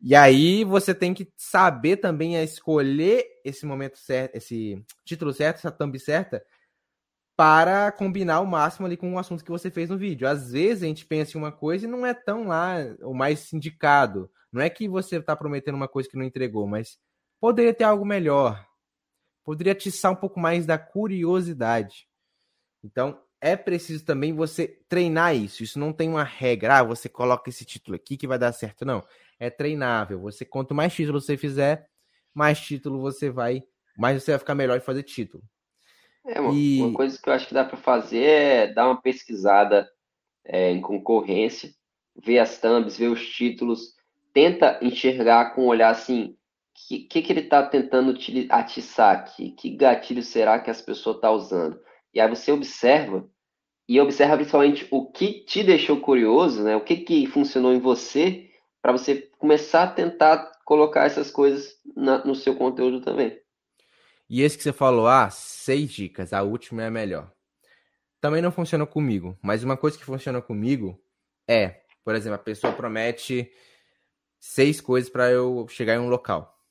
E 0.00 0.14
aí 0.14 0.64
você 0.64 0.94
tem 0.94 1.14
que 1.14 1.32
saber 1.36 1.98
também 1.98 2.36
a 2.36 2.42
escolher 2.42 3.24
esse 3.44 3.64
momento 3.64 3.96
certo, 3.98 4.36
esse 4.36 4.84
título 5.04 5.32
certo, 5.32 5.58
essa 5.58 5.70
thumb 5.70 5.98
certa, 5.98 6.44
para 7.36 7.90
combinar 7.90 8.40
o 8.40 8.46
máximo 8.46 8.86
ali 8.86 8.96
com 8.96 9.12
o 9.12 9.18
assunto 9.18 9.44
que 9.44 9.50
você 9.50 9.70
fez 9.70 9.88
no 9.90 9.98
vídeo. 9.98 10.28
Às 10.28 10.52
vezes 10.52 10.82
a 10.82 10.86
gente 10.86 11.06
pensa 11.06 11.36
em 11.36 11.40
uma 11.40 11.52
coisa 11.52 11.86
e 11.86 11.88
não 11.88 12.04
é 12.06 12.14
tão 12.14 12.48
lá 12.48 12.76
o 13.02 13.14
mais 13.14 13.52
indicado. 13.52 14.30
Não 14.54 14.62
é 14.62 14.70
que 14.70 14.88
você 14.88 15.16
está 15.16 15.34
prometendo 15.34 15.74
uma 15.74 15.88
coisa 15.88 16.08
que 16.08 16.16
não 16.16 16.24
entregou, 16.24 16.64
mas 16.64 16.96
poderia 17.40 17.74
ter 17.74 17.82
algo 17.82 18.04
melhor. 18.04 18.64
Poderia 19.42 19.72
atiçar 19.72 20.12
um 20.12 20.16
pouco 20.16 20.38
mais 20.38 20.64
da 20.64 20.78
curiosidade. 20.78 22.06
Então, 22.84 23.20
é 23.40 23.56
preciso 23.56 24.04
também 24.04 24.32
você 24.32 24.80
treinar 24.88 25.34
isso. 25.34 25.64
Isso 25.64 25.76
não 25.76 25.92
tem 25.92 26.08
uma 26.08 26.22
regra. 26.22 26.78
Ah, 26.78 26.82
você 26.84 27.08
coloca 27.08 27.50
esse 27.50 27.64
título 27.64 27.96
aqui 27.96 28.16
que 28.16 28.28
vai 28.28 28.38
dar 28.38 28.52
certo. 28.52 28.84
Não. 28.84 29.04
É 29.40 29.50
treinável. 29.50 30.20
Você, 30.20 30.44
quanto 30.44 30.72
mais 30.72 30.94
título 30.94 31.20
você 31.20 31.36
fizer, 31.36 31.88
mais 32.32 32.60
título 32.60 33.00
você 33.00 33.30
vai. 33.30 33.64
Mais 33.98 34.22
você 34.22 34.30
vai 34.30 34.38
ficar 34.38 34.54
melhor 34.54 34.78
de 34.78 34.84
fazer 34.84 35.02
título. 35.02 35.42
É, 36.24 36.40
uma, 36.40 36.54
e... 36.54 36.80
uma 36.80 36.94
coisa 36.94 37.20
que 37.20 37.28
eu 37.28 37.32
acho 37.32 37.48
que 37.48 37.54
dá 37.54 37.64
para 37.64 37.76
fazer 37.76 38.22
é 38.22 38.72
dar 38.72 38.86
uma 38.86 39.02
pesquisada 39.02 39.90
é, 40.44 40.70
em 40.70 40.80
concorrência, 40.80 41.74
ver 42.24 42.38
as 42.38 42.56
thumbs, 42.60 42.96
ver 42.96 43.08
os 43.08 43.28
títulos, 43.28 43.93
tenta 44.34 44.78
enxergar 44.82 45.54
com 45.54 45.62
um 45.62 45.68
olhar 45.68 45.90
assim, 45.90 46.24
o 46.24 46.36
que, 46.88 46.98
que, 47.04 47.22
que, 47.22 47.32
ele 47.32 47.40
está 47.40 47.62
tentando 47.62 48.18
atiçar 48.50 49.14
aqui? 49.14 49.52
Que 49.52 49.70
gatilho 49.70 50.22
será 50.22 50.58
que 50.58 50.70
as 50.70 50.82
pessoas 50.82 51.16
estão 51.16 51.30
tá 51.30 51.36
usando? 51.36 51.80
E 52.12 52.20
aí 52.20 52.28
você 52.28 52.50
observa, 52.50 53.26
e 53.88 54.00
observa 54.00 54.36
principalmente 54.36 54.86
o 54.90 55.10
que 55.10 55.44
te 55.44 55.62
deixou 55.62 56.00
curioso, 56.00 56.64
né? 56.64 56.74
o 56.74 56.80
que, 56.80 56.96
que 56.96 57.26
funcionou 57.28 57.72
em 57.72 57.78
você, 57.78 58.50
para 58.82 58.92
você 58.92 59.30
começar 59.38 59.84
a 59.84 59.90
tentar 59.90 60.52
colocar 60.64 61.04
essas 61.04 61.30
coisas 61.30 61.76
na, 61.96 62.24
no 62.24 62.34
seu 62.34 62.56
conteúdo 62.56 63.00
também. 63.00 63.38
E 64.28 64.42
esse 64.42 64.56
que 64.56 64.64
você 64.64 64.72
falou, 64.72 65.06
ah, 65.06 65.30
seis 65.30 65.92
dicas, 65.92 66.32
a 66.32 66.42
última 66.42 66.82
é 66.82 66.86
a 66.86 66.90
melhor. 66.90 67.30
Também 68.20 68.42
não 68.42 68.50
funciona 68.50 68.86
comigo, 68.86 69.38
mas 69.42 69.62
uma 69.62 69.76
coisa 69.76 69.98
que 69.98 70.04
funciona 70.04 70.40
comigo 70.40 70.98
é, 71.46 71.82
por 72.02 72.14
exemplo, 72.14 72.36
a 72.36 72.42
pessoa 72.42 72.72
promete 72.72 73.50
seis 74.44 74.78
coisas 74.78 75.08
para 75.08 75.30
eu 75.30 75.66
chegar 75.68 75.94
em 75.94 75.98
um 75.98 76.10
local. 76.10 76.62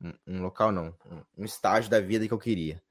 Um, 0.00 0.14
um 0.26 0.42
local 0.42 0.72
não, 0.72 0.96
um, 1.36 1.44
estágio 1.44 1.90
da 1.90 2.00
vida 2.00 2.26
que 2.26 2.32
eu 2.32 2.38
queria. 2.38 2.82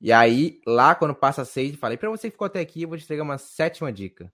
E 0.00 0.12
aí, 0.12 0.60
lá 0.64 0.94
quando 0.94 1.12
passa 1.12 1.44
seis, 1.44 1.72
eu 1.72 1.78
falei, 1.78 1.98
para 1.98 2.08
você 2.08 2.28
que 2.28 2.34
ficou 2.34 2.46
até 2.46 2.60
aqui, 2.60 2.82
eu 2.82 2.88
vou 2.88 2.96
te 2.96 3.02
entregar 3.02 3.24
uma 3.24 3.36
sétima 3.36 3.92
dica. 3.92 4.32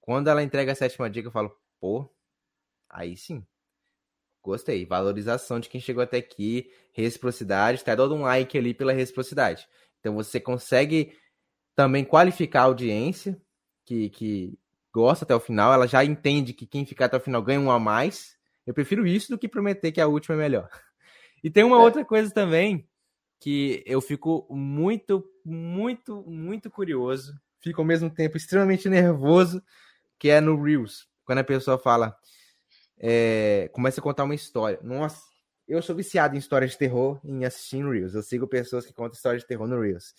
Quando 0.00 0.28
ela 0.28 0.42
entrega 0.42 0.72
a 0.72 0.74
sétima 0.74 1.10
dica, 1.10 1.28
eu 1.28 1.32
falo, 1.32 1.54
pô, 1.78 2.08
aí 2.88 3.14
sim. 3.14 3.46
Gostei. 4.42 4.86
Valorização 4.86 5.60
de 5.60 5.68
quem 5.68 5.80
chegou 5.80 6.02
até 6.02 6.16
aqui, 6.16 6.72
reciprocidade, 6.92 7.84
tá 7.84 7.94
dando 7.94 8.14
um 8.14 8.22
like 8.22 8.56
ali 8.56 8.72
pela 8.72 8.94
reciprocidade. 8.94 9.68
Então 10.00 10.14
você 10.14 10.40
consegue 10.40 11.14
também 11.74 12.06
qualificar 12.06 12.62
a 12.62 12.64
audiência 12.64 13.38
que, 13.84 14.08
que 14.08 14.58
gosta 14.98 15.24
até 15.24 15.32
o 15.32 15.38
final, 15.38 15.72
ela 15.72 15.86
já 15.86 16.04
entende 16.04 16.52
que 16.52 16.66
quem 16.66 16.84
ficar 16.84 17.04
até 17.04 17.16
o 17.16 17.20
final 17.20 17.40
ganha 17.40 17.60
um 17.60 17.70
a 17.70 17.78
mais. 17.78 18.36
Eu 18.66 18.74
prefiro 18.74 19.06
isso 19.06 19.30
do 19.30 19.38
que 19.38 19.46
prometer 19.46 19.92
que 19.92 20.00
a 20.00 20.08
última 20.08 20.34
é 20.34 20.38
melhor. 20.38 20.68
E 21.40 21.48
tem 21.48 21.62
uma 21.62 21.76
é. 21.76 21.78
outra 21.78 22.04
coisa 22.04 22.34
também 22.34 22.84
que 23.38 23.84
eu 23.86 24.00
fico 24.00 24.44
muito, 24.50 25.24
muito, 25.44 26.24
muito 26.26 26.68
curioso, 26.68 27.32
fico 27.60 27.80
ao 27.80 27.86
mesmo 27.86 28.10
tempo 28.10 28.36
extremamente 28.36 28.88
nervoso, 28.88 29.62
que 30.18 30.30
é 30.30 30.40
no 30.40 30.60
Reels. 30.60 31.06
Quando 31.24 31.38
a 31.38 31.44
pessoa 31.44 31.78
fala, 31.78 32.12
é, 32.98 33.70
começa 33.72 34.00
a 34.00 34.02
contar 34.02 34.24
uma 34.24 34.34
história. 34.34 34.80
Nossa, 34.82 35.22
eu 35.68 35.80
sou 35.80 35.94
viciado 35.94 36.34
em 36.34 36.40
histórias 36.40 36.72
de 36.72 36.78
terror 36.78 37.20
em 37.22 37.44
assistir 37.44 37.84
no 37.84 37.92
Reels. 37.92 38.14
Eu 38.16 38.22
sigo 38.24 38.48
pessoas 38.48 38.84
que 38.84 38.92
contam 38.92 39.14
histórias 39.14 39.42
de 39.42 39.46
terror 39.46 39.68
no 39.68 39.80
Reels. 39.80 40.12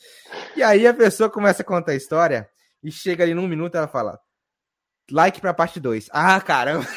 E 0.55 0.63
aí 0.63 0.87
a 0.87 0.93
pessoa 0.93 1.29
começa 1.29 1.63
a 1.63 1.65
contar 1.65 1.91
a 1.91 1.95
história 1.95 2.49
e 2.81 2.89
chega 2.89 3.25
ali 3.25 3.33
num 3.33 3.45
minuto 3.45 3.75
ela 3.75 3.89
fala: 3.89 4.17
like 5.11 5.39
pra 5.41 5.53
parte 5.53 5.79
2. 5.79 6.09
Ah, 6.11 6.39
caramba! 6.41 6.87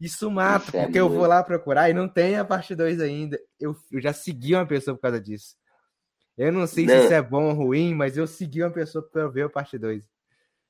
Isso 0.00 0.30
mata, 0.30 0.66
Isso 0.66 0.76
é 0.76 0.82
porque 0.84 1.00
eu 1.00 1.08
vou 1.08 1.26
lá 1.26 1.42
procurar 1.42 1.88
e 1.88 1.94
não 1.94 2.06
tem 2.06 2.36
a 2.36 2.44
parte 2.44 2.74
2 2.74 3.00
ainda. 3.00 3.40
Eu, 3.58 3.74
eu, 3.90 4.00
já 4.00 4.12
segui 4.12 4.54
uma 4.54 4.66
pessoa 4.66 4.94
por 4.94 5.02
causa 5.02 5.20
disso. 5.20 5.56
Eu 6.36 6.52
não 6.52 6.66
sei 6.66 6.84
não. 6.84 6.94
se 6.94 7.04
isso 7.04 7.14
é 7.14 7.22
bom 7.22 7.44
ou 7.44 7.54
ruim, 7.54 7.94
mas 7.94 8.16
eu 8.16 8.26
segui 8.26 8.62
uma 8.62 8.70
pessoa 8.70 9.02
para 9.02 9.26
ver 9.26 9.46
a 9.46 9.48
parte 9.48 9.78
2. 9.78 10.04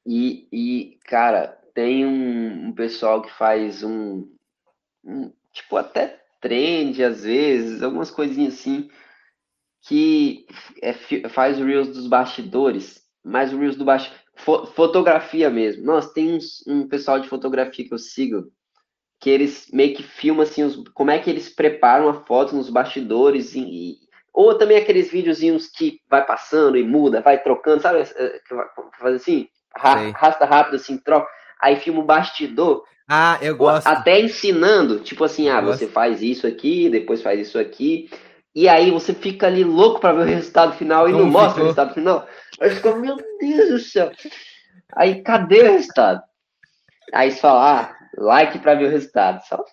E, 0.07 0.49
e, 0.53 0.99
cara, 1.05 1.59
tem 1.74 2.07
um, 2.07 2.68
um 2.68 2.72
pessoal 2.72 3.20
que 3.20 3.32
faz 3.32 3.82
um, 3.82 4.32
um, 5.05 5.32
Tipo, 5.57 5.78
até 5.78 6.22
trend 6.39 7.03
às 7.03 7.24
vezes, 7.24 7.82
algumas 7.82 8.11
coisinhas 8.11 8.55
assim, 8.55 8.91
que 9.80 10.47
é, 10.82 10.93
faz 11.30 11.59
o 11.59 11.64
Reels 11.64 11.89
dos 11.89 12.07
bastidores, 12.07 13.03
mas 13.24 13.55
o 13.55 13.59
Reels 13.59 13.76
do 13.76 13.84
bastidor 14.37 14.66
fotografia 14.74 15.51
mesmo. 15.51 15.84
Nossa, 15.84 16.12
tem 16.12 16.34
uns, 16.34 16.62
um 16.66 16.87
pessoal 16.87 17.18
de 17.18 17.28
fotografia 17.28 17.87
que 17.87 17.93
eu 17.93 17.99
sigo 17.99 18.51
que 19.20 19.30
eles 19.30 19.68
meio 19.72 19.95
que 19.95 20.03
filmam 20.03 20.43
assim 20.43 20.62
os, 20.62 20.82
como 20.95 21.11
é 21.11 21.18
que 21.18 21.30
eles 21.30 21.49
preparam 21.49 22.09
a 22.09 22.24
foto 22.24 22.55
nos 22.55 22.68
bastidores 22.68 23.55
e, 23.55 23.61
e, 23.61 23.97
ou 24.32 24.57
também 24.57 24.76
aqueles 24.76 25.11
videozinhos 25.11 25.68
que 25.68 26.01
vai 26.09 26.24
passando 26.24 26.76
e 26.76 26.84
muda, 26.84 27.22
vai 27.22 27.43
trocando, 27.43 27.82
sabe? 27.82 28.01
É, 28.01 28.41
que 28.47 28.55
faz 28.99 29.14
assim, 29.14 29.49
arrasta 29.74 30.45
rápido 30.45 30.76
assim, 30.76 30.99
troca, 30.99 31.28
aí 31.61 31.76
filma 31.76 32.01
o 32.01 32.05
bastidor. 32.05 32.84
Ah, 33.09 33.39
eu 33.41 33.57
gosto. 33.57 33.87
Até 33.87 34.20
ensinando, 34.20 35.01
tipo 35.01 35.24
assim, 35.24 35.49
ah, 35.49 35.61
você 35.61 35.87
faz 35.87 36.22
isso 36.22 36.47
aqui, 36.47 36.91
depois 36.91 37.22
faz 37.22 37.41
isso 37.41 37.59
aqui. 37.59 38.11
E 38.55 38.68
aí 38.68 38.91
você 38.91 39.14
fica 39.14 39.47
ali 39.47 39.62
louco 39.62 40.01
para 40.01 40.12
ver 40.12 40.22
o 40.22 40.24
resultado 40.34 40.74
final 40.76 41.09
e 41.09 41.12
Como 41.12 41.24
não 41.24 41.30
ficou? 41.30 41.43
mostra 41.43 41.61
o 41.61 41.64
resultado 41.64 41.95
final. 41.95 42.26
Aí 42.61 42.71
fica, 42.71 42.95
meu 42.97 43.17
Deus 43.41 43.71
do 43.71 43.79
céu. 43.79 44.13
Aí 44.95 45.23
cadê 45.23 45.63
o 45.63 45.73
resultado? 45.73 46.23
Aí 47.13 47.31
você 47.31 47.41
fala, 47.41 47.81
ah, 47.81 47.97
like 48.17 48.59
para 48.59 48.75
ver 48.75 48.87
o 48.87 48.91
resultado. 48.91 49.43
Só, 49.47 49.65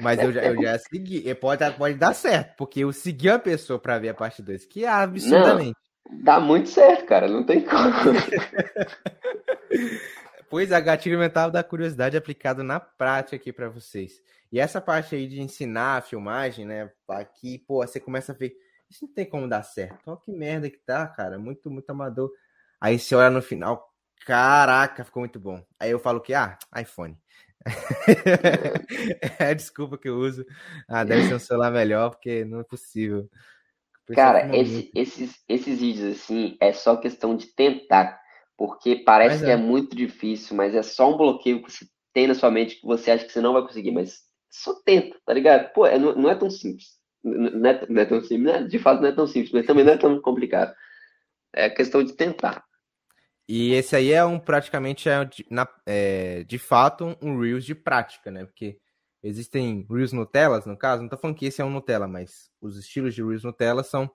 Mas 0.00 0.20
eu 0.20 0.32
já, 0.32 0.42
eu 0.42 0.62
já 0.62 0.78
segui. 0.78 1.34
Pode, 1.34 1.68
pode 1.72 1.96
dar 1.96 2.14
certo, 2.14 2.54
porque 2.56 2.80
eu 2.80 2.92
segui 2.92 3.28
a 3.28 3.38
pessoa 3.38 3.78
para 3.78 3.98
ver 3.98 4.10
a 4.10 4.14
parte 4.14 4.42
2, 4.42 4.64
que 4.66 4.84
é 4.84 4.88
absurdamente. 4.88 5.76
Não, 6.08 6.22
dá 6.22 6.40
muito 6.40 6.68
certo, 6.68 7.06
cara. 7.06 7.28
Não 7.28 7.44
tem 7.44 7.62
como. 7.62 7.92
pois 10.48 10.72
a 10.72 10.80
gatilho 10.80 11.18
mental 11.18 11.50
da 11.50 11.64
curiosidade 11.64 12.16
aplicado 12.16 12.62
na 12.62 12.78
prática 12.78 13.36
aqui 13.36 13.52
para 13.52 13.68
vocês. 13.68 14.22
E 14.52 14.60
essa 14.60 14.80
parte 14.80 15.16
aí 15.16 15.26
de 15.26 15.40
ensinar 15.40 15.96
a 15.96 16.00
filmagem, 16.00 16.64
né? 16.64 16.90
Aqui, 17.08 17.58
pô, 17.58 17.84
você 17.84 17.98
começa 17.98 18.32
a 18.32 18.34
ver. 18.34 18.54
Isso 18.90 19.06
não 19.06 19.12
tem 19.12 19.24
como 19.24 19.48
dar 19.48 19.62
certo. 19.62 19.98
Olha 20.06 20.16
que 20.16 20.30
merda 20.30 20.70
que 20.70 20.78
tá, 20.78 21.06
cara. 21.06 21.38
Muito, 21.38 21.70
muito 21.70 21.90
amador. 21.90 22.30
Aí 22.80 22.98
você 22.98 23.14
olha 23.14 23.30
no 23.30 23.42
final, 23.42 23.92
caraca, 24.26 25.04
ficou 25.04 25.20
muito 25.20 25.40
bom. 25.40 25.64
Aí 25.78 25.90
eu 25.90 25.98
falo 25.98 26.20
que, 26.20 26.34
ah, 26.34 26.58
iPhone. 26.80 27.16
é 29.40 29.46
a 29.46 29.54
desculpa 29.54 29.96
que 29.96 30.08
eu 30.08 30.16
uso. 30.18 30.44
Ah, 30.86 31.04
deve 31.04 31.28
ser 31.28 31.34
um 31.34 31.38
celular 31.38 31.70
melhor, 31.70 32.10
porque 32.10 32.44
não 32.44 32.60
é 32.60 32.64
possível. 32.64 33.28
Cara, 34.12 34.54
esse, 34.54 34.90
esses, 34.94 35.42
esses 35.48 35.80
vídeos 35.80 36.18
assim 36.18 36.58
é 36.60 36.72
só 36.72 36.96
questão 36.96 37.34
de 37.34 37.46
tentar, 37.46 38.20
porque 38.56 38.96
parece 38.96 39.42
é. 39.42 39.46
que 39.46 39.52
é 39.52 39.56
muito 39.56 39.96
difícil, 39.96 40.54
mas 40.54 40.74
é 40.74 40.82
só 40.82 41.12
um 41.12 41.16
bloqueio 41.16 41.62
que 41.62 41.72
você 41.72 41.86
tem 42.12 42.26
na 42.26 42.34
sua 42.34 42.50
mente 42.50 42.80
que 42.80 42.86
você 42.86 43.10
acha 43.10 43.24
que 43.24 43.32
você 43.32 43.40
não 43.40 43.54
vai 43.54 43.62
conseguir, 43.62 43.92
mas 43.92 44.22
só 44.50 44.74
tenta, 44.84 45.18
tá 45.24 45.32
ligado? 45.32 45.72
Pô, 45.72 45.86
é, 45.86 45.98
não, 45.98 46.14
não, 46.14 46.30
é 46.30 46.34
tão 46.34 46.50
simples. 46.50 46.98
Não 47.24 47.70
é, 47.70 47.86
não 47.88 48.02
é 48.02 48.04
tão 48.04 48.20
simples, 48.20 48.52
né? 48.52 48.62
de 48.64 48.78
fato 48.78 49.00
não 49.00 49.08
é 49.08 49.12
tão 49.12 49.26
simples, 49.26 49.52
mas 49.52 49.66
também 49.66 49.84
não 49.84 49.94
é 49.94 49.96
tão 49.96 50.20
complicado. 50.20 50.74
É 51.54 51.70
questão 51.70 52.04
de 52.04 52.12
tentar. 52.12 52.62
E 53.48 53.72
esse 53.72 53.96
aí 53.96 54.12
é 54.12 54.24
um 54.24 54.38
praticamente 54.38 55.08
é, 55.08 55.28
na, 55.50 55.66
é, 55.86 56.44
de 56.44 56.58
fato 56.58 57.16
um 57.22 57.40
Reels 57.40 57.64
de 57.64 57.74
prática, 57.74 58.30
né? 58.30 58.44
Porque 58.44 58.78
Existem 59.24 59.86
Reels 59.90 60.12
Nutellas, 60.12 60.66
no 60.66 60.76
caso, 60.76 61.00
não 61.00 61.08
tô 61.08 61.16
falando 61.16 61.34
que 61.34 61.46
esse 61.46 61.62
é 61.62 61.64
um 61.64 61.70
Nutella, 61.70 62.06
mas 62.06 62.50
os 62.60 62.76
estilos 62.76 63.14
de 63.14 63.22
Reels 63.22 63.42
Nutella 63.42 63.82
são 63.82 64.10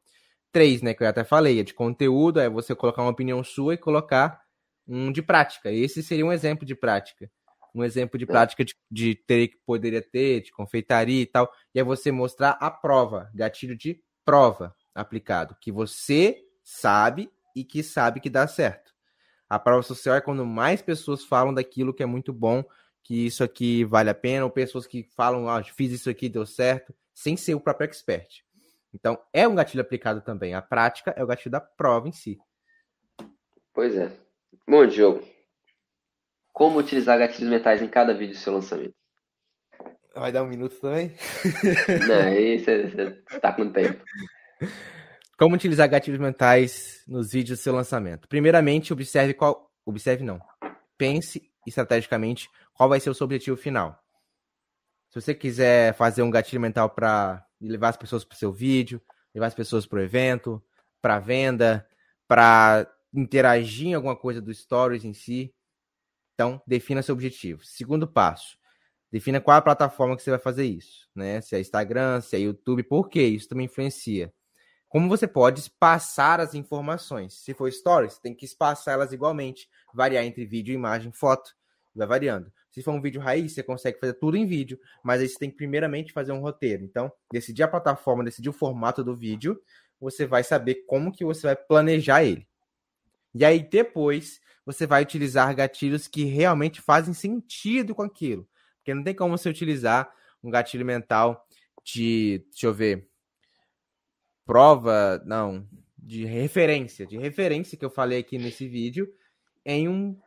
três, 0.52 0.84
né? 0.84 0.94
Que 0.94 1.04
eu 1.04 1.08
até 1.08 1.24
falei, 1.24 1.60
é 1.60 1.64
de 1.64 1.74
conteúdo, 1.74 2.40
é 2.40 2.48
você 2.48 2.76
colocar 2.76 3.02
uma 3.02 3.10
opinião 3.10 3.44
sua 3.44 3.74
e 3.74 3.78
colocar 3.78 4.40
um 4.88 5.12
de 5.12 5.24
prática. 5.24 5.72
Esse 5.72 6.04
seria 6.04 6.24
um 6.24 6.32
exemplo 6.32 6.64
de 6.64 6.76
prática. 6.76 7.28
Um 7.74 7.84
exemplo 7.84 8.18
de 8.18 8.26
prática 8.26 8.66
de, 8.66 8.76
de 8.90 9.16
ter 9.16 9.50
que 9.50 9.58
poderia 9.66 10.02
ter, 10.02 10.42
de 10.42 10.52
confeitaria 10.52 11.22
e 11.22 11.26
tal. 11.26 11.52
E 11.74 11.80
é 11.80 11.84
você 11.84 12.12
mostrar 12.12 12.52
a 12.60 12.72
prova, 12.72 13.30
gatilho 13.34 13.78
de 13.78 14.02
prova 14.26 14.76
aplicado, 14.94 15.56
que 15.60 15.72
você 15.72 16.44
sabe 16.64 17.32
e 17.56 17.64
que 17.64 17.82
sabe 17.84 18.20
que 18.20 18.30
dá 18.30 18.48
certo. 18.48 18.94
A 19.50 19.58
prova 19.58 19.82
social 19.82 20.16
é 20.16 20.22
quando 20.22 20.46
mais 20.46 20.82
pessoas 20.82 21.24
falam 21.24 21.54
daquilo 21.54 21.94
que 21.94 22.04
é 22.04 22.06
muito 22.06 22.32
bom, 22.32 22.64
que 23.04 23.26
isso 23.26 23.44
aqui 23.44 23.84
vale 23.84 24.10
a 24.10 24.16
pena, 24.16 24.46
ou 24.46 24.52
pessoas 24.52 24.86
que 24.86 25.04
falam, 25.16 25.50
ah, 25.50 25.64
fiz 25.64 25.92
isso 25.92 26.10
aqui, 26.10 26.30
deu 26.30 26.46
certo, 26.46 26.94
sem 27.14 27.36
ser 27.36 27.56
o 27.56 27.60
próprio 27.60 27.86
expert. 27.86 28.44
Então, 28.94 29.20
é 29.34 29.48
um 29.48 29.56
gatilho 29.56 29.82
aplicado 29.82 30.22
também. 30.22 30.54
A 30.54 30.62
prática 30.62 31.12
é 31.18 31.24
o 31.24 31.28
gatilho 31.28 31.52
da 31.52 31.60
prova 31.60 32.08
em 32.08 32.12
si. 32.12 32.40
Pois 33.74 33.96
é. 33.96 34.12
Bom, 34.68 34.86
Diogo. 34.86 35.24
Como 36.60 36.78
utilizar 36.78 37.18
gatilhos 37.18 37.50
mentais 37.50 37.82
em 37.82 37.88
cada 37.88 38.14
vídeo 38.14 38.34
do 38.34 38.38
seu 38.38 38.52
lançamento? 38.52 38.94
Vai 40.14 40.30
dar 40.30 40.44
um 40.44 40.48
minuto 40.48 40.78
também? 40.82 41.16
Não, 42.06 42.16
aí 42.16 42.60
você 42.60 43.24
está 43.32 43.54
com 43.54 43.72
tempo. 43.72 44.04
Como 45.38 45.56
utilizar 45.56 45.90
gatilhos 45.90 46.20
mentais 46.20 47.02
nos 47.08 47.32
vídeos 47.32 47.60
do 47.60 47.64
seu 47.64 47.74
lançamento? 47.74 48.28
Primeiramente, 48.28 48.92
observe 48.92 49.34
qual. 49.34 49.72
Observe 49.86 50.22
não. 50.22 50.42
Pense 50.98 51.50
estrategicamente 51.66 52.50
qual 52.74 52.90
vai 52.90 53.00
ser 53.00 53.10
o 53.10 53.14
seu 53.14 53.24
objetivo 53.24 53.56
final. 53.56 53.98
Se 55.12 55.22
você 55.22 55.34
quiser 55.34 55.94
fazer 55.94 56.24
um 56.24 56.30
gatilho 56.30 56.62
mental 56.62 56.90
para 56.90 57.42
levar 57.62 57.88
as 57.88 57.98
pessoas 57.98 58.26
para 58.26 58.36
o 58.36 58.38
seu 58.38 58.52
vídeo, 58.52 59.02
levar 59.34 59.48
as 59.48 59.56
pessoas 59.56 59.86
para 59.86 60.00
o 60.00 60.02
evento, 60.02 60.62
para 61.02 61.20
venda, 61.20 61.88
para 62.28 62.86
interagir 63.14 63.88
em 63.88 63.94
alguma 63.94 64.18
coisa 64.18 64.42
do 64.42 64.54
Stories 64.54 65.06
em 65.06 65.14
si, 65.14 65.56
então 66.40 66.62
defina 66.66 67.02
seu 67.02 67.14
objetivo. 67.14 67.66
Segundo 67.66 68.08
passo, 68.08 68.58
defina 69.12 69.42
qual 69.42 69.58
a 69.58 69.62
plataforma 69.62 70.16
que 70.16 70.24
você 70.24 70.30
vai 70.30 70.40
fazer 70.40 70.64
isso, 70.64 71.10
né? 71.14 71.42
Se 71.42 71.54
é 71.54 71.60
Instagram, 71.60 72.22
se 72.22 72.38
é 72.38 72.40
YouTube, 72.40 72.84
por 72.84 73.10
quê? 73.10 73.24
Isso 73.24 73.50
também 73.50 73.66
influencia 73.66 74.34
como 74.88 75.08
você 75.08 75.28
pode 75.28 75.60
espaçar 75.60 76.40
as 76.40 76.56
informações. 76.56 77.36
Se 77.36 77.54
for 77.54 77.72
stories, 77.72 78.18
tem 78.18 78.34
que 78.34 78.44
espaçar 78.44 78.96
elas 78.96 79.14
igualmente, 79.14 79.70
variar 79.94 80.26
entre 80.26 80.46
vídeo, 80.46 80.74
imagem, 80.74 81.12
foto, 81.12 81.56
vai 81.96 82.08
variando. 82.08 82.52
Se 82.72 82.82
for 82.82 82.92
um 82.94 83.02
vídeo 83.02 83.22
raiz, 83.22 83.54
você 83.54 83.62
consegue 83.62 84.00
fazer 84.00 84.14
tudo 84.14 84.36
em 84.36 84.48
vídeo, 84.48 84.80
mas 85.04 85.22
aí 85.22 85.30
você 85.30 85.38
tem 85.38 85.52
que 85.52 85.58
primeiramente 85.58 86.12
fazer 86.12 86.32
um 86.32 86.40
roteiro. 86.40 86.84
Então, 86.84 87.12
decidir 87.32 87.62
a 87.64 87.68
plataforma, 87.68 88.24
decidir 88.24 88.50
o 88.50 88.54
formato 88.54 89.04
do 89.04 89.16
vídeo, 89.16 89.62
você 90.00 90.26
vai 90.26 90.44
saber 90.44 90.86
como 90.88 91.12
que 91.12 91.24
você 91.24 91.46
vai 91.46 91.56
planejar 91.56 92.24
ele. 92.24 92.48
E 93.36 93.46
aí 93.46 93.60
depois 93.60 94.42
você 94.66 94.86
vai 94.86 95.02
utilizar 95.02 95.56
gatilhos 95.56 96.08
que 96.08 96.24
realmente 96.26 96.82
fazem 96.82 97.14
sentido 97.14 97.96
com 97.96 98.04
aquilo. 98.04 98.48
Porque 98.78 98.94
não 98.94 99.04
tem 99.04 99.14
como 99.14 99.38
você 99.38 99.50
utilizar 99.50 100.12
um 100.44 100.50
gatilho 100.50 100.86
mental 100.86 101.46
de, 101.84 102.46
deixa 102.52 102.68
eu 102.68 102.74
ver, 102.74 103.08
prova, 104.46 105.22
não, 105.26 105.68
de 105.98 106.26
referência, 106.26 107.06
de 107.06 107.18
referência 107.18 107.78
que 107.78 107.86
eu 107.86 107.90
falei 107.90 108.20
aqui 108.20 108.38
nesse 108.38 108.68
vídeo, 108.68 109.08
em 109.66 109.88
um, 109.88 110.18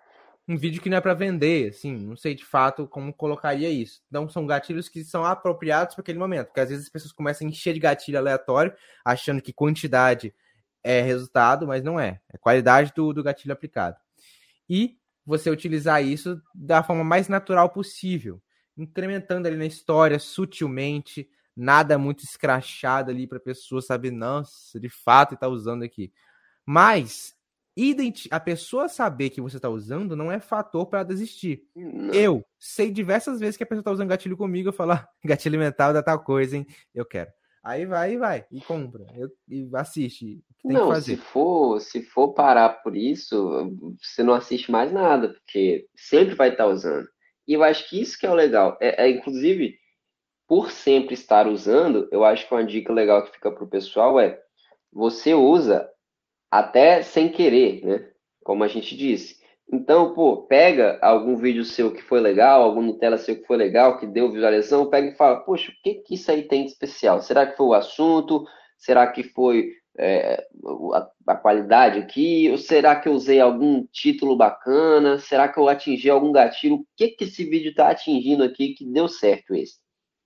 um 0.47 0.57
vídeo 0.57 0.81
que 0.81 0.91
não 0.91 0.99
é 0.99 1.01
para 1.01 1.15
vender, 1.15 1.71
assim, 1.71 1.97
não 1.97 2.17
sei 2.17 2.35
de 2.35 2.45
fato 2.45 2.87
como 2.87 3.13
colocaria 3.13 3.71
isso. 3.71 4.03
Então 4.09 4.29
são 4.29 4.47
gatilhos 4.47 4.89
que 4.89 5.05
são 5.05 5.25
apropriados 5.25 5.95
para 5.95 6.03
aquele 6.03 6.19
momento, 6.19 6.47
porque 6.47 6.61
às 6.61 6.69
vezes 6.69 6.85
as 6.85 6.91
pessoas 6.91 7.13
começam 7.13 7.47
a 7.47 7.51
encher 7.51 7.75
de 7.75 7.81
gatilho 7.81 8.19
aleatório, 8.19 8.73
achando 9.05 9.43
que 9.43 9.53
quantidade 9.53 10.35
é 10.85 11.01
resultado, 11.01 11.67
mas 11.67 11.83
não 11.83 11.99
é. 11.99 12.21
É 12.33 12.39
qualidade 12.39 12.93
do, 12.95 13.13
do 13.13 13.23
gatilho 13.23 13.53
aplicado. 13.53 13.97
E 14.75 14.97
você 15.23 15.51
utilizar 15.51 16.03
isso 16.03 16.41
da 16.55 16.83
forma 16.83 17.05
mais 17.05 17.29
natural 17.29 17.69
possível, 17.69 18.43
incrementando 18.75 19.47
ali 19.47 19.55
na 19.59 19.67
história 19.67 20.19
sutilmente, 20.19 21.29
nada 21.55 21.99
muito 21.99 22.25
escrachado 22.25 23.11
ali 23.11 23.27
para 23.27 23.37
a 23.37 23.43
pessoa 23.43 23.83
saber, 23.83 24.11
nossa, 24.11 24.81
de 24.81 24.89
fato 24.89 25.35
está 25.35 25.47
usando 25.47 25.83
aqui. 25.83 26.11
Mas 26.65 27.35
a 28.31 28.41
pessoa 28.41 28.89
saber 28.89 29.29
que 29.29 29.43
você 29.43 29.59
está 29.59 29.69
usando 29.69 30.17
não 30.17 30.33
é 30.33 30.41
fator 30.41 30.87
para 30.87 31.03
desistir. 31.03 31.69
Não. 31.77 32.15
Eu 32.15 32.45
sei 32.59 32.91
diversas 32.91 33.41
vezes 33.41 33.59
que 33.59 33.65
a 33.65 33.67
pessoa 33.67 33.83
está 33.83 33.93
usando 33.93 34.09
gatilho 34.09 34.39
comigo, 34.39 34.71
eu 34.71 34.73
falo, 34.73 34.93
ah, 34.93 35.07
gatilho 35.23 35.59
mental 35.59 35.93
da 35.93 36.03
tal 36.03 36.25
coisa, 36.25 36.57
hein? 36.57 36.67
Eu 36.95 37.05
quero. 37.05 37.31
Aí 37.65 37.87
vai 37.87 38.15
e 38.15 38.17
vai, 38.17 38.45
e 38.51 38.61
compra, 38.61 39.07
eu, 39.17 39.31
e 39.49 39.69
assiste. 39.75 40.43
Não, 40.65 40.95
se 41.01 41.17
for, 41.17 41.81
se 41.81 42.03
for 42.03 42.35
parar 42.35 42.83
por 42.83 42.97
isso, 42.97 43.71
você 44.01 44.23
não 44.23 44.35
assiste 44.35 44.71
mais 44.71 44.93
nada, 44.93 45.29
porque 45.29 45.87
sempre 45.95 46.35
vai 46.35 46.51
estar 46.51 46.65
tá 46.65 46.71
usando. 46.71 47.07
E 47.47 47.55
eu 47.55 47.63
acho 47.63 47.89
que 47.89 48.01
isso 48.01 48.19
que 48.19 48.27
é 48.27 48.31
o 48.31 48.35
legal. 48.35 48.77
É, 48.81 49.05
é 49.05 49.11
inclusive, 49.11 49.77
por 50.47 50.71
sempre 50.71 51.15
estar 51.15 51.47
usando, 51.47 52.09
eu 52.11 52.25
acho 52.25 52.47
que 52.47 52.55
uma 52.55 52.65
dica 52.65 52.93
legal 52.93 53.25
que 53.25 53.33
fica 53.33 53.51
para 53.51 53.65
o 53.65 53.71
pessoal 53.71 54.19
é 54.19 54.41
você 54.93 55.33
usa 55.33 55.89
até 56.51 57.03
sem 57.03 57.31
querer, 57.31 57.85
né? 57.85 58.11
Como 58.45 58.63
a 58.65 58.69
gente 58.69 58.97
disse. 58.97 59.42
Então, 59.71 60.15
pô, 60.15 60.43
pega 60.47 60.99
algum 61.03 61.37
vídeo 61.37 61.65
seu 61.65 61.93
que 61.93 62.03
foi 62.03 62.21
legal, 62.21 62.63
algum 62.63 62.83
Nutella 62.83 63.19
seu 63.19 63.37
que 63.37 63.47
foi 63.47 63.57
legal, 63.57 63.99
que 63.99 64.07
deu 64.07 64.31
visualização, 64.31 64.89
pega 64.91 65.09
e 65.09 65.17
fala, 65.17 65.41
poxa, 65.41 65.71
o 65.73 65.75
que, 65.83 65.95
que 65.95 66.15
isso 66.15 66.31
aí 66.31 66.43
tem 66.43 66.65
de 66.65 66.73
especial? 66.73 67.21
Será 67.23 67.47
que 67.47 67.57
foi 67.57 67.67
o 67.67 67.75
assunto? 67.75 68.45
Será 68.77 69.07
que 69.07 69.23
foi 69.23 69.73
é, 69.99 70.47
a, 70.95 71.09
a, 71.29 71.37
qualidade 71.37 71.99
aqui? 71.99 72.51
Ou 72.51 72.59
será 72.59 72.97
que 72.97 73.09
eu 73.09 73.13
usei 73.13 73.41
algum 73.41 73.87
título 73.93 74.37
bacana? 74.37 75.19
Será 75.19 75.49
que 75.49 75.59
eu 75.59 75.69
atingi 75.69 76.11
algum 76.11 76.33
gatilho? 76.33 76.77
O 76.77 76.87
que, 76.97 77.09
que 77.09 77.25
esse 77.25 77.45
vídeo 77.45 77.71
está 77.71 77.89
atingindo 77.89 78.45
aqui 78.45 78.75
que 78.75 78.85
deu 78.85 79.09
certo 79.09 79.55
esse? 79.55 79.83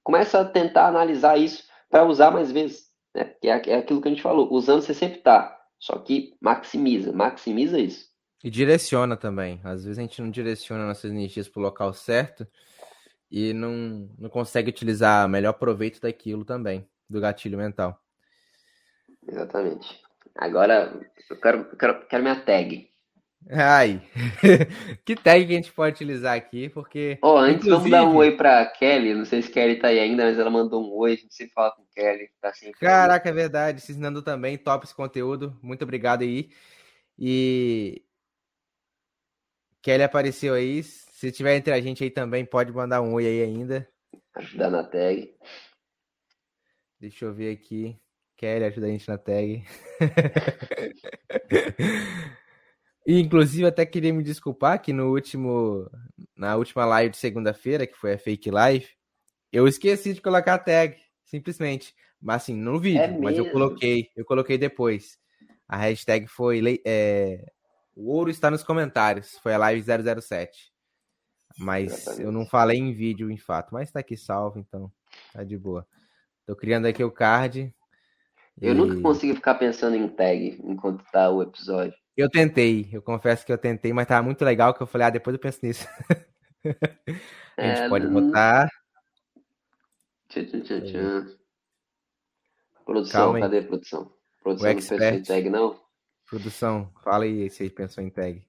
começa 0.07 0.39
a 0.39 0.45
tentar 0.45 0.87
analisar 0.87 1.37
isso 1.37 1.65
para 1.91 2.05
usar 2.05 2.31
mais 2.31 2.53
vezes. 2.53 2.93
Né? 3.13 3.35
É, 3.43 3.49
é 3.49 3.75
aquilo 3.75 4.01
que 4.01 4.07
a 4.07 4.11
gente 4.13 4.23
falou, 4.23 4.49
usando 4.53 4.81
você 4.81 4.95
sempre 4.95 5.19
está, 5.19 5.59
só 5.81 5.99
que 5.99 6.37
maximiza, 6.41 7.13
maximiza 7.13 7.77
isso. 7.77 8.07
E 8.47 8.51
direciona 8.51 9.17
também. 9.17 9.61
Às 9.65 9.83
vezes 9.83 9.99
a 9.99 10.03
gente 10.03 10.23
não 10.23 10.31
direciona 10.31 10.87
nossas 10.87 11.11
energias 11.11 11.49
para 11.49 11.59
o 11.59 11.63
local 11.65 11.93
certo 11.93 12.47
e 13.29 13.53
não, 13.53 14.09
não 14.17 14.31
consegue 14.31 14.71
utilizar 14.71 15.29
melhor 15.29 15.55
proveito 15.55 16.01
daquilo 16.01 16.45
também, 16.45 16.89
do 17.11 17.21
gatilho 17.21 17.59
mental. 17.59 18.01
Exatamente. 19.27 20.01
Agora 20.37 20.97
eu 21.29 21.41
quero, 21.41 21.59
eu 21.73 21.77
quero, 21.77 22.07
quero 22.07 22.23
minha 22.23 22.41
tag. 22.41 22.89
Ai, 23.51 24.01
que 25.05 25.17
tag 25.17 25.45
que 25.45 25.53
a 25.53 25.57
gente 25.57 25.73
pode 25.73 25.97
utilizar 25.97 26.37
aqui, 26.37 26.69
porque. 26.69 27.19
Oh, 27.23 27.37
antes 27.39 27.67
inclusive... 27.67 27.91
vamos 27.91 27.91
dar 27.91 28.05
um 28.05 28.15
oi 28.15 28.37
pra 28.37 28.65
Kelly. 28.65 29.13
Não 29.13 29.25
sei 29.25 29.43
se 29.43 29.51
Kelly 29.51 29.81
tá 29.81 29.89
aí 29.89 29.99
ainda, 29.99 30.25
mas 30.25 30.39
ela 30.39 30.51
mandou 30.51 30.85
um 30.85 30.97
oi. 30.97 31.15
A 31.15 31.17
gente 31.17 31.35
sempre 31.35 31.53
fala 31.53 31.73
com 31.73 31.85
Kelly. 31.93 32.31
Tá 32.41 32.55
sempre 32.55 32.79
Caraca, 32.79 33.29
é 33.29 33.33
verdade. 33.33 33.81
Se 33.81 33.91
ensinando 33.91 34.23
também, 34.23 34.57
top 34.57 34.85
esse 34.85 34.95
conteúdo. 34.95 35.59
Muito 35.61 35.83
obrigado 35.83 36.23
aí. 36.23 36.49
E. 37.19 38.06
Kelly 39.87 40.03
apareceu 40.03 40.55
aí. 40.55 40.83
Se 40.83 41.31
tiver 41.31 41.55
entre 41.55 41.73
a 41.73 41.81
gente 41.81 42.03
aí 42.03 42.11
também, 42.11 42.45
pode 42.45 42.73
mandar 42.73 43.01
um 43.01 43.15
oi 43.15 43.25
aí 43.25 43.45
ainda. 43.45 43.89
Ajudar 44.35 44.69
na 44.69 44.83
tag. 44.83 45.33
Deixa 46.99 47.25
eu 47.25 47.33
ver 47.33 47.53
aqui. 47.53 47.97
Kelly, 48.37 48.65
ajuda 48.65 48.89
a 48.89 48.91
gente 48.91 49.07
na 49.07 49.17
tag. 49.17 49.65
E, 53.09 53.21
inclusive, 53.21 53.65
até 53.65 53.87
queria 53.87 54.13
me 54.13 54.21
desculpar 54.21 54.83
que 54.83 54.93
no 54.93 55.13
último, 55.13 55.89
na 56.37 56.57
última 56.57 56.85
live 56.85 57.11
de 57.11 57.19
segunda-feira, 57.19 57.87
que 57.87 57.97
foi 57.97 58.15
a 58.15 58.19
fake 58.19 58.51
live, 58.51 58.89
eu 59.53 59.69
esqueci 59.69 60.13
de 60.13 60.21
colocar 60.21 60.55
a 60.55 60.59
tag, 60.59 60.97
simplesmente. 61.25 61.95
Mas 62.21 62.43
assim, 62.43 62.57
no 62.57 62.81
vídeo, 62.81 63.03
é 63.03 63.17
mas 63.17 63.39
eu 63.39 63.49
coloquei, 63.53 64.11
eu 64.17 64.25
coloquei 64.25 64.59
depois. 64.59 65.21
A 65.69 65.77
hashtag 65.77 66.27
foi 66.27 66.83
é, 66.85 67.47
o 67.97 68.13
ouro 68.13 68.31
está 68.31 68.51
nos 68.51 68.63
comentários, 68.63 69.39
foi 69.43 69.55
a 69.55 69.59
live 69.59 69.83
007. 69.83 70.71
Mas 71.59 71.93
Exatamente. 71.93 72.23
eu 72.23 72.31
não 72.31 72.45
falei 72.45 72.79
em 72.79 72.93
vídeo, 72.93 73.31
em 73.31 73.39
fato, 73.39 73.73
mas 73.73 73.91
tá 73.91 74.01
aqui 74.01 74.17
salvo, 74.17 74.59
então 74.59 74.93
tá 75.33 75.43
de 75.43 75.57
boa. 75.57 75.87
Tô 76.45 76.55
criando 76.55 76.87
aqui 76.87 77.03
o 77.03 77.11
card. 77.11 77.75
Eu 78.61 78.75
e... 78.75 78.77
nunca 78.77 79.01
consigo 79.01 79.35
ficar 79.35 79.55
pensando 79.55 79.97
em 79.97 80.07
tag 80.07 80.61
enquanto 80.63 81.03
tá 81.11 81.31
o 81.31 81.43
episódio. 81.43 81.95
Eu 82.15 82.29
tentei, 82.29 82.89
eu 82.93 83.01
confesso 83.01 83.45
que 83.45 83.53
eu 83.53 83.59
tentei, 83.59 83.93
mas 83.93 84.07
tava 84.07 84.23
muito 84.23 84.45
legal 84.45 84.75
que 84.75 84.83
eu 84.83 84.87
falei, 84.87 85.07
ah, 85.07 85.11
depois 85.11 85.35
eu 85.35 85.41
penso 85.41 85.61
nisso. 85.63 85.87
a 87.57 87.63
gente 87.63 87.81
é, 87.81 87.89
pode 87.89 88.07
botar. 88.09 88.69
Tchau, 90.29 90.45
tchau, 90.45 90.61
tchau, 90.61 90.81
tchau. 90.83 91.37
Produção, 92.85 93.41
cadê 93.41 93.59
a 93.59 93.67
produção? 93.67 94.13
Produção 94.43 94.99
não 94.99 95.09
em 95.09 95.23
tag, 95.23 95.51
não? 95.51 95.86
Produção, 96.27 96.93
fala 97.05 97.25
aí 97.25 97.49
se 97.49 97.63
aí 97.63 97.71
pensou 97.71 98.03
em 98.03 98.11
tag. 98.11 98.45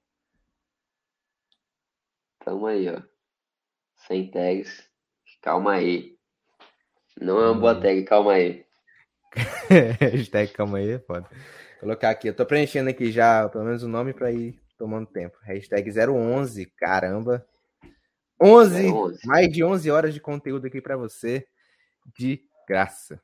Tamo 2.43 2.65
aí, 2.65 2.89
ó. 2.89 3.01
Sem 4.07 4.31
tags. 4.31 4.89
Calma 5.41 5.73
aí. 5.73 6.17
Não 7.19 7.39
é 7.39 7.51
uma 7.51 7.59
boa 7.59 7.79
tag, 7.79 8.03
calma 8.03 8.33
aí. 8.33 8.65
Hashtag 9.99 10.53
calma 10.53 10.79
aí, 10.79 10.91
é 10.91 10.99
foda. 10.99 11.27
Vou 11.29 11.81
colocar 11.81 12.09
aqui, 12.09 12.27
eu 12.27 12.35
tô 12.35 12.45
preenchendo 12.45 12.89
aqui 12.89 13.11
já, 13.11 13.47
pelo 13.49 13.65
menos 13.65 13.83
o 13.83 13.87
nome 13.87 14.13
pra 14.13 14.31
ir 14.31 14.59
tomando 14.77 15.05
tempo. 15.05 15.37
Hashtag 15.43 15.91
011, 15.91 16.65
caramba. 16.77 17.45
11, 18.41 18.91
011. 18.91 19.27
mais 19.27 19.49
de 19.49 19.63
11 19.63 19.91
horas 19.91 20.13
de 20.13 20.19
conteúdo 20.19 20.67
aqui 20.67 20.81
pra 20.81 20.97
você, 20.97 21.45
de 22.17 22.41
graça. 22.67 23.21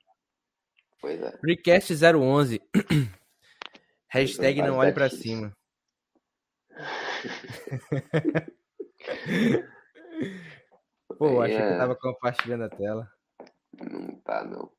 Pois 1.01 1.21
é. 1.21 1.39
Recast 1.43 1.93
011. 1.93 2.61
Hashtag 4.17 4.61
não 4.61 4.77
olhe 4.77 4.93
pra 4.93 5.09
cima. 5.09 5.51
Pô, 11.17 11.41
achei 11.41 11.57
que 11.57 11.63
é- 11.63 11.73
eu 11.73 11.77
tava 11.79 11.95
compartilhando 11.95 12.65
a 12.65 12.69
tela. 12.69 13.11
Não 13.73 14.15
tá, 14.21 14.43
não. 14.43 14.71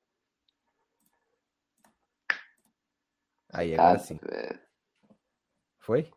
Aí, 3.52 3.74
Tá, 3.76 3.82
agora 3.82 3.98
sim. 3.98 4.18
é, 4.30 4.58
Foi? 5.80 6.10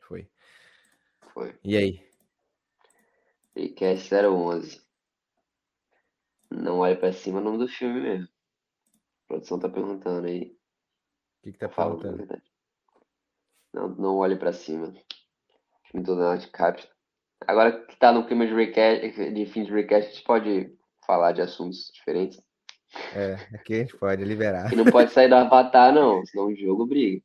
Foi. 0.00 0.30
foi. 1.34 1.58
E 1.64 1.76
aí? 1.76 2.08
Recast 3.54 4.14
011. 4.14 4.80
Não 6.50 6.78
olhe 6.78 6.96
pra 6.96 7.12
cima 7.12 7.38
é 7.38 7.42
o 7.42 7.44
nome 7.44 7.58
do 7.58 7.68
filme 7.68 8.00
mesmo. 8.00 8.26
A 8.28 9.26
produção 9.28 9.58
tá 9.58 9.68
perguntando 9.68 10.26
aí. 10.26 10.57
O 11.38 11.42
que, 11.42 11.52
que 11.52 11.58
tá 11.58 11.68
na 11.68 11.72
faltando? 11.72 12.26
Não, 13.72 13.88
não 13.88 14.16
olhe 14.16 14.36
pra 14.36 14.52
cima. 14.52 14.92
Filme 15.90 16.04
do 16.04 16.14
Leonardo 16.14 16.42
DiCaprio. 16.42 16.88
Agora 17.46 17.86
que 17.86 17.96
tá 17.96 18.12
no 18.12 18.26
clima 18.26 18.46
de, 18.46 18.54
recast, 18.54 19.32
de 19.32 19.46
fim 19.46 19.62
de 19.64 19.72
recast, 19.72 20.08
a 20.08 20.12
gente 20.12 20.24
pode 20.24 20.76
falar 21.06 21.32
de 21.32 21.40
assuntos 21.40 21.90
diferentes. 21.94 22.42
É, 23.14 23.34
aqui 23.54 23.74
a 23.74 23.78
gente 23.78 23.96
pode 23.96 24.24
liberar. 24.24 24.72
E 24.72 24.76
não 24.76 24.84
pode 24.84 25.12
sair 25.12 25.28
do 25.28 25.34
Avatar, 25.34 25.92
não, 25.92 26.24
senão 26.26 26.46
o 26.46 26.56
jogo 26.56 26.86
briga. 26.86 27.22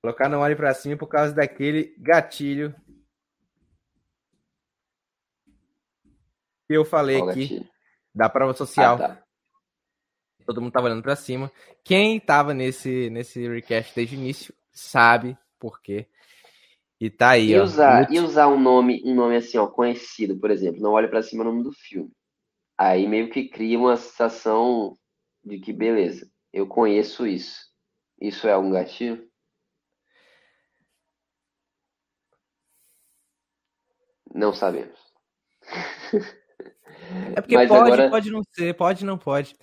Colocar 0.00 0.28
não 0.28 0.40
olhe 0.40 0.56
pra 0.56 0.74
cima 0.74 0.96
por 0.96 1.06
causa 1.08 1.32
daquele 1.34 1.94
gatilho 1.98 2.74
que 6.66 6.76
eu 6.76 6.84
falei 6.84 7.18
Qual 7.18 7.30
aqui 7.30 7.42
gatilho? 7.42 7.68
da 8.14 8.28
prova 8.28 8.54
social. 8.54 8.94
Ah, 8.96 8.98
tá. 8.98 9.21
Todo 10.44 10.60
mundo 10.60 10.72
tava 10.72 10.86
olhando 10.86 11.02
pra 11.02 11.16
cima. 11.16 11.50
Quem 11.84 12.18
tava 12.20 12.52
nesse, 12.54 13.08
nesse 13.10 13.46
recast 13.48 13.94
desde 13.94 14.16
o 14.16 14.18
início 14.18 14.54
sabe 14.72 15.36
por 15.58 15.80
quê. 15.80 16.06
E 17.00 17.10
tá 17.10 17.30
aí, 17.30 17.50
E 17.52 17.58
ó. 17.58 17.64
usar, 17.64 18.12
e 18.12 18.20
usar 18.20 18.48
um 18.48 18.58
nome, 18.60 19.02
um 19.04 19.14
nome 19.14 19.36
assim, 19.36 19.58
ó, 19.58 19.66
conhecido, 19.66 20.36
por 20.38 20.50
exemplo, 20.50 20.80
não 20.80 20.92
olhe 20.92 21.08
pra 21.08 21.22
cima 21.22 21.42
o 21.42 21.46
nome 21.46 21.62
do 21.64 21.72
filme. 21.72 22.10
Aí 22.78 23.06
meio 23.08 23.30
que 23.30 23.48
cria 23.48 23.78
uma 23.78 23.96
sensação 23.96 24.96
de 25.44 25.58
que, 25.58 25.72
beleza, 25.72 26.30
eu 26.52 26.66
conheço 26.66 27.26
isso. 27.26 27.60
Isso 28.20 28.46
é 28.46 28.56
um 28.56 28.70
gatilho? 28.70 29.28
Não 34.34 34.52
sabemos. 34.52 34.98
É 37.34 37.40
porque 37.40 37.54
Mas 37.56 37.68
pode, 37.68 37.92
agora- 37.92 38.10
pode 38.10 38.30
não 38.30 38.42
ser, 38.52 38.74
pode 38.74 39.04
não 39.04 39.18
pode. 39.18 39.54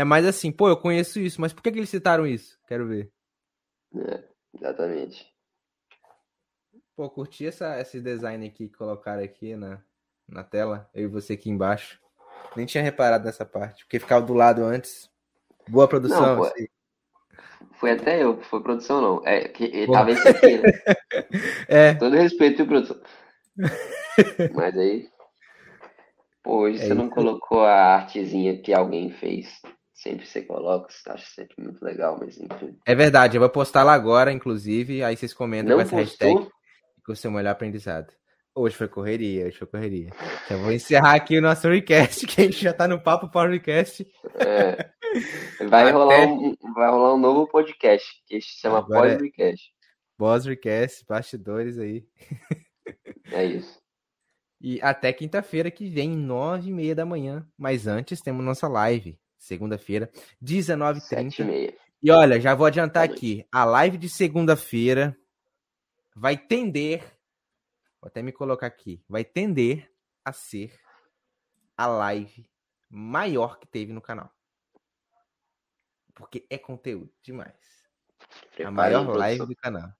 É 0.00 0.04
mais 0.04 0.24
assim, 0.24 0.50
pô, 0.50 0.66
eu 0.66 0.78
conheço 0.78 1.20
isso, 1.20 1.38
mas 1.42 1.52
por 1.52 1.62
que, 1.62 1.70
que 1.70 1.78
eles 1.78 1.90
citaram 1.90 2.26
isso? 2.26 2.58
Quero 2.66 2.88
ver. 2.88 3.12
Exatamente. 4.54 5.30
Pô, 6.96 7.10
curti 7.10 7.46
essa, 7.46 7.78
esse 7.78 8.00
design 8.00 8.46
aqui 8.46 8.66
que 8.68 8.78
colocaram 8.78 9.22
aqui 9.22 9.54
na, 9.54 9.78
na 10.26 10.42
tela. 10.42 10.88
Eu 10.94 11.02
e 11.04 11.06
você 11.06 11.34
aqui 11.34 11.50
embaixo. 11.50 12.00
Nem 12.56 12.64
tinha 12.64 12.82
reparado 12.82 13.26
nessa 13.26 13.44
parte, 13.44 13.84
porque 13.84 14.00
ficava 14.00 14.24
do 14.24 14.32
lado 14.32 14.64
antes. 14.64 15.10
Boa 15.68 15.86
produção. 15.86 16.36
Não, 16.36 16.44
aí. 16.44 16.70
Foi 17.72 17.90
até 17.90 18.22
eu, 18.22 18.40
foi 18.44 18.62
produção 18.62 19.02
não. 19.02 19.26
É 19.28 19.48
que 19.48 19.64
ele 19.64 19.84
Porra. 19.84 19.98
tava 19.98 20.12
esse 20.12 20.28
aqui, 20.28 20.58
né? 20.62 20.72
É, 21.68 21.92
Todo 21.92 22.16
respeito, 22.16 22.64
produção? 22.64 22.98
Mas 24.54 24.78
aí. 24.78 25.10
Pô, 26.42 26.60
hoje 26.60 26.82
É 26.82 26.86
você 26.86 26.94
não 26.94 27.04
isso. 27.04 27.14
colocou 27.14 27.60
a 27.60 27.96
artezinha 27.96 28.56
que 28.62 28.72
alguém 28.72 29.10
fez. 29.10 29.60
Sempre 30.02 30.26
você 30.26 30.40
coloca, 30.42 30.90
você 30.90 31.10
acha 31.10 31.26
sempre 31.34 31.62
muito 31.62 31.84
legal, 31.84 32.16
mas 32.18 32.38
enfim. 32.38 32.74
é 32.86 32.94
verdade. 32.94 33.36
Eu 33.36 33.40
vou 33.40 33.50
postar 33.50 33.82
lá 33.82 33.92
agora, 33.92 34.32
inclusive. 34.32 35.02
Aí 35.04 35.14
vocês 35.16 35.34
comentam 35.34 35.76
Não 35.76 35.76
com 35.76 35.82
essa 35.82 35.96
hashtag 35.96 36.48
com 37.04 37.12
o 37.12 37.16
seu 37.16 37.30
melhor 37.30 37.50
aprendizado. 37.50 38.10
Hoje 38.54 38.74
foi 38.76 38.88
correria, 38.88 39.46
hoje 39.46 39.58
foi 39.58 39.66
correria. 39.66 40.10
Já 40.48 40.56
vou 40.56 40.72
encerrar 40.72 41.14
aqui 41.14 41.38
o 41.38 41.42
nosso 41.42 41.68
recast, 41.68 42.26
que 42.26 42.40
a 42.40 42.44
gente 42.44 42.62
já 42.62 42.72
tá 42.72 42.88
no 42.88 42.98
papo 43.00 43.28
para 43.30 43.48
o 43.48 43.52
recast. 43.52 44.06
É. 44.36 44.90
Vai, 45.66 45.82
Até- 45.82 45.90
rolar 45.92 46.26
um, 46.26 46.54
vai 46.74 46.90
rolar 46.90 47.14
um 47.14 47.18
novo 47.18 47.46
podcast, 47.46 48.06
que 48.26 48.40
se 48.40 48.58
chama 48.60 48.78
Agora 48.78 49.12
é- 49.12 49.16
Recast, 49.18 51.04
bastidores 51.08 51.78
aí. 51.78 52.04
É 53.32 53.44
isso. 53.44 53.78
E 54.60 54.80
até 54.82 55.12
quinta-feira 55.12 55.70
que 55.70 55.88
vem, 55.88 56.10
nove 56.10 56.70
e 56.70 56.72
meia 56.72 56.94
da 56.94 57.06
manhã. 57.06 57.46
Mas 57.56 57.86
antes 57.86 58.20
temos 58.20 58.44
nossa 58.44 58.66
live, 58.66 59.16
segunda-feira, 59.40 60.08
19h30. 60.40 61.00
Sete 61.00 61.42
e 62.02 62.10
olha, 62.10 62.40
já 62.40 62.54
vou 62.54 62.66
adiantar 62.66 63.06
Boa 63.06 63.16
aqui. 63.16 63.46
A 63.52 63.64
live 63.64 63.98
de 63.98 64.08
segunda-feira 64.08 65.16
vai 66.14 66.36
tender. 66.36 67.02
Vou 68.00 68.08
até 68.08 68.22
me 68.22 68.32
colocar 68.32 68.66
aqui. 68.66 69.04
Vai 69.08 69.22
tender 69.22 69.90
a 70.24 70.32
ser 70.32 70.78
a 71.76 71.86
live 71.86 72.48
maior 72.88 73.58
que 73.58 73.66
teve 73.66 73.92
no 73.92 74.00
canal. 74.00 74.32
Porque 76.14 76.46
é 76.48 76.56
conteúdo 76.56 77.12
demais. 77.22 77.54
A 78.64 78.70
maior 78.70 79.06
live 79.16 79.46
do 79.46 79.56
canal. 79.56 79.92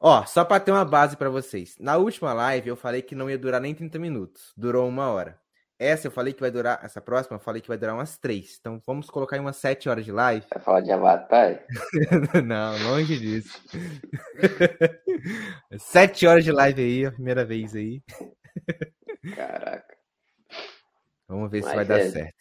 Ó, 0.00 0.24
só 0.26 0.44
pra 0.44 0.58
ter 0.58 0.72
uma 0.72 0.84
base 0.84 1.16
pra 1.16 1.30
vocês. 1.30 1.76
Na 1.78 1.96
última 1.98 2.32
live 2.32 2.68
eu 2.68 2.76
falei 2.76 3.02
que 3.02 3.14
não 3.14 3.30
ia 3.30 3.38
durar 3.38 3.60
nem 3.60 3.74
30 3.74 3.98
minutos. 3.98 4.52
Durou 4.56 4.88
uma 4.88 5.08
hora. 5.08 5.39
Essa 5.80 6.08
eu 6.08 6.10
falei 6.10 6.34
que 6.34 6.40
vai 6.40 6.50
durar. 6.50 6.78
Essa 6.84 7.00
próxima 7.00 7.36
eu 7.36 7.40
falei 7.40 7.62
que 7.62 7.68
vai 7.68 7.78
durar 7.78 7.94
umas 7.94 8.18
três. 8.18 8.58
Então 8.60 8.82
vamos 8.86 9.08
colocar 9.08 9.38
em 9.38 9.40
umas 9.40 9.56
7 9.56 9.88
horas 9.88 10.04
de 10.04 10.12
live. 10.12 10.44
Vai 10.52 10.62
falar 10.62 10.82
de 10.82 10.92
Avatar? 10.92 11.64
não, 12.44 12.76
longe 12.90 13.18
disso. 13.18 13.58
Sete 15.78 16.26
horas 16.26 16.44
de 16.44 16.52
live 16.52 16.82
aí, 16.82 17.06
a 17.06 17.12
primeira 17.12 17.46
vez 17.46 17.74
aí. 17.74 18.02
Caraca. 19.34 19.96
Vamos 21.26 21.50
ver 21.50 21.62
se 21.62 21.68
Mas 21.68 21.76
vai 21.76 21.84
dar 21.86 21.98
é. 21.98 22.10
certo. 22.10 22.34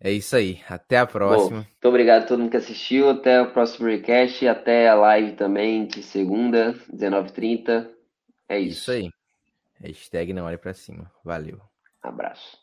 É 0.00 0.10
isso 0.10 0.34
aí. 0.34 0.62
Até 0.66 0.96
a 0.96 1.06
próxima. 1.06 1.58
Bom, 1.58 1.66
muito 1.66 1.88
obrigado 1.88 2.22
a 2.22 2.26
todo 2.26 2.38
mundo 2.38 2.50
que 2.50 2.56
assistiu. 2.56 3.10
Até 3.10 3.42
o 3.42 3.52
próximo 3.52 3.86
recast. 3.86 4.48
Até 4.48 4.88
a 4.88 4.94
live 4.94 5.32
também 5.32 5.84
de 5.84 6.02
segunda, 6.02 6.72
19h30. 6.90 7.86
É 8.48 8.58
isso. 8.58 8.80
isso 8.80 8.92
aí. 8.92 9.19
Hashtag 9.80 10.32
não 10.32 10.44
olhe 10.44 10.58
pra 10.58 10.74
cima. 10.74 11.10
Valeu. 11.24 11.60
Abraço. 12.02 12.58